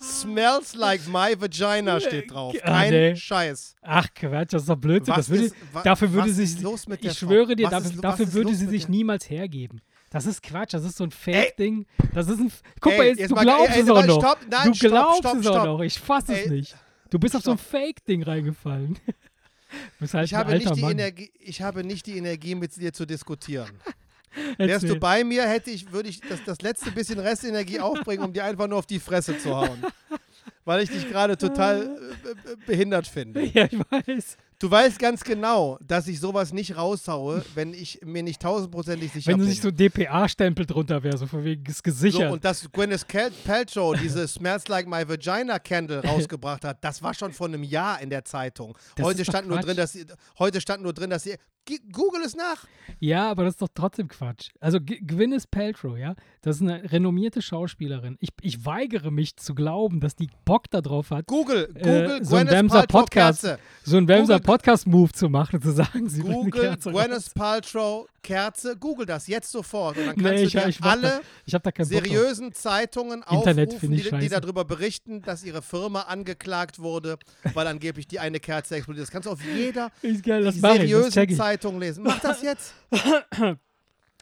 Smells 0.00 0.74
like 0.74 1.06
my 1.08 1.34
vagina 1.38 2.00
steht 2.00 2.30
drauf. 2.32 2.54
Ah, 2.62 2.66
Kein 2.66 2.90
nee. 2.90 3.16
Scheiß. 3.16 3.74
Ach 3.82 4.06
Quatsch, 4.14 4.52
das 4.52 4.62
ist 4.62 4.68
doch 4.68 4.76
Blödsinn. 4.76 5.10
Was 5.14 5.26
Das 5.26 5.30
würde, 5.30 5.44
ist- 5.46 5.56
wa- 5.72 5.82
dafür 5.82 6.12
würde 6.12 6.28
was 6.30 6.36
sie 6.36 6.42
ist 6.44 6.52
sich, 6.54 6.62
los 6.62 6.86
mit 6.86 7.02
der 7.02 7.10
ich 7.12 7.18
schwöre 7.18 7.56
dir, 7.56 7.68
dafür, 7.68 7.90
ist- 7.90 8.04
dafür 8.04 8.32
würde 8.32 8.54
sie 8.54 8.66
sich 8.66 8.88
niemals 8.88 9.28
hergeben. 9.28 9.80
Das 10.10 10.24
ist 10.26 10.42
Quatsch, 10.42 10.72
das 10.72 10.84
ist 10.84 10.96
so 10.96 11.04
ein 11.04 11.10
Fake-Ding. 11.10 11.86
Das 12.14 12.28
ist 12.28 12.40
ein. 12.40 12.50
Guck 12.80 12.92
Ey, 12.92 12.98
mal, 12.98 13.06
jetzt, 13.08 13.18
jetzt 13.20 13.30
du 13.30 13.34
mal- 13.34 13.42
glaubst 13.44 13.76
ey, 13.76 13.82
es 13.82 13.90
auch 13.90 14.06
noch. 14.06 14.20
stopp, 14.20 14.38
nein, 14.48 14.68
du 14.68 14.74
stopp, 14.74 14.90
glaubst 14.90 15.18
stopp, 15.18 15.36
es 15.38 15.46
auch 15.46 15.64
noch. 15.64 15.80
Ich 15.80 15.98
fass 15.98 16.24
es 16.28 16.46
nicht. 16.46 16.76
Du 17.10 17.18
bist 17.18 17.36
auf 17.36 17.42
so 17.42 17.52
ein. 17.52 17.58
Fake-Ding 17.58 18.22
reingefallen. 18.22 18.98
halt 20.12 20.24
Ich 20.26 20.34
habe, 20.34 20.54
nicht 20.54 20.74
die 20.74 20.80
Mann. 20.80 20.92
Energie, 20.92 21.30
ich 21.40 21.60
habe 21.60 21.84
nicht 21.84 22.06
die 22.06 22.16
Energie, 22.16 22.54
mit 22.54 22.74
dir 22.76 22.92
zu 22.92 23.06
diskutieren. 23.06 23.70
Wärst 24.58 24.88
du 24.88 24.96
bei 24.96 25.24
mir, 25.24 25.46
hätte 25.46 25.70
ich, 25.70 25.90
würde 25.92 26.08
ich 26.08 26.20
das, 26.20 26.42
das 26.44 26.60
letzte 26.62 26.90
bisschen 26.90 27.18
Restenergie 27.18 27.80
aufbringen, 27.80 28.24
um 28.24 28.32
dir 28.32 28.44
einfach 28.44 28.68
nur 28.68 28.78
auf 28.78 28.86
die 28.86 29.00
Fresse 29.00 29.38
zu 29.38 29.54
hauen. 29.54 29.84
Weil 30.68 30.82
ich 30.82 30.90
dich 30.90 31.08
gerade 31.08 31.36
total 31.38 31.82
äh, 31.82 32.52
äh, 32.52 32.56
behindert 32.66 33.06
finde. 33.06 33.40
Ja, 33.54 33.64
ich 33.64 33.78
weiß. 33.90 34.36
Du 34.60 34.68
weißt 34.70 34.98
ganz 34.98 35.22
genau, 35.22 35.78
dass 35.86 36.08
ich 36.08 36.18
sowas 36.20 36.52
nicht 36.52 36.76
raushaue, 36.76 37.44
wenn 37.54 37.72
ich 37.72 38.00
mir 38.04 38.22
nicht 38.24 38.42
tausendprozentig 38.42 39.12
sicher 39.12 39.30
Wenn 39.30 39.38
du 39.38 39.44
bin. 39.44 39.50
nicht 39.50 39.62
so 39.62 39.70
DPA-Stempel 39.70 40.66
drunter 40.66 41.00
wäre, 41.04 41.16
so 41.16 41.26
von 41.26 41.44
wegen 41.44 41.64
ist 41.64 41.76
So, 41.78 41.82
gesichert. 41.84 42.32
und 42.32 42.44
dass 42.44 42.70
Gwyneth 42.72 43.06
Paltrow 43.44 43.96
diese 43.96 44.26
Smells 44.26 44.66
Like 44.68 44.86
My 44.88 45.08
Vagina 45.08 45.58
Candle 45.60 46.02
rausgebracht 46.04 46.64
hat, 46.64 46.82
das 46.82 47.00
war 47.02 47.14
schon 47.14 47.32
vor 47.32 47.46
einem 47.46 47.62
Jahr 47.62 48.00
in 48.02 48.10
der 48.10 48.24
Zeitung. 48.24 48.76
Das 48.96 49.06
Heute 49.06 49.24
stand, 49.24 49.46
nur 49.48 49.58
Quatsch. 49.58 49.66
drin, 49.68 49.76
dass 49.76 49.92
sie, 49.92 50.06
heute 50.38 50.60
stand 50.60 50.82
nur 50.82 50.92
drin, 50.92 51.10
dass. 51.10 51.24
G- 51.24 51.78
Google 51.92 52.22
es 52.24 52.34
nach. 52.34 52.64
Ja, 52.98 53.30
aber 53.30 53.44
das 53.44 53.52
ist 53.54 53.60
doch 53.62 53.68
trotzdem 53.74 54.08
Quatsch. 54.08 54.48
Also 54.58 54.80
G 54.80 55.00
Gwyneth 55.06 55.50
Paltrow, 55.50 55.98
ja, 55.98 56.14
das 56.40 56.56
ist 56.56 56.62
eine 56.62 56.90
renommierte 56.90 57.42
Schauspielerin. 57.42 58.16
Ich, 58.20 58.30
ich 58.40 58.64
weigere 58.64 59.10
mich 59.10 59.36
zu 59.36 59.54
glauben, 59.54 60.00
dass 60.00 60.16
die 60.16 60.30
Bock 60.46 60.57
darauf 60.66 61.10
hat, 61.10 61.26
Google, 61.26 61.68
Äh, 61.74 61.78
Google, 61.82 62.24
so 62.24 62.36
ein 62.36 62.48
Wemser 62.50 62.86
Podcast. 62.86 63.42
Kerze. 63.42 63.58
so 63.84 63.96
einen 63.96 64.08
Wemser 64.08 64.34
Google 64.34 64.46
Podcast-Move 64.46 65.12
zu 65.12 65.28
machen, 65.28 65.62
zu 65.62 65.70
sagen, 65.72 66.08
sie 66.08 66.22
bringt 66.22 66.34
eine 66.34 66.44
Google 66.50 66.60
Kerze. 66.62 66.90
Gwyneth 66.90 67.34
Paltrow 67.34 68.06
Kerze, 68.22 68.76
google 68.76 69.06
das 69.06 69.26
jetzt 69.28 69.50
sofort 69.50 69.96
und 69.96 70.06
dann 70.06 70.16
kannst 70.16 70.30
Nee, 70.30 70.36
du 70.40 70.42
ich, 70.46 70.52
dir 70.52 70.66
ich, 70.68 70.80
mach 70.80 70.90
alle 70.90 71.02
da, 71.02 71.20
ich 71.46 71.54
Bock 71.54 71.74
seriösen 71.86 72.52
Zeitungen 72.52 73.24
Internet 73.30 73.68
aufrufen, 73.68 73.92
ich 73.92 74.10
die, 74.10 74.18
die 74.18 74.28
darüber 74.28 74.64
berichten, 74.64 75.22
dass 75.22 75.44
ihre 75.44 75.62
Firma 75.62 76.02
angeklagt 76.02 76.78
wurde, 76.78 77.16
weil 77.54 77.66
angeblich 77.66 78.06
die 78.08 78.18
eine 78.18 78.40
Kerze 78.40 78.74
explodiert. 78.76 79.04
Das 79.06 79.10
kannst 79.10 79.26
du 79.26 79.30
auf 79.30 79.40
jeder 79.42 79.90
ich, 80.02 80.22
seriösen 80.22 81.22
ich. 81.24 81.36
Zeitung 81.36 81.78
lesen. 81.78 82.04
Mach 82.04 82.18
das 82.20 82.42
jetzt. 82.42 82.74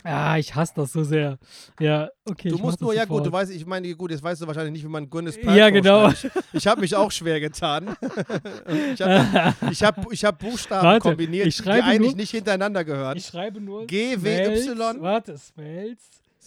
Ah, 0.08 0.38
ich 0.38 0.54
hasse 0.54 0.72
das 0.76 0.92
so 0.92 1.02
sehr. 1.02 1.38
Ja, 1.80 2.08
okay. 2.24 2.48
Du 2.48 2.58
musst 2.58 2.80
nur, 2.80 2.94
ja 2.94 3.04
gut, 3.04 3.20
du 3.20 3.24
sofort. 3.24 3.42
weißt, 3.42 3.52
ich 3.52 3.66
meine, 3.66 3.92
gut, 3.94 4.10
jetzt 4.12 4.22
weißt 4.22 4.40
du 4.42 4.46
wahrscheinlich 4.46 4.72
nicht, 4.72 4.84
wie 4.84 4.88
man 4.88 5.10
Gwyneth 5.10 5.36
Ja, 5.36 5.42
Paltrow 5.44 5.72
genau. 5.72 6.10
schreibt. 6.10 6.44
Ich, 6.52 6.66
habe 6.66 6.80
mich 6.80 6.94
auch 6.94 7.10
schwer 7.10 7.40
getan. 7.40 7.96
ich 8.94 9.02
habe 9.02 9.54
ich 9.70 9.82
hab, 9.82 10.12
ich 10.12 10.24
hab 10.24 10.38
Buchstaben 10.38 10.86
Warte, 10.86 11.00
kombiniert, 11.00 11.46
ich 11.46 11.60
die 11.60 11.68
eigentlich 11.68 12.12
nur- 12.12 12.16
nicht 12.16 12.30
hintereinander 12.30 12.84
gehören. 12.84 13.16
Ich 13.16 13.26
schreibe 13.26 13.60
nur 13.60 13.86
G, 13.86 14.16
W, 14.22 14.54
Y. 14.68 15.00
Warte, 15.00 15.36
smells 15.38 16.02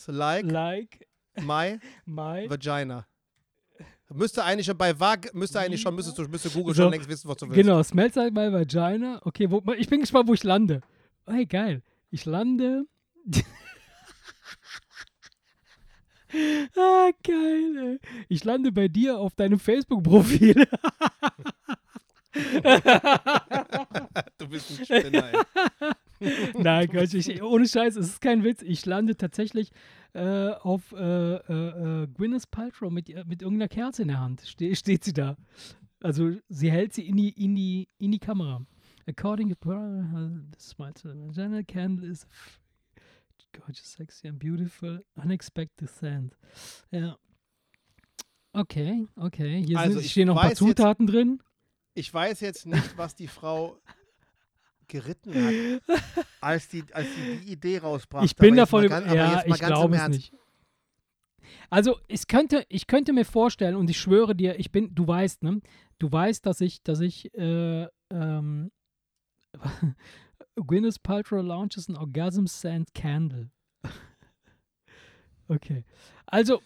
like 0.08 0.50
like 0.50 1.08
my 1.42 1.80
my 2.06 2.50
vagina. 2.50 3.06
Müsste 4.12 4.44
eigentlich 4.44 4.66
schon 4.66 4.78
bei 4.78 4.98
Vag, 5.00 5.34
müsste 5.36 5.60
eigentlich 5.60 5.82
schon, 5.82 5.94
müsstest 5.94 6.18
du, 6.18 6.24
müsste 6.24 6.50
Google 6.50 6.74
So, 6.74 6.84
schon 6.84 6.92
längst 6.92 7.08
wissen, 7.08 7.28
was 7.30 7.38
du 7.38 7.46
willst. 7.48 7.56
Genau, 7.62 7.84
smells 7.84 8.16
like 8.16 8.34
my 8.34 8.52
vagina. 8.52 9.22
Okay, 9.24 9.52
wo, 9.52 9.62
ich 9.78 9.88
bin 9.88 10.00
gespannt, 10.00 10.28
wo 10.28 10.34
ich 10.34 10.44
lande. 10.44 10.82
Hey, 11.28 11.46
geil. 11.46 11.84
Ich 12.10 12.26
lande. 12.26 12.86
Ah, 16.78 17.10
geil, 17.24 17.78
ey. 17.78 18.00
Ich 18.28 18.44
lande 18.44 18.72
bei 18.72 18.88
dir 18.88 19.18
auf 19.18 19.36
deinem 19.36 19.60
Facebook-Profil. 19.60 20.68
Du 24.38 24.48
bist 24.48 24.70
ein 24.80 24.86
Spinner, 24.86 25.32
ey. 25.34 25.40
Nein, 26.58 26.90
Quatsch, 26.90 27.14
ich, 27.14 27.42
ohne 27.42 27.68
Scheiß, 27.68 27.96
es 27.96 28.08
ist 28.08 28.22
kein 28.22 28.44
Witz. 28.44 28.62
Ich 28.62 28.86
lande 28.86 29.16
tatsächlich 29.16 29.72
äh, 30.14 30.50
auf 30.50 30.92
äh, 30.92 31.36
äh, 31.36 32.04
äh, 32.04 32.08
Gwyneth 32.08 32.52
Paltrow 32.52 32.92
mit, 32.92 33.08
ihr- 33.10 33.26
mit 33.26 33.42
irgendeiner 33.42 33.70
Kerze 33.70 34.02
in 34.02 34.10
der 34.10 34.20
Hand. 34.20 34.42
Ste 34.42 34.76
steht 34.76 35.04
sie 35.06 35.14
da. 35.14 35.38
Also 36.02 36.32
sie 36.50 36.72
hält 36.72 36.94
sie 36.94 37.08
in 37.08 37.16
die, 37.18 37.30
in 37.30 37.56
die, 37.56 37.88
in 38.00 38.12
die 38.12 38.20
Kamera. 38.20 38.62
According 39.08 39.50
to 39.50 39.56
vagina 39.66 41.64
candle 41.64 42.06
is 42.08 42.28
gorgeous, 43.54 43.92
sexy 43.94 44.28
and 44.28 44.40
beautiful, 44.40 45.04
unexpected 45.16 45.90
scent. 45.90 46.36
Ja. 46.92 47.18
Okay, 48.54 49.08
okay. 49.16 49.64
Hier 49.64 49.78
Also 49.78 49.94
sind, 49.94 50.06
ich 50.06 50.12
stehen 50.12 50.28
noch 50.28 50.36
ein 50.36 50.42
paar 50.42 50.52
weiß 50.52 50.60
jetzt- 50.60 50.68
Zutaten 50.68 51.08
drin. 51.08 51.42
Ich 51.94 52.14
weiß 52.14 52.40
jetzt 52.42 52.66
nicht, 52.66 52.98
was 52.98 53.16
die 53.16 53.28
Frau 53.28 53.80
geritten 54.88 55.34
hat, 55.36 56.00
als 56.42 56.68
die, 56.70 56.84
als 56.94 57.08
die, 57.16 57.38
die 57.46 57.52
Idee 57.52 57.78
rausbrachte. 57.80 58.26
Ich 58.26 58.36
bin 58.36 58.54
Aber 58.54 58.62
davon 58.62 58.80
mal 58.82 58.86
über. 58.88 58.96
ganz- 59.02 59.08
aber 59.08 59.16
Ja, 59.16 59.44
ich 59.46 59.60
glaube 59.60 59.96
es 59.98 60.08
nicht. 60.10 60.34
Also, 61.70 62.00
es 62.08 62.26
könnte, 62.28 62.66
ich 62.70 62.88
könnte 62.88 63.14
mir 63.14 63.26
vorstellen, 63.26 63.76
und 63.76 63.90
ich 63.90 64.00
schwöre 64.00 64.36
dir, 64.36 64.60
ich 64.60 64.72
bin, 64.72 64.94
du 64.96 65.08
weißt, 65.08 65.44
ne? 65.44 65.62
Du 66.00 66.12
weißt, 66.12 66.46
dass 66.46 66.62
ich, 66.62 66.82
dass 66.84 67.00
ich, 67.02 67.32
äh, 67.36 67.88
ähm, 68.10 68.72
Gwyneth 70.64 71.02
Paltrow 71.04 71.44
launches 71.44 71.88
an 71.90 71.96
Orgasm 71.98 72.46
Sand 72.46 72.94
Candle. 72.94 73.50
okay. 75.48 75.84
Also, 76.26 76.62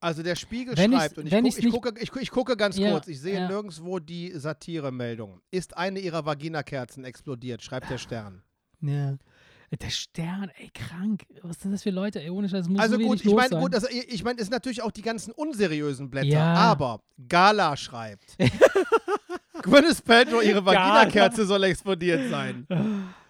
Also 0.00 0.22
der 0.22 0.34
Spiegel 0.36 0.76
schreibt, 0.76 1.18
und 1.18 1.26
ich, 1.26 1.32
guck, 1.32 1.46
ich, 1.64 1.70
gucke, 1.70 1.94
ich, 2.00 2.16
ich 2.16 2.30
gucke 2.30 2.56
ganz 2.56 2.76
Ja, 2.76 2.90
kurz, 2.90 3.06
ich 3.08 3.20
sehe 3.20 3.34
ja. 3.34 3.48
nirgendwo 3.48 3.98
die 4.00 4.32
Satiremeldung. 4.34 5.40
Ist 5.50 5.76
eine 5.76 6.00
ihrer 6.00 6.24
Vaginakerzen 6.26 7.04
explodiert, 7.04 7.62
schreibt 7.62 7.88
der 7.90 7.98
Stern. 7.98 8.42
ja. 8.80 9.16
Der 9.80 9.88
Stern, 9.88 10.50
ey, 10.58 10.68
krank. 10.74 11.22
Was 11.40 11.60
sind 11.60 11.72
das 11.72 11.82
für 11.82 11.88
Leute, 11.88 12.20
ey, 12.22 12.28
ohne 12.28 12.46
Scheiß, 12.46 12.68
muss 12.68 12.78
Also 12.78 12.96
so 12.98 13.02
gut, 13.06 13.24
ich 13.24 13.32
meine, 13.32 13.58
gut, 13.58 13.74
also 13.74 13.88
ich 13.88 14.06
ich 14.12 14.22
meine, 14.22 14.38
es 14.38 14.44
sind 14.48 14.52
natürlich 14.52 14.82
auch 14.82 14.90
die 14.90 15.00
ganzen 15.00 15.32
unseriösen 15.32 16.10
Blätter, 16.10 16.26
Ja. 16.28 16.54
aber 16.56 17.00
Gala 17.26 17.74
schreibt. 17.78 18.36
Gwyneth 19.62 20.04
Paltrow, 20.04 20.42
ihre 20.42 20.64
Vaginakerze 20.64 21.44
soll 21.46 21.64
explodiert 21.64 22.28
sein. 22.30 22.66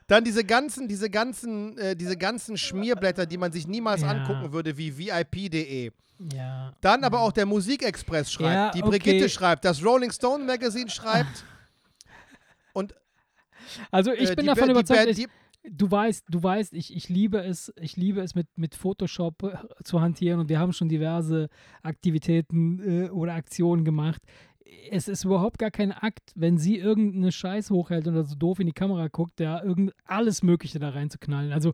Dann 0.09 0.25
diese 0.25 0.45
ganzen, 0.45 0.89
diese 0.89 1.09
ganzen, 1.09 1.79
äh, 1.79 1.97
diese 1.97 2.17
ganzen 2.17 2.57
Schmierblätter, 2.57 3.25
die 3.27 3.39
man 3.39 3.53
sich 3.53 3.67
niemals 3.67 4.03
Ja. 4.03 4.09
angucken 4.09 4.53
würde, 4.53 4.77
wie 4.77 4.97
VIP.de. 4.99 5.91
ja. 6.35 6.73
Dann 6.81 7.05
aber 7.05 7.21
auch 7.21 7.33
der 7.33 7.47
Musikexpress 7.47 8.31
schreibt, 8.33 8.55
Ja, 8.55 8.71
die 8.73 8.83
okay. 8.83 8.91
Brigitte 8.99 9.29
schreibt, 9.29 9.65
das 9.65 9.83
Rolling 9.85 10.11
Stone 10.13 10.45
Magazine 10.45 10.91
schreibt. 10.91 11.45
Und 12.73 12.95
Also, 13.91 14.13
ich 14.13 14.31
äh, 14.31 14.35
bin 14.35 14.47
davon 14.47 14.67
Ba- 14.67 14.73
überzeugt, 14.73 15.07
ich, 15.19 15.27
du 15.71 15.91
weißt, 15.91 16.25
du 16.29 16.43
weißt, 16.43 16.73
ich, 16.75 16.95
ich 16.95 17.09
liebe 17.09 17.39
es, 17.43 17.73
ich 17.81 17.97
liebe 17.97 18.21
es 18.21 18.35
mit, 18.35 18.49
mit 18.57 18.75
Photoshop 18.75 19.43
äh, 19.45 19.57
zu 19.85 20.01
hantieren 20.01 20.41
und 20.41 20.49
wir 20.49 20.59
haben 20.59 20.73
schon 20.73 20.89
diverse 20.89 21.49
Aktivitäten 21.83 23.07
äh, 23.07 23.11
oder 23.11 23.35
Aktionen 23.35 23.85
gemacht. 23.85 24.21
Es 24.91 25.09
ist 25.09 25.25
überhaupt 25.25 25.59
gar 25.59 25.71
kein 25.71 25.93
Akt, 25.93 26.33
wenn 26.35 26.59
sie 26.59 26.79
irgendeine 26.79 27.33
Scheiß 27.33 27.71
hochhält 27.71 28.07
oder 28.07 28.25
so 28.25 28.35
doof 28.35 28.61
in 28.61 28.67
die 28.67 28.73
Kamera 28.73 29.09
guckt, 29.09 29.41
da 29.41 29.63
irgend 29.63 29.93
alles 30.05 30.43
Mögliche 30.43 30.79
da 30.79 30.91
reinzuknallen. 30.91 31.53
Also 31.53 31.73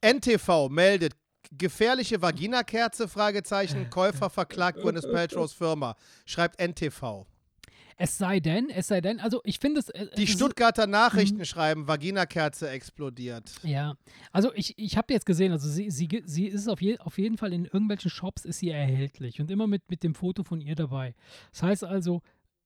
NTV 0.00 0.68
meldet 0.68 1.14
gefährliche 1.50 2.20
Vaginakerze, 2.20 3.08
Fragezeichen, 3.08 3.90
Käufer 3.90 4.30
verklagt 4.30 4.80
Gwyneth 4.80 5.10
Paltrows 5.10 5.52
Firma. 5.52 5.96
Schreibt 6.24 6.60
NTV. 6.60 7.26
Es 7.96 8.18
sei 8.18 8.40
denn, 8.40 8.70
es 8.70 8.88
sei 8.88 9.00
denn, 9.00 9.20
also 9.20 9.40
ich 9.44 9.58
finde 9.58 9.80
es. 9.80 9.88
äh, 9.90 10.08
Die 10.16 10.26
Stuttgarter 10.26 10.86
Nachrichten 10.86 11.38
Mhm. 11.38 11.44
schreiben, 11.44 11.88
Vaginakerze 11.88 12.68
explodiert. 12.70 13.52
Ja, 13.62 13.94
also 14.32 14.52
ich, 14.54 14.74
ich 14.78 14.96
habe 14.96 15.12
jetzt 15.12 15.26
gesehen, 15.26 15.52
also 15.52 15.68
sie, 15.68 15.90
sie, 15.90 16.22
sie 16.26 16.46
ist 16.46 16.68
auf, 16.68 16.80
je, 16.82 16.98
auf 16.98 17.18
jeden 17.18 17.38
Fall 17.38 17.52
in 17.52 17.64
irgendwelchen 17.64 18.10
Shops 18.10 18.44
ist 18.44 18.58
sie 18.58 18.70
erhältlich 18.70 19.40
und 19.40 19.50
immer 19.50 19.66
mit, 19.66 19.88
mit 19.90 20.02
dem 20.02 20.14
Foto 20.14 20.42
von 20.44 20.60
ihr 20.60 20.74
dabei. 20.74 21.14
Das 21.52 21.62
heißt 21.62 21.84
also, 21.84 22.20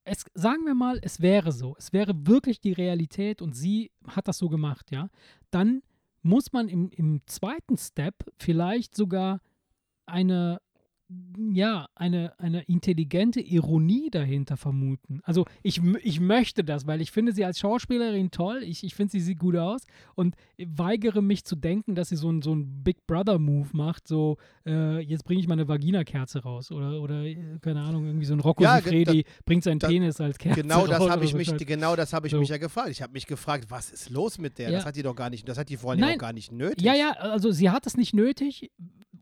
es, 0.05 0.25
sagen 0.35 0.65
wir 0.65 0.75
mal, 0.75 0.99
es 1.03 1.21
wäre 1.21 1.53
so, 1.53 1.77
es 1.79 1.93
wäre 1.93 2.27
wirklich 2.27 2.61
die 2.61 2.73
Realität 2.73 3.43
und 3.43 3.55
sie 3.55 3.91
hat 4.07 4.27
das 4.29 4.39
so 4.39 4.49
gemacht, 4.49 4.91
ja, 4.91 5.11
dann 5.51 5.83
muss 6.23 6.53
man 6.53 6.69
im, 6.69 6.91
im 6.91 7.21
zweiten 7.27 7.77
Step 7.77 8.15
vielleicht 8.39 8.95
sogar 8.97 9.41
eine, 10.07 10.61
ja, 11.53 11.89
eine, 11.95 12.39
eine 12.39 12.63
intelligente 12.65 13.41
Ironie 13.41 14.11
dahinter 14.11 14.59
vermuten. 14.59 15.21
Also 15.23 15.47
ich, 15.63 15.81
ich 16.03 16.21
möchte 16.21 16.65
das, 16.65 16.87
weil 16.87 17.01
ich 17.01 17.11
finde 17.13 17.33
sie 17.33 17.45
als 17.47 17.59
Schauspielerin 17.59 18.31
toll, 18.31 18.63
ich, 18.63 18.85
ich 18.85 18.95
finde, 18.95 19.13
sie 19.13 19.21
sieht 19.21 19.39
gut 19.39 19.57
aus 19.57 19.87
und 20.17 20.35
weigere 20.59 21.23
mich 21.23 21.45
zu 21.45 21.57
denken, 21.57 21.95
dass 21.95 22.11
sie 22.11 22.17
so 22.17 22.29
einen 22.29 22.43
so 22.43 22.53
einen 22.53 22.83
Big 22.85 23.07
Brother-Move 23.07 23.69
macht, 23.73 24.07
so 24.07 24.37
äh, 24.67 24.99
jetzt 25.01 25.25
bringe 25.25 25.41
ich 25.41 25.49
meine 25.49 25.67
Vagina-Kerze 25.67 26.41
raus 26.43 26.71
oder, 26.73 27.01
oder 27.01 27.25
äh, 27.25 27.59
keine 27.63 27.81
Ahnung, 27.81 28.05
irgendwie 28.05 28.27
so 28.27 28.35
ein 28.35 28.41
Rocco 28.41 28.63
Ja, 28.63 28.81
ge- 28.81 29.25
bringt 29.47 29.65
seinen 29.65 29.79
da- 29.79 29.89
Penis 29.89 30.21
als 30.21 30.37
Kerze 30.37 30.61
Genau 30.63 30.87
das 30.87 31.01
raus 31.01 31.09
habe 31.11 31.21
oder 31.21 31.25
ich 31.25 31.31
so 31.31 31.37
mich, 31.39 31.49
Scheiß. 31.49 31.65
genau 31.67 31.97
das 31.97 32.13
habe 32.13 32.27
ich 32.27 32.33
So. 32.33 32.39
mich 32.41 32.51
ja 32.51 32.59
gefragt. 32.59 32.91
Ich 32.91 33.01
habe 33.01 33.13
mich 33.15 33.27
gefragt, 33.27 33.67
was 33.71 33.91
ist 33.91 34.11
los 34.11 34.37
mit 34.39 34.59
der? 34.59 34.69
Ja. 34.71 34.77
Das 34.77 34.85
hat 34.87 34.97
die 34.97 35.03
doch 35.03 35.17
gar 35.17 35.31
nicht, 35.31 35.49
das 35.49 35.57
hat 35.57 35.71
die 35.71 35.79
vor 35.79 35.93
allem 35.93 36.05
auch 36.05 36.19
gar 36.19 36.35
nicht 36.35 36.53
nötig. 36.53 36.83
Ja, 36.85 36.95
ja, 36.95 37.13
also 37.13 37.51
sie 37.51 37.71
hat 37.71 37.87
es 37.87 37.97
nicht 37.97 38.13
nötig 38.15 38.71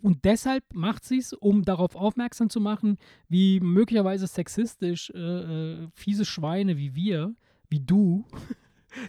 und 0.02 0.24
deshalb 0.24 0.64
macht 0.74 1.04
sie 1.04 1.18
es, 1.18 1.32
um 1.32 1.62
darauf 1.62 1.96
aufmerksam 1.96 2.50
zu 2.50 2.60
machen, 2.60 2.98
wie 3.28 3.60
möglicherweise 3.60 4.26
sexistisch 4.26 5.10
äh, 5.10 5.18
äh, 5.18 5.88
fiese 5.94 6.24
Schweine 6.24 6.76
wie 6.76 6.94
wir, 6.94 7.34
wie 7.68 7.80
du, 7.80 8.24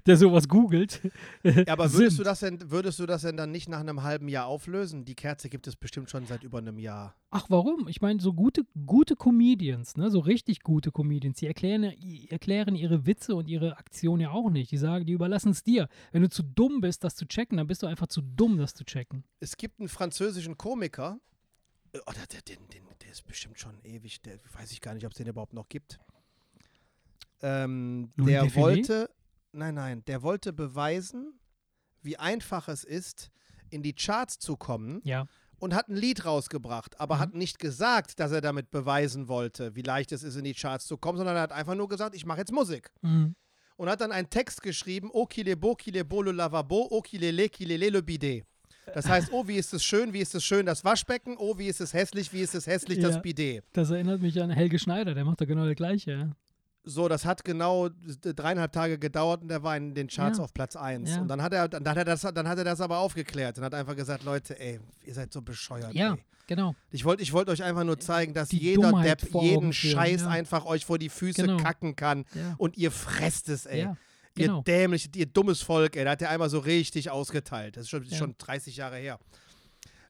der 0.06 0.18
sowas 0.18 0.48
googelt. 0.48 1.02
Ja, 1.44 1.74
aber 1.74 1.92
würdest 1.94 2.18
sind. 2.18 2.20
du, 2.20 2.24
das 2.24 2.40
denn, 2.40 2.72
würdest 2.72 3.00
du 3.00 3.06
das 3.06 3.22
denn 3.22 3.38
dann 3.38 3.52
nicht 3.52 3.70
nach 3.70 3.80
einem 3.80 4.04
halben 4.04 4.28
Jahr 4.28 4.48
auflösen? 4.48 5.06
Die 5.06 5.16
Kerze 5.16 5.50
gibt 5.50 5.68
es 5.68 5.76
bestimmt 5.76 6.10
schon 6.10 6.26
seit 6.26 6.44
über 6.44 6.58
einem 6.58 6.78
Jahr. 6.80 7.16
Ach, 7.30 7.46
warum? 7.50 7.88
Ich 7.88 8.02
meine, 8.02 8.20
so 8.20 8.34
gute, 8.34 8.64
gute 8.86 9.16
Comedians, 9.16 9.98
ne, 9.98 10.10
so 10.10 10.20
richtig 10.20 10.62
gute 10.62 10.92
Comedians, 10.92 11.38
die 11.40 11.48
erklären, 11.48 11.84
erklären 12.30 12.76
ihre 12.76 13.06
Witze 13.06 13.36
und 13.36 13.48
ihre 13.48 13.78
Aktionen 13.78 14.22
ja 14.22 14.32
auch 14.32 14.50
nicht. 14.50 14.72
Die 14.72 14.78
sagen, 14.78 15.06
die 15.06 15.14
überlassen 15.14 15.52
es 15.52 15.64
dir. 15.64 15.90
Wenn 16.12 16.22
du 16.22 16.30
zu 16.30 16.44
dumm 16.44 16.82
bist, 16.82 17.04
das 17.04 17.16
zu 17.16 17.26
checken, 17.26 17.58
dann 17.58 17.68
bist 17.68 17.84
du 17.84 17.88
einfach 17.88 18.08
zu 18.08 18.22
dumm, 18.22 18.58
das 18.58 18.74
zu 18.74 18.84
checken. 18.84 19.24
Es 19.40 19.58
gibt 19.58 19.80
einen 19.80 19.90
französischen 19.90 20.58
Komiker, 20.58 21.20
oh, 21.94 22.12
der, 22.12 22.28
der, 22.28 22.42
den, 22.42 22.68
der 23.02 23.12
ist 23.12 23.26
bestimmt 23.26 23.60
schon 23.60 23.80
ewig, 23.84 24.22
der 24.22 24.40
weiß 24.54 24.72
ich 24.72 24.82
gar 24.82 24.94
nicht, 24.94 25.06
ob 25.06 25.12
es 25.12 25.18
den 25.18 25.28
überhaupt 25.28 25.54
noch 25.54 25.70
gibt. 25.70 26.00
Ähm, 27.42 28.12
der 28.18 28.54
wollte, 28.56 29.10
nein, 29.52 29.76
nein, 29.76 30.04
der 30.06 30.22
wollte 30.22 30.54
beweisen, 30.54 31.39
wie 32.02 32.18
einfach 32.18 32.68
es 32.68 32.84
ist, 32.84 33.30
in 33.70 33.84
die 33.84 33.93
Charts 33.93 34.39
zu 34.39 34.56
kommen 34.56 35.02
Ja. 35.04 35.28
und 35.60 35.74
hat 35.74 35.89
ein 35.89 35.95
Lied 35.95 36.24
rausgebracht, 36.26 37.00
aber 37.00 37.16
Mhm. 37.16 37.20
hat 37.20 37.34
nicht 37.36 37.60
gesagt, 37.60 38.20
dass 38.20 38.32
er 38.32 38.41
damit 38.41 38.72
beweisen 38.72 39.28
wollte, 39.28 39.76
wie 39.76 39.82
leicht 39.82 40.12
es 40.12 40.24
ist, 40.24 40.36
in 40.36 40.43
die 40.45 40.54
Charts 40.54 40.86
zu 40.88 40.98
kommen, 40.98 41.18
sondern 41.18 41.36
er 41.36 41.41
hat 41.43 41.52
einfach 41.52 41.76
nur 41.76 41.88
gesagt, 41.89 42.16
ich 42.16 42.26
mache 42.26 42.39
jetzt 42.39 42.52
Musik. 42.52 42.89
Mhm. 43.02 43.36
Und 43.76 43.89
hat 43.89 44.02
dann 44.02 44.12
einen 44.12 44.30
Text 44.30 44.62
geschrieben, 44.64 45.10
Oh 45.14 45.28
est 45.30 45.60
beau 46.10 46.22
le 46.24 46.32
lavabo, 46.32 46.89
est 47.04 47.20
laid 47.22 47.60
le 47.91 48.02
bidet. 48.02 48.45
Das 48.93 49.08
heißt, 49.08 49.34
oh, 49.34 49.45
wie 49.48 49.58
ist 49.58 49.74
es 49.74 49.84
schön, 49.84 50.14
wie 50.14 50.20
ist 50.20 50.34
es 50.34 50.43
schön, 50.45 50.66
das 50.66 50.86
Waschbecken, 50.86 51.36
oh, 51.38 51.58
wie 51.58 51.68
ist 51.68 51.82
es 51.82 51.93
hässlich, 51.93 52.32
wie 52.32 52.39
ist 52.41 52.56
es 52.56 52.66
hässlich, 52.68 53.00
das 53.00 53.16
Ja. 53.16 53.22
Bidet. 53.22 53.66
Das 53.74 53.89
erinnert 53.91 54.22
mich 54.22 54.41
an 54.41 54.50
Helge 54.50 54.80
Schneider, 54.80 55.14
der 55.14 55.26
macht 55.26 55.41
doch 55.41 55.45
genau 55.45 55.66
das 55.66 55.76
Gleiche. 55.76 56.32
So, 56.90 57.08
das 57.10 57.26
hat 57.26 57.44
genau 57.44 57.90
dreieinhalb 58.22 58.72
Tage 58.72 58.98
gedauert 58.98 59.42
und 59.42 59.50
der 59.50 59.62
war 59.62 59.76
in 59.76 59.94
den 59.94 60.08
Charts 60.08 60.38
Ja. 60.38 60.44
auf 60.46 60.54
Platz 60.54 60.76
1. 60.76 61.10
Ja. 61.10 61.22
Und 61.22 61.28
dann 61.28 61.42
hat, 61.42 61.54
er, 61.54 61.68
dann, 61.68 61.88
hat 61.88 61.98
er 61.98 62.06
das, 62.06 62.22
dann 62.22 62.48
hat 62.48 62.58
er 62.58 62.64
das 62.64 62.80
aber 62.82 63.00
aufgeklärt 63.00 63.58
und 63.58 63.64
hat 63.66 63.74
einfach 63.74 63.96
gesagt, 63.96 64.24
Leute, 64.24 64.60
ey, 64.60 64.80
ihr 65.06 65.14
seid 65.14 65.34
so 65.34 65.42
bescheuert. 65.42 65.94
Ja, 65.94 66.14
Ey. 66.14 66.20
genau. 66.48 66.76
Ich 66.92 67.04
wollte 67.04 67.22
ich 67.24 67.34
wollt 67.34 67.50
euch 67.50 67.62
einfach 67.62 67.84
nur 67.84 68.00
zeigen, 68.00 68.34
dass 68.34 68.50
Die 68.50 68.58
jeder 68.58 68.92
Dummheit 68.92 69.22
Depp 69.22 69.34
jeden 69.42 69.74
Scheiß 69.74 70.22
ja. 70.22 70.28
einfach 70.30 70.66
euch 70.66 70.86
vor 70.86 70.98
die 70.98 71.10
Füße 71.10 71.42
Genau. 71.44 71.58
kacken 71.58 71.96
kann 71.98 72.26
und 72.58 72.78
ihr 72.78 72.92
fresst 72.92 73.50
es, 73.50 73.66
ey. 73.66 73.82
ja 73.82 73.98
Ihr 74.38 74.46
genau. 74.50 74.62
dämlich, 74.62 75.10
ihr 75.16 75.26
dummes 75.26 75.62
Volk, 75.64 75.96
ey. 75.96 76.06
Da 76.06 76.12
hat 76.12 76.22
er 76.22 76.30
einmal 76.30 76.50
so 76.50 76.60
richtig 76.60 77.10
ausgeteilt. 77.10 77.76
Das 77.76 77.84
ist 77.86 77.90
schon, 77.90 78.06
schon 78.06 78.36
30 78.38 78.78
Jahre 78.78 78.98
her. 78.98 79.18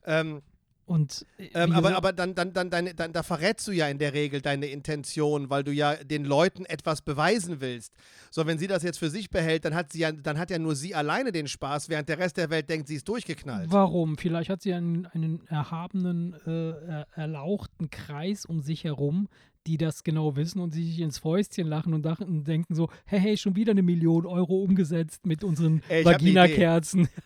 Ähm, 0.04 0.42
Und 0.88 1.26
äh, 1.38 1.48
ähm, 1.52 1.72
aber 1.72 1.94
aber 1.96 2.12
dann, 2.14 2.34
dann, 2.34 2.54
dann, 2.54 2.70
deine, 2.70 2.94
dann, 2.94 3.12
da 3.12 3.22
verrätst 3.22 3.68
du 3.68 3.72
ja 3.72 3.88
in 3.88 3.98
der 3.98 4.14
Regel 4.14 4.40
deine 4.40 4.66
Intention, 4.66 5.50
weil 5.50 5.62
du 5.62 5.70
ja 5.70 5.94
den 5.96 6.24
Leuten 6.24 6.64
etwas 6.64 7.02
beweisen 7.02 7.60
willst. 7.60 7.92
So, 8.30 8.46
wenn 8.46 8.58
sie 8.58 8.66
das 8.66 8.82
jetzt 8.82 8.98
für 8.98 9.10
sich 9.10 9.28
behält, 9.28 9.66
dann 9.66 9.74
hat 9.74 9.92
sie 9.92 9.98
ja, 10.00 10.12
dann 10.12 10.38
hat 10.38 10.50
ja 10.50 10.58
nur 10.58 10.74
sie 10.74 10.94
alleine 10.94 11.30
den 11.30 11.46
Spaß, 11.46 11.90
während 11.90 12.08
der 12.08 12.18
Rest 12.18 12.38
der 12.38 12.48
Welt 12.48 12.70
denkt, 12.70 12.88
sie 12.88 12.94
ist 12.96 13.06
durchgeknallt. 13.06 13.70
Warum? 13.70 14.16
Vielleicht 14.16 14.48
hat 14.48 14.62
sie 14.62 14.72
einen, 14.72 15.04
einen 15.06 15.46
erhabenen, 15.48 16.34
äh, 16.46 16.70
er- 16.70 17.06
erlauchten 17.12 17.90
Kreis 17.90 18.46
um 18.46 18.62
sich 18.62 18.84
herum, 18.84 19.28
die 19.66 19.76
das 19.76 20.02
genau 20.04 20.36
wissen 20.36 20.60
und 20.60 20.72
sich 20.72 21.00
ins 21.00 21.18
Fäustchen 21.18 21.66
lachen 21.66 21.92
und, 21.94 22.04
denken 22.46 22.74
so, 22.74 22.88
hey, 23.04 23.20
hey, 23.20 23.36
schon 23.36 23.56
wieder 23.56 23.72
eine 23.72 23.82
Million 23.82 24.26
Euro 24.26 24.62
umgesetzt 24.62 25.26
mit 25.26 25.44
unseren 25.44 25.82
Ey, 25.88 26.00
ich 26.00 26.06
hab 26.06 26.20
eine 26.20 26.30
Idee. 26.30 26.36
Vagina-Kerzen. 26.38 27.08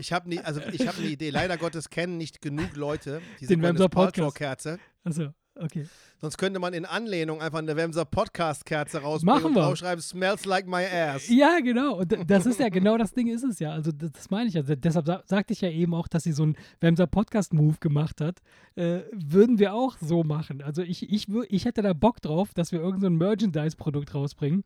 Ich 0.00 0.12
habe 0.12 0.28
nie, 0.28 0.38
also 0.38 0.60
ich 0.72 0.86
habe 0.86 0.98
eine 0.98 1.08
Idee. 1.08 1.30
Leider 1.30 1.56
Gottes 1.56 1.90
kennen 1.90 2.18
nicht 2.18 2.40
genug 2.40 2.76
Leute 2.76 3.20
diese 3.40 3.56
Den 3.56 3.60
Gwyneth. 3.60 3.90
Paltrow-Kerze. 3.90 4.78
Also, 5.02 5.30
okay. 5.60 5.86
Sonst 6.20 6.36
könnte 6.36 6.58
man 6.58 6.74
in 6.74 6.84
Anlehnung 6.84 7.40
einfach 7.40 7.58
eine 7.60 7.76
Wemser 7.76 8.04
Podcast-Kerze 8.04 8.98
rausbringen 9.02 9.34
Machen 9.36 9.46
und 9.50 9.54
wir. 9.54 9.62
draufschreiben, 9.62 10.02
smells 10.02 10.44
like 10.44 10.66
my 10.66 10.84
ass. 10.84 11.28
Ja, 11.28 11.60
genau. 11.60 11.98
Und 11.98 12.16
das 12.28 12.44
ist 12.46 12.58
ja 12.58 12.68
genau 12.68 12.98
das 12.98 13.12
Ding 13.12 13.28
ist 13.28 13.44
es 13.44 13.58
ja. 13.60 13.70
Also 13.72 13.92
das, 13.92 14.10
das 14.12 14.30
meine 14.30 14.48
ich 14.48 14.54
ja. 14.54 14.62
D- 14.62 14.74
Deshalb 14.76 15.06
sa 15.06 15.22
sagte 15.26 15.52
ich 15.52 15.60
ja 15.60 15.70
eben 15.70 15.94
auch, 15.94 16.08
dass 16.08 16.24
sie 16.24 16.32
so 16.32 16.42
einen 16.42 16.56
Wemser 16.80 17.06
Podcast-Move 17.06 17.76
gemacht 17.80 18.20
hat. 18.20 18.40
Äh, 18.74 19.00
würden 19.12 19.58
wir 19.58 19.74
auch 19.74 19.96
so 20.00 20.24
machen. 20.24 20.60
Also 20.62 20.82
ich, 20.82 21.08
ich, 21.12 21.28
ich 21.48 21.64
hätte 21.64 21.82
da 21.82 21.92
Bock 21.92 22.20
drauf, 22.20 22.52
dass 22.54 22.72
wir 22.72 22.80
irgendein 22.80 23.12
so 23.12 23.18
Merchandise-Produkt 23.18 24.14
rausbringen. 24.14 24.64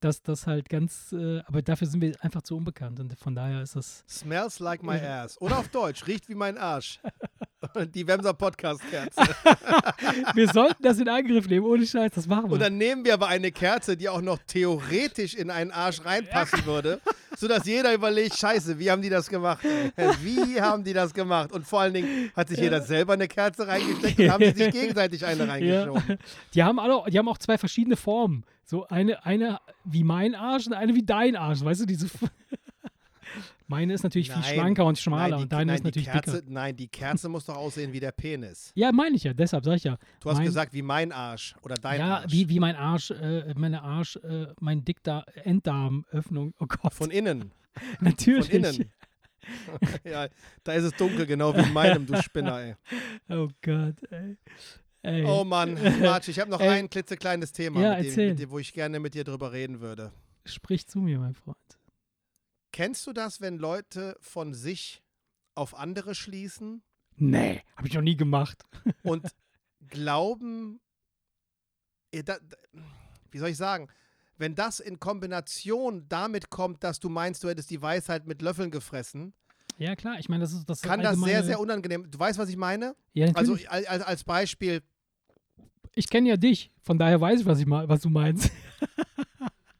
Dass 0.00 0.22
das 0.22 0.46
halt 0.46 0.68
ganz, 0.68 1.12
äh, 1.12 1.40
aber 1.46 1.62
dafür 1.62 1.86
sind 1.86 2.02
wir 2.02 2.12
einfach 2.20 2.42
zu 2.42 2.56
unbekannt 2.56 3.00
und 3.00 3.16
von 3.18 3.34
daher 3.34 3.62
ist 3.62 3.76
das. 3.76 4.04
Smells 4.06 4.58
like 4.58 4.82
my 4.82 4.96
ass. 4.98 5.40
Oder 5.40 5.58
auf 5.58 5.68
Deutsch, 5.68 6.06
riecht 6.06 6.28
wie 6.28 6.34
mein 6.34 6.58
Arsch. 6.58 7.00
Die 7.94 8.06
Wemser 8.06 8.34
Podcast-Kerze. 8.34 9.20
Wir 10.34 10.48
sollten 10.48 10.82
das 10.82 10.98
in 10.98 11.08
Angriff 11.08 11.48
nehmen, 11.48 11.66
ohne 11.66 11.86
Scheiß, 11.86 12.12
das 12.14 12.26
machen 12.26 12.46
wir. 12.46 12.52
Und 12.54 12.60
dann 12.60 12.76
nehmen 12.76 13.04
wir 13.04 13.14
aber 13.14 13.28
eine 13.28 13.52
Kerze, 13.52 13.96
die 13.96 14.08
auch 14.08 14.20
noch 14.20 14.38
theoretisch 14.46 15.34
in 15.34 15.50
einen 15.50 15.70
Arsch 15.70 16.04
reinpassen 16.04 16.64
würde, 16.66 17.00
sodass 17.36 17.66
jeder 17.66 17.94
überlegt, 17.94 18.36
scheiße, 18.36 18.78
wie 18.78 18.90
haben 18.90 19.02
die 19.02 19.10
das 19.10 19.28
gemacht? 19.28 19.64
Wie 20.22 20.60
haben 20.60 20.84
die 20.84 20.92
das 20.92 21.14
gemacht? 21.14 21.52
Und 21.52 21.66
vor 21.66 21.80
allen 21.80 21.94
Dingen 21.94 22.30
hat 22.34 22.48
sich 22.48 22.58
jeder 22.58 22.82
selber 22.82 23.14
eine 23.14 23.28
Kerze 23.28 23.66
reingesteckt 23.66 24.18
und 24.20 24.30
haben 24.30 24.44
sich 24.44 24.70
gegenseitig 24.72 25.24
eine 25.24 25.48
reingeschoben. 25.48 26.18
Die 26.54 26.62
haben 26.62 26.78
alle, 26.78 27.02
die 27.10 27.18
haben 27.18 27.28
auch 27.28 27.38
zwei 27.38 27.58
verschiedene 27.58 27.96
Formen. 27.96 28.44
So 28.64 28.86
eine, 28.88 29.24
eine 29.24 29.60
wie 29.84 30.04
mein 30.04 30.34
Arsch 30.34 30.66
und 30.66 30.72
eine 30.72 30.94
wie 30.94 31.04
dein 31.04 31.36
Arsch. 31.36 31.62
Weißt 31.62 31.82
du, 31.82 31.86
diese. 31.86 32.08
Meine 33.66 33.94
ist 33.94 34.02
natürlich 34.02 34.30
viel 34.30 34.40
Nein. 34.40 34.54
schlanker 34.54 34.84
und 34.84 34.98
schmaler 34.98 35.28
nein, 35.30 35.38
die, 35.38 35.42
und 35.44 35.52
deine 35.52 35.64
nein, 35.66 35.74
ist 35.76 35.84
natürlich 35.84 36.08
Kerze, 36.10 36.42
dicker. 36.42 36.52
Nein, 36.52 36.76
die 36.76 36.88
Kerze 36.88 37.28
muss 37.28 37.46
doch 37.46 37.56
aussehen 37.56 37.92
wie 37.92 38.00
der 38.00 38.12
Penis. 38.12 38.72
Ja, 38.76 38.92
meine 38.92 39.16
ich 39.16 39.24
ja, 39.24 39.32
deshalb 39.32 39.64
sag 39.64 39.76
ich 39.76 39.84
ja. 39.84 39.98
Du 40.20 40.28
hast 40.30 40.36
Mein- 40.36 40.46
gesagt, 40.46 40.72
wie 40.72 40.82
mein 40.82 41.12
Arsch 41.12 41.54
oder 41.62 41.74
dein 41.76 42.00
ja, 42.00 42.18
Arsch. 42.18 42.32
wie, 42.32 42.48
wie 42.48 42.60
mein 42.60 42.76
Arsch, 42.76 43.10
äh, 43.10 43.54
meine 43.56 43.82
Arsch, 43.82 44.16
äh, 44.16 44.46
mein 44.60 44.84
Dickdarm, 44.84 45.24
Enddarmöffnung. 45.44 46.54
Oh 46.58 46.66
Gott, 46.66 46.92
Von 46.94 47.10
innen. 47.10 47.52
natürlich. 48.00 48.46
Von 48.50 48.56
innen. 48.56 48.90
ja, 50.04 50.28
da 50.62 50.72
ist 50.72 50.84
es 50.84 50.92
dunkel, 50.96 51.26
genau 51.26 51.54
wie 51.54 51.60
in 51.60 51.72
meinem, 51.72 52.06
du 52.06 52.20
Spinner, 52.22 52.60
ey. 52.60 52.74
Oh 53.28 53.48
Gott, 53.62 53.96
ey. 54.10 54.36
ey. 55.02 55.24
Oh 55.24 55.44
Mann, 55.44 55.78
Marsch, 56.00 56.28
ich 56.28 56.38
habe 56.40 56.50
noch 56.50 56.60
Ey. 56.60 56.68
ein 56.68 56.88
klitzekleines 56.88 57.52
Thema, 57.52 57.80
Ja, 57.80 57.98
mit 57.98 58.16
dem, 58.16 58.28
mit 58.30 58.38
dem, 58.38 58.50
wo 58.50 58.58
ich 58.58 58.72
gerne 58.72 58.98
mit 59.00 59.14
dir 59.14 59.24
drüber 59.24 59.52
reden 59.52 59.80
würde. 59.80 60.12
Sprich 60.46 60.86
zu 60.86 60.98
mir, 60.98 61.18
mein 61.18 61.34
Freund. 61.34 61.56
Kennst 62.74 63.06
du 63.06 63.12
das, 63.12 63.40
wenn 63.40 63.56
Leute 63.56 64.16
von 64.20 64.52
sich 64.52 65.00
auf 65.54 65.76
andere 65.76 66.16
schließen 66.16 66.82
Nee, 67.16 67.62
habe 67.76 67.86
ich 67.86 67.94
noch 67.94 68.02
nie 68.02 68.16
gemacht. 68.16 68.64
und 69.04 69.24
glauben, 69.86 70.80
wie 73.30 73.38
soll 73.38 73.50
ich 73.50 73.56
sagen, 73.56 73.86
wenn 74.36 74.56
das 74.56 74.80
in 74.80 74.98
Kombination 74.98 76.08
damit 76.08 76.50
kommt, 76.50 76.82
dass 76.82 76.98
du 76.98 77.08
meinst, 77.08 77.44
du 77.44 77.48
hättest 77.48 77.70
die 77.70 77.80
Weisheit 77.80 78.26
mit 78.26 78.42
Löffeln 78.42 78.72
gefressen, 78.72 79.32
Ja, 79.78 79.94
klar, 79.94 80.18
ich 80.18 80.28
meine, 80.28 80.40
das 80.42 80.52
ist 80.52 80.68
das 80.68 80.82
kann 80.82 81.00
das 81.00 81.20
sehr, 81.20 81.44
sehr 81.44 81.60
unangenehm. 81.60 82.10
Du 82.10 82.18
weißt, 82.18 82.38
was 82.40 82.48
ich 82.48 82.56
meine? 82.56 82.96
Ja, 83.12 83.26
Also 83.28 83.52
natürlich. 83.52 83.70
als, 83.70 83.86
als- 83.86 84.02
als 84.04 84.24
Beispiel, 84.24 84.82
ich 85.94 86.08
kenne 86.10 86.28
ja 86.28 86.36
dich, 86.36 86.72
von 86.82 86.98
daher 86.98 87.20
weiß 87.20 87.38
ich, 87.40 87.46
was, 87.46 87.60
ich 87.60 87.68
was 87.68 88.00
du 88.00 88.10
meinst. 88.10 88.50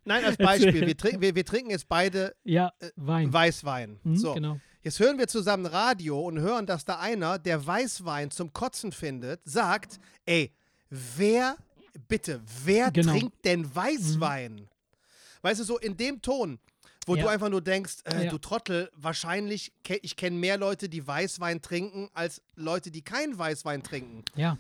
Nein, 0.05 0.24
als. 0.24 0.36
Beispiel, 0.36 0.86
wir, 0.86 0.96
trink, 0.96 1.20
wir, 1.20 1.34
wir 1.34 1.44
trinken 1.44 1.70
jetzt 1.70 1.88
beide 1.88 2.34
ja, 2.44 2.72
Wein. 2.96 3.32
Weißwein. 3.32 3.98
Mhm, 4.02 4.16
so. 4.16 4.34
Genau. 4.34 4.61
Jetzt 4.82 4.98
hören 5.00 5.18
wir 5.18 5.26
zusammen 5.28 5.64
Radio 5.66 6.20
und 6.20 6.38
hören, 6.40 6.66
dass 6.66 6.84
da 6.84 6.98
einer, 6.98 7.38
der 7.38 7.66
Weißwein 7.66 8.30
zum 8.30 8.52
Kotzen 8.52 8.92
findet, 8.92 9.40
sagt, 9.44 9.98
ey, 10.26 10.52
wer, 10.90 11.57
bitte, 12.07 12.42
wer 12.64 12.90
Genau. 12.90 13.12
trinkt 13.12 13.44
denn 13.46 13.74
Weißwein? 13.74 14.68
Weißt 15.40 15.61
du, 15.61 15.64
so 15.64 15.78
in 15.78 15.96
dem 15.96 16.20
Ton, 16.20 16.59
wo 17.07 17.16
Ja. 17.16 17.22
du 17.22 17.28
einfach 17.28 17.48
nur 17.48 17.62
denkst, 17.62 17.96
äh, 18.05 18.24
Ja. 18.24 18.30
du 18.30 18.36
Trottel, 18.38 18.90
wahrscheinlich, 18.94 19.72
ich 20.02 20.16
kenne 20.16 20.36
mehr 20.36 20.59
Leute, 20.59 20.88
die 20.90 21.07
Weißwein 21.07 21.62
trinken, 21.62 22.11
als 22.12 22.42
Leute, 22.55 22.90
die 22.90 23.02
keinen 23.02 23.38
Weißwein 23.38 23.82
trinken. 23.82 24.22
Ja. 24.36 24.59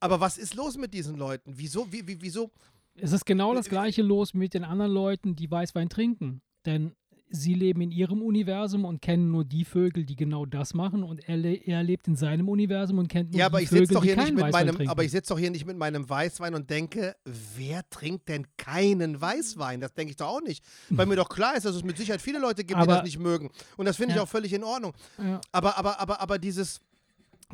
Aber 0.00 0.20
was 0.20 0.36
ist 0.36 0.54
los 0.54 0.76
mit 0.76 0.92
diesen 0.92 1.16
Leuten? 1.16 1.54
Wieso, 1.56 1.90
wie, 1.90 2.06
wie, 2.06 2.20
wieso? 2.20 2.50
Es 2.96 3.12
ist 3.12 3.26
genau 3.26 3.52
Äh, 3.52 3.56
das 3.56 3.68
gleiche 3.68 4.02
los 4.02 4.34
mit 4.34 4.54
den 4.54 4.64
anderen 4.64 4.92
Leuten, 4.92 5.36
die 5.36 5.50
Weißwein 5.50 5.88
trinken. 5.88 6.40
Denn 6.66 6.94
sie 7.30 7.54
leben 7.54 7.80
in 7.80 7.90
ihrem 7.90 8.22
Universum 8.22 8.84
und 8.84 9.02
kennen 9.02 9.30
nur 9.32 9.44
die 9.44 9.64
Vögel, 9.64 10.04
die 10.04 10.14
genau 10.14 10.46
das 10.46 10.72
machen. 10.72 11.02
Und 11.02 11.28
er, 11.28 11.36
le 11.36 11.54
er 11.54 11.82
lebt 11.82 12.06
in 12.06 12.14
seinem 12.14 12.48
Universum 12.48 12.98
und 12.98 13.08
kennt 13.08 13.32
nur 13.32 13.40
Ja, 13.40 13.46
aber 13.46 13.58
die 13.58 13.64
ich 13.64 13.70
Vögel, 13.70 13.88
doch 13.88 14.02
die 14.02 14.08
hier 14.08 14.16
nicht 14.16 14.24
keinen 14.26 14.34
mit 14.36 14.44
Weißwein 14.44 14.66
meinem, 14.66 14.76
trinken. 14.76 14.90
aber 14.90 15.04
ich 15.04 15.10
sitze 15.10 15.30
doch 15.34 15.38
hier 15.38 15.50
nicht 15.50 15.66
mit 15.66 15.76
meinem 15.76 16.08
Weißwein 16.08 16.54
und 16.54 16.70
denke, 16.70 17.16
wer 17.56 17.88
trinkt 17.90 18.28
denn 18.28 18.46
keinen 18.56 19.20
Weißwein? 19.20 19.80
Das 19.80 19.92
denke 19.94 20.10
ich 20.12 20.16
doch 20.16 20.28
auch 20.28 20.42
nicht. 20.42 20.64
Weil 20.90 21.06
mir 21.06 21.16
doch 21.16 21.28
klar 21.28 21.56
ist, 21.56 21.66
dass 21.66 21.74
es 21.74 21.82
mit 21.82 21.96
Sicherheit 21.98 22.22
viele 22.22 22.38
Leute 22.38 22.62
gibt, 22.64 22.78
die 22.78 22.82
Aber- 22.82 22.94
das 22.96 23.04
nicht 23.04 23.18
mögen. 23.18 23.50
Und 23.76 23.86
das 23.86 23.96
finde 23.96 24.12
ich 24.12 24.16
Ja. 24.16 24.22
auch 24.22 24.28
völlig 24.28 24.52
in 24.52 24.62
Ordnung. 24.62 24.92
ja, 25.18 25.40
Aber, 25.50 25.76
aber, 25.76 25.98
aber, 26.00 26.20
aber 26.20 26.38
dieses, 26.38 26.80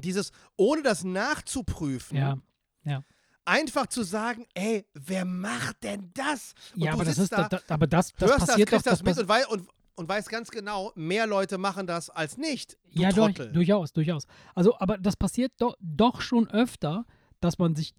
dieses, 0.04 0.30
ohne 0.56 0.82
das 0.82 1.04
nachzuprüfen, 1.04 2.18
ja, 2.18 2.36
ja. 2.84 3.02
Einfach 3.44 3.86
zu 3.86 4.02
sagen, 4.02 4.46
ey, 4.54 4.86
wer 4.94 5.24
macht 5.24 5.82
denn 5.82 6.10
das? 6.14 6.54
Und 6.74 6.82
ja 6.82 6.92
aber 6.92 7.04
das 7.04 7.18
ist, 7.18 7.32
da, 7.32 7.48
da, 7.48 7.60
aber 7.68 7.86
das, 7.86 8.12
das 8.14 8.30
hörst 8.30 8.42
das, 8.42 8.48
passiert 8.48 8.68
kriegst 8.68 8.86
doch. 8.86 8.92
das 8.92 9.02
mit 9.02 9.18
und, 9.18 9.28
wei 9.28 9.46
und, 9.46 9.68
und 9.96 10.08
weißt 10.08 10.28
ganz 10.28 10.50
genau, 10.50 10.92
mehr 10.94 11.26
Leute 11.26 11.58
machen 11.58 11.86
das 11.86 12.10
als 12.10 12.36
nicht. 12.36 12.78
Ja, 12.90 13.10
durch, 13.10 13.34
durchaus, 13.34 13.92
durchaus. 13.92 14.26
Also, 14.54 14.78
aber 14.78 14.98
das 14.98 15.16
passiert 15.16 15.52
doch, 15.58 15.76
doch 15.80 16.20
schon 16.20 16.48
öfter, 16.50 17.06
dass 17.40 17.58
man 17.58 17.74
sich 17.74 17.94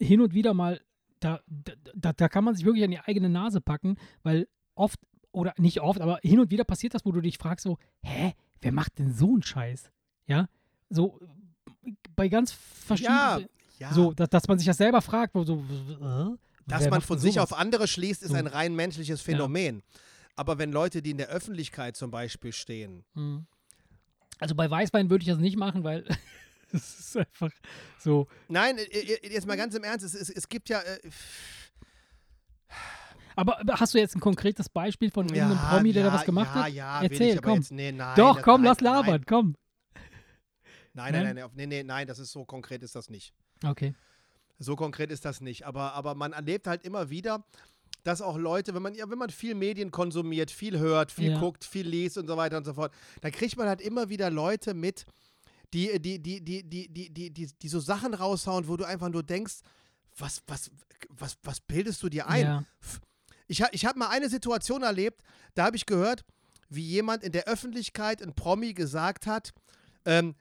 hin 0.00 0.20
und 0.20 0.34
wieder 0.34 0.54
mal, 0.54 0.80
da, 1.20 1.40
da, 1.94 2.12
da 2.12 2.28
kann 2.28 2.44
man 2.44 2.54
sich 2.54 2.64
wirklich 2.64 2.84
an 2.84 2.90
die 2.90 3.00
eigene 3.00 3.28
Nase 3.28 3.60
packen, 3.60 3.96
weil 4.22 4.48
oft, 4.74 4.98
oder 5.32 5.54
nicht 5.56 5.80
oft, 5.80 6.00
aber 6.00 6.18
hin 6.22 6.40
und 6.40 6.50
wieder 6.50 6.64
passiert 6.64 6.94
das, 6.94 7.04
wo 7.04 7.12
du 7.12 7.20
dich 7.20 7.38
fragst 7.38 7.64
so, 7.64 7.78
hä, 8.02 8.34
wer 8.60 8.72
macht 8.72 8.98
denn 8.98 9.12
so 9.12 9.32
einen 9.32 9.42
Scheiß? 9.42 9.90
Ja, 10.26 10.48
so 10.90 11.18
bei 12.16 12.28
ganz 12.28 12.52
verschiedenen, 12.52 13.18
ja, 13.18 13.40
ja. 13.78 13.92
so, 13.92 14.12
dass, 14.12 14.28
dass 14.30 14.48
man 14.48 14.58
sich 14.58 14.66
das 14.66 14.76
selber 14.76 15.02
fragt, 15.02 15.32
so, 15.34 15.56
äh, 15.56 16.36
Dass 16.66 16.88
man 16.88 17.00
von 17.00 17.18
sich 17.18 17.34
sowas? 17.34 17.52
auf 17.52 17.58
andere 17.58 17.86
schließt, 17.88 18.22
ist 18.22 18.30
So. 18.30 18.36
ein 18.36 18.46
rein 18.46 18.74
menschliches 18.74 19.20
Phänomen. 19.20 19.82
Aber 20.36 20.58
wenn 20.58 20.72
Leute, 20.72 21.02
die 21.02 21.10
in 21.10 21.18
der 21.18 21.28
Öffentlichkeit 21.28 21.96
zum 21.96 22.10
Beispiel 22.10 22.52
stehen, 22.52 23.04
Mhm. 23.14 23.46
Also 24.40 24.56
bei 24.56 24.68
Weißwein 24.68 25.10
würde 25.10 25.22
ich 25.22 25.28
das 25.28 25.38
nicht 25.38 25.56
machen, 25.56 25.84
weil 25.84 26.04
es 26.72 26.98
ist 26.98 27.16
einfach 27.16 27.50
so, 28.00 28.26
nein, 28.48 28.78
jetzt 29.22 29.46
mal 29.46 29.56
ganz 29.56 29.76
im 29.76 29.84
Ernst, 29.84 30.04
es, 30.04 30.14
es, 30.14 30.28
es 30.28 30.48
gibt 30.48 30.68
ja, 30.68 30.80
äh, 30.80 30.98
Aber 33.36 33.60
hast 33.68 33.94
du 33.94 33.98
jetzt 33.98 34.16
ein 34.16 34.20
konkretes 34.20 34.68
Beispiel 34.68 35.10
von 35.10 35.28
irgendeinem 35.28 35.58
Promi, 35.58 35.92
der 35.92 36.02
ja, 36.04 36.08
da 36.10 36.14
was 36.14 36.24
gemacht 36.24 36.50
ja, 36.54 36.62
hat? 36.64 36.72
Ja, 36.72 37.02
Erzähl, 37.02 37.40
komm. 37.40 37.56
Jetzt, 37.56 37.72
nee, 37.72 37.92
nein, 37.92 38.14
Doch, 38.16 38.42
komm, 38.42 38.62
nein, 38.62 38.70
lass 38.70 38.80
labern, 38.80 39.24
komm. 39.26 39.56
Nein, 40.94 41.12
nein, 41.12 41.24
Nein? 41.24 41.34
nein, 41.34 41.34
nein, 41.36 41.50
nee, 41.54 41.66
nee, 41.66 41.82
nein, 41.82 42.06
das 42.06 42.18
ist 42.18 42.32
so 42.32 42.44
konkret 42.44 42.82
ist 42.82 42.94
das 42.94 43.10
nicht. 43.10 43.34
Okay. 43.64 43.94
So 44.58 44.76
konkret 44.76 45.10
ist 45.10 45.24
das 45.24 45.40
nicht. 45.40 45.66
Aber, 45.66 45.92
aber 45.92 46.14
man 46.14 46.32
erlebt 46.32 46.66
halt 46.66 46.84
immer 46.84 47.10
wieder, 47.10 47.44
dass 48.04 48.22
auch 48.22 48.36
Leute, 48.38 48.74
wenn 48.74 48.82
man, 48.82 48.94
ja, 48.94 49.08
wenn 49.10 49.18
man 49.18 49.30
viel 49.30 49.54
Medien 49.54 49.90
konsumiert, 49.90 50.50
viel 50.50 50.78
hört, 50.78 51.10
viel 51.10 51.32
Ja. 51.32 51.40
guckt, 51.40 51.64
viel 51.64 51.86
liest 51.86 52.18
und 52.18 52.26
so 52.28 52.36
weiter 52.36 52.56
und 52.58 52.64
so 52.64 52.74
fort, 52.74 52.94
dann 53.20 53.32
kriegt 53.32 53.56
man 53.56 53.66
halt 53.66 53.80
immer 53.80 54.08
wieder 54.08 54.30
Leute 54.30 54.74
mit, 54.74 55.04
die, 55.72 55.98
die, 56.00 56.20
die, 56.22 56.40
die, 56.40 56.62
die, 56.62 56.88
die, 56.88 57.10
die, 57.10 57.30
die, 57.30 57.46
die 57.46 57.68
so 57.68 57.80
Sachen 57.80 58.14
raushauen, 58.14 58.68
wo 58.68 58.76
du 58.76 58.84
einfach 58.84 59.08
nur 59.08 59.22
denkst, 59.24 59.54
was, 60.16 60.42
was, 60.46 60.70
was, 61.08 61.36
was 61.42 61.60
bildest 61.60 62.00
du 62.02 62.08
dir 62.08 62.28
ein? 62.28 62.42
Ja. 62.44 62.64
Ich, 63.48 63.60
ich 63.72 63.84
habe 63.84 63.98
mal 63.98 64.08
eine 64.08 64.28
Situation 64.28 64.82
erlebt, 64.82 65.22
da 65.54 65.64
habe 65.64 65.76
ich 65.76 65.86
gehört, 65.86 66.24
wie 66.68 66.82
jemand 66.82 67.24
in 67.24 67.32
der 67.32 67.44
Öffentlichkeit, 67.48 68.22
ein 68.22 68.34
Promi, 68.34 68.72
gesagt 68.74 69.26
hat, 69.26 69.52
ähm, 70.04 70.34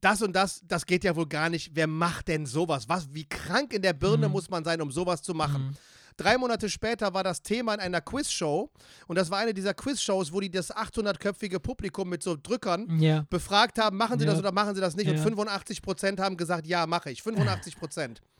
das 0.00 0.22
und 0.22 0.32
das, 0.34 0.60
das 0.66 0.86
geht 0.86 1.04
ja 1.04 1.14
wohl 1.16 1.26
gar 1.28 1.48
nicht. 1.48 1.70
Wer 1.74 1.86
macht 1.86 2.28
denn 2.28 2.46
sowas? 2.46 2.88
Was, 2.88 3.12
wie 3.12 3.24
krank 3.28 3.72
in 3.72 3.82
der 3.82 3.92
Birne 3.92 4.26
Mhm. 4.28 4.32
muss 4.32 4.48
man 4.50 4.64
sein, 4.64 4.80
um 4.80 4.90
sowas 4.92 5.22
zu 5.22 5.34
machen? 5.34 5.68
Mhm. 5.68 5.76
Drei 6.18 6.36
Monate 6.36 6.68
später 6.68 7.14
war 7.14 7.24
das 7.24 7.40
Thema 7.42 7.72
in 7.74 7.80
einer 7.80 8.02
Quizshow 8.02 8.70
und 9.06 9.16
das 9.16 9.30
war 9.30 9.38
eine 9.38 9.54
dieser 9.54 9.72
Quizshows, 9.72 10.30
wo 10.32 10.40
die 10.40 10.50
das 10.50 10.70
800-köpfige 10.70 11.58
Publikum 11.58 12.08
mit 12.10 12.22
so 12.22 12.36
Drückern 12.36 13.00
Ja. 13.00 13.24
befragt 13.30 13.78
haben, 13.78 13.96
machen 13.96 14.18
Sie 14.18 14.26
das 14.26 14.34
Ja. 14.34 14.40
oder 14.40 14.52
machen 14.52 14.74
Sie 14.74 14.80
das 14.82 14.94
nicht? 14.94 15.08
Und 15.08 15.16
Ja. 15.16 15.22
85 15.22 15.80
Prozent 15.80 16.20
haben 16.20 16.36
gesagt, 16.36 16.66
ja, 16.66 16.86
mache 16.86 17.10
ich. 17.10 17.22
85 17.22 17.76
Prozent. 17.78 18.20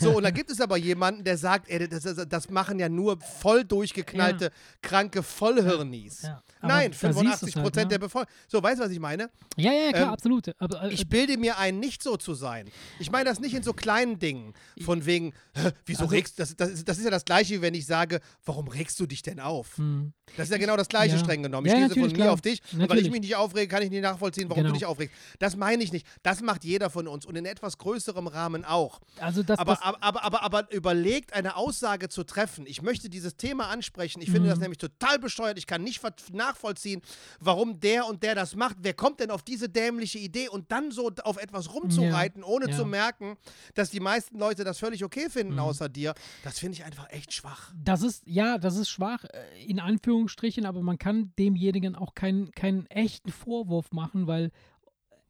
So, 0.00 0.16
und 0.16 0.22
da 0.22 0.30
gibt 0.30 0.50
es 0.50 0.60
aber 0.60 0.76
jemanden, 0.76 1.24
der 1.24 1.38
sagt, 1.38 1.68
ey, 1.70 1.88
das, 1.88 2.02
das, 2.02 2.28
das 2.28 2.50
machen 2.50 2.78
ja 2.78 2.88
nur 2.88 3.18
voll 3.20 3.64
durchgeknallte, 3.64 4.50
kranke 4.82 5.22
Vollhirnis. 5.22 6.22
Ja. 6.22 6.42
Nein, 6.60 6.90
da 6.90 7.12
siehst 7.12 7.42
du's 7.42 7.52
85 7.52 7.56
halt, 7.56 7.64
Prozent 7.64 7.84
ne? 7.86 7.88
der 7.90 7.98
Bevölkerung. 7.98 8.34
So, 8.48 8.62
weißt 8.62 8.80
du, 8.80 8.84
was 8.84 8.90
ich 8.90 8.98
meine? 8.98 9.30
Ja, 9.56 9.72
ja, 9.72 9.78
ja, 9.86 9.92
klar, 9.92 10.02
Ähm, 10.04 10.08
absolut. 10.10 10.50
Aber, 10.58 10.82
äh, 10.84 10.92
Ich 10.92 11.08
bilde 11.08 11.36
mir 11.38 11.56
ein, 11.58 11.78
nicht 11.78 12.02
so 12.02 12.16
zu 12.16 12.34
sein. 12.34 12.68
Ich 12.98 13.10
meine 13.12 13.26
das 13.30 13.38
nicht 13.40 13.54
in 13.54 13.62
so 13.62 13.72
kleinen 13.72 14.18
Dingen. 14.18 14.54
Von 14.84 15.06
wegen, 15.06 15.32
hä, 15.54 15.70
wieso 15.86 16.02
Also- 16.02 16.10
regst 16.14 16.38
das, 16.40 16.56
das, 16.56 16.70
ist- 16.70 16.88
das 16.88 16.98
ist 16.98 17.04
ja 17.04 17.10
das 17.10 17.24
Gleiche, 17.24 17.54
wie 17.54 17.62
wenn 17.62 17.74
ich 17.74 17.86
sage, 17.86 18.20
warum 18.44 18.66
regst 18.68 18.98
du 19.00 19.06
dich 19.06 19.22
denn 19.22 19.38
auf? 19.40 19.76
hm. 19.78 20.12
Das 20.36 20.48
ist 20.48 20.52
ja 20.52 20.58
genau 20.58 20.76
das 20.76 20.88
Gleiche 20.88 21.14
Ja. 21.16 21.20
streng 21.24 21.42
genommen. 21.42 21.66
Ich 21.66 21.72
Ja, 21.72 21.78
schließe 21.78 21.94
von 22.00 22.08
mir 22.10 22.12
klar. 22.14 22.32
auf 22.32 22.42
dich. 22.42 22.60
Und 22.74 22.86
weil 22.90 22.98
ich 22.98 23.10
mich 23.10 23.22
nicht 23.22 23.34
aufrege, 23.36 23.66
kann 23.66 23.82
ich 23.82 23.88
nicht 23.90 24.02
nachvollziehen, 24.02 24.50
warum 24.50 24.62
Genau. 24.64 24.74
du 24.74 24.78
dich 24.78 24.84
aufregst. 24.84 25.14
Das 25.38 25.56
meine 25.56 25.82
ich 25.82 25.90
nicht. 25.90 26.06
Das 26.22 26.42
macht 26.42 26.64
jeder 26.64 26.90
von 26.90 27.08
uns 27.08 27.24
und 27.24 27.34
in 27.34 27.46
etwas 27.46 27.78
größerem 27.78 28.26
Rahmen 28.26 28.62
auch. 28.66 29.00
Also 29.20 29.42
das, 29.42 29.58
Aber, 29.58 29.77
aber, 29.80 30.02
aber, 30.02 30.22
aber, 30.24 30.42
aber 30.42 30.72
überlegt, 30.72 31.32
eine 31.32 31.56
Aussage 31.56 32.08
zu 32.08 32.24
treffen. 32.24 32.66
Ich 32.66 32.82
möchte 32.82 33.08
dieses 33.08 33.36
Thema 33.36 33.68
ansprechen. 33.68 34.20
Ich 34.20 34.30
finde 34.30 34.48
das 34.48 34.58
Mhm. 34.58 34.62
nämlich 34.62 34.78
total 34.78 35.18
bescheuert. 35.18 35.58
Ich 35.58 35.66
kann 35.66 35.82
nicht 35.82 36.00
nachvollziehen, 36.32 37.00
warum 37.40 37.80
der 37.80 38.06
und 38.06 38.22
der 38.22 38.34
das 38.34 38.54
macht. 38.56 38.76
Wer 38.80 38.94
kommt 38.94 39.20
denn 39.20 39.30
auf 39.30 39.42
diese 39.42 39.68
dämliche 39.68 40.18
Idee 40.18 40.48
und 40.48 40.70
dann 40.72 40.90
so 40.90 41.10
auf 41.24 41.36
etwas 41.36 41.72
rumzureiten, 41.72 42.42
ohne 42.44 42.70
ja. 42.70 42.76
zu 42.76 42.84
merken, 42.84 43.36
dass 43.74 43.90
die 43.90 44.00
meisten 44.00 44.38
Leute 44.38 44.64
das 44.64 44.78
völlig 44.78 45.04
okay 45.04 45.28
finden, 45.30 45.54
Mhm. 45.54 45.60
außer 45.60 45.88
dir? 45.88 46.14
Das 46.44 46.58
finde 46.58 46.74
ich 46.74 46.84
einfach 46.84 47.08
echt 47.10 47.32
schwach. 47.32 47.72
Das 47.82 48.02
ist, 48.02 48.22
ja, 48.26 48.58
das 48.58 48.76
ist 48.76 48.88
schwach, 48.88 49.24
äh, 49.24 49.64
in 49.64 49.80
Anführungsstrichen, 49.80 50.66
aber 50.66 50.82
man 50.82 50.98
kann 50.98 51.32
demjenigen 51.38 51.94
auch 51.94 52.14
keinen, 52.14 52.50
keinen 52.52 52.86
echten 52.86 53.30
Vorwurf 53.30 53.92
machen, 53.92 54.26
weil 54.26 54.50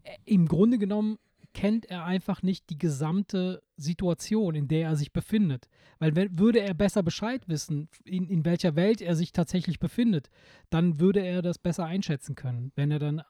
äh, 0.04 0.16
im 0.24 0.48
Grunde 0.48 0.78
genommen 0.78 1.18
kennt 1.54 1.86
er 1.86 2.04
einfach 2.04 2.42
nicht 2.42 2.70
die 2.70 2.78
gesamte 2.78 3.62
Situation, 3.76 4.54
in 4.54 4.68
der 4.68 4.88
er 4.88 4.96
sich 4.96 5.12
befindet. 5.12 5.68
Weil 5.98 6.14
wenn, 6.14 6.38
würde 6.38 6.60
er 6.60 6.74
besser 6.74 7.02
Bescheid 7.02 7.48
wissen, 7.48 7.88
in, 8.04 8.28
in 8.28 8.44
welcher 8.44 8.76
Welt 8.76 9.00
er 9.00 9.16
sich 9.16 9.32
tatsächlich 9.32 9.78
befindet, 9.78 10.30
dann 10.70 11.00
würde 11.00 11.20
er 11.20 11.42
das 11.42 11.58
besser 11.58 11.84
einschätzen 11.84 12.34
können, 12.34 12.72
wenn 12.76 12.90
er 12.90 12.98
dann 12.98 13.22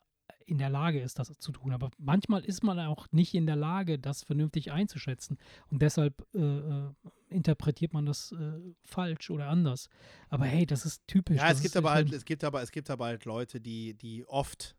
in 0.48 0.58
der 0.58 0.70
Lage 0.70 1.00
ist, 1.00 1.18
das 1.18 1.30
zu 1.38 1.52
tun. 1.52 1.72
Aber 1.72 1.90
manchmal 1.98 2.42
ist 2.42 2.62
man 2.64 2.78
auch 2.78 3.06
nicht 3.12 3.34
in 3.34 3.46
der 3.46 3.56
Lage, 3.56 3.98
das 3.98 4.22
vernünftig 4.22 4.72
einzuschätzen. 4.72 5.38
Und 5.70 5.82
deshalb 5.82 6.26
äh, 6.34 6.38
äh, 6.38 6.90
interpretiert 7.28 7.92
man 7.92 8.06
das 8.06 8.32
äh, 8.32 8.74
falsch 8.82 9.30
oder 9.30 9.48
anders. 9.48 9.90
Aber 10.30 10.46
hey, 10.46 10.64
das 10.64 10.86
ist 10.86 11.06
typisch. 11.06 11.36
Ja, 11.36 11.50
es 11.50 11.60
gibt 11.60 11.76
aber 11.76 11.90
halt, 11.90 12.12
es 12.12 12.24
gibt 12.24 12.44
aber, 12.44 12.62
es 12.62 12.72
gibt 12.72 12.88
aber 12.88 13.06
halt 13.06 13.26
Leute, 13.26 13.60
die, 13.60 13.94
die 13.94 14.24
oft, 14.26 14.74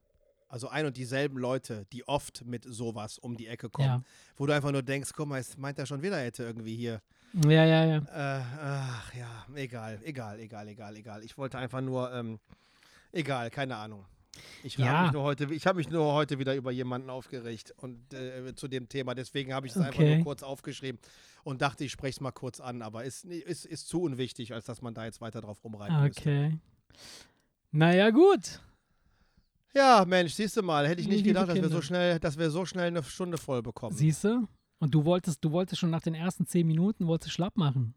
also 0.49 0.67
ein 0.67 0.85
und 0.85 0.97
dieselben 0.97 1.37
Leute, 1.37 1.85
die 1.93 2.07
oft 2.07 2.43
mit 2.45 2.65
sowas 2.65 3.17
um 3.19 3.37
die 3.37 3.47
Ecke 3.47 3.69
kommen, 3.69 3.87
Ja. 3.87 4.01
wo 4.35 4.45
du 4.45 4.53
einfach 4.53 4.71
nur 4.71 4.83
denkst, 4.83 5.11
guck 5.15 5.27
mal, 5.29 5.37
jetzt 5.37 5.57
meint 5.57 5.79
er 5.79 5.85
schon 5.85 6.01
wieder, 6.01 6.17
er 6.17 6.25
hätte 6.25 6.43
irgendwie 6.43 6.75
hier. 6.75 7.01
Ja, 7.45 7.63
ja, 7.63 7.85
ja. 7.85 7.97
Äh, 7.97 8.43
ach 8.61 9.13
ja, 9.13 9.45
egal, 9.55 9.99
egal, 10.03 10.39
egal, 10.39 10.67
egal, 10.67 10.95
egal. 10.97 11.23
Ich 11.23 11.37
wollte 11.37 11.57
einfach 11.59 11.79
nur, 11.81 12.11
ähm, 12.13 12.39
egal, 13.11 13.49
keine 13.51 13.75
Ahnung. 13.77 14.05
Ich 14.63 14.77
Ja. 14.77 14.87
habe 14.87 15.03
mich 15.03 15.11
nur 15.13 15.23
heute, 15.23 15.53
ich 15.53 15.67
habe 15.67 15.77
mich 15.77 15.89
nur 15.89 16.13
heute 16.13 16.39
wieder 16.39 16.55
über 16.55 16.71
jemanden 16.71 17.09
aufgeregt 17.09 17.73
und 17.77 18.13
äh, 18.13 18.55
zu 18.55 18.67
dem 18.67 18.87
Thema. 18.89 19.13
Deswegen 19.13 19.53
habe 19.53 19.67
ich 19.67 19.73
es 19.75 19.81
einfach 19.81 19.99
Okay. 19.99 20.15
nur 20.15 20.23
kurz 20.23 20.43
aufgeschrieben 20.43 20.99
und 21.43 21.61
dachte, 21.61 21.83
ich 21.83 21.91
spreche 21.91 22.11
es 22.17 22.21
mal 22.21 22.31
kurz 22.31 22.59
an. 22.59 22.81
Aber 22.81 23.03
ist, 23.03 23.25
ist, 23.25 23.65
ist 23.65 23.87
zu 23.89 24.01
unwichtig, 24.01 24.53
als 24.53 24.65
dass 24.65 24.81
man 24.81 24.93
da 24.93 25.05
jetzt 25.05 25.19
weiter 25.21 25.41
drauf 25.41 25.63
rumreiten 25.63 26.01
müsste. 26.03 26.21
Okay. 26.21 26.57
Naja, 27.71 28.09
gut. 28.09 28.61
Ja, 29.73 30.03
Mensch, 30.07 30.33
siehst 30.33 30.57
du 30.57 30.63
mal, 30.63 30.87
hätte 30.87 31.01
ich 31.01 31.07
nicht 31.07 31.25
Liebe 31.25 31.39
gedacht, 31.39 31.49
dass 31.49 31.61
wir 31.61 31.69
so 31.69 31.81
schnell, 31.81 32.19
dass 32.19 32.37
wir 32.37 32.49
so 32.49 32.65
schnell 32.65 32.87
eine 32.87 33.03
Stunde 33.03 33.37
voll 33.37 33.61
bekommen. 33.61 33.95
Siehst 33.95 34.23
du? 34.23 34.47
Und 34.79 34.95
du 34.95 35.05
wolltest, 35.05 35.43
du 35.43 35.51
wolltest 35.51 35.79
schon 35.79 35.89
nach 35.89 36.01
den 36.01 36.15
ersten 36.15 36.45
zehn 36.47 36.65
Minuten 36.65 37.07
wolltest 37.07 37.33
schlapp 37.33 37.57
machen. 37.57 37.93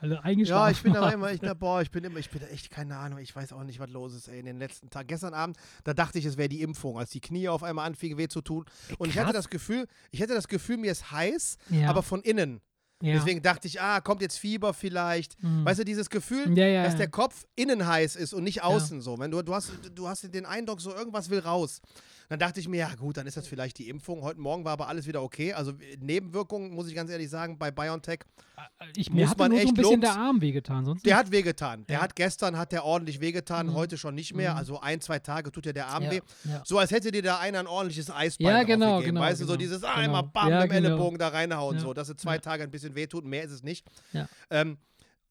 Also 0.00 0.16
ja, 0.24 0.70
ich 0.70 0.82
bin 0.82 0.96
aber 0.96 1.12
immer, 1.12 1.30
ich, 1.30 1.40
da, 1.40 1.52
boah, 1.52 1.82
ich 1.82 1.90
bin 1.90 2.04
immer, 2.04 2.18
ich 2.18 2.30
bin 2.30 2.40
echt 2.42 2.70
keine 2.70 2.96
Ahnung, 2.96 3.18
ich 3.18 3.36
weiß 3.36 3.52
auch 3.52 3.64
nicht, 3.64 3.80
was 3.80 3.90
los 3.90 4.14
ist, 4.14 4.28
ey, 4.28 4.38
in 4.38 4.46
den 4.46 4.58
letzten 4.58 4.88
Tagen. 4.88 5.08
Gestern 5.08 5.34
Abend, 5.34 5.58
da 5.84 5.92
dachte 5.92 6.18
ich, 6.18 6.24
es 6.24 6.38
wäre 6.38 6.48
die 6.48 6.62
Impfung, 6.62 6.98
als 6.98 7.10
die 7.10 7.20
Knie 7.20 7.48
auf 7.48 7.62
einmal 7.62 7.86
anfingen 7.86 8.16
weh 8.16 8.28
zu 8.28 8.40
tun. 8.40 8.64
Und 8.96 9.10
ich 9.10 9.18
hatte 9.18 9.32
krass. 9.32 9.44
das 9.44 9.50
Gefühl, 9.50 9.86
ich 10.10 10.22
hatte 10.22 10.32
das 10.32 10.48
Gefühl, 10.48 10.78
mir 10.78 10.90
ist 10.90 11.10
heiß, 11.10 11.58
ja. 11.68 11.90
aber 11.90 12.02
von 12.02 12.22
innen. 12.22 12.62
Ja. 13.02 13.14
Deswegen 13.14 13.40
dachte 13.40 13.66
ich, 13.66 13.80
ah, 13.80 14.00
kommt 14.00 14.20
jetzt 14.20 14.38
Fieber 14.38 14.74
vielleicht. 14.74 15.42
Mhm. 15.42 15.64
Weißt 15.64 15.80
du, 15.80 15.84
dieses 15.84 16.10
Gefühl, 16.10 16.56
ja, 16.56 16.66
ja, 16.66 16.82
dass 16.84 16.96
der 16.96 17.08
Kopf 17.08 17.46
innen 17.56 17.86
heiß 17.86 18.16
ist 18.16 18.34
und 18.34 18.44
nicht 18.44 18.62
außen 18.62 19.00
so. 19.00 19.18
Wenn 19.18 19.30
du, 19.30 19.42
du, 19.42 19.54
hast, 19.54 19.72
du 19.94 20.06
hast 20.06 20.34
den 20.34 20.44
Eindruck, 20.44 20.80
so 20.80 20.94
irgendwas 20.94 21.30
will 21.30 21.38
raus. 21.38 21.80
Dann 22.30 22.38
dachte 22.38 22.60
ich 22.60 22.68
mir, 22.68 22.76
ja 22.78 22.94
gut, 22.94 23.16
dann 23.16 23.26
ist 23.26 23.36
das 23.36 23.48
vielleicht 23.48 23.76
die 23.78 23.88
Impfung. 23.88 24.22
Heute 24.22 24.38
Morgen 24.40 24.64
war 24.64 24.70
aber 24.74 24.86
alles 24.86 25.08
wieder 25.08 25.20
okay. 25.20 25.52
Also 25.52 25.72
äh, 25.72 25.96
Nebenwirkungen, 26.00 26.70
muss 26.72 26.86
ich 26.86 26.94
ganz 26.94 27.10
ehrlich 27.10 27.28
sagen, 27.28 27.58
bei 27.58 27.72
BioNTech, 27.72 28.20
ich, 28.94 29.10
mir 29.10 29.22
muss 29.22 29.30
hat 29.30 29.38
man 29.38 29.50
nur 29.50 29.58
so 29.58 29.62
ein 29.62 29.66
echt 29.66 29.76
bisschen 29.76 30.00
Lobs- 30.00 30.14
der 30.14 30.22
Arm 30.22 30.40
wehgetan. 30.40 30.84
Sonst 30.84 31.04
der 31.04 31.14
nicht. 31.16 31.18
hat 31.26 31.32
wehgetan. 31.32 31.86
Der 31.88 31.96
Ja. 31.96 32.02
hat 32.02 32.14
gestern, 32.14 32.56
hat 32.56 32.70
der 32.70 32.84
ordentlich 32.84 33.20
wehgetan, 33.20 33.66
Mhm. 33.66 33.74
heute 33.74 33.98
schon 33.98 34.14
nicht 34.14 34.32
mehr. 34.36 34.52
Mhm. 34.52 34.58
Also 34.58 34.80
ein, 34.80 35.00
zwei 35.00 35.18
Tage 35.18 35.50
tut 35.50 35.66
ja 35.66 35.72
der 35.72 35.88
Arm 35.88 36.04
ja, 36.04 36.10
weh. 36.12 36.20
ja. 36.44 36.62
So 36.64 36.78
als 36.78 36.92
hätte 36.92 37.10
dir 37.10 37.22
da 37.22 37.40
einer 37.40 37.58
ein 37.58 37.66
ordentliches 37.66 38.10
Eisbein 38.12 38.46
Ja, 38.46 38.62
genau, 38.62 38.98
gegeben. 38.98 39.16
genau, 39.16 39.26
Weißt 39.26 39.40
du, 39.40 39.46
so 39.46 39.52
genau, 39.54 39.58
dieses, 39.58 39.82
ah, 39.82 39.94
genau. 39.96 40.04
einmal 40.04 40.22
bam, 40.22 40.44
mit 40.50 40.52
dem 40.62 40.68
genau. 40.70 40.74
Ellenbogen 40.88 41.18
da 41.18 41.28
reinhauen, 41.28 41.80
so, 41.80 41.92
dass 41.92 42.08
es 42.08 42.16
zwei. 42.16 42.38
Tage 42.38 42.62
ein 42.62 42.70
bisschen 42.70 42.94
wehtut, 42.94 43.24
mehr 43.24 43.42
ist 43.42 43.50
es 43.50 43.64
nicht. 43.64 43.84
Ja. 44.12 44.28
Ähm, 44.50 44.78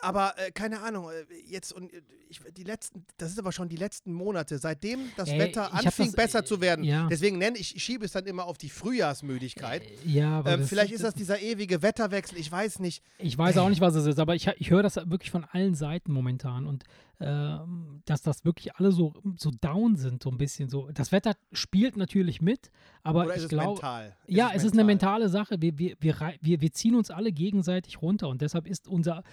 aber 0.02 0.34
äh, 0.38 0.52
keine 0.52 0.82
Ahnung, 0.82 1.10
äh, 1.10 1.26
jetzt 1.48 1.74
und 1.74 1.94
äh, 1.94 2.02
ich, 2.30 2.40
die 2.56 2.64
letzten, 2.64 3.06
das 3.18 3.32
ist 3.32 3.40
aber 3.40 3.52
schon 3.52 3.70
die 3.70 3.76
letzten 3.76 4.14
Monate, 4.14 4.60
seitdem 4.60 5.00
das 5.18 5.30
Ey, 5.30 5.40
Wetter 5.40 5.74
anfing 5.74 6.08
das, 6.08 6.16
besser 6.16 6.40
äh, 6.40 6.46
zu 6.46 6.62
werden. 6.62 6.86
ja. 6.86 7.08
Deswegen 7.10 7.38
nenne 7.40 7.58
ich, 7.58 7.76
ich 7.76 7.84
schiebe 7.84 8.06
es 8.06 8.12
dann 8.12 8.26
immer 8.28 8.46
auf 8.46 8.58
die 8.58 8.70
Frühjahrsmüdigkeit. 8.70 9.82
Ja, 10.06 10.40
aber 10.40 10.54
Ähm, 10.54 10.64
vielleicht 10.66 10.92
ist 10.94 11.04
das 11.04 11.16
dieser 11.16 11.40
ewige 11.40 11.82
Wetterwechsel, 11.82 12.38
ich 12.38 12.52
weiß 12.52 12.80
nicht. 12.80 13.04
Ich 13.18 13.38
weiß 13.38 13.58
auch 13.58 13.70
nicht, 13.70 13.82
was 13.82 13.96
es 13.96 14.06
ist, 14.06 14.20
aber 14.20 14.36
ich, 14.36 14.48
ich 14.58 14.70
höre 14.70 14.84
das 14.84 14.98
wirklich 14.98 15.32
von 15.32 15.44
allen 15.46 15.76
Seiten 15.76 16.12
momentan 16.12 16.68
und 16.68 16.84
ähm, 17.22 18.02
dass 18.06 18.22
das 18.22 18.46
wirklich 18.46 18.76
alle 18.76 18.92
so, 18.92 19.14
so 19.36 19.52
down 19.60 19.98
sind, 19.98 20.24
so 20.24 20.30
ein 20.30 20.38
bisschen 20.38 20.70
so. 20.70 20.90
Das 20.94 21.12
Wetter 21.12 21.34
spielt 21.52 21.98
natürlich 21.98 22.42
mit, 22.42 22.72
aber 23.04 23.26
Oder 23.26 23.36
ich 23.36 23.44
es 23.44 23.50
glaube. 23.50 23.74
mental? 23.74 24.16
Ja, 24.28 24.52
es 24.54 24.64
ist 24.64 24.74
eine 24.74 24.84
mental. 24.86 25.20
mentale 25.20 25.30
Sache. 25.30 25.62
Wir, 25.62 25.78
wir, 25.78 25.98
wir, 26.00 26.62
wir 26.62 26.72
ziehen 26.72 26.96
uns 26.96 27.12
alle 27.12 27.32
gegenseitig 27.34 28.02
runter 28.02 28.30
und 28.30 28.42
deshalb 28.42 28.68
ist 28.68 28.88
unser 28.88 29.24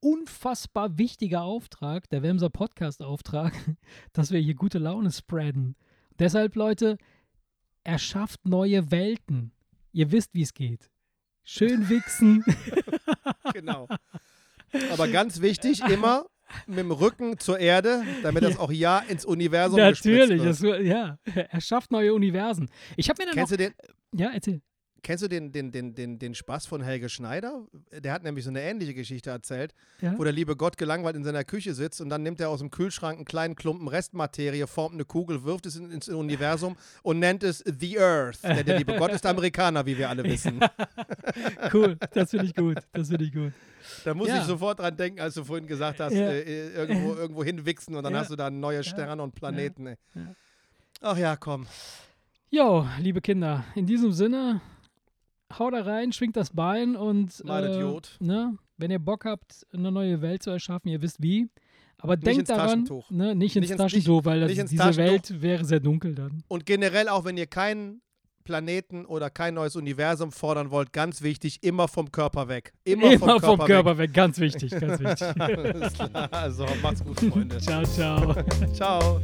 unfassbar 0.00 0.98
wichtiger 0.98 1.42
Auftrag, 1.42 2.08
der 2.10 2.22
Wemser 2.22 2.50
Podcast-Auftrag, 2.50 3.52
dass 4.12 4.30
wir 4.30 4.40
hier 4.40 4.54
gute 4.54 4.78
Laune 4.78 5.10
spreaden. 5.12 5.76
Deshalb, 6.18 6.54
Leute, 6.56 6.98
erschafft 7.84 8.46
neue 8.46 8.90
Welten. 8.90 9.52
Ihr 9.92 10.10
wisst, 10.12 10.34
wie 10.34 10.42
es 10.42 10.54
geht. 10.54 10.90
Schön 11.44 11.88
wichsen. 11.88 12.44
Genau. 13.52 13.86
Aber 14.92 15.08
ganz 15.08 15.40
wichtig, 15.40 15.80
immer 15.88 16.26
mit 16.66 16.78
dem 16.78 16.90
Rücken 16.90 17.38
zur 17.38 17.58
Erde, 17.58 18.02
damit 18.22 18.42
das 18.42 18.54
Ja. 18.54 18.60
auch 18.60 18.72
ja 18.72 18.98
ins 18.98 19.24
Universum 19.24 19.78
Natürlich, 19.78 20.42
wird. 20.42 20.46
das, 20.46 20.60
ja. 20.84 21.18
Erschafft 21.50 21.90
neue 21.92 22.12
Universen. 22.12 22.68
Ich 22.96 23.08
habe 23.08 23.22
mir 23.22 23.26
dann 23.26 23.34
Kennst 23.36 23.52
noch, 23.52 23.58
du 23.58 23.64
den, 23.64 23.74
ja, 24.12 24.30
erzähl. 24.32 24.60
Kennst 25.06 25.22
du 25.22 25.28
den, 25.28 25.52
den, 25.52 25.70
den, 25.70 25.94
den, 25.94 26.18
den 26.18 26.34
Spaß 26.34 26.66
von 26.66 26.82
Helge 26.82 27.08
Schneider? 27.08 27.64
Der 27.92 28.12
hat 28.12 28.24
nämlich 28.24 28.42
so 28.44 28.50
eine 28.50 28.60
ähnliche 28.60 28.92
Geschichte 28.92 29.30
erzählt, 29.30 29.72
Ja? 30.00 30.18
wo 30.18 30.24
der 30.24 30.32
liebe 30.32 30.56
Gott 30.56 30.76
gelangweilt 30.76 31.14
in 31.14 31.22
seiner 31.22 31.44
Küche 31.44 31.74
sitzt 31.74 32.00
und 32.00 32.08
dann 32.08 32.24
nimmt 32.24 32.40
er 32.40 32.50
aus 32.50 32.58
dem 32.58 32.72
Kühlschrank 32.72 33.16
einen 33.18 33.24
kleinen 33.24 33.54
Klumpen 33.54 33.86
Restmaterie, 33.86 34.66
formt 34.66 34.94
eine 34.94 35.04
Kugel, 35.04 35.44
wirft 35.44 35.64
es 35.66 35.76
in, 35.76 35.92
ins 35.92 36.08
Universum 36.08 36.76
und 37.04 37.20
nennt 37.20 37.44
es 37.44 37.62
The 37.64 38.00
Earth. 38.00 38.42
Denn 38.42 38.66
der 38.66 38.78
liebe 38.78 38.96
Gott 38.96 39.12
ist 39.12 39.24
Amerikaner, 39.24 39.86
wie 39.86 39.96
wir 39.96 40.08
alle 40.10 40.24
wissen. 40.32 40.58
Cool, 41.72 41.96
das 42.12 42.30
finde 42.30 42.46
ich 42.46 42.54
gut. 42.54 42.78
Das 42.92 43.08
finde 43.08 43.24
ich 43.24 43.32
gut. 43.32 43.52
Da 44.04 44.14
muss 44.14 44.28
Ja. 44.28 44.38
ich 44.38 44.44
sofort 44.44 44.80
dran 44.80 44.96
denken, 44.96 45.20
als 45.20 45.34
du 45.34 45.44
vorhin 45.44 45.66
gesagt 45.66 46.00
hast, 46.00 46.12
Ja. 46.14 46.30
äh, 46.30 46.40
äh, 46.40 46.68
irgendwo, 46.74 47.14
irgendwo 47.14 47.44
hinwichsen 47.44 47.94
und 47.94 48.02
dann 48.02 48.12
Ja. 48.14 48.20
hast 48.20 48.30
du 48.30 48.36
da 48.36 48.50
neue 48.50 48.82
Sterne 48.82 49.22
und 49.22 49.34
Planeten. 49.34 49.94
Ach 51.00 51.16
ja, 51.16 51.36
komm. 51.36 51.66
Jo, 52.50 52.86
liebe 53.00 53.20
Kinder, 53.20 53.64
in 53.74 53.86
diesem 53.86 54.12
Sinne, 54.12 54.60
haut 55.58 55.72
da 55.74 55.82
rein, 55.82 56.12
schwingt 56.12 56.36
das 56.36 56.50
Bein 56.50 56.96
und 56.96 57.42
äh, 57.46 57.74
Idiot. 57.74 58.16
ne, 58.20 58.56
wenn 58.78 58.90
ihr 58.90 58.98
Bock 58.98 59.24
habt, 59.24 59.66
eine 59.72 59.90
neue 59.92 60.20
Welt 60.22 60.42
zu 60.42 60.50
erschaffen, 60.50 60.88
ihr 60.90 61.00
wisst 61.02 61.22
wie. 61.22 61.48
Aber 61.98 62.16
denkt 62.16 62.40
ins 62.40 62.48
daran, 62.48 62.86
ne, 63.08 63.34
nicht 63.34 63.56
ins 63.56 63.62
Nicht 63.62 63.70
ins- 63.70 63.78
Taschentuch, 63.80 64.24
weil 64.26 64.40
das, 64.40 64.50
nicht 64.50 64.58
ins 64.58 64.70
diese 64.70 64.82
Taschentuch. 64.82 65.12
Welt 65.12 65.42
wäre 65.42 65.64
sehr 65.64 65.80
dunkel 65.80 66.14
dann. 66.14 66.42
Und 66.48 66.66
generell 66.66 67.08
auch, 67.08 67.24
wenn 67.24 67.36
ihr 67.38 67.46
keinen 67.46 68.02
Planeten 68.44 69.06
oder 69.06 69.30
kein 69.30 69.54
neues 69.54 69.74
Universum 69.76 70.30
fordern 70.30 70.70
wollt, 70.70 70.92
ganz 70.92 71.22
wichtig, 71.22 71.58
immer 71.62 71.88
vom 71.88 72.12
Körper 72.12 72.48
weg. 72.48 72.74
Immer, 72.84 73.12
Immer 73.12 73.18
vom 73.18 73.28
Körper, 73.28 73.46
vom 73.56 73.66
Körper 73.66 73.98
weg. 73.98 74.10
weg. 74.10 74.14
Ganz 74.14 74.38
wichtig, 74.38 74.70
ganz 74.72 75.00
wichtig. 75.00 75.26
Alles 75.40 75.92
klar. 75.94 76.28
Also, 76.32 76.66
macht's 76.82 77.02
gut, 77.02 77.18
Freunde. 77.18 77.58
ciao, 77.60 77.82
ciao. 77.84 78.34
Ciao. 78.74 79.20